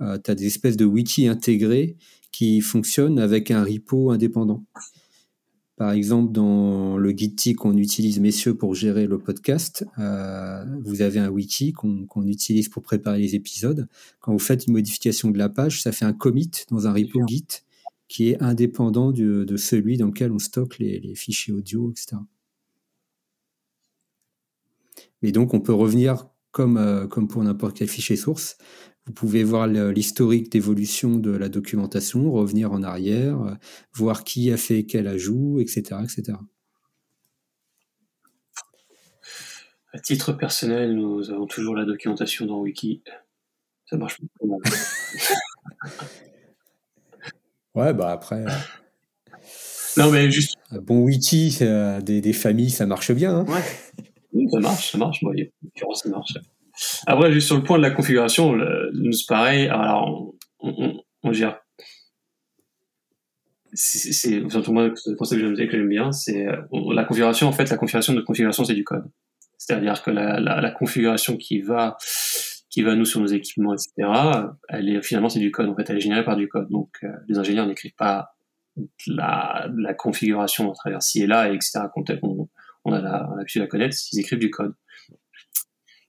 tu 0.00 0.30
as 0.30 0.34
des 0.34 0.46
espèces 0.46 0.78
de 0.78 0.86
wiki 0.86 1.28
intégrés 1.28 1.96
qui 2.32 2.60
fonctionnent 2.62 3.18
avec 3.18 3.50
un 3.50 3.62
repo 3.62 4.10
indépendant. 4.10 4.64
Par 5.76 5.90
exemple, 5.90 6.30
dans 6.30 6.96
le 6.96 7.10
Gitty 7.10 7.54
qu'on 7.54 7.76
utilise, 7.76 8.20
messieurs, 8.20 8.54
pour 8.54 8.76
gérer 8.76 9.06
le 9.06 9.18
podcast, 9.18 9.84
euh, 9.98 10.64
vous 10.82 11.02
avez 11.02 11.18
un 11.18 11.28
wiki 11.28 11.72
qu'on 11.72 12.26
utilise 12.26 12.68
pour 12.68 12.82
préparer 12.82 13.18
les 13.18 13.34
épisodes. 13.34 13.88
Quand 14.20 14.32
vous 14.32 14.38
faites 14.38 14.66
une 14.66 14.74
modification 14.74 15.30
de 15.32 15.38
la 15.38 15.48
page, 15.48 15.82
ça 15.82 15.90
fait 15.90 16.04
un 16.04 16.12
commit 16.12 16.50
dans 16.70 16.86
un 16.86 16.92
repo 16.92 17.26
Git 17.26 17.46
qui 18.06 18.30
est 18.30 18.40
indépendant 18.40 19.10
de 19.10 19.56
celui 19.56 19.96
dans 19.96 20.06
lequel 20.06 20.30
on 20.30 20.38
stocke 20.38 20.78
les, 20.78 21.14
fichiers 21.16 21.52
audio, 21.52 21.90
etc. 21.90 22.18
Mais 25.22 25.32
donc, 25.32 25.54
on 25.54 25.60
peut 25.60 25.72
revenir 25.72 26.28
comme, 26.52 26.76
euh, 26.76 27.08
comme 27.08 27.26
pour 27.26 27.42
n'importe 27.42 27.76
quel 27.76 27.88
fichier 27.88 28.14
source, 28.14 28.58
vous 29.06 29.12
pouvez 29.12 29.44
voir 29.44 29.66
l'historique 29.66 30.50
d'évolution 30.50 31.16
de 31.16 31.30
la 31.30 31.48
documentation, 31.48 32.32
revenir 32.32 32.72
en 32.72 32.82
arrière, 32.82 33.40
euh, 33.42 33.54
voir 33.92 34.24
qui 34.24 34.50
a 34.50 34.56
fait 34.56 34.84
quel 34.84 35.06
ajout, 35.06 35.60
etc. 35.60 36.00
etc. 36.02 36.38
À 39.92 39.98
titre 39.98 40.32
personnel, 40.32 40.96
nous 40.96 41.30
avons 41.30 41.46
toujours 41.46 41.76
la 41.76 41.84
documentation 41.84 42.46
dans 42.46 42.60
Wiki. 42.60 43.02
Ça 43.86 43.96
marche 43.96 44.20
pas 44.40 44.46
mal. 44.46 44.60
ouais, 47.74 47.92
bah 47.92 48.10
après. 48.10 48.44
Euh, 48.44 48.50
non, 49.98 50.10
mais 50.10 50.30
juste. 50.30 50.56
Un 50.70 50.80
bon 50.80 51.04
wiki, 51.04 51.58
des, 52.02 52.20
des, 52.20 52.32
familles, 52.32 52.70
ça 52.70 52.86
marche 52.86 53.12
bien. 53.12 53.36
Hein. 53.36 53.44
ouais. 53.44 53.62
Oui, 54.32 54.48
ça 54.50 54.58
marche, 54.58 54.92
ça 54.92 54.98
marche. 54.98 55.22
Moi, 55.22 55.34
ça 55.94 56.08
marche. 56.08 56.34
Après, 57.06 57.32
juste 57.32 57.46
sur 57.46 57.56
le 57.56 57.62
point 57.62 57.78
de 57.78 57.82
la 57.82 57.90
configuration, 57.90 58.56
nous 58.92 59.12
c'est 59.12 59.26
pareil. 59.28 59.68
Alors, 59.68 60.34
on, 60.60 61.00
on, 61.22 61.32
gère. 61.32 61.60
C'est 63.72 64.40
moi 64.68 64.88
le 64.88 65.14
concept 65.16 65.40
que 65.40 65.70
j'aime 65.70 65.88
bien, 65.88 66.12
c'est 66.12 66.46
la 66.72 67.04
configuration. 67.04 67.48
En 67.48 67.52
fait, 67.52 67.68
la 67.70 67.76
configuration 67.76 68.14
de 68.14 68.20
configuration, 68.20 68.64
c'est 68.64 68.74
du 68.74 68.84
code. 68.84 69.04
C'est-à-dire 69.58 70.02
que 70.02 70.10
la, 70.10 70.40
la, 70.40 70.60
la, 70.60 70.70
configuration 70.70 71.36
qui 71.36 71.60
va 71.60 71.96
qui 72.68 72.82
va 72.82 72.94
nous 72.94 73.04
sur 73.04 73.20
nos 73.20 73.26
équipements, 73.26 73.72
etc. 73.72 74.10
Elle 74.68 74.88
est 74.88 75.02
finalement 75.02 75.28
c'est 75.28 75.38
du 75.38 75.50
code. 75.50 75.68
En 75.68 75.76
fait, 75.76 75.88
elle 75.88 75.96
est 75.96 76.00
générée 76.00 76.24
par 76.24 76.36
du 76.36 76.48
code. 76.48 76.68
Donc, 76.70 76.90
euh, 77.02 77.08
les 77.28 77.38
ingénieurs 77.38 77.66
n'écrivent 77.66 77.94
pas 77.94 78.34
la, 79.06 79.68
la 79.76 79.94
configuration 79.94 80.70
à 80.70 80.74
travers 80.74 81.02
ci 81.02 81.22
et 81.22 81.26
là, 81.26 81.52
etc. 81.52 81.80
Quand 81.94 82.10
on, 82.22 82.48
on 82.84 82.92
a 82.92 83.00
l'habitude 83.00 83.60
de 83.60 83.64
la 83.64 83.70
connaître, 83.70 83.96
ils 84.12 84.20
écrivent 84.20 84.38
du 84.38 84.50
code. 84.50 84.74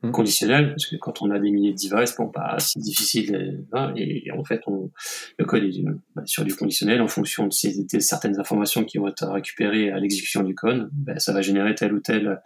Mmh. 0.06 0.12
conditionnel, 0.12 0.70
parce 0.70 0.86
que 0.86 0.96
quand 0.98 1.22
on 1.22 1.32
a 1.32 1.40
des 1.40 1.50
milliers 1.50 1.74
de 1.74 1.78
devices, 1.78 2.16
bon, 2.16 2.32
bah, 2.34 2.58
c'est 2.60 2.80
difficile. 2.80 3.66
Hein, 3.74 3.94
et, 3.96 4.30
en 4.32 4.44
fait, 4.44 4.62
on, 4.68 4.92
le 5.40 5.46
code 5.46 5.64
est 5.64 5.84
bah, 6.16 6.22
sur 6.26 6.44
du 6.44 6.56
conditionnel 6.56 7.02
en 7.02 7.08
fonction 7.08 7.48
de, 7.48 7.52
ces, 7.54 7.86
de, 7.86 8.00
certaines 8.00 8.40
informations 8.40 8.84
qui 8.84 8.98
vont 8.98 9.08
être 9.08 9.28
récupérées 9.28 9.90
à 9.90 10.00
l'exécution 10.00 10.44
du 10.44 10.54
code. 10.54 10.90
Bah, 10.92 11.18
ça 11.18 11.34
va 11.34 11.42
générer 11.42 11.74
telle 11.76 11.94
ou 11.94 12.00
telle, 12.00 12.42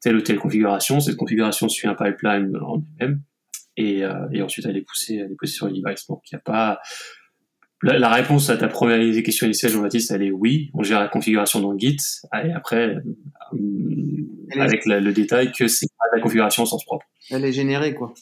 telle 0.00 0.16
ou 0.16 0.22
telle 0.22 0.38
configuration. 0.38 1.00
Cette 1.00 1.16
configuration 1.16 1.68
suit 1.68 1.88
un 1.88 1.94
pipeline 1.94 2.56
en 2.56 2.82
elle-même. 2.98 3.22
Et, 3.76 4.04
euh, 4.04 4.28
et 4.32 4.42
ensuite, 4.42 4.66
elle 4.66 4.76
est 4.76 4.82
poussée, 4.82 5.16
elle 5.16 5.32
est 5.32 5.36
poussée 5.36 5.54
sur 5.54 5.66
le 5.66 5.72
device. 5.72 6.06
Donc, 6.06 6.22
il 6.30 6.34
n'y 6.34 6.38
a 6.38 6.42
pas, 6.42 6.80
la, 7.82 8.08
réponse 8.10 8.48
à 8.50 8.56
ta 8.56 8.68
première 8.68 9.22
question 9.22 9.46
initiale, 9.46 9.72
Jean-Baptiste, 9.72 10.10
elle 10.12 10.22
est 10.22 10.30
oui. 10.30 10.70
On 10.74 10.82
gère 10.82 11.00
la 11.00 11.08
configuration 11.08 11.60
dans 11.60 11.76
Git. 11.76 11.96
Et 12.44 12.52
après, 12.52 12.96
euh, 12.96 14.60
avec 14.60 14.86
le 14.86 15.12
détail 15.12 15.52
que 15.52 15.68
c'est 15.68 15.88
pas 15.98 16.16
la 16.16 16.22
configuration 16.22 16.62
au 16.62 16.66
sens 16.66 16.84
propre. 16.84 17.06
Elle 17.30 17.44
est 17.44 17.52
générée, 17.52 17.94
quoi. 17.94 18.14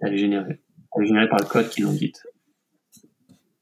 Elle 0.00 0.14
est 0.14 0.18
générée. 0.18 0.60
Elle 0.96 1.04
est 1.04 1.06
générée 1.06 1.28
par 1.28 1.38
le 1.38 1.46
code 1.46 1.68
qui 1.68 1.82
est 1.82 1.84
dans 1.84 1.94
Git. 1.94 2.12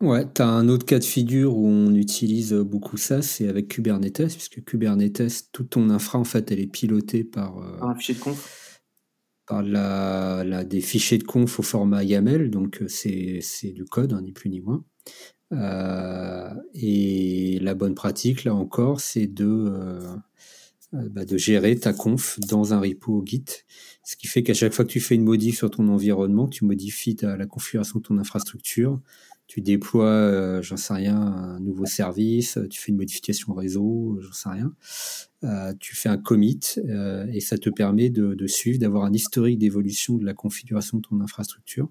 Ouais, 0.00 0.24
tu 0.32 0.42
as 0.42 0.46
un 0.46 0.68
autre 0.68 0.86
cas 0.86 1.00
de 1.00 1.04
figure 1.04 1.56
où 1.56 1.66
on 1.66 1.92
utilise 1.96 2.52
beaucoup 2.52 2.96
ça, 2.96 3.20
c'est 3.20 3.48
avec 3.48 3.66
Kubernetes, 3.66 4.28
puisque 4.28 4.62
Kubernetes, 4.64 5.50
tout 5.52 5.64
ton 5.64 5.90
infra, 5.90 6.20
en 6.20 6.24
fait, 6.24 6.52
elle 6.52 6.60
est 6.60 6.70
pilotée 6.70 7.24
par, 7.24 7.58
euh, 7.58 7.82
un 7.82 7.96
fichier 7.96 8.14
de 8.14 8.20
conf 8.20 8.67
par 9.48 9.62
la, 9.62 10.64
des 10.64 10.80
fichiers 10.80 11.18
de 11.18 11.24
conf 11.24 11.58
au 11.58 11.62
format 11.62 12.04
YAML, 12.04 12.50
donc 12.50 12.82
euh, 12.82 12.88
c'est 12.88 13.72
du 13.72 13.84
code, 13.84 14.12
hein, 14.12 14.20
ni 14.22 14.32
plus 14.32 14.50
ni 14.50 14.60
moins. 14.60 14.84
Euh, 15.52 16.50
et 16.74 17.58
la 17.60 17.74
bonne 17.74 17.94
pratique, 17.94 18.44
là 18.44 18.54
encore, 18.54 19.00
c'est 19.00 19.26
de, 19.26 19.46
euh, 19.46 20.16
bah, 20.92 21.24
de 21.24 21.36
gérer 21.38 21.76
ta 21.76 21.94
conf 21.94 22.38
dans 22.40 22.74
un 22.74 22.80
repo 22.80 23.22
Git. 23.24 23.44
Ce 24.04 24.16
qui 24.16 24.26
fait 24.26 24.42
qu'à 24.42 24.54
chaque 24.54 24.74
fois 24.74 24.84
que 24.84 24.90
tu 24.90 25.00
fais 25.00 25.14
une 25.14 25.24
modif 25.24 25.56
sur 25.56 25.70
ton 25.70 25.88
environnement, 25.88 26.46
tu 26.46 26.66
modifies 26.66 27.16
la 27.22 27.46
configuration 27.46 28.00
de 28.00 28.04
ton 28.04 28.18
infrastructure, 28.18 29.00
tu 29.48 29.62
déploies, 29.62 30.04
euh, 30.04 30.62
j'en 30.62 30.76
sais 30.76 30.92
rien, 30.92 31.16
un 31.16 31.58
nouveau 31.58 31.86
service, 31.86 32.58
tu 32.68 32.80
fais 32.80 32.92
une 32.92 32.98
modification 32.98 33.54
réseau, 33.54 34.18
j'en 34.20 34.32
sais 34.32 34.50
rien. 34.50 34.74
Euh, 35.42 35.72
tu 35.80 35.96
fais 35.96 36.10
un 36.10 36.18
commit 36.18 36.60
euh, 36.76 37.26
et 37.32 37.40
ça 37.40 37.56
te 37.56 37.70
permet 37.70 38.10
de, 38.10 38.46
suivre, 38.46 38.78
d'avoir 38.78 39.04
un 39.04 39.12
historique 39.12 39.58
d'évolution 39.58 40.18
de 40.18 40.26
la 40.26 40.34
configuration 40.34 40.98
de 40.98 41.02
ton 41.02 41.20
infrastructure. 41.22 41.88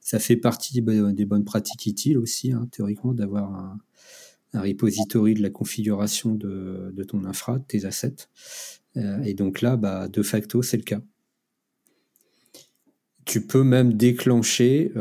Ça 0.00 0.18
fait 0.18 0.36
partie 0.36 0.80
des 0.80 1.24
bonnes 1.26 1.44
pratiques 1.44 1.84
utiles 1.86 2.16
aussi, 2.16 2.52
hein, 2.52 2.68
théoriquement, 2.72 3.12
d'avoir 3.12 3.52
un, 3.52 3.78
repository 4.54 5.34
de 5.34 5.42
la 5.42 5.50
configuration 5.50 6.34
de, 6.34 7.04
ton 7.06 7.24
infra, 7.24 7.58
de 7.58 7.64
tes 7.64 7.84
assets. 7.86 8.28
et 8.94 9.34
donc 9.34 9.60
là, 9.60 9.76
bah, 9.76 10.06
de 10.08 10.22
facto, 10.22 10.62
c'est 10.62 10.76
le 10.76 10.84
cas 10.84 11.00
tu 13.24 13.40
peux 13.46 13.64
même 13.64 13.94
déclencher 13.94 14.92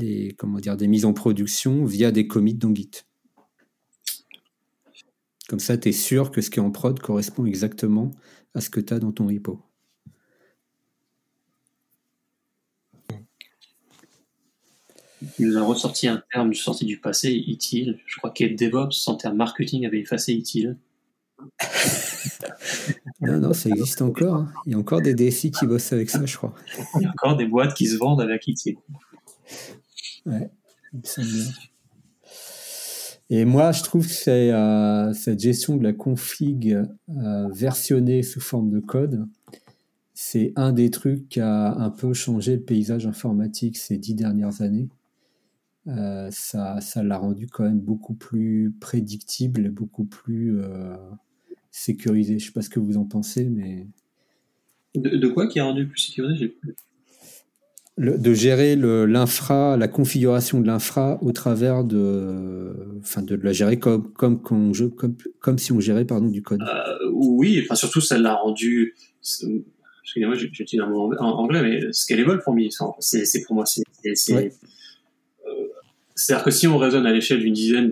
des, 0.00 0.34
comment 0.36 0.58
dire, 0.58 0.76
des 0.76 0.88
mises 0.88 1.04
en 1.04 1.12
production 1.12 1.84
via 1.84 2.10
des 2.10 2.26
commits 2.26 2.54
dans 2.54 2.74
Git. 2.74 2.90
Comme 5.48 5.60
ça, 5.60 5.76
tu 5.76 5.88
es 5.88 5.92
sûr 5.92 6.30
que 6.30 6.40
ce 6.40 6.50
qui 6.50 6.58
est 6.58 6.62
en 6.62 6.70
prod 6.70 6.98
correspond 7.00 7.44
exactement 7.44 8.10
à 8.54 8.60
ce 8.60 8.70
que 8.70 8.80
tu 8.80 8.94
as 8.94 8.98
dans 8.98 9.12
ton 9.12 9.26
repo. 9.26 9.60
Il 15.38 15.48
nous 15.48 15.58
a 15.58 15.62
ressorti 15.62 16.08
un 16.08 16.22
terme 16.32 16.54
sorti 16.54 16.86
du 16.86 16.98
passé, 16.98 17.32
utile. 17.32 17.98
Je 18.06 18.16
crois 18.16 18.30
que 18.30 18.44
DevOps, 18.44 19.08
en 19.08 19.16
termes 19.16 19.36
marketing, 19.36 19.86
avait 19.86 20.00
effacé 20.00 20.32
utile. 20.32 20.76
non, 23.20 23.38
non, 23.38 23.52
ça 23.52 23.68
existe 23.68 24.02
encore. 24.02 24.34
Hein. 24.34 24.52
Il 24.66 24.72
y 24.72 24.74
a 24.74 24.78
encore 24.78 25.02
des 25.02 25.14
DSI 25.14 25.50
qui 25.50 25.66
bossent 25.66 25.92
avec 25.92 26.10
ça, 26.10 26.24
je 26.24 26.36
crois. 26.36 26.54
Il 26.96 27.02
y 27.02 27.06
a 27.06 27.10
encore 27.10 27.36
des 27.36 27.46
boîtes 27.46 27.74
qui 27.74 27.86
se 27.86 27.96
vendent 27.96 28.20
avec 28.20 28.46
utile. 28.46 28.76
Ouais, 30.26 30.50
ça 31.02 31.22
bien. 31.22 31.44
Et 33.32 33.44
moi, 33.44 33.70
je 33.70 33.84
trouve 33.84 34.06
que 34.08 34.30
euh, 34.30 35.12
cette 35.12 35.38
gestion 35.38 35.76
de 35.76 35.84
la 35.84 35.92
config 35.92 36.84
euh, 37.08 37.48
versionnée 37.52 38.24
sous 38.24 38.40
forme 38.40 38.70
de 38.70 38.80
code, 38.80 39.24
c'est 40.14 40.52
un 40.56 40.72
des 40.72 40.90
trucs 40.90 41.28
qui 41.28 41.40
a 41.40 41.72
un 41.72 41.90
peu 41.90 42.12
changé 42.12 42.56
le 42.56 42.62
paysage 42.62 43.06
informatique 43.06 43.78
ces 43.78 43.98
dix 43.98 44.14
dernières 44.14 44.62
années. 44.62 44.88
Euh, 45.86 46.28
ça, 46.32 46.80
ça 46.80 47.04
l'a 47.04 47.18
rendu 47.18 47.46
quand 47.46 47.62
même 47.62 47.78
beaucoup 47.78 48.14
plus 48.14 48.74
prédictible 48.80 49.70
beaucoup 49.70 50.04
plus 50.04 50.60
sécurisé. 51.70 52.38
Je 52.40 52.44
ne 52.44 52.48
sais 52.48 52.52
pas 52.52 52.62
ce 52.62 52.68
que 52.68 52.80
vous 52.80 52.96
en 52.96 53.04
pensez, 53.04 53.44
mais... 53.44 53.86
De, 54.96 55.28
quoi 55.28 55.46
qui 55.46 55.60
a 55.60 55.64
rendu 55.64 55.86
plus 55.86 56.00
sécurisé? 56.00 56.56
De 58.00 58.34
gérer 58.34 58.76
l'infra, 58.76 59.76
la 59.76 59.88
configuration 59.88 60.60
de 60.60 60.66
l'infra 60.66 61.18
au 61.22 61.32
travers 61.32 61.84
de, 61.84 62.72
enfin 63.00 63.22
de, 63.22 63.36
la 63.36 63.52
gérer 63.52 63.78
comme 63.78 64.10
comme, 64.12 64.40
comme, 64.40 64.72
comme, 65.40 65.58
si 65.58 65.72
on 65.72 65.80
gérait 65.80 66.06
pardon 66.06 66.28
du 66.28 66.42
code. 66.42 66.62
Euh, 66.62 67.10
oui, 67.12 67.60
enfin 67.62 67.74
surtout 67.74 68.00
ça 68.00 68.18
l'a 68.18 68.34
rendu. 68.34 68.94
Excusez-moi, 69.22 70.34
j'utilise 70.34 70.80
un 70.80 70.88
mot 70.88 71.12
en 71.18 71.30
anglais, 71.30 71.62
mais 71.62 71.92
scalable 71.92 72.40
pour 72.42 72.54
moi, 72.54 72.68
c'est 73.00 73.42
pour 73.46 73.54
moi 73.54 73.66
c'est 73.66 73.82
c'est-à-dire 76.20 76.44
que 76.44 76.50
si 76.50 76.66
on 76.66 76.76
raisonne 76.76 77.06
à 77.06 77.12
l'échelle 77.12 77.40
d'une 77.40 77.54
dizaine 77.54 77.90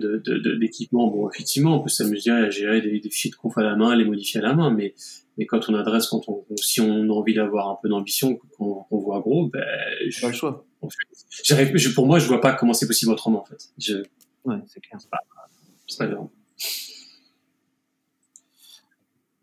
d'équipements, 0.59 1.07
de, 1.07 1.13
de, 1.13 1.17
bon, 1.17 1.29
effectivement, 1.31 1.79
on 1.79 1.83
peut 1.83 1.89
s'amuser 1.89 2.29
à 2.29 2.47
gérer 2.51 2.79
des, 2.79 2.99
des, 2.99 3.09
fichiers 3.09 3.31
de 3.31 3.35
conf 3.35 3.57
à 3.57 3.63
la 3.63 3.75
main, 3.75 3.95
les 3.95 4.05
modifier 4.05 4.39
à 4.39 4.43
la 4.43 4.53
main, 4.53 4.69
mais, 4.69 4.93
mais 5.39 5.45
quand 5.45 5.69
on 5.69 5.73
adresse, 5.75 6.07
quand 6.07 6.27
on, 6.27 6.45
si 6.57 6.81
on 6.81 7.09
a 7.09 7.13
envie 7.13 7.33
d'avoir 7.33 7.69
un 7.69 7.77
peu 7.81 7.87
d'ambition, 7.87 8.37
qu'on 8.57 8.85
voit 8.91 9.21
gros, 9.21 9.47
ben, 9.47 9.63
je, 10.09 10.19
pas 10.19 10.27
le 10.27 10.33
choix. 10.33 10.65
En 10.81 10.89
fait, 10.89 11.77
je, 11.77 11.89
pour 11.95 12.05
moi, 12.05 12.19
je 12.19 12.27
vois 12.27 12.41
pas 12.41 12.51
comment 12.51 12.73
c'est 12.73 12.87
possible 12.87 13.13
autrement, 13.13 13.41
en 13.41 13.45
fait. 13.45 13.69
Je, 13.77 14.03
ouais, 14.43 14.57
c'est 14.67 14.81
clair. 14.81 14.99
C'est 14.99 15.97
pas, 15.97 16.07
grave. 16.07 16.27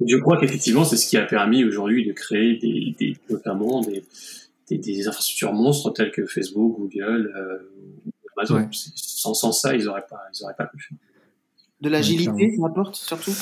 Je 0.06 0.16
crois 0.18 0.38
qu'effectivement, 0.38 0.84
c'est 0.84 0.98
ce 0.98 1.08
qui 1.08 1.16
a 1.16 1.24
permis 1.24 1.64
aujourd'hui 1.64 2.06
de 2.06 2.12
créer 2.12 2.58
des, 2.58 2.94
des 2.98 3.16
notamment 3.30 3.80
des, 3.80 4.04
des, 4.68 4.76
des, 4.76 5.08
infrastructures 5.08 5.54
monstres 5.54 5.90
telles 5.94 6.10
que 6.10 6.26
Facebook, 6.26 6.76
Google, 6.78 7.32
euh, 7.34 8.44
sans, 8.44 9.52
ça, 9.52 9.74
ils 9.74 9.86
n'auraient 9.86 10.04
pas, 10.06 10.20
ils 10.34 10.54
pas 10.58 10.66
pu 10.66 10.78
faire. 10.78 10.98
De 11.80 11.88
l'agilité, 11.88 12.54
ça 12.54 12.66
apporte 12.66 12.96
surtout? 12.96 13.32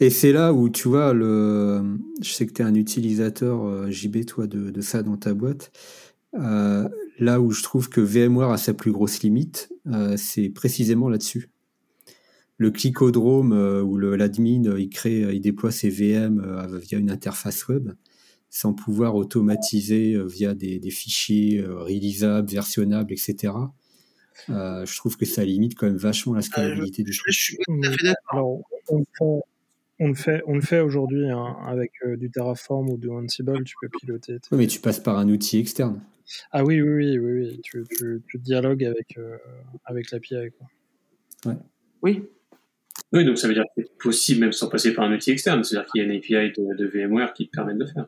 Et 0.00 0.10
c'est 0.10 0.32
là 0.32 0.52
où 0.52 0.68
tu 0.68 0.88
vois, 0.88 1.12
le, 1.12 1.98
je 2.22 2.30
sais 2.30 2.46
que 2.46 2.52
tu 2.52 2.62
es 2.62 2.64
un 2.64 2.74
utilisateur 2.74 3.64
euh, 3.64 3.90
JB, 3.90 4.24
toi, 4.26 4.46
de, 4.46 4.80
ça 4.80 5.02
dans 5.02 5.16
ta 5.16 5.34
boîte. 5.34 5.72
Euh, 6.34 6.88
là 7.18 7.40
où 7.40 7.50
je 7.50 7.62
trouve 7.62 7.88
que 7.88 8.00
VMware 8.00 8.50
a 8.50 8.56
sa 8.58 8.74
plus 8.74 8.92
grosse 8.92 9.22
limite, 9.22 9.70
euh, 9.86 10.16
c'est 10.16 10.48
précisément 10.48 11.08
là-dessus. 11.08 11.50
Le 12.56 12.70
clicodrome 12.70 13.52
où 13.82 13.96
l'admin 13.96 14.76
il 14.76 14.90
crée, 14.90 15.34
il 15.34 15.40
déploie 15.40 15.70
ses 15.70 15.88
VM 15.88 16.68
via 16.82 16.98
une 16.98 17.10
interface 17.10 17.66
web, 17.68 17.92
sans 18.50 18.74
pouvoir 18.74 19.14
automatiser 19.14 20.14
euh, 20.14 20.24
via 20.24 20.54
des, 20.54 20.80
fichiers 20.90 21.60
euh, 21.60 21.82
réalisables, 21.82 22.50
versionnables, 22.50 23.12
etc. 23.12 23.54
Euh, 24.48 24.84
je 24.84 24.96
trouve 24.96 25.16
que 25.16 25.24
ça 25.24 25.44
limite 25.44 25.76
quand 25.76 25.86
même 25.86 25.96
vachement 25.96 26.34
la 26.34 26.42
scalabilité 26.42 27.04
du 27.04 27.16
truc. 27.16 27.56
Alors, 28.28 28.60
on, 30.00 30.08
le 30.08 30.14
fait, 30.14 30.42
on 30.46 30.54
le 30.54 30.60
fait 30.60 30.80
aujourd'hui 30.80 31.30
hein, 31.30 31.56
avec 31.66 31.92
du 32.16 32.30
Terraform 32.30 32.90
ou 32.90 32.96
du 32.98 33.08
Ansible, 33.08 33.62
tu 33.64 33.74
peux 33.80 33.88
piloter. 33.88 34.38
Oui, 34.50 34.58
mais 34.58 34.66
tu 34.66 34.80
passes 34.80 34.98
par 34.98 35.18
un 35.18 35.28
outil 35.28 35.58
externe. 35.58 36.00
Ah 36.50 36.64
oui, 36.64 36.80
oui, 36.80 37.18
oui, 37.18 37.32
oui, 37.40 37.60
Tu, 37.62 38.38
dialogues 38.38 38.84
avec, 38.84 39.18
avec 39.84 40.10
l'API. 40.10 40.34
Ouais. 41.44 41.54
Oui. 42.02 42.22
Oui, 43.12 43.24
donc 43.24 43.38
ça 43.38 43.48
veut 43.48 43.54
dire 43.54 43.64
que 43.76 43.82
c'est 43.82 43.98
possible 43.98 44.40
même 44.40 44.52
sans 44.52 44.68
passer 44.68 44.92
par 44.92 45.04
un 45.04 45.14
outil 45.14 45.30
externe. 45.30 45.64
C'est-à-dire 45.64 45.90
qu'il 45.90 46.02
y 46.02 46.04
a 46.04 46.06
une 46.08 46.16
API 46.16 46.52
de, 46.52 46.76
de 46.76 46.86
VMware 46.86 47.32
qui 47.32 47.46
te 47.46 47.50
permet 47.50 47.74
de 47.74 47.80
le 47.80 47.86
faire. 47.86 48.06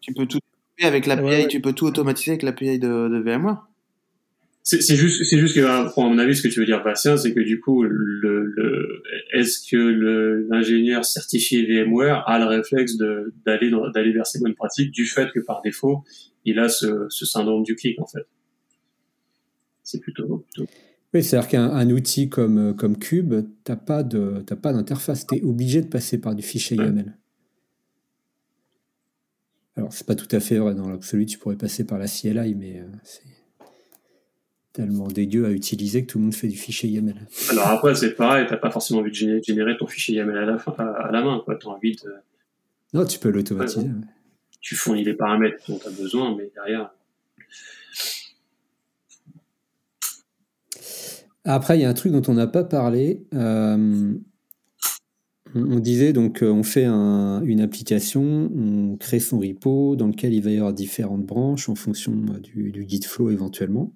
Tu 0.00 0.12
peux 0.12 0.26
tout 0.26 0.38
avec 0.82 1.06
l'API, 1.06 1.48
tu 1.48 1.60
peux 1.60 1.72
tout 1.72 1.86
automatiser 1.86 2.32
avec 2.32 2.42
l'API 2.42 2.78
de, 2.78 3.08
de 3.08 3.18
VMware. 3.18 3.66
C'est 4.66 4.96
juste, 4.96 5.24
c'est 5.24 5.36
juste 5.36 5.54
que, 5.54 5.60
à 5.60 5.92
mon 5.98 6.16
avis, 6.16 6.34
ce 6.34 6.42
que 6.42 6.48
tu 6.48 6.58
veux 6.58 6.64
dire, 6.64 6.82
Bastien, 6.82 7.18
c'est 7.18 7.34
que 7.34 7.40
du 7.40 7.60
coup, 7.60 7.82
le, 7.82 8.46
le 8.46 9.02
est-ce 9.34 9.60
que 9.70 9.76
l'ingénieur 9.76 11.04
certifié 11.04 11.66
VMware 11.66 12.26
a 12.26 12.38
le 12.38 12.46
réflexe 12.46 12.96
d'aller 12.96 13.70
d'aller 13.92 14.12
vers 14.12 14.26
ces 14.26 14.40
bonnes 14.40 14.54
pratiques 14.54 14.90
du 14.90 15.04
fait 15.04 15.30
que 15.32 15.40
par 15.40 15.60
défaut, 15.60 16.02
il 16.46 16.58
a 16.58 16.70
ce, 16.70 17.06
ce 17.10 17.26
syndrome 17.26 17.62
du 17.62 17.76
clic 17.76 18.00
en 18.00 18.06
fait? 18.06 18.26
C'est 19.82 20.00
plutôt, 20.00 20.46
Oui, 21.12 21.22
c'est-à-dire 21.22 21.48
qu'un 21.50 21.90
outil 21.90 22.30
comme 22.30 22.74
comme 22.74 22.98
Cube, 22.98 23.34
t'as 23.64 23.76
pas 23.76 24.02
de 24.02 24.42
t'as 24.46 24.56
pas 24.56 24.72
d'interface, 24.72 25.26
tu 25.26 25.36
es 25.36 25.42
obligé 25.42 25.82
de 25.82 25.88
passer 25.88 26.18
par 26.18 26.34
du 26.34 26.42
fichier 26.42 26.78
YAML. 26.78 27.14
Alors, 29.76 29.92
c'est 29.92 30.06
pas 30.06 30.14
tout 30.14 30.34
à 30.34 30.40
fait 30.40 30.56
vrai 30.56 30.74
dans 30.74 30.88
l'absolu, 30.88 31.26
tu 31.26 31.36
pourrais 31.36 31.56
passer 31.56 31.84
par 31.84 31.98
la 31.98 32.06
CLI, 32.06 32.54
mais 32.54 32.80
euh, 32.80 32.86
c'est 33.02 33.24
tellement 34.74 35.06
dégueu 35.06 35.46
à 35.46 35.50
utiliser 35.50 36.04
que 36.04 36.10
tout 36.12 36.18
le 36.18 36.24
monde 36.24 36.34
fait 36.34 36.48
du 36.48 36.56
fichier 36.56 36.90
YAML. 36.90 37.14
Alors 37.50 37.68
après, 37.68 37.94
c'est 37.94 38.14
pareil, 38.14 38.44
t'as 38.48 38.56
pas 38.56 38.70
forcément 38.70 39.00
envie 39.00 39.12
de 39.12 39.40
générer 39.42 39.76
ton 39.78 39.86
fichier 39.86 40.16
YAML 40.16 40.36
à 40.36 40.44
la, 40.44 40.54
à 40.56 41.12
la 41.12 41.22
main, 41.22 41.40
quoi. 41.44 41.56
T'as 41.56 41.68
envie 41.68 41.94
de. 41.96 42.12
Non, 42.92 43.06
tu 43.06 43.18
peux 43.18 43.30
l'automatiser. 43.30 43.88
Tu 44.60 44.74
fournis 44.74 45.04
les 45.04 45.14
paramètres 45.14 45.62
dont 45.68 45.78
tu 45.78 45.86
as 45.86 45.90
besoin, 45.90 46.36
mais 46.36 46.50
derrière. 46.54 46.90
Après, 51.44 51.78
il 51.78 51.82
y 51.82 51.84
a 51.84 51.88
un 51.88 51.94
truc 51.94 52.12
dont 52.12 52.22
on 52.26 52.34
n'a 52.34 52.46
pas 52.48 52.64
parlé. 52.64 53.26
Euh, 53.32 54.14
on 55.54 55.78
disait 55.78 56.12
donc 56.12 56.42
euh, 56.42 56.50
on 56.50 56.64
fait 56.64 56.86
une 56.86 57.60
application, 57.60 58.50
on 58.52 58.96
crée 58.96 59.20
son 59.20 59.38
repo 59.38 59.94
dans 59.94 60.08
lequel 60.08 60.34
il 60.34 60.42
va 60.42 60.50
y 60.50 60.56
avoir 60.56 60.72
différentes 60.72 61.24
branches 61.24 61.68
en 61.68 61.76
fonction 61.76 62.12
euh, 62.30 62.40
du, 62.40 62.72
du 62.72 62.84
Git 62.88 63.02
flow 63.04 63.30
éventuellement. 63.30 63.92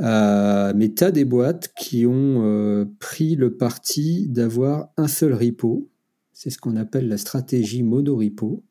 Euh, 0.00 0.72
mais 0.74 0.92
tu 0.92 1.04
as 1.04 1.10
des 1.10 1.24
boîtes 1.24 1.72
qui 1.78 2.06
ont 2.06 2.86
pris 2.98 3.36
le 3.36 3.56
parti 3.56 4.28
d'avoir 4.28 4.88
un 4.96 5.08
seul 5.08 5.34
repo. 5.34 5.88
C'est 6.32 6.50
ce 6.50 6.58
qu'on 6.58 6.76
appelle 6.76 7.08
la 7.08 7.18
stratégie 7.18 7.82
mono-repo. 7.82 8.64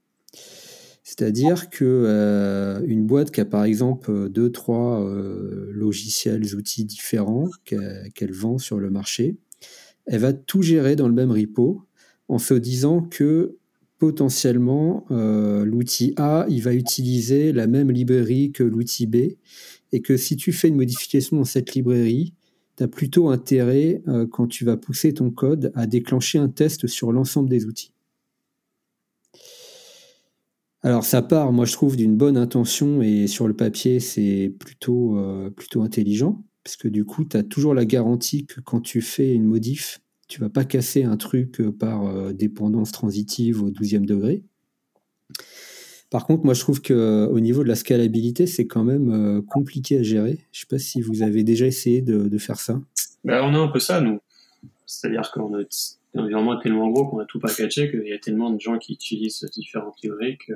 C'est-à-dire 1.04 1.70
que 1.70 2.82
une 2.86 3.06
boîte 3.06 3.32
qui 3.32 3.42
a 3.42 3.46
par 3.46 3.64
exemple 3.64 4.30
deux, 4.30 4.52
trois 4.52 5.06
logiciels, 5.72 6.56
outils 6.56 6.86
différents 6.86 7.50
qu'elle 7.66 8.34
vend 8.34 8.58
sur 8.58 8.80
le 8.80 8.90
marché, 8.90 9.38
elle 10.06 10.22
va 10.22 10.34
tout 10.34 10.62
gérer 10.62 10.96
dans 10.96 11.08
le 11.08 11.14
même 11.14 11.32
repo 11.32 11.86
en 12.28 12.40
se 12.40 12.54
disant 12.54 13.02
que 13.02 13.58
potentiellement 14.00 15.06
euh, 15.12 15.64
l'outil 15.66 16.14
A, 16.18 16.46
il 16.50 16.62
va 16.62 16.74
utiliser 16.74 17.54
la 17.54 17.68
même 17.68 17.90
librairie 17.90 18.52
que 18.52 18.64
l'outil 18.64 19.08
B 19.08 19.16
et 19.94 20.02
que 20.02 20.18
si 20.18 20.36
tu 20.36 20.52
fais 20.52 20.68
une 20.68 20.76
modification 20.76 21.38
dans 21.38 21.46
cette 21.46 21.74
librairie, 21.74 22.34
tu 22.76 22.84
as 22.84 22.88
plutôt 22.90 23.30
intérêt, 23.30 24.02
euh, 24.10 24.28
quand 24.28 24.48
tu 24.48 24.66
vas 24.66 24.76
pousser 24.76 25.14
ton 25.14 25.30
code, 25.30 25.72
à 25.76 25.88
déclencher 25.88 26.40
un 26.40 26.50
test 26.50 26.88
sur 26.88 27.14
l'ensemble 27.14 27.48
des 27.48 27.66
outils. 27.66 27.94
Alors 30.82 31.06
ça 31.06 31.22
part, 31.22 31.54
moi 31.54 31.64
je 31.64 31.72
trouve, 31.72 31.96
d'une 31.96 32.18
bonne 32.18 32.36
intention 32.36 33.02
et 33.02 33.28
sur 33.28 33.48
le 33.48 33.56
papier 33.56 34.02
c'est 34.02 34.54
plutôt, 34.60 35.18
euh, 35.18 35.50
plutôt 35.50 35.82
intelligent 35.82 36.44
parce 36.64 36.78
que 36.78 36.88
du 36.88 37.06
coup, 37.06 37.26
tu 37.26 37.38
as 37.38 37.44
toujours 37.44 37.74
la 37.74 37.86
garantie 37.86 38.46
que 38.46 38.62
quand 38.62 38.80
tu 38.80 39.02
fais 39.02 39.34
une 39.34 39.46
modif, 39.46 40.00
tu 40.28 40.40
vas 40.40 40.50
pas 40.50 40.64
casser 40.64 41.04
un 41.04 41.18
truc 41.18 41.62
par 41.78 42.06
euh, 42.06 42.34
dépendance 42.34 42.92
transitive 42.92 43.62
au 43.62 43.70
12e 43.70 44.06
degré. 44.06 44.44
Par 46.14 46.28
contre, 46.28 46.46
moi, 46.46 46.54
je 46.54 46.60
trouve 46.60 46.80
qu'au 46.80 47.40
niveau 47.40 47.64
de 47.64 47.68
la 47.68 47.74
scalabilité, 47.74 48.46
c'est 48.46 48.68
quand 48.68 48.84
même 48.84 49.10
euh, 49.12 49.42
compliqué 49.42 49.98
à 49.98 50.04
gérer. 50.04 50.38
Je 50.52 50.60
ne 50.60 50.62
sais 50.62 50.68
pas 50.70 50.78
si 50.78 51.02
vous 51.02 51.24
avez 51.24 51.44
déjà 51.44 51.66
essayé 51.66 52.04
de, 52.04 52.38
faire 52.38 52.60
ça. 52.60 52.80
Ben, 53.24 53.42
on 53.42 53.56
a 53.56 53.58
un 53.58 53.68
peu 53.70 53.80
ça, 53.80 54.00
nous. 54.00 54.20
C'est-à-dire 54.86 55.32
qu'on 55.32 55.56
a 55.56 55.62
un 55.62 56.22
environnement 56.22 56.60
tellement 56.60 56.88
gros 56.92 57.08
qu'on 57.08 57.18
a 57.18 57.26
tout 57.26 57.40
packagé 57.40 57.90
qu'il 57.90 58.08
y 58.08 58.14
a 58.14 58.20
tellement 58.20 58.52
de 58.52 58.62
gens 58.62 58.78
qui 58.78 58.94
utilisent 58.94 59.44
différentes 59.56 59.96
librairies 60.04 60.38
que 60.38 60.54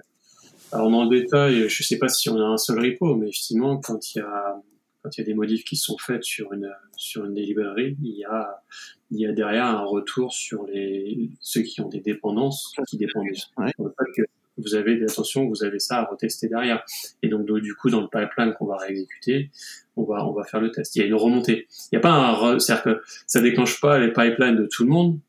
Alors 0.72 0.92
dans 0.92 1.06
le 1.06 1.20
détail, 1.22 1.68
je 1.68 1.84
sais 1.84 1.98
pas 1.98 2.08
si 2.08 2.30
on 2.30 2.36
a 2.36 2.46
un 2.46 2.58
seul 2.58 2.78
repo, 2.78 3.16
mais 3.16 3.30
effectivement, 3.30 3.78
quand 3.78 4.14
il 4.14 4.20
y 4.20 4.22
a 4.22 4.62
quand 5.02 5.18
il 5.18 5.22
y 5.22 5.24
a 5.24 5.26
des 5.26 5.34
modifs 5.34 5.64
qui 5.64 5.76
sont 5.76 5.98
faits 5.98 6.22
sur 6.22 6.54
une 6.54 6.72
sur 6.98 7.26
une 7.26 7.34
des 7.34 7.44
librairies, 7.44 7.98
il 8.04 8.16
y 8.16 8.26
a 8.26 8.62
il 9.10 9.20
y 9.20 9.26
a 9.26 9.32
derrière 9.32 9.66
un 9.66 9.86
retour 9.86 10.34
sur 10.34 10.68
les 10.68 11.32
ceux 11.40 11.62
qui 11.62 11.82
ont 11.82 11.90
des 11.90 12.02
dépendances 12.02 12.76
qui 12.88 12.98
dépendent 12.98 13.26
Ouais. 13.58 13.72
que 14.16 14.22
vous 14.58 14.76
avez 14.76 15.02
attention, 15.04 15.48
vous 15.48 15.64
avez 15.64 15.80
ça 15.80 15.98
à 16.00 16.06
retester 16.06 16.48
derrière. 16.48 16.84
Et 17.24 17.28
donc, 17.30 17.46
donc, 17.46 17.60
du 17.62 17.76
coup, 17.76 17.90
dans 17.90 18.02
le 18.02 18.08
pipeline 18.08 18.54
qu'on 18.58 18.66
va 18.66 18.78
réexécuter, 18.78 19.52
on 19.96 20.04
va 20.04 20.26
on 20.28 20.34
va 20.34 20.44
faire 20.44 20.60
le 20.62 20.72
test. 20.72 20.96
Il 20.96 21.00
y 21.00 21.04
a 21.04 21.08
une 21.08 21.14
remontée. 21.16 21.68
Il 21.92 21.96
n'y 21.96 21.98
a 21.98 22.02
pas 22.02 22.12
un 22.12 22.34
re- 22.34 22.60
c'est-à-dire 22.60 22.84
que 22.84 23.02
ça 23.26 23.42
déclenche 23.42 23.80
pas 23.82 24.00
les 24.00 24.10
pipelines 24.12 24.56
de 24.58 24.68
tout 24.72 24.84
le 24.84 24.90
monde, 24.90 25.20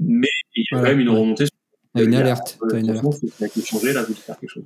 mais 0.00 0.28
il 0.54 0.64
y 0.70 0.74
a 0.74 0.78
Ouais, 0.78 0.82
quand 0.82 0.88
même 0.90 1.00
une 1.00 1.08
ouais. 1.08 1.18
remontée. 1.18 1.44
T'as 1.94 2.02
une 2.04 2.10
Il 2.10 2.14
y 2.14 2.16
a- 2.16 2.20
alerte. 2.20 2.58
T'as 2.68 2.78
une 2.78 2.90
alerte. 2.90 3.04
Il 3.22 3.28
y 3.28 3.44
a 3.44 3.48
quelque 3.48 3.54
chose 3.54 3.80
changé, 3.80 3.92
là, 3.92 4.02
vous 4.02 4.14
faire 4.14 4.38
quelque 4.38 4.50
chose. 4.50 4.64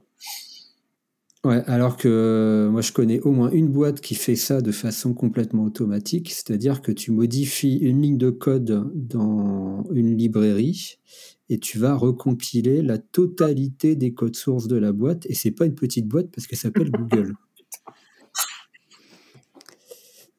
Ouais, 1.43 1.63
alors 1.69 1.97
que 1.97 2.07
euh, 2.07 2.69
moi 2.71 2.83
je 2.83 2.93
connais 2.93 3.19
au 3.21 3.31
moins 3.33 3.51
une 3.51 3.69
boîte 3.69 4.03
qui 4.03 4.15
fait 4.15 4.37
ça 4.37 4.61
de 4.61 4.73
façon 4.73 5.15
complètement 5.15 5.65
automatique, 5.65 6.31
c'est-à-dire 6.31 6.83
que 6.83 6.93
tu 6.93 7.13
modifies 7.13 7.79
une 7.79 8.03
ligne 8.03 8.19
de 8.19 8.29
code 8.29 8.91
dans 8.95 9.85
une 9.95 10.19
librairie 10.19 10.99
et 11.51 11.59
tu 11.59 11.77
vas 11.79 11.95
recompiler 11.97 12.81
la 12.81 12.97
totalité 12.97 13.97
des 13.97 14.15
codes 14.15 14.37
sources 14.37 14.69
de 14.69 14.77
la 14.77 14.93
boîte 14.93 15.27
et 15.27 15.35
c'est 15.35 15.51
pas 15.51 15.67
une 15.67 15.75
petite 15.75 16.07
boîte 16.07 16.31
parce 16.31 16.47
qu'elle 16.47 16.59
s'appelle 16.59 16.93
Google. 16.93 17.35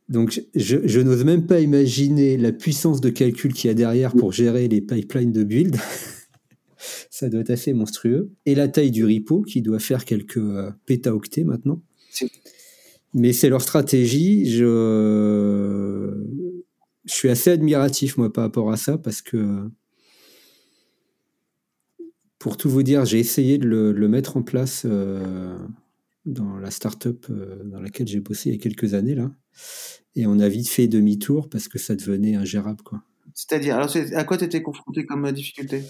Donc 0.09 0.41
je, 0.55 0.77
je 0.83 0.99
n'ose 1.01 1.25
même 1.25 1.45
pas 1.45 1.59
imaginer 1.59 2.37
la 2.37 2.53
puissance 2.53 3.01
de 3.01 3.09
calcul 3.09 3.53
qu'il 3.53 3.67
y 3.67 3.71
a 3.71 3.73
derrière 3.73 4.13
pour 4.13 4.31
gérer 4.31 4.69
les 4.69 4.81
pipelines 4.81 5.33
de 5.33 5.43
build. 5.43 5.77
Ça 7.09 7.29
doit 7.29 7.41
être 7.41 7.51
assez 7.51 7.73
monstrueux. 7.73 8.31
Et 8.45 8.55
la 8.55 8.69
taille 8.69 8.89
du 8.89 9.05
repo 9.05 9.41
qui 9.41 9.61
doit 9.61 9.79
faire 9.79 10.05
quelques 10.05 10.37
euh, 10.37 10.71
pétaoctets 10.85 11.43
maintenant. 11.43 11.83
Mais 13.13 13.33
c'est 13.33 13.49
leur 13.49 13.61
stratégie. 13.61 14.49
Je... 14.49 16.09
je 17.05 17.13
suis 17.13 17.29
assez 17.29 17.51
admiratif 17.51 18.17
moi 18.17 18.31
par 18.31 18.45
rapport 18.45 18.71
à 18.71 18.77
ça 18.77 18.97
parce 18.97 19.21
que 19.21 19.69
pour 22.41 22.57
tout 22.57 22.71
vous 22.71 22.81
dire, 22.81 23.05
j'ai 23.05 23.19
essayé 23.19 23.59
de 23.59 23.67
le, 23.67 24.07
mettre 24.07 24.35
en 24.35 24.41
place 24.41 24.81
euh, 24.85 25.55
dans 26.25 26.57
la 26.57 26.71
startup 26.71 27.27
euh, 27.29 27.61
dans 27.65 27.79
laquelle 27.79 28.07
j'ai 28.07 28.19
bossé 28.19 28.49
il 28.49 28.53
y 28.53 28.55
a 28.55 28.59
quelques 28.59 28.95
années 28.95 29.13
là. 29.13 29.29
Et 30.15 30.25
on 30.25 30.39
a 30.39 30.49
vite 30.49 30.67
fait 30.67 30.87
demi-tour 30.87 31.49
parce 31.49 31.67
que 31.67 31.77
ça 31.77 31.95
devenait 31.95 32.35
ingérable 32.35 32.81
quoi. 32.81 33.03
C'est-à-dire, 33.35 33.75
alors 33.75 33.95
à 34.15 34.23
quoi 34.23 34.37
tu 34.37 34.45
étais 34.45 34.63
confronté 34.63 35.05
comme 35.05 35.25
euh, 35.25 35.31
difficulté? 35.31 35.83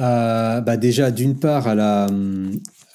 Euh, 0.00 0.60
bah 0.60 0.76
déjà, 0.76 1.12
d'une 1.12 1.38
part, 1.38 1.68
à 1.68 1.76
la, 1.76 2.08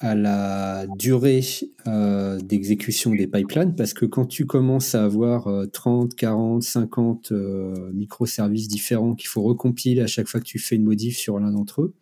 à 0.00 0.14
la 0.14 0.86
durée 0.98 1.40
euh, 1.86 2.38
d'exécution 2.38 3.12
des 3.12 3.26
pipelines, 3.26 3.74
parce 3.74 3.94
que 3.94 4.04
quand 4.04 4.26
tu 4.26 4.44
commences 4.44 4.94
à 4.94 5.04
avoir 5.04 5.46
euh, 5.46 5.66
30, 5.66 6.14
40, 6.14 6.62
50 6.62 7.32
euh, 7.32 7.90
microservices 7.94 8.68
différents 8.68 9.14
qu'il 9.14 9.28
faut 9.28 9.42
recompiler 9.42 10.02
à 10.02 10.06
chaque 10.06 10.28
fois 10.28 10.40
que 10.40 10.44
tu 10.44 10.58
fais 10.58 10.76
une 10.76 10.84
modif 10.84 11.16
sur 11.16 11.38
l'un 11.38 11.50
d'entre 11.50 11.82
eux, 11.82 11.94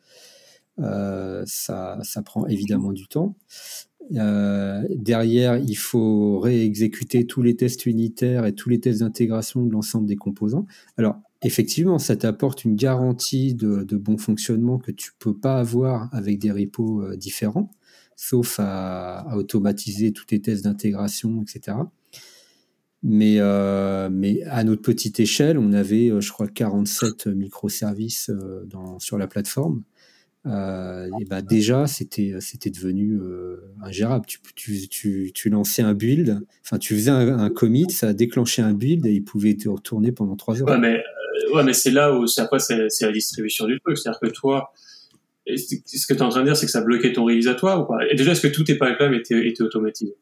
euh, 0.81 1.45
ça, 1.47 2.01
prend 2.25 2.47
évidemment 2.47 2.93
du 2.93 3.07
temps. 3.07 3.37
Euh, 4.16 4.83
derrière, 4.91 5.57
il 5.57 5.77
faut 5.77 6.41
réexécuter 6.41 7.27
tous 7.27 7.43
les 7.43 7.57
tests 7.57 7.87
unitaires 7.87 8.45
et 8.45 8.55
tous 8.55 8.69
les 8.69 8.81
tests 8.81 9.01
d'intégration 9.01 9.62
de 9.62 9.71
l'ensemble 9.71 10.07
des 10.07 10.16
composants. 10.16 10.66
Alors, 10.99 11.16
effectivement, 11.43 11.99
ça 11.99 12.16
t'apporte 12.16 12.65
une 12.65 12.75
garantie 12.75 13.55
de, 13.55 13.97
bon 13.97 14.19
fonctionnement 14.19 14.79
que 14.79 14.91
tu 14.91 15.12
peux 15.19 15.37
pas 15.37 15.59
avoir 15.59 16.12
avec 16.12 16.39
des 16.39 16.51
repos 16.51 17.15
différents, 17.16 17.71
sauf 18.16 18.57
à, 18.59 19.27
automatiser 19.36 20.12
tous 20.12 20.27
tes 20.27 20.41
tests 20.41 20.65
d'intégration, 20.65 21.43
etc. 21.43 21.77
Mais, 23.07 23.36
euh, 23.39 24.09
mais 24.11 24.43
à 24.45 24.65
notre 24.65 24.81
petite 24.81 25.20
échelle, 25.20 25.59
on 25.59 25.74
avait, 25.74 26.11
euh, 26.11 26.23
je 26.23 26.32
crois, 26.32 26.49
47 26.49 27.27
microservices 27.27 28.31
euh, 28.31 28.65
sur 28.99 29.19
la 29.19 29.27
plateforme. 29.27 29.82
Et 30.47 31.24
bah 31.24 31.41
déjà, 31.41 31.86
c'était 31.86 32.35
c'était 32.41 32.69
devenu 32.69 33.19
ingérable. 33.82 34.27
Tu, 34.27 34.41
tu, 34.55 34.89
tu, 34.89 35.32
tu 35.35 35.49
lançais 35.49 35.81
un 35.81 35.95
build, 35.95 36.39
enfin, 36.62 36.77
tu 36.77 36.95
faisais 36.95 37.11
un, 37.11 37.49
commit, 37.49 37.91
ça 37.91 38.12
déclenchait 38.12 38.61
un 38.61 38.74
build 38.74 39.07
et 39.07 39.12
il 39.12 39.24
pouvait 39.24 39.55
te 39.55 39.70
retourner 39.70 40.12
pendant 40.12 40.36
trois 40.36 40.61
heures. 40.61 40.69
Ouais, 40.69 40.78
mais, 40.78 41.03
ouais, 41.55 41.65
mais 41.65 41.73
c'est 41.73 41.91
là 41.91 42.15
où, 42.15 42.27
c'est 42.27 42.43
après, 42.43 42.59
c'est 42.59 42.89
la 43.01 43.12
distribution 43.12 43.66
du 43.66 43.81
truc. 43.81 43.97
C'est-à-dire 43.97 44.20
que 44.20 44.27
toi, 44.27 44.74
ce 45.47 46.07
que 46.07 46.15
tu 46.15 46.19
es 46.19 46.23
en 46.23 46.29
train 46.29 46.41
de 46.41 46.47
dire, 46.47 46.57
c'est 46.57 46.66
que 46.66 46.73
ça 46.73 46.81
bloquait 46.81 47.12
ton 47.12 47.25
release 47.25 47.49
à 47.49 47.55
toi 47.55 47.79
ou 47.81 47.87
pas? 47.87 47.99
Et 48.11 48.15
déjà, 48.15 48.33
est-ce 48.33 48.47
que 48.47 48.53
tous 48.53 48.65
tes 48.65 48.75
pipelines 48.75 49.15
étaient, 49.15 49.47
étaient 49.47 49.62
automatisés? 49.62 50.16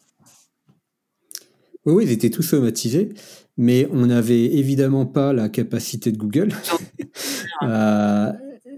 Oui, 1.84 1.94
oui, 1.94 2.04
ils 2.04 2.12
étaient 2.12 2.30
tous 2.30 2.52
automatisés, 2.52 3.10
mais 3.56 3.88
on 3.90 4.06
n'avait 4.06 4.44
évidemment 4.44 5.06
pas 5.06 5.32
la 5.32 5.48
capacité 5.48 6.12
de 6.12 6.18
Google. 6.18 6.52
Euh, 7.62 8.32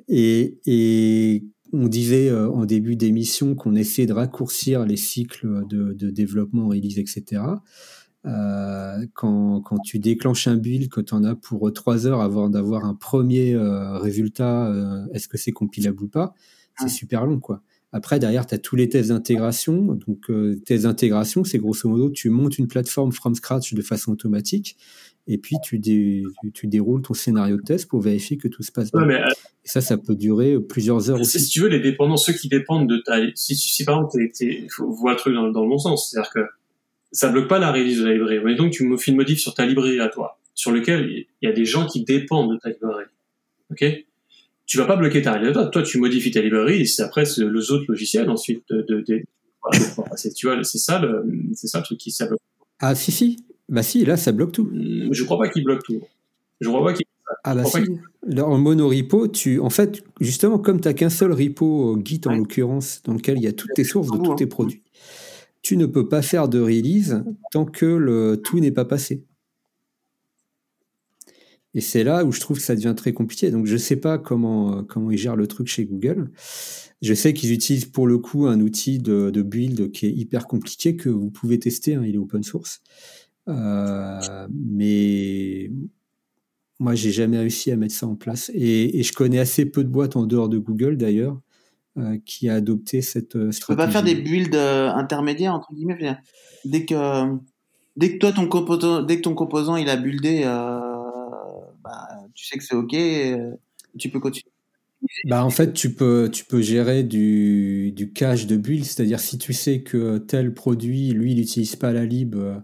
et, 0.09 0.59
et 0.67 1.45
on 1.73 1.89
disait 1.89 2.29
euh, 2.29 2.51
en 2.51 2.67
début 2.67 2.97
d'émission 2.97 3.55
qu'on 3.55 3.75
essayait 3.75 4.07
de 4.07 4.13
raccourcir 4.13 4.85
les 4.85 4.97
cycles 4.97 5.67
de, 5.69 5.93
de 5.93 6.11
développement, 6.11 6.69
release, 6.69 6.99
etc. 6.99 7.41
Euh, 8.27 9.05
quand, 9.13 9.61
quand 9.61 9.79
tu 9.79 9.99
déclenches 9.99 10.49
un 10.49 10.57
build, 10.57 10.89
que 10.89 11.01
tu 11.01 11.13
en 11.15 11.25
as 11.25 11.35
pour 11.35 11.71
trois 11.73 12.07
heures 12.07 12.21
avant 12.23 12.49
d'avoir 12.49 12.85
un 12.85 12.95
premier 12.95 13.55
euh, 13.55 13.99
résultat, 13.99 14.69
euh, 14.69 15.05
est-ce 15.13 15.29
que 15.29 15.37
c'est 15.37 15.53
compilable 15.53 16.03
ou 16.03 16.09
pas, 16.09 16.35
c'est 16.79 16.89
super 16.89 17.27
long, 17.27 17.39
quoi. 17.39 17.63
Après, 17.93 18.19
derrière, 18.19 18.45
tu 18.45 18.55
as 18.57 18.59
tous 18.59 18.75
les 18.75 18.89
tests 18.89 19.11
d'intégration. 19.11 19.95
Donc, 19.95 20.29
euh, 20.29 20.57
tests 20.67 20.83
d'intégration, 20.83 21.45
c'est 21.45 21.59
grosso 21.59 21.89
modo, 21.89 22.11
tu 22.11 22.29
montes 22.29 22.59
une 22.59 22.67
plateforme 22.67 23.13
from 23.13 23.37
scratch 23.37 23.73
de 23.73 23.83
façon 23.83 24.11
automatique 24.11 24.77
et 25.29 25.39
puis 25.39 25.57
tu, 25.63 25.79
dé- 25.79 26.25
tu, 26.43 26.51
tu 26.51 26.67
déroules 26.67 27.03
ton 27.03 27.15
scénario 27.15 27.57
de 27.57 27.63
test 27.63 27.89
pour 27.89 28.01
vérifier 28.01 28.37
que 28.37 28.49
tout 28.49 28.65
se 28.65 28.73
passe 28.73 28.91
bien. 28.91 29.03
Ouais, 29.03 29.07
mais 29.07 29.21
euh, 29.23 29.29
Et 29.65 29.69
ça, 29.69 29.81
ça 29.81 29.97
peut 29.97 30.17
durer 30.17 30.59
plusieurs 30.61 31.09
heures 31.09 31.19
si, 31.19 31.23
aussi. 31.37 31.41
si 31.41 31.51
tu 31.51 31.61
veux, 31.61 31.69
les 31.69 31.79
dépendants, 31.79 32.17
ceux 32.17 32.33
qui 32.33 32.49
dépendent 32.49 32.89
de 32.89 32.99
ta, 32.99 33.19
si, 33.37 33.55
si, 33.55 33.69
si 33.69 33.85
par 33.85 33.99
exemple, 33.99 34.19
faut 34.71 34.91
voir 34.91 35.15
le 35.15 35.21
truc 35.21 35.35
dans, 35.35 35.51
dans 35.53 35.63
le 35.63 35.69
bon 35.69 35.79
sens, 35.79 36.11
c'est-à-dire 36.11 36.33
que 36.33 36.41
ça 37.15 37.31
bloque 37.31 37.49
pas 37.49 37.59
la 37.59 37.73
release 37.73 38.01
de 38.01 38.05
la 38.05 38.13
librairie. 38.13 38.45
Mais 38.45 38.55
donc, 38.55 38.73
tu 38.73 38.85
me 38.85 38.99
fais 38.99 39.11
une 39.13 39.17
modif 39.17 39.39
sur 39.39 39.55
ta 39.55 39.65
librairie 39.65 40.01
à 40.01 40.09
toi, 40.09 40.39
sur 40.55 40.71
lequel 40.73 41.09
il 41.11 41.47
y 41.47 41.49
a 41.49 41.53
des 41.53 41.65
gens 41.65 41.87
qui 41.87 42.05
dépendent 42.05 42.53
de 42.53 42.59
ta 42.59 42.69
librairie. 42.69 43.07
Ok? 43.71 43.85
Tu 44.67 44.77
vas 44.77 44.85
pas 44.85 44.97
bloquer 44.97 45.23
ta 45.23 45.33
librairie. 45.33 45.55
Toi, 45.55 45.67
toi, 45.67 45.83
tu 45.83 45.99
modifies 45.99 46.33
ta 46.33 46.43
librairie 46.43 46.83
et 46.83 46.85
c'est 46.85 47.03
après 47.03 47.25
c'est 47.25 47.43
les 47.45 47.71
autres 47.71 47.85
logiciels 47.89 48.29
ensuite 48.29 48.65
de, 48.69 49.03
tu 50.35 50.47
vois, 50.47 50.63
c'est 50.65 50.79
ça 50.79 50.99
le, 50.99 51.25
c'est 51.55 51.69
ça 51.69 51.79
le 51.79 51.85
truc 51.85 51.99
qui 51.99 52.11
ça 52.11 52.27
bloque. 52.27 52.41
Ah, 52.81 52.95
si, 52.95 53.13
si. 53.13 53.45
Bah, 53.69 53.83
si, 53.83 54.05
là, 54.05 54.17
ça 54.17 54.33
bloque 54.33 54.53
tout. 54.53 54.71
Je 55.11 55.25
crois 55.25 55.39
pas 55.39 55.49
qu'il 55.49 55.65
bloque 55.65 55.83
tout. 55.85 56.03
Je 56.61 56.69
crois 56.69 56.85
pas 56.85 56.93
qu'il 56.93 57.07
Ah, 57.45 57.55
bah, 57.55 57.65
si. 57.65 57.79
Là, 58.27 58.47
En 58.47 58.59
monorepo, 58.59 59.29
tu, 59.29 59.61
en 59.61 59.71
fait, 59.71 60.03
justement, 60.21 60.59
comme 60.59 60.81
tu 60.81 60.89
n'as 60.89 60.95
qu'un 60.95 61.11
seul 61.11 61.33
repo, 61.33 61.99
Git 62.05 62.21
en 62.27 62.31
Ouais. 62.31 62.37
l'occurrence, 62.39 63.03
dans 63.05 63.15
lequel 63.15 63.39
il 63.39 63.45
y 63.45 63.47
a 63.47 63.53
toutes 63.53 63.73
tes 63.75 63.85
sources 63.85 64.11
de 64.11 64.19
tous 64.19 64.33
hein. 64.33 64.37
tes 64.37 64.47
produits, 64.47 64.83
tu 65.65 65.79
ne 65.79 65.87
peux 65.87 66.09
pas 66.09 66.21
faire 66.21 66.49
de 66.49 66.61
release 66.61 67.25
tant 67.51 67.65
que 67.65 67.87
le 67.87 68.37
tout 68.37 68.61
n'est 68.61 68.71
pas 68.71 68.85
passé. 68.85 69.25
Et 71.73 71.81
c'est 71.81 72.05
là 72.05 72.25
où 72.25 72.31
je 72.31 72.39
trouve 72.39 72.59
que 72.59 72.63
ça 72.63 72.77
devient 72.77 72.95
très 72.95 73.15
compliqué. 73.15 73.51
Donc, 73.51 73.67
je 73.67 73.73
ne 73.73 73.79
sais 73.79 73.97
pas 73.97 74.19
comment, 74.19 74.85
comment 74.85 75.11
ils 75.11 75.17
gèrent 75.17 75.37
le 75.37 75.49
truc 75.49 75.67
chez 75.67 75.87
Google. 75.87 76.31
Je 77.03 77.15
sais 77.15 77.33
qu'ils 77.33 77.53
utilisent 77.53 77.87
pour 77.87 78.07
le 78.07 78.19
coup 78.19 78.47
un 78.47 78.61
outil 78.61 78.99
de, 78.99 79.31
build 79.43 79.91
qui 79.91 80.07
est 80.07 80.13
hyper 80.13 80.47
compliqué 80.47 80.97
que 80.97 81.09
vous 81.09 81.31
pouvez 81.31 81.59
tester. 81.59 81.95
hein, 81.95 82.05
il 82.07 82.15
est 82.15 82.19
open 82.19 82.43
source. 82.43 82.83
Euh, 83.49 84.47
mais 84.53 85.71
moi, 86.79 86.95
j'ai 86.95 87.11
jamais 87.11 87.39
réussi 87.39 87.73
à 87.73 87.77
mettre 87.77 87.95
ça 87.95 88.07
en 88.07 88.17
place. 88.17 88.51
Et, 88.55 89.03
je 89.03 89.13
connais 89.15 89.39
assez 89.39 89.65
peu 89.65 89.83
de 89.83 89.89
boîtes 89.89 90.15
en 90.15 90.27
dehors 90.27 90.51
de 90.51 90.59
Google 90.59 90.99
d'ailleurs 90.99 91.41
qui 92.25 92.49
a 92.49 92.55
adopté 92.55 93.03
cette 93.03 93.37
euh, 93.37 93.41
Tu 93.41 93.47
peux 93.47 93.53
stratégie. 93.53 93.87
pas 93.87 93.93
faire 93.93 94.03
des 94.03 94.15
builds 94.15 94.55
euh, 94.57 94.91
intermédiaires 94.93 95.55
entre 95.55 95.73
guillemets. 95.73 96.17
Dès 96.65 96.85
que 96.85 97.27
dès 97.97 98.13
que 98.15 98.19
toi 98.19 98.33
ton 98.33 98.49
composant 98.49 99.03
dès 99.03 99.17
que 99.19 99.23
ton 99.23 99.35
composant 99.35 99.77
il 99.77 99.89
a 99.89 99.97
buildé, 99.97 100.43
euh, 100.45 100.81
bah, 101.83 102.09
tu 102.35 102.47
sais 102.47 102.57
que 102.59 102.65
c'est 102.65 102.75
ok, 102.75 102.95
euh, 102.95 103.53
tu 103.99 104.09
peux 104.11 104.21
continuer. 104.21 104.51
Bah, 105.27 105.45
en 105.45 105.51
fait, 105.51 105.75
tu 105.75 105.93
peux, 105.93 106.31
tu 106.33 106.47
peux 106.47 106.63
gérer 106.63 107.03
du, 107.03 107.93
du 107.93 108.13
cache 108.15 108.47
de 108.47 108.57
build, 108.57 108.85
c'est-à-dire 108.87 109.21
si 109.21 109.37
tu 109.37 109.53
sais 109.53 109.83
que 109.83 110.17
tel 110.17 110.55
produit, 110.55 111.13
lui, 111.13 111.33
il 111.33 111.37
n'utilise 111.37 111.77
pas 111.77 111.93
la 111.93 112.07
lib, 112.07 112.35
euh, 112.37 112.57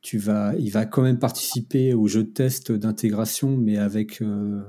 tu 0.00 0.16
vas, 0.16 0.54
il 0.60 0.70
va 0.70 0.86
quand 0.86 1.02
même 1.02 1.18
participer 1.18 1.94
au 1.94 2.06
jeu 2.06 2.22
de 2.22 2.28
test 2.30 2.70
d'intégration, 2.70 3.56
mais 3.56 3.78
avec, 3.78 4.22
euh, 4.22 4.62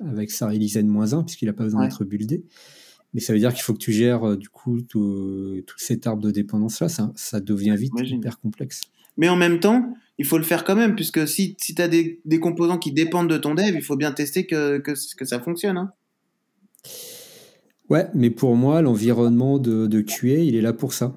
avec 0.00 0.30
sa 0.30 0.46
release 0.46 0.76
N-1, 0.76 1.24
puisqu'il 1.24 1.46
n'a 1.46 1.54
pas 1.54 1.64
besoin 1.64 1.80
Ouais. 1.82 1.88
d'être 1.88 2.04
buildé. 2.04 2.44
Mais 3.16 3.22
ça 3.22 3.32
veut 3.32 3.38
dire 3.38 3.54
qu'il 3.54 3.62
faut 3.62 3.72
que 3.72 3.78
tu 3.78 3.92
gères 3.92 4.28
euh, 4.28 4.36
du 4.36 4.50
coup 4.50 4.82
tout, 4.82 5.62
tout 5.66 5.78
cet 5.78 6.06
arbre 6.06 6.22
de 6.22 6.30
dépendance-là, 6.30 6.90
ça, 6.90 7.12
ça 7.16 7.40
devient 7.40 7.74
vite 7.74 7.94
hyper 8.02 8.38
complexe. 8.38 8.82
Mais 9.16 9.30
en 9.30 9.36
même 9.36 9.58
temps, 9.58 9.94
il 10.18 10.26
faut 10.26 10.36
le 10.36 10.44
faire 10.44 10.64
quand 10.64 10.76
même, 10.76 10.94
puisque 10.94 11.26
si, 11.26 11.56
si 11.58 11.74
tu 11.74 11.80
as 11.80 11.88
des, 11.88 12.20
des 12.26 12.40
composants 12.40 12.76
qui 12.76 12.92
dépendent 12.92 13.30
de 13.30 13.38
ton 13.38 13.54
dev, 13.54 13.74
il 13.74 13.80
faut 13.80 13.96
bien 13.96 14.12
tester 14.12 14.44
que, 14.44 14.76
que, 14.76 14.92
que 15.16 15.24
ça 15.24 15.40
fonctionne. 15.40 15.78
Hein. 15.78 15.92
Ouais, 17.88 18.06
mais 18.12 18.28
pour 18.28 18.54
moi, 18.54 18.82
l'environnement 18.82 19.58
de, 19.58 19.86
de, 19.86 20.00
QA, 20.02 20.40
il 20.40 20.54
est 20.54 20.60
là 20.60 20.74
pour 20.74 20.92
ça. 20.92 21.16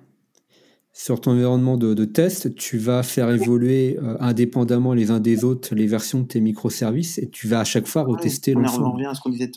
Sur 0.93 1.19
ton 1.19 1.31
environnement 1.31 1.76
de, 1.76 1.93
de 1.93 2.05
test, 2.05 2.55
tu 2.55 2.77
vas 2.77 3.03
faire 3.03 3.30
évoluer 3.30 3.97
euh, 4.01 4.15
indépendamment 4.21 4.93
les 4.93 5.11
uns 5.11 5.19
des 5.19 5.43
autres 5.43 5.76
les 5.76 5.88
versions 5.88 6.21
de 6.21 6.27
tes 6.27 6.39
microservices 6.39 7.17
et 7.17 7.30
tu 7.30 7.49
vas 7.49 7.59
à 7.59 7.65
chaque 7.65 7.88
fois 7.88 8.03
retester 8.03 8.53
l'ensemble. 8.53 8.85
On 8.85 8.91
revient 8.93 9.07
à 9.07 9.15
ce 9.15 9.19
qu'on 9.19 9.31
disait. 9.31 9.51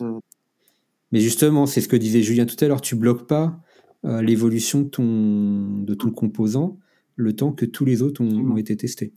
Mais 1.12 1.20
justement, 1.20 1.66
c'est 1.66 1.80
ce 1.80 1.88
que 1.88 1.96
disait 1.96 2.22
Julien 2.22 2.46
tout 2.46 2.56
à 2.64 2.68
l'heure, 2.68 2.80
tu 2.80 2.96
bloques 2.96 3.26
pas 3.26 3.60
euh, 4.04 4.22
l'évolution 4.22 4.80
de 4.80 4.88
ton, 4.88 5.78
de 5.82 5.94
ton 5.94 6.10
composant 6.10 6.78
le 7.16 7.36
temps 7.36 7.52
que 7.52 7.66
tous 7.66 7.84
les 7.84 8.02
autres 8.02 8.22
ont, 8.22 8.52
ont 8.52 8.56
été 8.56 8.76
testés. 8.76 9.12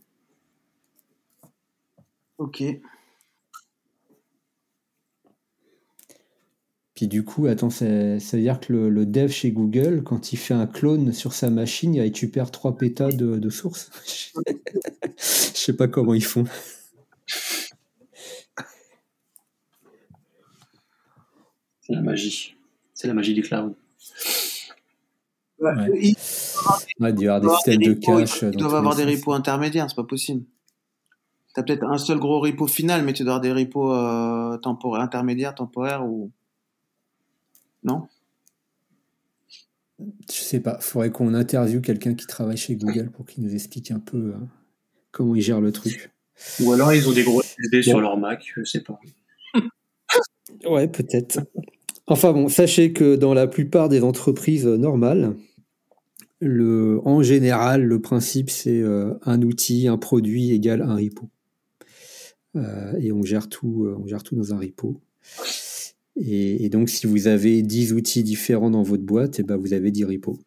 Ok. 2.38 2.62
Puis 6.96 7.08
du 7.08 7.24
coup, 7.24 7.46
attends, 7.46 7.68
ça, 7.68 7.84
veut 7.84 8.40
dire 8.40 8.58
que 8.58 8.72
le, 8.72 9.04
dev 9.04 9.28
chez 9.28 9.50
Google, 9.50 10.02
quand 10.02 10.32
il 10.32 10.38
fait 10.38 10.54
un 10.54 10.66
clone 10.66 11.12
sur 11.12 11.34
sa 11.34 11.50
machine, 11.50 11.94
il 11.94 12.00
récupère 12.00 12.50
3 12.50 12.78
pétas 12.78 13.12
de, 13.12 13.36
de 13.36 13.50
source. 13.50 13.90
Je 15.18 15.58
sais 15.58 15.76
pas 15.76 15.88
comment 15.88 16.14
ils 16.14 16.24
font. 16.24 16.44
C'est 21.86 21.94
la 21.94 22.02
magie. 22.02 22.56
C'est 22.94 23.06
la 23.06 23.14
magie 23.14 23.32
du 23.32 23.42
cloud. 23.42 23.74
Ouais. 25.60 25.72
Il... 25.94 26.16
Ouais, 26.98 27.10
il 27.10 27.20
y 27.20 27.28
avoir 27.28 27.40
des 27.40 27.48
systèmes 27.48 27.82
de 27.82 27.92
cache. 27.92 28.42
Ils 28.42 28.56
doivent 28.56 28.74
avoir 28.74 28.96
des 28.96 29.04
repos 29.04 29.32
intermédiaires, 29.32 29.88
c'est 29.88 29.94
pas 29.94 30.02
possible. 30.02 30.42
Tu 31.54 31.60
as 31.60 31.62
peut-être 31.62 31.84
un 31.84 31.96
seul 31.96 32.18
gros 32.18 32.40
repo 32.40 32.66
final, 32.66 33.04
mais 33.04 33.12
tu 33.12 33.22
dois 33.22 33.36
avoir 33.36 33.40
des 33.40 33.52
repos 33.52 33.92
euh, 33.92 34.58
temporaires, 34.58 35.02
intermédiaires, 35.02 35.54
temporaires 35.54 36.04
ou. 36.04 36.32
Non? 37.84 38.08
Je 40.00 40.34
sais 40.34 40.60
pas. 40.60 40.78
Faudrait 40.80 41.10
qu'on 41.10 41.34
interviewe 41.34 41.80
quelqu'un 41.80 42.14
qui 42.14 42.26
travaille 42.26 42.56
chez 42.56 42.74
Google 42.74 43.10
pour 43.10 43.26
qu'il 43.26 43.44
nous 43.44 43.54
explique 43.54 43.92
un 43.92 44.00
peu 44.00 44.16
euh, 44.16 44.38
comment 45.12 45.36
ils 45.36 45.42
gèrent 45.42 45.60
le 45.60 45.70
truc. 45.70 46.10
Ou 46.60 46.72
alors 46.72 46.92
ils 46.92 47.08
ont 47.08 47.12
des 47.12 47.22
gros 47.22 47.42
SD 47.42 47.82
sur 47.82 48.00
leur 48.00 48.18
Mac, 48.18 48.44
je 48.54 48.64
sais 48.64 48.82
pas. 48.82 48.98
ouais, 50.68 50.88
peut-être. 50.88 51.40
Enfin 52.06 52.32
bon, 52.32 52.48
sachez 52.48 52.92
que 52.92 53.16
dans 53.16 53.34
la 53.34 53.46
plupart 53.46 53.88
des 53.88 54.02
entreprises 54.02 54.66
normales, 54.66 55.34
le, 56.40 57.00
en 57.04 57.22
général, 57.22 57.82
le 57.82 58.00
principe 58.00 58.50
c'est 58.50 58.80
euh, 58.80 59.14
un 59.22 59.42
outil, 59.42 59.88
un 59.88 59.98
produit 59.98 60.52
égale 60.52 60.82
un 60.82 60.96
repo. 60.96 61.28
Euh, 62.56 62.92
et 62.98 63.12
on 63.12 63.22
gère 63.22 63.48
tout, 63.48 63.84
euh, 63.84 63.96
on 64.00 64.06
gère 64.06 64.22
tout 64.22 64.36
dans 64.36 64.54
un 64.54 64.58
repo. 64.58 65.00
Et, 66.18 66.70
donc, 66.70 66.88
si 66.88 67.06
vous 67.06 67.26
avez 67.26 67.60
10 67.60 67.92
outils 67.92 68.22
différents 68.22 68.70
dans 68.70 68.82
votre 68.82 69.02
boîte, 69.02 69.38
et 69.38 69.42
eh 69.42 69.44
ben 69.44 69.56
vous 69.56 69.74
avez 69.74 69.90
10 69.90 70.04
repos. 70.04 70.38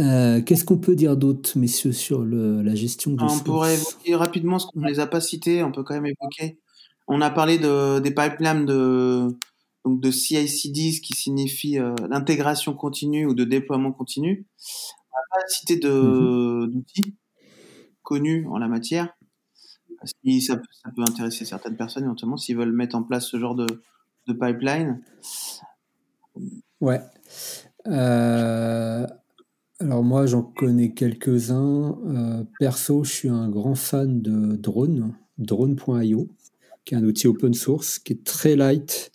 Euh, 0.00 0.40
qu'est-ce 0.42 0.64
qu'on 0.64 0.78
peut 0.78 0.94
dire 0.94 1.16
d'autre, 1.16 1.58
messieurs, 1.58 1.92
sur 1.92 2.24
la 2.24 2.74
gestion 2.74 3.12
de 3.12 3.22
On 3.22 3.38
pourrait 3.40 3.74
évoquer 3.74 4.14
rapidement 4.14 4.58
ce 4.58 4.66
qu'on 4.66 4.80
ne 4.80 4.88
les 4.88 5.00
a 5.00 5.06
pas 5.06 5.20
cités, 5.20 5.62
on 5.62 5.72
peut 5.72 5.82
quand 5.82 5.94
même 5.94 6.06
évoquer. 6.06 6.60
On 7.08 7.20
a 7.20 7.30
parlé 7.30 7.58
de, 7.58 7.98
des 7.98 8.12
pipelines 8.12 8.66
de, 8.66 9.26
donc 9.84 10.00
de 10.00 10.10
CI/CD, 10.10 10.92
ce 10.92 11.00
qui 11.00 11.14
signifie 11.14 11.78
l'intégration 12.08 12.74
continue 12.74 13.26
ou 13.26 13.34
de 13.34 13.44
déploiement 13.44 13.92
continu. 13.92 14.46
On 15.12 15.16
n'a 15.16 15.40
pas 15.42 15.48
cité 15.48 15.76
mmh 15.76 16.68
d'outils 16.68 17.16
connus 18.02 18.46
en 18.48 18.58
la 18.58 18.68
matière. 18.68 19.14
Que 20.00 20.40
ça, 20.40 20.56
peut 20.56 21.02
intéresser 21.02 21.44
certaines 21.44 21.76
personnes, 21.76 22.04
éventuellement, 22.04 22.36
s'ils 22.36 22.56
veulent 22.56 22.72
mettre 22.72 22.96
en 22.96 23.02
place 23.02 23.26
ce 23.26 23.38
genre 23.38 23.54
de, 23.54 23.66
pipeline. 24.26 25.02
Ouais. 26.80 27.00
Euh, 27.86 29.06
alors 29.80 30.02
moi, 30.02 30.26
j'en 30.26 30.42
connais 30.42 30.92
quelques-uns. 30.92 31.98
Euh, 32.06 32.44
perso, 32.58 33.04
je 33.04 33.12
suis 33.12 33.28
un 33.28 33.48
grand 33.48 33.74
fan 33.74 34.20
de 34.20 34.56
Drone, 34.56 35.14
drone.io, 35.38 36.28
qui 36.84 36.94
est 36.94 36.96
un 36.96 37.04
outil 37.04 37.28
open 37.28 37.54
source, 37.54 37.98
qui 37.98 38.14
est 38.14 38.24
très 38.24 38.56
light, 38.56 39.12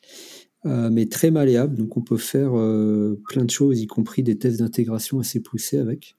euh, 0.66 0.90
mais 0.90 1.08
très 1.08 1.32
malléable. 1.32 1.76
Donc 1.76 1.98
on 1.98 2.02
peut 2.02 2.18
faire 2.18 2.52
plein 3.28 3.44
de 3.44 3.50
choses, 3.52 3.82
y 3.82 3.88
compris 3.88 4.24
des 4.24 4.38
tests 4.38 4.60
d'intégration 4.60 5.20
assez 5.20 5.42
poussés 5.42 5.80
avec. 5.80 6.16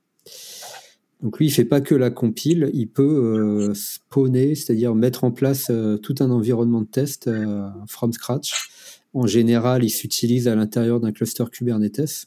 Donc 1.25 1.39
lui, 1.39 1.47
il 1.47 1.51
fait 1.51 1.65
pas 1.65 1.81
que 1.81 1.95
la 1.95 2.11
compile, 2.11 2.71
il 2.75 2.87
peut 2.87 3.03
euh, 3.03 3.75
spawner, 3.75 4.55
c'est-à-dire 4.55 4.95
mettre 4.95 5.25
en 5.25 5.31
place 5.31 5.69
euh, 5.71 5.97
tout 5.97 6.17
un 6.21 6.31
environnement 6.31 6.83
de 6.83 6.87
test 6.87 7.29
euh, 7.29 7.67
from 7.87 8.13
scratch. 8.13 8.53
En 9.15 9.27
général, 9.27 9.85
il 9.85 9.91
s'utilise 9.91 10.49
à 10.49 10.55
l'intérieur 10.55 11.01
d'un 11.01 11.13
cluster 11.13 11.45
Kubernetes. 11.51 12.27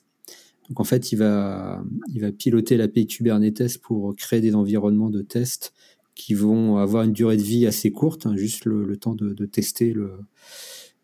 Donc 0.69 0.79
en 0.79 0.83
fait, 0.83 1.11
il 1.11 1.17
va, 1.17 1.83
il 2.13 2.21
va 2.21 2.31
piloter 2.31 2.77
l'API 2.77 3.07
Kubernetes 3.07 3.79
pour 3.81 4.15
créer 4.15 4.41
des 4.41 4.55
environnements 4.55 5.09
de 5.09 5.21
test 5.21 5.73
qui 6.15 6.33
vont 6.33 6.77
avoir 6.77 7.03
une 7.03 7.13
durée 7.13 7.37
de 7.37 7.43
vie 7.43 7.67
assez 7.67 7.91
courte, 7.91 8.25
hein, 8.25 8.35
juste 8.35 8.65
le, 8.65 8.97
temps 8.97 9.13
de, 9.13 9.45
tester 9.45 9.93
le, 9.93 10.13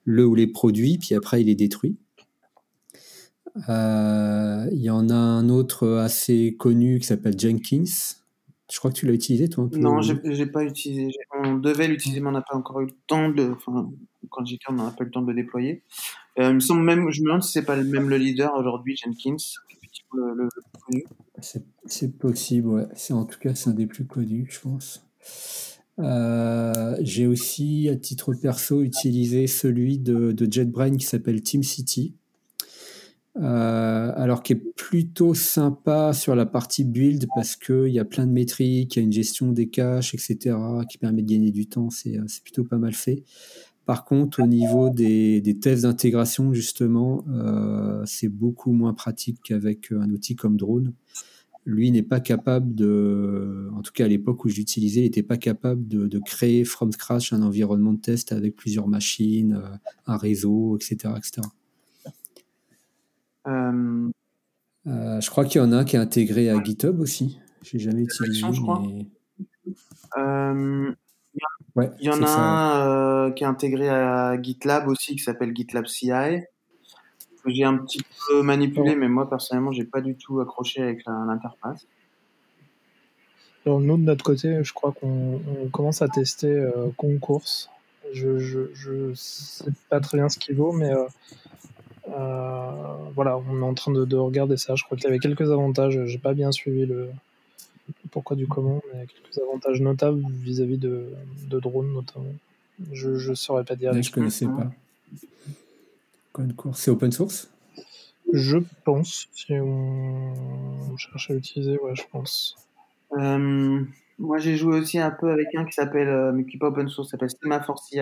le 0.05 0.25
ou 0.25 0.35
les 0.35 0.47
produits, 0.47 0.97
puis 0.97 1.13
après 1.15 1.41
il 1.41 1.45
les 1.45 1.55
détruit. 1.55 1.95
Euh, 3.69 4.67
il 4.71 4.81
y 4.81 4.89
en 4.89 5.09
a 5.09 5.15
un 5.15 5.49
autre 5.49 5.87
assez 5.87 6.55
connu 6.57 6.99
qui 6.99 7.05
s'appelle 7.05 7.39
Jenkins. 7.39 7.83
Je 8.71 8.79
crois 8.79 8.91
que 8.91 8.95
tu 8.95 9.05
l'as 9.05 9.13
utilisé, 9.13 9.49
toi 9.49 9.65
un 9.65 9.67
peu, 9.67 9.77
Non, 9.77 10.01
je 10.01 10.13
n'ai 10.13 10.45
pas 10.45 10.63
utilisé. 10.63 11.11
On 11.37 11.55
devait 11.55 11.87
l'utiliser, 11.87 12.21
mais 12.21 12.29
on 12.29 12.33
n'a 12.33 12.41
pas 12.41 12.55
encore 12.55 12.81
eu 12.81 12.85
le 12.85 12.93
temps 13.07 13.29
de. 13.29 13.51
Enfin, 13.51 13.91
quand 14.29 14.45
j'étais, 14.45 14.65
on 14.69 14.73
n'a 14.73 14.91
pas 14.91 15.03
eu 15.03 15.07
le 15.07 15.11
temps 15.11 15.21
de 15.21 15.27
le 15.27 15.35
déployer. 15.35 15.83
Euh, 16.39 16.49
il 16.49 16.55
me 16.55 16.59
semble 16.59 16.83
même, 16.83 17.11
je 17.11 17.21
me 17.21 17.25
demande 17.25 17.43
si 17.43 17.51
c'est 17.51 17.65
pas 17.65 17.75
même 17.75 18.09
le 18.09 18.17
leader 18.17 18.55
aujourd'hui, 18.55 18.95
Jenkins, 18.95 19.35
le, 20.13 20.33
le, 20.33 20.47
plus 20.49 20.81
connu. 20.81 21.03
C'est 21.85 22.17
possible, 22.17 22.67
ouais. 22.67 22.87
C'est 22.95 23.13
en 23.13 23.25
tout 23.25 23.39
cas 23.39 23.53
c'est 23.53 23.69
un 23.69 23.73
des 23.73 23.87
plus 23.87 24.05
connus, 24.05 24.47
je 24.49 24.59
pense. 24.61 25.05
Euh, 25.99 26.95
j'ai 27.01 27.27
aussi, 27.27 27.89
à 27.89 27.95
titre 27.95 28.33
perso, 28.33 28.81
utilisé 28.81 29.47
celui 29.47 29.99
de, 29.99 30.31
de 30.31 30.51
JetBrain 30.51 30.97
qui 30.97 31.05
s'appelle 31.05 31.41
TeamCity. 31.43 32.15
Euh, 33.41 34.11
alors 34.15 34.43
qui 34.43 34.53
est 34.53 34.63
plutôt 34.75 35.33
sympa 35.33 36.13
sur 36.13 36.35
la 36.35 36.45
partie 36.45 36.83
build 36.83 37.25
parce 37.33 37.55
qu'il 37.55 37.87
y 37.87 37.97
a 37.97 38.05
plein 38.05 38.27
de 38.27 38.31
métriques, 38.31 38.95
il 38.95 38.99
y 38.99 39.01
a 39.01 39.05
une 39.05 39.11
gestion 39.11 39.51
des 39.51 39.69
caches, 39.69 40.13
etc., 40.13 40.55
qui 40.87 40.99
permet 40.99 41.23
de 41.23 41.31
gagner 41.31 41.51
du 41.51 41.65
temps, 41.65 41.89
c'est 41.89 42.17
euh, 42.17 42.25
plutôt 42.43 42.63
pas 42.63 42.77
mal 42.77 42.93
fait. 42.93 43.23
Par 43.85 44.05
contre, 44.05 44.41
au 44.41 44.47
niveau 44.47 44.89
des, 44.89 45.41
tests 45.59 45.83
d'intégration, 45.83 46.53
justement, 46.53 47.25
euh, 47.29 48.03
c'est 48.05 48.29
beaucoup 48.29 48.71
moins 48.71 48.93
pratique 48.93 49.39
qu'avec 49.43 49.91
un 49.91 50.09
outil 50.11 50.35
comme 50.35 50.55
Drone. 50.55 50.93
Lui 51.65 51.91
n'est 51.91 52.03
pas 52.03 52.19
capable 52.19 52.75
de, 52.75 53.69
en 53.73 53.81
tout 53.81 53.93
cas 53.93 54.05
à 54.05 54.07
l'époque 54.07 54.45
où 54.45 54.49
je 54.49 54.57
l'utilisais, 54.57 55.01
il 55.01 55.05
n'était 55.05 55.23
pas 55.23 55.37
capable 55.37 55.87
de, 55.87 56.07
de, 56.07 56.19
créer 56.19 56.65
from 56.65 56.91
scratch 56.91 57.33
un 57.33 57.41
environnement 57.41 57.93
de 57.93 57.99
test 57.99 58.31
avec 58.31 58.55
plusieurs 58.55 58.87
machines, 58.87 59.61
un 60.05 60.17
réseau, 60.17 60.77
etc., 60.77 61.13
etc. 61.17 61.41
Euh, 63.47 64.09
euh, 64.87 65.21
je 65.21 65.29
crois 65.29 65.45
qu'il 65.45 65.61
y 65.61 65.63
en 65.63 65.71
a 65.71 65.77
un 65.77 65.85
qui 65.85 65.95
est 65.95 65.99
intégré 65.99 66.49
à 66.49 66.61
GitHub 66.61 66.99
aussi. 66.99 67.39
J'ai 67.61 67.79
jamais 67.79 68.01
utilisé. 68.01 68.45
Je 68.51 68.61
crois. 68.61 68.83
Euh, 70.17 70.93
il 71.99 72.05
y 72.05 72.09
en 72.09 72.21
a 72.21 73.25
un 73.25 73.31
qui 73.31 73.43
est 73.43 73.47
intégré 73.47 73.89
à 73.89 74.39
GitLab 74.41 74.87
aussi, 74.87 75.15
qui 75.15 75.23
s'appelle 75.23 75.55
GitLab 75.55 75.87
CI. 75.87 76.11
J'ai 77.45 77.63
un 77.63 77.77
petit 77.77 78.01
peu 78.27 78.41
manipulé, 78.41 78.95
mais 78.95 79.09
moi 79.09 79.29
personnellement, 79.29 79.71
j'ai 79.71 79.85
pas 79.85 80.01
du 80.01 80.15
tout 80.15 80.39
accroché 80.39 80.81
avec 80.81 81.03
l'interface. 81.05 81.87
Alors, 83.65 83.79
nous, 83.79 83.97
de 83.97 84.03
notre 84.03 84.25
côté, 84.25 84.61
je 84.63 84.73
crois 84.73 84.91
qu'on 84.91 85.39
commence 85.71 86.01
à 86.01 86.09
tester 86.09 86.47
euh, 86.47 86.89
Concours. 86.97 87.45
Je, 88.11 88.37
je, 88.37 89.13
sais 89.15 89.71
pas 89.89 90.01
très 90.01 90.17
bien 90.17 90.27
ce 90.27 90.37
qu'il 90.37 90.55
vaut, 90.55 90.73
mais 90.73 90.91
euh, 90.91 91.05
voilà, 93.15 93.37
on 93.37 93.59
est 93.59 93.65
en 93.65 93.73
train 93.73 93.91
de, 93.91 94.15
regarder 94.15 94.57
ça. 94.57 94.75
Je 94.75 94.83
crois 94.83 94.97
qu'il 94.97 95.05
y 95.05 95.09
avait 95.09 95.19
quelques 95.19 95.51
avantages. 95.51 95.99
J'ai 96.05 96.17
pas 96.17 96.33
bien 96.33 96.51
suivi 96.51 96.85
le 96.85 97.09
pourquoi 98.11 98.35
du 98.35 98.47
comment, 98.47 98.81
mais 98.93 99.05
quelques 99.07 99.37
avantages 99.39 99.81
notables 99.81 100.23
vis-à-vis 100.41 100.77
de, 100.77 101.09
de 101.49 101.59
drones 101.59 101.91
notamment. 101.91 102.33
Je 102.91 103.29
ne 103.29 103.35
saurais 103.35 103.63
pas 103.63 103.75
dire. 103.75 103.93
je 103.93 104.11
connaissais 104.11 104.45
pas. 104.45 104.71
C'est 106.73 106.91
open 106.91 107.11
source? 107.11 107.49
Je 108.31 108.57
pense. 108.83 109.27
Si 109.33 109.53
on 109.53 110.97
cherche 110.97 111.29
à 111.29 111.33
l'utiliser, 111.33 111.77
ouais, 111.79 111.95
je 111.95 112.03
pense. 112.11 112.55
Euh, 113.17 113.83
moi, 114.17 114.37
j'ai 114.39 114.57
joué 114.57 114.79
aussi 114.79 114.97
un 114.99 115.11
peu 115.11 115.29
avec 115.29 115.53
un 115.55 115.65
qui 115.65 115.73
s'appelle, 115.73 116.07
euh, 116.07 116.31
mais 116.31 116.45
qui 116.45 116.55
n'est 116.55 116.59
pas 116.59 116.67
open 116.67 116.89
source, 116.89 117.11
s'appelle 117.11 117.29
Semaphore 117.29 117.79
CI. 117.83 117.99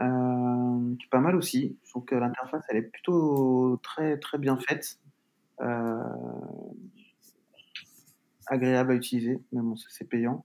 Euh, 0.00 0.94
qui 0.98 1.06
est 1.06 1.10
pas 1.10 1.20
mal 1.20 1.36
aussi. 1.36 1.76
Je 1.84 1.90
trouve 1.90 2.04
que 2.04 2.14
l'interface, 2.14 2.64
elle 2.68 2.78
est 2.78 2.82
plutôt 2.82 3.78
très, 3.82 4.18
très 4.18 4.38
bien 4.38 4.58
faite. 4.58 4.98
Euh, 5.60 5.96
agréable 8.46 8.92
à 8.92 8.94
utiliser, 8.94 9.38
mais 9.52 9.60
bon, 9.60 9.76
c'est 9.76 10.08
payant. 10.08 10.44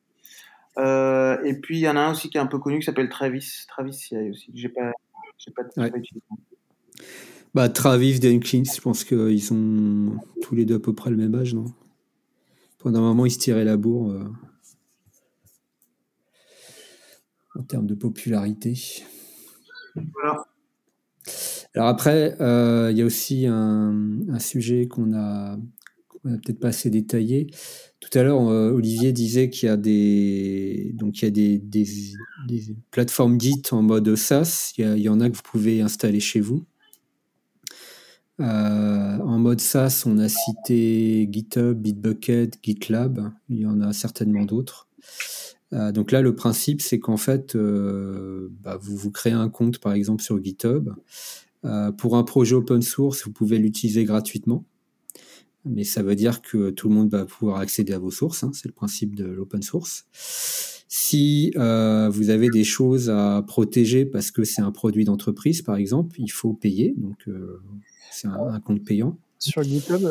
Euh, 0.78 1.42
et 1.44 1.56
puis 1.56 1.78
il 1.78 1.82
y 1.82 1.90
en 1.90 1.96
a 1.96 2.02
un 2.02 2.12
aussi 2.12 2.30
qui 2.30 2.38
est 2.38 2.42
un 2.42 2.46
peu 2.46 2.60
connu 2.60 2.80
qui 2.80 2.86
s'appelle 2.86 3.10
Travis. 3.10 3.66
Travis 3.68 3.94
CI 3.94 4.30
aussi. 4.30 4.52
J'ai 4.54 4.70
pas, 4.70 4.92
j'ai 5.38 5.52
pas, 5.52 5.64
Ouais. 5.78 5.90
pas 5.90 5.98
utilisé. 5.98 6.24
Bah, 7.56 7.70
Travis, 7.70 8.22
Jenkins, 8.22 8.64
je 8.76 8.82
pense 8.82 9.04
qu'ils 9.04 9.42
sont 9.42 10.20
tous 10.42 10.54
les 10.54 10.66
deux 10.66 10.76
à 10.76 10.80
peu 10.80 10.94
près 10.94 11.10
le 11.10 11.18
même 11.18 11.34
âge, 11.34 11.56
non? 11.56 11.66
Pendant 12.78 13.00
un 13.00 13.02
moment, 13.02 13.26
ils 13.26 13.32
se 13.32 13.40
tiraient 13.40 13.66
la 13.66 13.78
bourre 13.78 14.12
euh, 14.12 14.32
en 17.56 17.64
termes 17.64 17.88
de 17.88 17.96
popularité. 17.96 18.76
Alors 21.76 21.90
après, 21.90 22.36
euh, 22.42 22.90
il 22.92 22.98
y 22.98 23.02
a 23.02 23.06
aussi 23.06 23.46
un, 23.48 24.40
sujet 24.40 24.88
qu'on 24.88 25.14
a, 25.14 25.58
peut-être 26.24 26.60
pas 26.60 26.70
assez 26.70 26.90
détaillé. 26.90 27.48
Tout 28.00 28.10
à 28.18 28.24
l'heure, 28.24 28.48
euh, 28.50 28.72
Olivier 28.72 29.12
disait 29.12 29.50
qu'il 29.50 29.68
y 29.68 29.72
a 29.72 29.78
des 29.78 30.92
donc 30.96 31.22
il 31.22 31.26
y 31.26 31.28
a 31.28 31.32
des, 31.32 31.62
plateformes 32.92 33.40
Git 33.40 33.62
en 33.72 33.82
mode 33.82 34.16
SaaS. 34.16 34.74
Il 34.78 34.86
y, 34.86 34.88
a- 34.88 34.96
il 34.96 35.04
y 35.04 35.10
en 35.10 35.20
a 35.20 35.30
que 35.30 35.36
vous 35.36 35.44
pouvez 35.44 35.82
installer 35.82 36.20
chez 36.20 36.40
vous. 36.40 36.66
Euh, 38.40 39.18
en 39.20 39.40
mode 39.40 39.62
SaaS, 39.62 40.04
on 40.06 40.18
a 40.20 40.30
cité 40.30 41.28
GitHub, 41.32 41.78
Bitbucket, 41.78 42.60
GitLab. 42.64 43.32
Il 43.50 43.60
y 43.60 43.66
en 43.66 43.82
a 43.82 43.94
certainement 43.94 44.46
d'autres. 44.46 44.88
Euh, 45.74 45.92
donc 45.92 46.12
là, 46.12 46.22
le 46.22 46.36
principe, 46.36 46.82
c'est 46.82 47.00
qu'en 47.00 47.18
fait, 47.18 47.56
euh, 47.56 48.50
bah, 48.62 48.78
vous 48.82 48.96
vous 48.96 49.12
créez 49.12 49.34
un 49.34 49.50
compte, 49.50 49.80
par 49.80 49.94
exemple, 49.94 50.24
sur 50.24 50.42
GitHub. 50.42 50.90
Euh, 51.66 51.92
pour 51.92 52.16
un 52.16 52.24
projet 52.24 52.56
open 52.56 52.82
source, 52.82 53.26
vous 53.26 53.32
pouvez 53.32 53.58
l'utiliser 53.58 54.06
gratuitement. 54.06 54.66
Mais 55.66 55.84
ça 55.84 56.02
veut 56.02 56.16
dire 56.16 56.42
que 56.42 56.70
tout 56.70 56.88
le 56.88 56.96
monde 56.96 57.10
va 57.10 57.26
pouvoir 57.26 57.60
accéder 57.60 57.94
à 57.94 58.00
vos 58.00 58.12
sources. 58.12 58.44
hein, 58.44 58.52
c'est 58.54 58.68
le 58.68 58.74
principe 58.74 59.16
de 59.16 59.26
l'open 59.26 59.62
source. 59.62 60.06
Si 60.88 61.52
vous 61.56 62.30
avez 62.30 62.50
des 62.50 62.64
choses 62.64 63.10
à 63.10 63.44
protéger 63.46 64.06
parce 64.06 64.32
que 64.32 64.46
c'est 64.46 64.62
un 64.62 64.72
produit 64.72 65.04
d'entreprise, 65.04 65.62
par 65.62 65.76
exemple, 65.76 66.16
il 66.22 66.32
faut 66.32 66.54
payer. 66.54 66.94
Donc, 66.96 67.26
c'est 68.12 68.28
un, 68.28 68.62
compte 68.62 68.86
payant. 68.86 69.18
Sur 69.40 69.62
GitHub, 69.64 70.08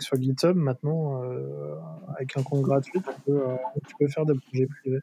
sur 0.00 0.20
GitHub, 0.20 0.56
maintenant, 0.56 1.22
euh, 1.22 1.74
avec 2.16 2.36
un 2.36 2.42
compte 2.42 2.62
gratuit, 2.62 3.00
tu 3.00 3.20
peux, 3.26 3.40
euh, 3.42 3.56
tu 3.88 3.94
peux 3.98 4.08
faire 4.08 4.26
des 4.26 4.34
projets 4.34 4.66
privés. 4.66 5.00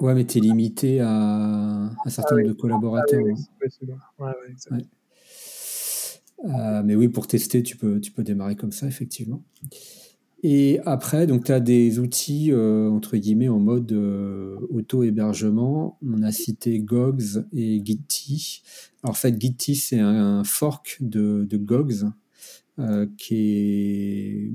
Ouais, 0.00 0.14
mais 0.14 0.24
tu 0.24 0.38
es 0.38 0.40
limité 0.40 1.00
à 1.00 1.08
un 1.08 2.08
certain 2.08 2.36
Ah 2.36 2.40
nombre 2.40 2.48
de 2.48 2.60
collaborateurs. 2.60 3.22
oui, 3.22 3.32
hein. 3.32 3.44
oui. 3.62 3.88
Ouais, 4.18 4.32
ouais. 4.70 4.84
Euh, 6.46 6.82
mais 6.84 6.94
oui, 6.94 7.08
pour 7.08 7.26
tester, 7.26 7.62
tu 7.62 7.76
peux, 7.76 8.00
tu 8.00 8.10
peux 8.10 8.22
démarrer 8.22 8.56
comme 8.56 8.72
ça, 8.72 8.86
effectivement. 8.86 9.42
Et 10.42 10.78
après, 10.84 11.26
donc 11.26 11.44
tu 11.44 11.52
as 11.52 11.60
des 11.60 11.98
outils, 12.00 12.52
euh, 12.52 12.90
entre 12.90 13.16
guillemets, 13.16 13.48
en 13.48 13.58
mode 13.60 13.92
euh, 13.92 14.58
auto-hébergement. 14.68 15.98
On 16.06 16.22
a 16.22 16.32
cité 16.32 16.80
Gogs 16.80 17.46
et 17.54 17.80
Gitty. 17.82 18.62
Alors, 19.02 19.12
en 19.12 19.14
fait, 19.14 19.40
Gitty, 19.40 19.74
c'est 19.74 20.00
un, 20.00 20.38
un 20.40 20.44
fork 20.44 20.98
de, 21.00 21.46
de 21.48 21.56
Gogs, 21.56 22.10
euh, 22.78 23.06
qui 23.18 23.36
est, 23.36 24.52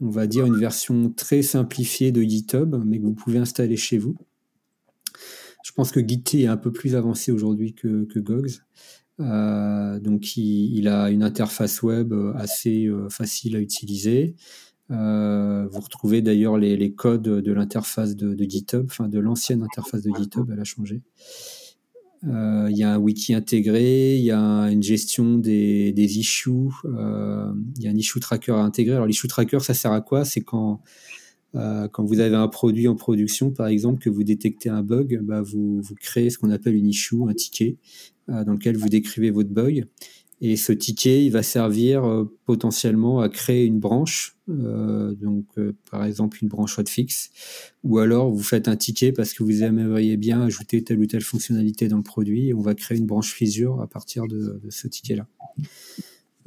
on 0.00 0.10
va 0.10 0.26
dire, 0.26 0.46
une 0.46 0.58
version 0.58 1.10
très 1.10 1.42
simplifiée 1.42 2.12
de 2.12 2.22
GitHub, 2.22 2.76
mais 2.84 2.98
que 2.98 3.04
vous 3.04 3.14
pouvez 3.14 3.38
installer 3.38 3.76
chez 3.76 3.98
vous. 3.98 4.16
Je 5.64 5.72
pense 5.72 5.90
que 5.90 6.00
Gitty 6.00 6.42
est 6.42 6.46
un 6.46 6.56
peu 6.56 6.72
plus 6.72 6.94
avancé 6.94 7.32
aujourd'hui 7.32 7.74
que, 7.74 8.04
que 8.04 8.18
Gogs. 8.18 8.62
Euh, 9.20 9.98
donc, 9.98 10.36
il, 10.36 10.76
il 10.76 10.88
a 10.88 11.10
une 11.10 11.22
interface 11.22 11.82
web 11.82 12.14
assez 12.36 12.86
euh, 12.86 13.08
facile 13.08 13.56
à 13.56 13.60
utiliser. 13.60 14.36
Vous 14.88 15.80
retrouvez 15.80 16.22
d'ailleurs 16.22 16.58
les, 16.58 16.76
les 16.76 16.92
codes 16.92 17.22
de 17.22 17.52
l'interface 17.52 18.14
de, 18.14 18.34
de 18.34 18.44
GitHub, 18.44 18.84
enfin 18.84 19.08
de 19.08 19.18
l'ancienne 19.18 19.62
interface 19.62 20.02
de 20.02 20.12
GitHub, 20.16 20.48
elle 20.52 20.60
a 20.60 20.64
changé. 20.64 21.02
Euh, 22.24 22.68
Il 22.70 22.76
y 22.76 22.82
a 22.82 22.94
un 22.94 22.98
wiki 22.98 23.34
intégré, 23.34 24.16
il 24.16 24.24
y 24.24 24.30
a 24.30 24.38
une 24.70 24.82
gestion 24.82 25.38
des, 25.38 25.92
issues, 25.96 26.70
euh, 26.84 27.52
il 27.76 27.84
y 27.84 27.88
a 27.88 27.90
un 27.90 27.96
issue 27.96 28.20
tracker 28.20 28.52
à 28.52 28.60
intégrer. 28.60 28.94
Alors 28.94 29.06
l'issue 29.06 29.28
tracker, 29.28 29.60
ça 29.60 29.74
sert 29.74 29.92
à 29.92 30.00
quoi? 30.00 30.24
C'est 30.24 30.40
quand 30.40 30.80
euh, 31.54 31.88
quand 31.88 32.04
vous 32.04 32.20
avez 32.20 32.36
un 32.36 32.48
produit 32.48 32.86
en 32.88 32.96
production, 32.96 33.50
par 33.50 33.68
exemple, 33.68 33.98
que 34.00 34.10
vous 34.10 34.24
détectez 34.24 34.68
un 34.68 34.82
bug, 34.82 35.20
bah, 35.22 35.40
vous, 35.40 35.82
créez 36.00 36.28
ce 36.28 36.38
qu'on 36.38 36.50
appelle 36.50 36.74
une 36.74 36.86
issue, 36.86 37.16
un 37.26 37.32
ticket, 37.32 37.78
dans 38.28 38.52
lequel 38.52 38.76
vous 38.76 38.88
décrivez 38.88 39.30
votre 39.30 39.50
bug. 39.50 39.86
Et 40.42 40.56
ce 40.56 40.70
ticket, 40.72 41.24
il 41.24 41.30
va 41.30 41.42
servir 41.42 42.04
euh, 42.04 42.30
potentiellement 42.44 43.20
à 43.20 43.30
créer 43.30 43.64
une 43.64 43.78
branche, 43.80 44.36
euh, 44.50 45.14
donc 45.14 45.46
euh, 45.56 45.72
par 45.90 46.04
exemple 46.04 46.38
une 46.42 46.48
branche 46.48 46.78
hotfix, 46.78 47.30
ou 47.84 47.98
alors 47.98 48.30
vous 48.30 48.42
faites 48.42 48.68
un 48.68 48.76
ticket 48.76 49.12
parce 49.12 49.32
que 49.32 49.42
vous 49.42 49.62
aimeriez 49.62 50.18
bien 50.18 50.42
ajouter 50.42 50.84
telle 50.84 50.98
ou 50.98 51.06
telle 51.06 51.22
fonctionnalité 51.22 51.88
dans 51.88 51.96
le 51.96 52.02
produit, 52.02 52.48
et 52.48 52.54
on 52.54 52.60
va 52.60 52.74
créer 52.74 52.98
une 52.98 53.06
branche 53.06 53.32
fissure 53.32 53.80
à 53.80 53.86
partir 53.86 54.26
de, 54.26 54.60
de 54.62 54.70
ce 54.70 54.88
ticket-là. 54.88 55.26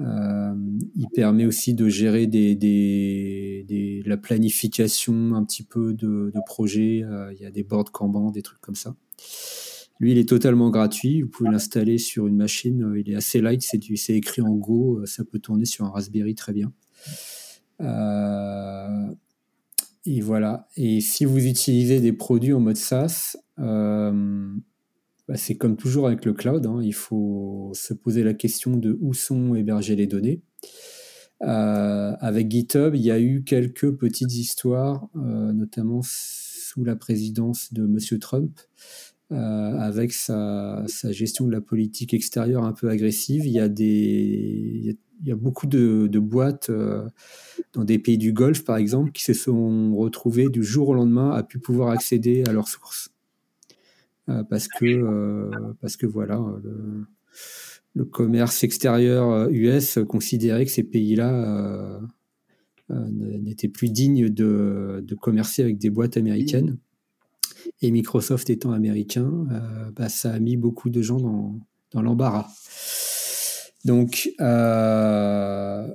Euh, 0.01 0.53
il 0.95 1.07
permet 1.09 1.45
aussi 1.45 1.73
de 1.73 1.89
gérer 1.89 2.27
des, 2.27 2.55
des, 2.55 3.65
des- 3.67 4.03
la 4.05 4.17
planification 4.17 5.33
un 5.35 5.43
petit 5.43 5.63
peu 5.63 5.93
de, 5.93 6.31
de 6.33 6.39
projets. 6.45 7.01
Euh, 7.03 7.33
il 7.33 7.41
y 7.41 7.45
a 7.45 7.51
des 7.51 7.63
boards 7.63 7.91
Kanban, 7.91 8.31
des 8.31 8.41
trucs 8.41 8.61
comme 8.61 8.75
ça. 8.75 8.95
Lui, 9.99 10.13
il 10.13 10.17
est 10.17 10.29
totalement 10.29 10.69
gratuit. 10.69 11.21
Vous 11.21 11.29
pouvez 11.29 11.49
l'installer 11.49 11.97
sur 11.97 12.27
une 12.27 12.37
machine. 12.37 12.83
Euh, 12.83 12.99
Il 12.99 13.09
est 13.11 13.15
assez 13.15 13.41
light. 13.41 13.61
C'est 13.61 14.13
écrit 14.15 14.41
en 14.41 14.55
Go. 14.55 14.99
Euh, 14.99 15.05
Ça 15.05 15.23
peut 15.25 15.39
tourner 15.39 15.65
sur 15.65 15.85
un 15.85 15.89
Raspberry 15.89 16.35
très 16.35 16.53
bien. 16.53 16.71
Euh, 17.81 19.07
et 20.05 20.21
voilà. 20.21 20.67
Et 20.77 21.01
si 21.01 21.25
vous 21.25 21.45
utilisez 21.45 21.99
des 21.99 22.13
produits 22.13 22.53
en 22.53 22.61
mode 22.61 22.77
SaaS, 22.77 23.35
bah, 23.57 25.35
c'est 25.35 25.55
comme 25.57 25.75
toujours 25.75 26.07
avec 26.07 26.25
le 26.25 26.33
cloud. 26.33 26.65
hein, 26.65 26.79
il 26.81 26.93
faut 26.93 27.71
se 27.75 27.93
poser 27.93 28.23
la 28.23 28.33
question 28.33 28.77
de 28.77 28.97
où 29.01 29.13
sont 29.13 29.53
hébergées 29.55 29.95
les 29.95 30.07
données. 30.07 30.41
Avec 31.41 32.49
GitHub, 32.49 32.95
il 32.95 33.01
y 33.01 33.11
a 33.11 33.19
eu 33.19 33.43
quelques 33.43 33.91
petites 33.91 34.33
histoires, 34.33 35.07
notamment 35.13 36.01
sous 36.03 36.83
la 36.83 36.95
présidence 36.95 37.73
de 37.73 37.85
Monsieur 37.85 38.19
Trump, 38.19 38.59
euh, 39.31 39.77
avec 39.77 40.11
sa, 40.11 40.83
sa 40.87 41.11
gestion 41.11 41.45
de 41.45 41.51
la 41.51 41.61
politique 41.61 42.13
extérieure 42.13 42.63
un 42.63 42.73
peu 42.73 42.89
agressive. 42.89 43.45
Il 43.45 43.51
y 43.51 43.59
a, 43.59 43.69
des, 43.69 44.97
il 45.21 45.27
y 45.27 45.31
a, 45.31 45.35
beaucoup 45.35 45.67
de, 45.67 46.07
de 46.07 46.19
boîtes 46.19 46.69
euh, 46.69 47.07
dans 47.73 47.83
des 47.83 47.99
pays 47.99 48.17
du 48.17 48.33
Golfe, 48.33 48.63
par 48.63 48.77
exemple, 48.77 49.11
qui 49.11 49.23
se 49.23 49.33
sont 49.33 49.95
retrouvées 49.95 50.49
du 50.49 50.63
jour 50.63 50.89
au 50.89 50.93
lendemain 50.93 51.31
à 51.31 51.43
pu 51.43 51.59
pouvoir 51.59 51.89
accéder 51.89 52.43
à 52.47 52.53
leurs 52.53 52.67
sources. 52.67 53.09
Euh, 54.29 54.43
parce, 54.43 54.67
que, 54.67 54.85
euh, 54.85 55.49
parce 55.81 55.97
que 55.97 56.05
voilà, 56.05 56.39
le, 56.63 57.05
le 57.95 58.05
commerce 58.05 58.63
extérieur 58.63 59.29
euh, 59.29 59.49
US 59.49 59.99
considérait 60.07 60.65
que 60.65 60.71
ces 60.71 60.83
pays-là 60.83 61.33
euh, 61.33 61.99
euh, 62.91 63.07
n'étaient 63.09 63.67
plus 63.67 63.89
dignes 63.89 64.29
de, 64.29 65.03
de 65.05 65.15
commercer 65.15 65.63
avec 65.63 65.77
des 65.77 65.89
boîtes 65.89 66.17
américaines. 66.17 66.77
Et 67.81 67.91
Microsoft 67.91 68.49
étant 68.49 68.71
américain, 68.71 69.47
euh, 69.51 69.91
bah, 69.95 70.09
ça 70.09 70.31
a 70.33 70.39
mis 70.39 70.57
beaucoup 70.57 70.89
de 70.89 71.01
gens 71.01 71.19
dans, 71.19 71.59
dans 71.91 72.01
l'embarras. 72.01 72.47
Donc, 73.85 74.31
euh, 74.41 75.87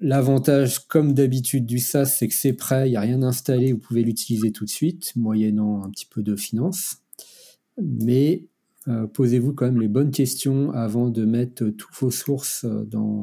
l'avantage, 0.00 0.86
comme 0.86 1.14
d'habitude, 1.14 1.66
du 1.66 1.78
SaaS, 1.78 2.06
c'est 2.06 2.28
que 2.28 2.34
c'est 2.34 2.52
prêt, 2.52 2.88
il 2.88 2.92
n'y 2.92 2.96
a 2.96 3.00
rien 3.00 3.22
installé, 3.22 3.72
vous 3.72 3.78
pouvez 3.78 4.02
l'utiliser 4.02 4.52
tout 4.52 4.64
de 4.64 4.70
suite, 4.70 5.12
moyennant 5.16 5.82
un 5.82 5.90
petit 5.90 6.06
peu 6.06 6.22
de 6.22 6.36
finance. 6.36 6.98
Mais 7.80 8.46
euh, 8.86 9.06
posez-vous 9.08 9.54
quand 9.54 9.64
même 9.64 9.80
les 9.80 9.88
bonnes 9.88 10.12
questions 10.12 10.70
avant 10.72 11.08
de 11.08 11.24
mettre 11.24 11.66
toutes 11.70 11.94
vos 11.98 12.10
sources 12.10 12.64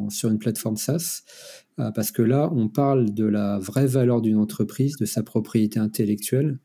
sur 0.09 0.29
une 0.29 0.39
plateforme 0.39 0.77
SaaS, 0.77 1.23
parce 1.95 2.11
que 2.11 2.21
là, 2.21 2.51
on 2.53 2.67
parle 2.67 3.13
de 3.13 3.23
la 3.23 3.57
vraie 3.57 3.87
valeur 3.87 4.19
d'une 4.21 4.35
entreprise, 4.35 4.97
de 4.97 5.05
sa 5.05 5.23
propriété 5.23 5.79
intellectuelle. 5.79 6.59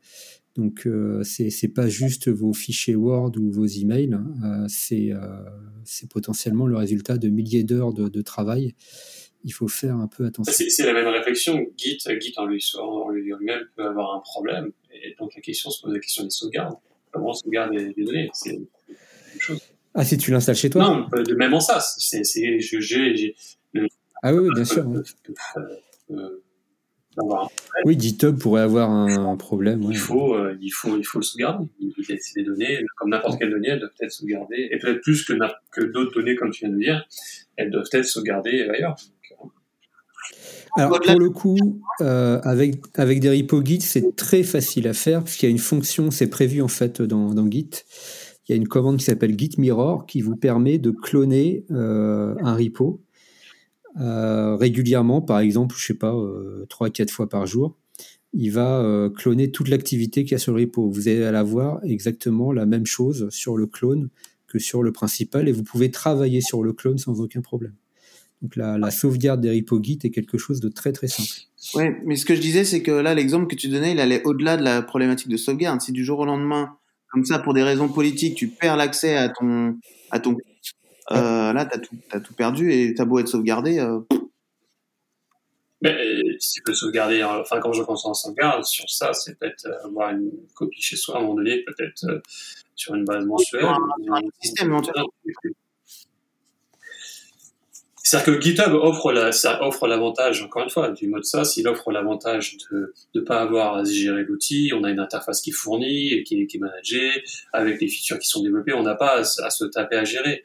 Donc, 0.55 0.87
euh, 0.87 1.21
c'est 1.23 1.49
c'est 1.49 1.67
pas 1.67 1.87
juste 1.89 2.29
vos 2.29 2.53
fichiers 2.53 2.95
Word 2.95 3.33
ou 3.37 3.51
vos 3.51 3.65
emails, 3.65 4.13
euh, 4.13 4.65
c'est 4.69 5.11
euh, 5.11 5.19
c'est 5.83 6.09
potentiellement 6.09 6.65
le 6.65 6.77
résultat 6.77 7.17
de 7.17 7.27
milliers 7.27 7.63
d'heures 7.65 7.93
de, 7.93 8.07
de 8.07 8.21
travail. 8.21 8.73
Il 9.43 9.51
faut 9.53 9.67
faire 9.67 9.95
un 9.97 10.07
peu 10.07 10.25
attention. 10.25 10.53
C'est 10.69 10.85
la 10.85 10.93
même 10.93 11.07
réflexion. 11.07 11.65
Git, 11.77 11.99
Git 12.19 12.33
en 12.37 12.45
lui- 12.45 12.63
en 12.81 13.09
lui-même 13.09 13.65
peut 13.75 13.85
avoir 13.85 14.15
un 14.15 14.19
problème. 14.21 14.71
Et 14.93 15.13
donc 15.19 15.35
la 15.35 15.41
question 15.41 15.69
se 15.69 15.81
pose 15.81 15.93
la 15.93 15.99
question 15.99 16.23
des 16.23 16.29
sauvegardes. 16.31 16.77
Comment 17.11 17.29
on 17.29 17.33
sauvegarde 17.33 17.73
les, 17.73 17.93
les 17.95 18.05
données? 18.05 18.29
C'est 18.33 18.55
une 18.55 18.65
chose. 19.39 19.59
Ah, 19.93 20.03
si 20.03 20.17
tu 20.17 20.31
l'installes 20.31 20.55
chez 20.55 20.69
toi? 20.69 20.83
Non, 20.83 21.07
euh, 21.13 21.23
de 21.23 21.35
même 21.35 21.53
en 21.53 21.59
SaaS. 21.59 21.95
C'est, 21.99 22.23
j'ai, 22.23 23.35
Ah 24.23 24.33
oui, 24.33 24.39
oui, 24.47 24.49
bien 24.55 24.65
sûr. 24.65 24.83
peut- 24.91 24.97
ouais. 24.97 25.03
peut- 25.23 25.33
peut- 26.07 26.15
euh, 26.17 26.41
avoir 27.25 27.49
Oui, 27.85 27.97
GitHub 27.99 28.37
pourrait 28.37 28.61
avoir 28.61 28.89
un, 28.89 29.31
un 29.31 29.37
problème. 29.37 29.83
ouais. 29.83 29.93
il 29.93 29.97
faut, 29.97 30.35
euh, 30.35 30.57
il 30.61 30.69
faut, 30.69 30.97
il 30.97 31.03
faut 31.03 31.19
le 31.19 31.23
sauvegarder. 31.23 31.67
C'est 32.07 32.35
des 32.35 32.43
données, 32.43 32.79
comme 32.97 33.09
n'importe 33.09 33.39
quelle 33.39 33.51
donnée, 33.51 33.69
elles 33.69 33.79
doivent 33.79 33.91
être 34.01 34.11
sauvegardées. 34.11 34.69
Et 34.71 34.79
peut-être 34.79 35.01
plus 35.01 35.25
que, 35.25 35.83
d'autres 35.83 36.13
données, 36.13 36.35
comme 36.35 36.51
tu 36.51 36.65
viens 36.65 36.73
de 36.73 36.79
dire, 36.79 37.05
elles 37.57 37.71
doivent 37.71 37.89
être 37.91 38.05
sauvegardées 38.05 38.67
ailleurs. 38.69 38.95
Donc, 39.41 39.51
Alors 40.77 40.99
pour 40.99 41.19
le 41.19 41.29
coup, 41.29 41.81
euh, 42.01 42.39
avec, 42.43 42.75
avec 42.95 43.19
des 43.19 43.29
repos 43.29 43.63
Git, 43.63 43.81
c'est 43.81 44.15
très 44.15 44.43
facile 44.43 44.87
à 44.87 44.93
faire 44.93 45.23
puisqu'il 45.23 45.45
y 45.45 45.49
a 45.49 45.51
une 45.51 45.57
fonction, 45.57 46.11
c'est 46.11 46.29
prévu 46.29 46.61
en 46.61 46.67
fait 46.67 47.01
dans, 47.01 47.33
dans, 47.33 47.49
Git. 47.49 47.69
Il 48.47 48.51
y 48.51 48.53
a 48.53 48.57
une 48.57 48.67
commande 48.67 48.97
qui 48.97 49.05
s'appelle 49.05 49.39
Git 49.39 49.55
Mirror 49.57 50.05
qui 50.05 50.21
vous 50.21 50.35
permet 50.35 50.77
de 50.77 50.91
cloner 50.91 51.65
euh, 51.71 52.35
un 52.41 52.55
repo 52.55 53.01
euh, 53.99 54.55
régulièrement, 54.55 55.21
par 55.21 55.39
exemple, 55.39 55.75
je 55.77 55.85
sais 55.85 55.93
pas, 55.93 56.15
trois 56.69 56.89
quatre 56.89 57.11
fois 57.11 57.29
par 57.29 57.45
jour. 57.45 57.75
Il 58.33 58.51
va 58.51 59.09
cloner 59.15 59.51
toute 59.51 59.69
l'activité 59.69 60.23
qu'il 60.23 60.33
y 60.33 60.35
a 60.35 60.39
sur 60.39 60.53
le 60.53 60.61
repo. 60.61 60.89
Vous 60.89 61.07
allez 61.07 61.23
avoir 61.23 61.79
exactement 61.85 62.51
la 62.51 62.65
même 62.65 62.85
chose 62.85 63.29
sur 63.29 63.55
le 63.55 63.65
clone 63.65 64.09
que 64.47 64.59
sur 64.59 64.83
le 64.83 64.91
principal 64.91 65.47
et 65.47 65.51
vous 65.51 65.63
pouvez 65.63 65.91
travailler 65.91 66.41
sur 66.41 66.63
le 66.63 66.73
clone 66.73 66.97
sans 66.97 67.21
aucun 67.21 67.41
problème. 67.41 67.73
Donc 68.41 68.55
la, 68.57 68.91
sauvegarde 68.91 69.41
des 69.41 69.49
repos 69.49 69.81
Git 69.81 69.99
est 70.03 70.11
quelque 70.11 70.37
chose 70.37 70.59
de 70.59 70.69
très 70.69 70.91
très 70.91 71.07
simple. 71.07 71.29
Oui, 71.75 71.85
mais 72.05 72.15
ce 72.15 72.25
que 72.25 72.35
je 72.35 72.41
disais, 72.41 72.63
c'est 72.63 72.83
que 72.83 72.91
là, 72.91 73.15
l'exemple 73.15 73.47
que 73.47 73.55
tu 73.55 73.69
donnais, 73.69 73.93
il 73.93 73.99
allait 73.99 74.21
au-delà 74.23 74.57
de 74.57 74.63
la 74.63 74.81
problématique 74.81 75.29
de 75.29 75.37
sauvegarde. 75.37 75.81
Si 75.81 75.91
du 75.91 76.05
jour 76.05 76.19
au 76.19 76.25
lendemain, 76.25 76.77
comme 77.11 77.25
ça, 77.25 77.39
pour 77.39 77.53
des 77.53 77.63
raisons 77.63 77.89
politiques, 77.89 78.35
tu 78.35 78.49
perds 78.49 78.77
l'accès 78.77 79.15
à 79.15 79.29
ton, 79.29 79.77
à 80.11 80.19
ton, 80.19 80.37
euh, 81.11 81.53
là, 81.53 81.65
t'as 81.65 81.79
tout, 81.79 81.95
as 82.11 82.19
tout 82.19 82.33
perdu 82.33 82.71
et 82.71 82.93
t'as 82.93 83.05
beau 83.05 83.19
être 83.19 83.27
sauvegardé. 83.27 83.79
Euh, 83.79 83.99
mais 85.81 85.93
si 86.39 86.53
tu 86.53 86.61
peux 86.63 86.73
sauvegarder, 86.73 87.23
enfin, 87.23 87.59
quand 87.59 87.73
je 87.73 87.83
pense 87.83 88.05
en 88.05 88.13
sauvegarde, 88.13 88.63
sur 88.63 88.89
ça, 88.89 89.13
c'est 89.13 89.37
peut-être 89.37 89.67
euh, 89.67 89.85
avoir 89.85 90.11
une 90.11 90.31
copie 90.55 90.81
chez 90.81 90.95
soi 90.95 91.15
à 91.15 91.17
un 91.19 91.21
moment 91.21 91.35
donné, 91.35 91.63
peut-être 91.63 92.21
sur 92.75 92.95
une 92.95 93.05
base 93.05 93.25
mensuelle. 93.25 93.65
Un, 93.65 94.21
système 94.41 94.71
c'est-à-dire 98.05 98.35
que 98.35 98.39
GitHub 98.39 98.71
offre 98.75 99.11
la, 99.11 99.31
ça 99.31 99.63
offre 99.63 99.87
l'avantage, 99.87 100.43
encore 100.43 100.61
une 100.61 100.69
fois, 100.69 100.91
du 100.91 101.07
mode 101.07 101.25
SaaS, 101.25 101.55
il 101.57 101.67
offre 101.67 101.91
l'avantage 101.91 102.55
de 102.71 102.93
ne 103.15 103.21
pas 103.21 103.41
avoir 103.41 103.77
à 103.77 103.83
gérer 103.83 104.23
l'outil. 104.23 104.71
On 104.75 104.83
a 104.83 104.91
une 104.91 104.99
interface 104.99 105.41
qui 105.41 105.49
est 105.49 105.53
fournie 105.53 106.13
et 106.13 106.21
qui 106.21 106.39
est, 106.39 106.45
qui 106.45 106.57
est 106.57 106.59
managée 106.59 107.23
avec 107.51 107.79
des 107.79 107.87
features 107.87 108.19
qui 108.19 108.27
sont 108.27 108.43
développées. 108.43 108.73
On 108.73 108.83
n'a 108.83 108.93
pas 108.93 109.21
à, 109.21 109.23
se 109.23 109.65
taper 109.65 109.95
à 109.95 110.03
gérer. 110.03 110.43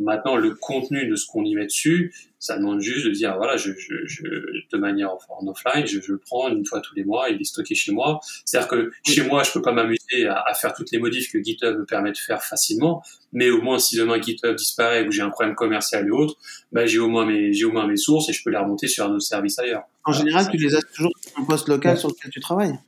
Maintenant, 0.00 0.36
le 0.36 0.54
contenu 0.54 1.06
de 1.06 1.14
ce 1.14 1.24
qu'on 1.26 1.44
y 1.44 1.54
met 1.54 1.66
dessus, 1.66 2.12
ça 2.40 2.58
demande 2.58 2.80
juste 2.80 3.06
de 3.06 3.10
dire, 3.10 3.36
voilà, 3.36 3.56
je, 3.56 3.72
je, 3.78 3.94
je 4.06 4.22
de 4.24 4.76
manière 4.76 5.10
en, 5.28 5.46
offline, 5.46 5.86
je, 5.86 6.00
je, 6.00 6.12
le 6.12 6.18
prends 6.18 6.48
une 6.48 6.66
fois 6.66 6.80
tous 6.80 6.94
les 6.96 7.04
mois, 7.04 7.28
il 7.30 7.40
est 7.40 7.44
stocké 7.44 7.76
chez 7.76 7.92
moi. 7.92 8.18
C'est-à-dire 8.44 8.68
que 8.68 8.92
chez 9.06 9.22
moi, 9.22 9.44
je 9.44 9.52
peux 9.52 9.62
pas 9.62 9.72
m'amuser 9.72 10.26
à, 10.26 10.42
à, 10.46 10.54
faire 10.54 10.74
toutes 10.74 10.90
les 10.90 10.98
modifs 10.98 11.30
que 11.32 11.42
GitHub 11.42 11.78
me 11.78 11.84
permet 11.84 12.10
de 12.10 12.18
faire 12.18 12.42
facilement, 12.42 13.02
mais 13.32 13.50
au 13.50 13.62
moins, 13.62 13.78
si 13.78 13.96
demain 13.96 14.20
GitHub 14.20 14.56
disparaît 14.56 15.06
ou 15.06 15.12
j'ai 15.12 15.22
un 15.22 15.30
problème 15.30 15.54
commercial 15.54 16.10
ou 16.12 16.16
autre, 16.16 16.34
bah, 16.72 16.86
j'ai 16.86 16.98
au 16.98 17.08
moins 17.08 17.24
mes, 17.24 17.52
j'ai 17.52 17.64
au 17.64 17.72
moins 17.72 17.86
mes 17.86 17.96
sources 17.96 18.28
et 18.28 18.32
je 18.32 18.42
peux 18.42 18.50
les 18.50 18.58
remonter 18.58 18.88
sur 18.88 19.06
un 19.06 19.10
autre 19.10 19.22
service 19.22 19.58
ailleurs. 19.60 19.84
En 20.04 20.12
général, 20.12 20.48
tu 20.50 20.56
les 20.56 20.74
as 20.74 20.82
toujours 20.82 21.12
sur 21.20 21.40
un 21.40 21.44
poste 21.44 21.68
local 21.68 21.96
sur 21.96 22.08
lequel 22.08 22.32
tu 22.32 22.40
travailles? 22.40 22.78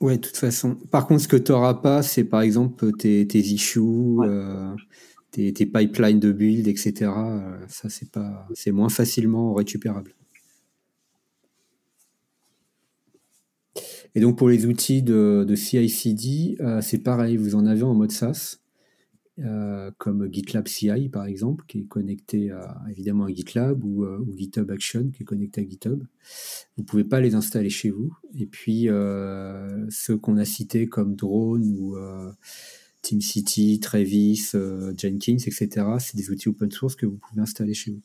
Ouais, 0.00 0.16
de 0.16 0.26
toute 0.26 0.36
façon. 0.36 0.76
Par 0.90 1.06
contre, 1.06 1.22
ce 1.22 1.28
que 1.28 1.36
tu 1.36 1.52
n'auras 1.52 1.74
pas, 1.74 2.02
c'est 2.02 2.24
par 2.24 2.42
exemple 2.42 2.92
tes, 2.98 3.26
tes 3.26 3.38
issues, 3.38 3.80
euh, 3.80 4.74
tes, 5.34 5.66
pipelines 5.66 6.20
de 6.20 6.32
build, 6.32 6.68
etc. 6.68 6.94
Euh, 7.02 7.56
ça, 7.68 7.88
c'est 7.88 8.10
pas, 8.10 8.46
c'est 8.54 8.72
moins 8.72 8.88
facilement 8.88 9.52
récupérable. 9.54 10.14
Et 14.14 14.20
donc 14.20 14.38
pour 14.38 14.48
les 14.48 14.66
outils 14.66 15.02
de, 15.02 15.44
CI/CD, 15.54 16.56
euh, 16.60 16.80
c'est 16.80 16.98
pareil, 16.98 17.36
vous 17.36 17.56
en 17.56 17.66
avez 17.66 17.82
en 17.82 17.94
mode 17.94 18.12
SaaS, 18.12 18.58
euh, 19.40 19.90
comme 19.98 20.32
GitLab 20.32 20.68
CI 20.68 21.08
par 21.08 21.26
exemple, 21.26 21.64
qui 21.66 21.80
est 21.80 21.88
connecté 21.88 22.52
à, 22.52 22.80
évidemment 22.88 23.24
à 23.24 23.34
GitLab 23.34 23.82
ou, 23.84 24.06
GitHub 24.36 24.70
Action 24.70 25.10
qui 25.10 25.24
est 25.24 25.26
connecté 25.26 25.62
à 25.62 25.68
GitHub. 25.68 26.04
Vous 26.76 26.84
pouvez 26.84 27.02
pas 27.02 27.20
les 27.20 27.34
installer 27.34 27.70
chez 27.70 27.90
vous. 27.90 28.14
Et 28.38 28.46
puis 28.46 28.86
ceux 29.88 30.16
qu'on 30.16 30.36
a 30.36 30.44
cités 30.44 30.86
comme 30.86 31.16
Drone 31.16 31.64
ou 31.76 31.96
TeamCity, 33.04 33.80
Travis, 33.80 34.50
euh, 34.54 34.92
Jenkins, 34.96 35.36
etc. 35.36 35.68
C'est 35.98 36.16
des 36.16 36.30
outils 36.30 36.48
open 36.48 36.70
source 36.70 36.96
que 36.96 37.06
vous 37.06 37.18
pouvez 37.18 37.42
installer 37.42 37.74
chez 37.74 37.92
vous. 37.92 38.00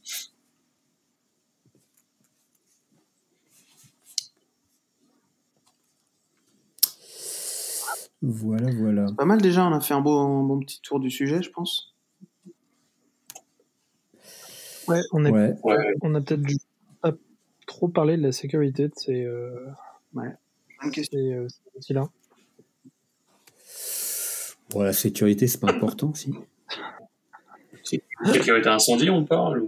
Voilà, 8.22 8.70
voilà. 8.72 9.06
Pas 9.18 9.24
mal 9.24 9.42
déjà, 9.42 9.66
on 9.66 9.72
a 9.72 9.80
fait 9.80 9.94
un 9.94 10.02
bon, 10.02 10.60
petit 10.60 10.82
tour 10.82 11.00
du 11.00 11.10
sujet, 11.10 11.42
je 11.42 11.50
pense. 11.50 11.96
Ouais, 14.90 15.00
on, 15.14 15.24
on 16.02 16.16
a 16.16 16.22
peut-être 16.22 16.42
pas 17.02 17.14
trop 17.66 17.88
parlé 17.88 18.18
de 18.18 18.24
la 18.24 18.32
sécurité 18.32 18.90
de 18.90 18.94
ces, 18.96 19.24
euh, 19.24 19.68
ouais. 20.14 20.34
Euh, 21.14 21.48
là 21.90 22.10
Bon, 24.70 24.84
la 24.84 24.94
sécurité, 24.94 25.48
c'est 25.48 25.60
pas 25.60 25.72
important, 25.72 26.14
si. 26.14 26.34
Sécurité 27.84 28.70
incendie, 28.70 29.10
on 29.10 29.26
parle 29.26 29.68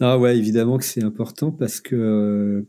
Ah 0.00 0.18
ouais, 0.18 0.36
évidemment 0.36 0.78
que 0.78 0.84
c'est 0.84 1.02
important 1.02 1.50
parce 1.50 1.80
que, 1.80 1.96
euh, 1.96 2.62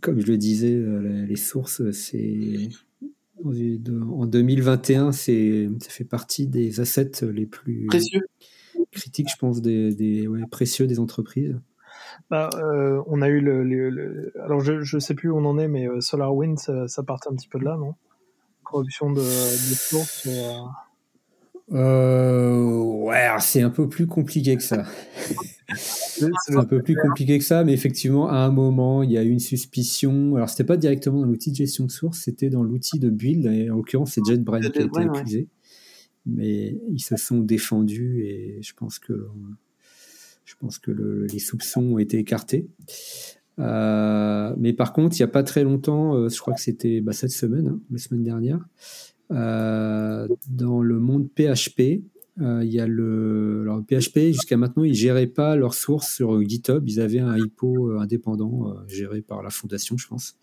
comme 0.00 0.20
je 0.20 0.26
le 0.26 0.36
disais, 0.36 0.74
euh, 0.74 1.26
les 1.26 1.36
sources, 1.36 1.90
c'est 1.90 2.68
en 3.44 4.26
2021, 4.26 5.12
c'est 5.12 5.68
ça 5.80 5.90
fait 5.90 6.04
partie 6.04 6.46
des 6.46 6.80
assets 6.80 7.22
les 7.22 7.46
plus 7.46 7.86
précieux, 7.86 8.26
critiques, 8.90 9.28
je 9.30 9.36
pense, 9.36 9.60
des, 9.62 10.26
ouais, 10.26 10.40
précieux 10.50 10.86
des 10.86 10.98
entreprises. 10.98 11.56
Bah, 12.30 12.50
euh, 12.54 13.02
on 13.06 13.22
a 13.22 13.28
eu 13.28 13.40
le, 13.40 14.32
alors 14.42 14.60
je 14.60 14.80
je 14.80 14.98
sais 14.98 15.14
plus 15.14 15.30
où 15.30 15.36
on 15.36 15.44
en 15.44 15.58
est, 15.58 15.68
mais 15.68 15.88
euh, 15.88 16.00
SolarWinds 16.00 16.58
ça, 16.58 16.88
ça 16.88 17.02
partait 17.02 17.28
un 17.30 17.34
petit 17.34 17.48
peu 17.48 17.58
de 17.58 17.64
là, 17.64 17.76
non? 17.76 17.94
Corruption 18.64 19.10
de, 19.10 19.20
de 19.20 19.74
sources. 19.74 20.26
Euh... 20.26 21.76
euh 21.76 22.82
ouais, 23.08 23.26
c'est 23.40 23.62
un 23.62 23.70
peu 23.70 23.88
plus 23.88 24.06
compliqué 24.06 24.56
que 24.56 24.62
ça. 24.62 24.84
c'est 25.74 26.56
un 26.56 26.64
peu 26.64 26.82
plus 26.82 26.96
compliqué 26.96 27.38
que 27.38 27.44
ça, 27.44 27.64
mais 27.64 27.72
effectivement, 27.72 28.28
à 28.28 28.36
un 28.36 28.50
moment, 28.50 29.02
il 29.02 29.10
y 29.10 29.18
a 29.18 29.22
eu 29.22 29.30
une 29.30 29.38
suspicion. 29.38 30.36
Alors, 30.36 30.48
c'était 30.48 30.64
pas 30.64 30.76
directement 30.76 31.20
dans 31.20 31.26
l'outil 31.26 31.50
de 31.50 31.56
gestion 31.56 31.84
de 31.84 31.90
source, 31.90 32.20
c'était 32.20 32.50
dans 32.50 32.62
l'outil 32.62 32.98
de 32.98 33.10
build. 33.10 33.46
Et 33.46 33.70
en 33.70 33.76
l'occurrence, 33.76 34.12
c'est 34.12 34.24
JetBrains 34.24 34.60
qui 34.60 34.78
a 34.78 34.82
été 34.82 35.00
accusé. 35.00 35.48
Mais 36.26 36.78
ils 36.90 37.00
se 37.00 37.16
sont 37.16 37.38
défendus 37.38 38.22
et 38.24 38.58
je 38.62 38.74
pense 38.74 38.98
que 38.98 39.28
je 40.48 40.54
pense 40.58 40.78
que 40.78 40.90
les 41.30 41.38
soupçons 41.38 41.82
ont 41.82 41.98
été 41.98 42.18
écartés. 42.18 42.70
Euh, 43.58 44.54
mais 44.56 44.72
par 44.72 44.94
contre, 44.94 45.14
il 45.16 45.20
n'y 45.20 45.24
a 45.24 45.28
pas 45.28 45.42
très 45.42 45.62
longtemps, 45.62 46.14
euh, 46.14 46.30
je 46.30 46.40
crois 46.40 46.54
que 46.54 46.60
c'était 46.60 47.02
bah, 47.02 47.12
cette 47.12 47.32
semaine, 47.32 47.68
hein, 47.68 47.80
la 47.90 47.98
semaine 47.98 48.22
dernière, 48.22 48.66
euh, 49.30 50.26
dans 50.48 50.80
le 50.80 50.98
monde 50.98 51.28
PHP, 51.34 52.02
il 52.40 52.72
y 52.72 52.78
a 52.78 52.86
le 52.86 53.62
alors, 53.62 53.82
PHP 53.82 54.28
jusqu'à 54.28 54.56
maintenant 54.56 54.84
ils 54.84 54.94
géraient 54.94 55.26
pas 55.26 55.56
leurs 55.56 55.74
sources 55.74 56.14
sur 56.14 56.40
GitHub. 56.48 56.88
Ils 56.88 57.00
avaient 57.00 57.18
un 57.18 57.36
IPO 57.36 57.98
indépendant 57.98 58.76
géré 58.86 59.22
par 59.22 59.42
la 59.42 59.50
fondation 59.50 59.96
je 59.96 60.06
pense. 60.06 60.36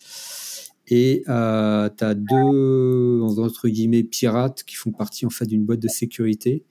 Et 0.90 1.24
tu 1.26 1.32
as 1.32 2.16
deux 2.16 3.22
entre 3.22 3.70
guillemets 3.70 4.04
pirates 4.04 4.66
qui 4.66 4.76
font 4.76 4.92
partie 4.92 5.26
en 5.26 5.30
fait 5.30 5.46
d'une 5.46 5.64
boîte 5.64 5.80
de 5.80 5.88
sécurité 5.88 6.66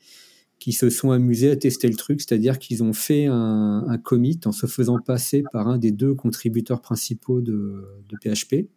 qui 0.64 0.72
se 0.72 0.88
sont 0.88 1.10
amusés 1.10 1.50
à 1.50 1.56
tester 1.56 1.88
le 1.88 1.94
truc, 1.94 2.22
c'est-à-dire 2.22 2.58
qu'ils 2.58 2.82
ont 2.82 2.94
fait 2.94 3.26
un, 3.26 3.98
commit 4.02 4.40
en 4.46 4.52
se 4.52 4.64
faisant 4.64 4.98
passer 4.98 5.44
par 5.52 5.68
un 5.68 5.76
des 5.76 5.92
deux 5.92 6.14
contributeurs 6.14 6.80
principaux 6.80 7.42
de, 7.42 7.86
PHP, 8.22 8.70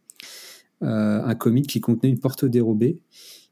euh, 0.84 1.24
un 1.24 1.36
commit 1.36 1.62
qui 1.62 1.80
contenait 1.80 2.10
une 2.10 2.20
porte 2.20 2.44
dérobée, 2.44 3.00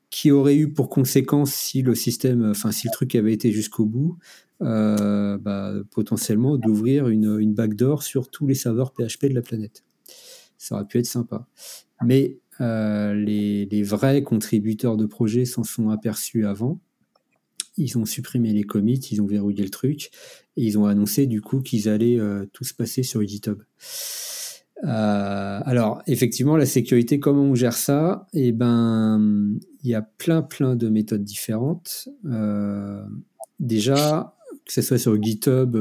qui 0.10 0.32
aurait 0.32 0.57
eu 0.57 0.70
pour 0.70 0.90
conséquence, 0.90 1.53
si 1.53 1.82
le 1.82 1.95
système, 1.95 2.49
enfin 2.49 2.74
si 2.74 2.88
le 2.88 2.91
truc 2.91 3.16
avait 3.16 3.32
été 3.32 3.53
jusqu'au 3.53 3.86
bout, 3.86 4.18
euh, 4.62 5.38
bah, 5.38 5.74
potentiellement 5.91 6.57
d'ouvrir 6.57 7.07
une, 7.07 7.53
backdoor 7.53 8.03
sur 8.03 8.30
tous 8.30 8.48
les 8.48 8.53
serveurs 8.53 8.91
PHP 8.91 9.28
de 9.28 9.36
la 9.36 9.44
planète. 9.44 9.86
Ça 10.57 10.76
aurait 10.76 10.88
pu 10.88 10.99
être 10.99 11.06
sympa. 11.06 11.48
Mais 12.03 12.38
euh, 12.60 13.14
les, 13.14 13.66
les, 13.68 13.84
vrais 13.84 14.24
contributeurs 14.24 14.98
de 14.98 15.06
projet 15.06 15.45
s'en 15.45 15.64
sont 15.64 15.88
aperçus 15.88 16.45
avant 16.45 16.82
ils 17.77 17.97
ont 17.97 18.06
supprimé 18.06 18.53
les 18.53 18.64
commits, 18.64 18.99
ils 19.11 19.22
ont 19.22 19.26
verrouillé 19.26 19.64
le 19.64 19.69
truc 19.69 20.11
et 20.57 20.64
ils 20.64 20.77
ont 20.77 20.85
annoncé 20.85 21.26
du 21.27 21.41
coup 21.41 21.61
qu'ils 21.61 21.89
allaient 21.89 22.19
euh, 22.19 22.45
tout 22.53 22.64
se 22.64 22.73
passer 22.73 23.03
sur 23.03 23.26
GitHub. 23.26 23.61
Euh, 24.84 25.60
alors 25.64 26.02
effectivement, 26.07 26.57
la 26.57 26.65
sécurité, 26.65 27.19
comment 27.19 27.43
on 27.43 27.56
gère 27.56 27.73
ça? 27.73 28.27
Eh 28.34 28.52
ben, 28.52 29.57
il 29.84 29.89
y 29.89 29.95
a 29.95 30.02
plein 30.02 30.41
plein 30.41 30.76
de 30.76 30.89
méthodes 30.89 31.23
différentes. 31.23 32.10
Euh, 32.26 33.03
déjà, 33.60 34.35
que 34.65 34.73
ce 34.73 34.81
soit 34.81 34.97
sur 34.97 35.22
GitHub, 35.22 35.77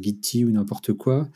Gitty 0.00 0.44
ou 0.44 0.50
n'importe 0.50 0.92
quoi, 0.92 1.28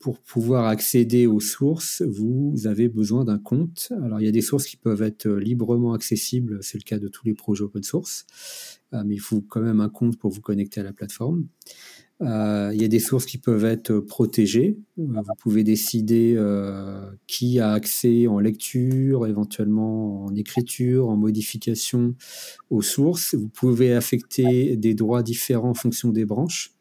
pour 0.00 0.18
pouvoir 0.18 0.64
accéder 0.66 1.26
aux 1.26 1.40
sources, 1.40 2.02
vous 2.02 2.66
avez 2.66 2.88
besoin 2.88 3.24
d'un 3.24 3.38
compte. 3.38 3.92
Alors, 4.02 4.18
il 4.18 4.24
y 4.24 4.28
a 4.28 4.32
des 4.32 4.40
sources 4.40 4.64
qui 4.64 4.78
peuvent 4.78 5.02
être 5.02 5.28
librement 5.28 5.92
accessibles, 5.92 6.58
c'est 6.62 6.78
le 6.78 6.84
cas 6.84 6.98
de 6.98 7.06
tous 7.06 7.26
les 7.26 7.34
projets 7.34 7.64
open 7.64 7.82
source, 7.82 8.24
mais 8.92 9.14
il 9.14 9.20
faut 9.20 9.40
quand 9.40 9.60
même 9.60 9.80
un 9.80 9.88
compte 9.88 10.18
pour 10.18 10.30
vous 10.30 10.40
connecter 10.40 10.80
à 10.80 10.84
la 10.84 10.92
plateforme. 10.92 11.46
Euh, 12.22 12.70
il 12.74 12.80
y 12.80 12.84
a 12.84 12.88
des 12.88 12.98
sources 12.98 13.24
qui 13.24 13.38
peuvent 13.38 13.64
être 13.64 13.98
protégées. 13.98 14.78
Euh, 14.98 15.04
vous 15.06 15.34
pouvez 15.38 15.64
décider 15.64 16.34
euh, 16.36 17.10
qui 17.26 17.60
a 17.60 17.72
accès 17.72 18.26
en 18.26 18.38
lecture, 18.38 19.26
éventuellement 19.26 20.26
en 20.26 20.34
écriture, 20.34 21.08
en 21.08 21.16
modification 21.16 22.14
aux 22.68 22.82
sources. 22.82 23.34
Vous 23.34 23.48
pouvez 23.48 23.94
affecter 23.94 24.76
des 24.76 24.94
droits 24.94 25.22
différents 25.22 25.70
en 25.70 25.74
fonction 25.74 26.10
des 26.10 26.24
branches. 26.24 26.74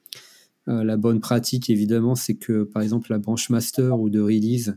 la 0.68 0.98
bonne 0.98 1.20
pratique, 1.20 1.70
évidemment, 1.72 2.14
c'est 2.14 2.36
que, 2.36 2.64
par 2.64 2.84
exemple, 2.84 3.10
la 3.10 3.18
branche 3.18 3.50
master 3.50 4.00
ou 4.00 4.10
de 4.10 4.20
release, 4.20 4.76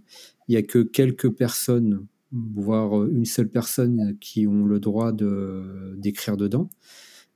il 0.49 0.53
n'y 0.53 0.57
a 0.57 0.63
que 0.63 0.79
quelques 0.79 1.31
personnes, 1.31 2.07
voire 2.31 3.05
une 3.09 3.27
seule 3.27 3.51
personne, 3.51 4.17
qui 4.19 4.47
ont 4.47 4.65
le 4.65 4.81
droit 4.81 5.13
d'écrire 5.13 6.39
dedans. 6.39 6.71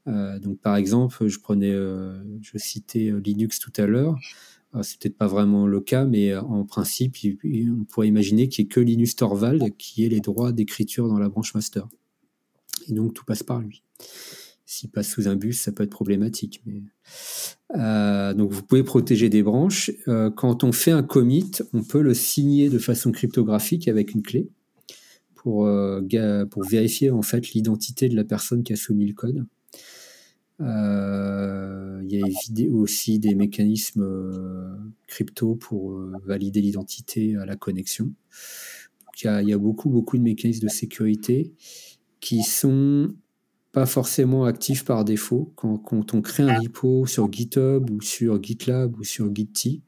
Euh, 0.08 0.38
donc, 0.38 0.60
par 0.60 0.76
exemple, 0.76 1.26
je 1.26 1.38
prenais, 1.40 1.72
euh, 1.72 2.22
je 2.40 2.58
citais 2.58 3.10
euh, 3.10 3.18
Linux 3.18 3.58
tout 3.58 3.72
à 3.76 3.86
l'heure. 3.86 4.16
C'est 4.82 4.98
peut-être 4.98 5.16
pas 5.16 5.26
vraiment 5.26 5.66
le 5.66 5.80
cas, 5.80 6.04
mais 6.04 6.36
en 6.36 6.66
principe, 6.66 7.16
on 7.44 7.84
pourrait 7.84 8.08
imaginer 8.08 8.48
qu'il 8.48 8.64
n'y 8.64 8.66
ait 8.66 8.68
que 8.68 8.80
Linus 8.80 9.16
Torvald 9.16 9.74
qui 9.78 10.04
ait 10.04 10.10
les 10.10 10.20
droits 10.20 10.52
d'écriture 10.52 11.08
dans 11.08 11.18
la 11.18 11.30
branche 11.30 11.54
master. 11.54 11.88
Et 12.86 12.92
donc, 12.92 13.14
tout 13.14 13.24
passe 13.24 13.42
par 13.42 13.60
lui. 13.60 13.82
S'il 14.66 14.90
passe 14.90 15.08
sous 15.08 15.28
un 15.28 15.36
bus, 15.36 15.58
ça 15.58 15.72
peut 15.72 15.82
être 15.82 15.90
problématique. 15.90 16.62
Donc, 17.74 18.52
vous 18.52 18.62
pouvez 18.64 18.82
protéger 18.82 19.30
des 19.30 19.42
branches. 19.42 19.90
quand 20.34 20.62
on 20.62 20.72
fait 20.72 20.90
un 20.90 21.04
commit, 21.04 21.52
on 21.72 21.82
peut 21.82 22.02
le 22.02 22.12
signer 22.12 22.68
de 22.68 22.78
façon 22.78 23.12
cryptographique 23.12 23.88
avec 23.88 24.12
une 24.12 24.20
clé 24.20 24.50
pour, 25.36 25.66
pour 26.50 26.64
vérifier 26.68 27.10
en 27.10 27.22
fait 27.22 27.52
l'identité 27.52 28.10
de 28.10 28.16
la 28.16 28.24
personne 28.24 28.62
qui 28.62 28.74
a 28.74 28.76
soumis 28.76 29.06
le 29.06 29.14
code. 29.14 29.46
Euh, 30.60 32.00
il 32.04 32.18
y 32.18 32.22
a 32.22 32.70
aussi 32.72 33.18
des 33.18 33.34
mécanismes 33.34 34.02
euh, 34.02 34.76
crypto 35.06 35.54
pour 35.54 35.92
euh, 35.92 36.12
valider 36.24 36.60
l'identité 36.60 37.36
à 37.36 37.44
la 37.44 37.56
connexion. 37.56 38.12
il, 39.22 39.48
y 39.48 39.52
a, 39.52 39.58
beaucoup, 39.58 39.90
beaucoup 39.90 40.16
de 40.16 40.22
mécanismes 40.22 40.66
de 40.66 40.72
sécurité 40.72 41.52
qui 42.20 42.42
sont 42.42 43.14
pas 43.72 43.86
forcément 43.86 44.44
actifs 44.44 44.84
par 44.84 45.04
défaut. 45.04 45.52
Quand, 45.56 46.14
on 46.14 46.22
crée 46.22 46.44
un 46.44 46.58
repo 46.58 47.06
sur 47.06 47.30
GitHub 47.30 47.90
ou 47.90 48.00
sur 48.00 48.42
GitLab 48.42 48.98
ou 48.98 49.04
sur 49.04 49.34
Git, 49.34 49.82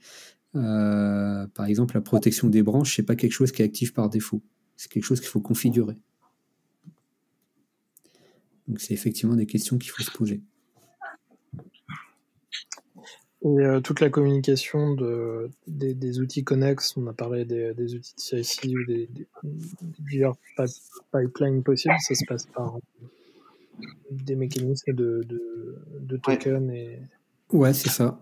par 0.52 1.66
exemple, 1.66 1.94
la 1.94 2.02
protection 2.02 2.50
des 2.50 2.62
branches, 2.62 2.96
c'est 2.96 3.02
pas 3.02 3.16
quelque 3.16 3.32
chose 3.32 3.52
qui 3.52 3.62
est 3.62 3.64
actif 3.64 3.94
par 3.94 4.10
défaut. 4.10 4.42
C'est 4.76 4.90
quelque 4.90 5.04
chose 5.04 5.20
qu'il 5.20 5.30
faut 5.30 5.40
configurer. 5.40 5.96
Donc 8.66 8.80
c'est 8.80 8.92
effectivement 8.92 9.34
des 9.34 9.46
questions 9.46 9.78
qu'il 9.78 9.90
faut 9.90 10.02
se 10.02 10.10
poser. 10.10 10.42
Et 13.42 13.46
euh, 13.46 13.80
toute 13.80 14.00
la 14.00 14.10
communication 14.10 14.94
de, 14.94 15.48
des, 15.68 16.20
outils 16.20 16.42
connexes, 16.42 16.96
on 16.96 17.06
a 17.06 17.12
parlé 17.12 17.44
des, 17.44 17.94
outils 17.94 18.14
de 18.16 18.20
CIC 18.20 18.64
ou 18.64 18.84
des, 18.84 19.08
divers 20.00 20.32
pipelines 21.12 21.62
possibles, 21.62 21.94
ça 22.00 22.14
se 22.14 22.24
passe 22.26 22.46
par 22.46 22.78
des 24.10 24.34
mécanismes 24.34 24.92
de, 24.92 25.24
de, 26.00 26.16
token 26.16 26.70
et... 26.70 26.98
Ouais, 27.52 27.72
c'est 27.72 27.90
ça. 27.90 28.20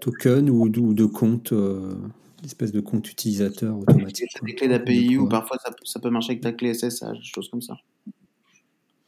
Token 0.00 0.50
ou, 0.50 0.68
de 0.68 1.04
compte, 1.06 1.52
euh, 1.52 1.96
espèce 2.44 2.72
de 2.72 2.80
compte 2.80 3.10
utilisateur 3.10 3.78
automatique. 3.78 4.28
Des 4.44 4.54
clés 4.54 4.68
d'API 4.68 5.16
ou 5.16 5.28
parfois 5.28 5.56
ça, 5.64 5.70
ça, 5.82 5.98
peut 5.98 6.10
marcher 6.10 6.32
avec 6.32 6.42
ta 6.42 6.52
clé 6.52 6.74
SSH, 6.74 7.04
des 7.04 7.22
choses 7.22 7.48
comme 7.48 7.62
ça. 7.62 7.78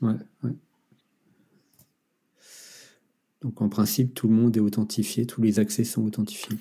Ouais, 0.00 0.14
ouais. 0.42 0.52
Donc 3.42 3.62
en 3.62 3.68
principe, 3.68 4.14
tout 4.14 4.28
le 4.28 4.34
monde 4.34 4.56
est 4.56 4.60
authentifié, 4.60 5.26
tous 5.26 5.40
les 5.40 5.58
accès 5.58 5.84
sont 5.84 6.04
authentifiés. 6.04 6.58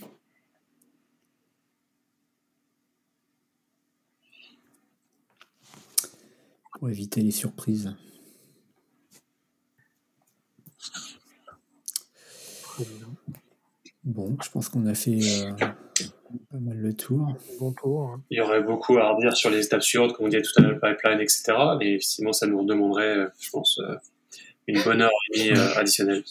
Pour 6.77 6.89
éviter 6.89 7.22
les 7.22 7.31
surprises. 7.31 7.93
Bon, 14.06 14.38
je 14.41 14.49
pense 14.49 14.69
qu'on 14.69 14.85
a 14.85 14.93
fait 14.93 15.19
euh, 15.19 15.51
pas 16.49 16.57
mal 16.57 16.77
le 16.77 16.93
tour. 16.93 17.35
Bon 17.60 17.73
tour. 17.73 18.10
Hein. 18.10 18.23
Il 18.30 18.38
y 18.38 18.41
aurait 18.41 18.64
beaucoup 18.64 18.97
à 18.97 19.11
redire 19.11 19.35
sur 19.35 19.49
les 19.49 19.65
étapes 19.65 19.84
suivantes, 19.84 20.14
comme 20.14 20.27
on 20.27 20.30
disait 20.30 20.41
tout 20.41 20.51
à 20.57 20.61
l'heure, 20.61 20.72
le 20.72 20.80
pipeline, 20.80 21.19
etc. 21.19 21.53
Mais 21.77 21.95
effectivement, 21.95 22.31
ça 22.31 22.47
nous 22.47 22.64
demanderait, 22.64 23.18
euh, 23.18 23.27
je 23.39 23.49
pense, 23.49 23.77
euh, 23.80 23.95
une 24.68 24.81
bonne 24.84 25.01
heure 25.01 25.11
et 25.34 25.49
demie 25.49 25.60
additionnelle. 25.76 26.23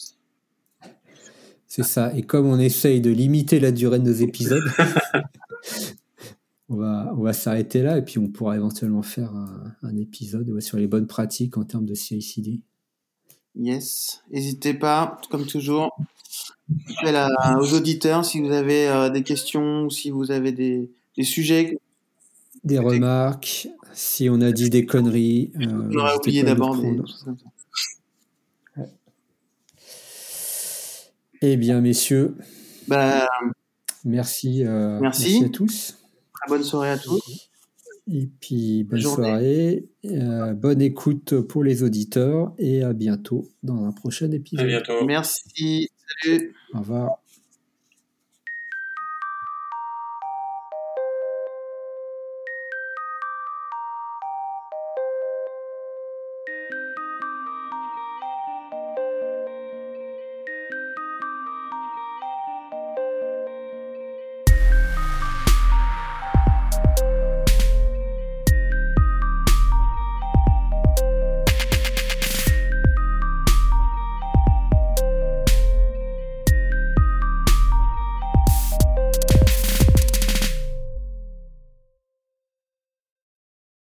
C'est 1.69 1.85
ça. 1.85 2.15
Et 2.17 2.23
comme 2.23 2.47
on 2.47 2.59
essaye 2.59 3.03
de 3.03 3.11
limiter 3.11 3.61
la 3.61 3.73
durée 3.73 3.99
de 3.99 4.05
nos 4.05 4.17
épisodes, 4.17 4.65
on 6.71 6.77
va, 6.77 7.13
on 7.15 7.23
va 7.23 7.35
s'arrêter 7.35 7.83
là 7.83 7.99
et 7.99 8.03
puis 8.03 8.19
on 8.19 8.29
pourra 8.29 8.57
éventuellement 8.57 9.03
faire 9.03 9.33
un, 9.35 9.97
épisode 9.97 10.61
sur 10.61 10.79
les 10.79 10.87
bonnes 10.87 11.07
pratiques 11.07 11.59
en 11.59 11.65
termes 11.65 11.85
de 11.85 11.95
CICD. 11.95 12.61
Yes. 13.55 14.23
N'hésitez 14.31 14.73
pas, 14.73 15.21
comme 15.31 15.45
toujours, 15.45 15.95
aux 17.61 17.75
auditeurs 17.75 18.25
si 18.25 18.41
vous 18.41 18.53
avez 18.53 18.89
euh, 18.89 19.11
des 19.11 19.23
questions 19.23 19.85
ou 19.85 19.91
si 19.91 20.11
vous 20.11 20.31
avez 20.31 20.53
des, 20.53 20.91
sujets. 21.23 21.79
Des 22.65 22.79
remarques, 22.79 23.69
si 23.93 24.31
on 24.31 24.41
a 24.41 24.53
dit 24.53 24.71
des 24.71 24.87
conneries. 24.87 25.53
Euh, 25.61 25.67
on 25.67 26.17
oublié 26.17 26.45
d'aborder. 26.45 26.97
Eh 31.41 31.57
bien, 31.57 31.81
messieurs, 31.81 32.37
bah, 32.89 33.29
merci, 34.05 34.65
euh, 34.65 34.99
merci. 35.01 35.45
à 35.45 35.49
tous. 35.49 35.99
Très 36.33 36.49
bonne 36.49 36.65
soirée 36.65 36.91
à 36.91 36.99
tous. 36.99 37.51
Et 38.11 38.29
puis, 38.41 38.85
bonne 38.85 39.03
soirée, 39.03 39.87
euh, 40.07 40.55
bonne 40.55 40.81
écoute 40.81 41.41
pour 41.43 41.63
les 41.63 41.83
auditeurs 41.83 42.55
et 42.59 42.83
à 42.83 42.93
bientôt 42.93 43.47
dans 43.63 43.85
un 43.85 43.93
prochain 43.93 44.31
épisode. 44.33 44.65
À 44.65 44.69
bientôt. 44.69 45.05
Merci. 45.05 45.91
Salut. 46.23 46.55
Au 46.75 46.79
revoir. 46.79 47.19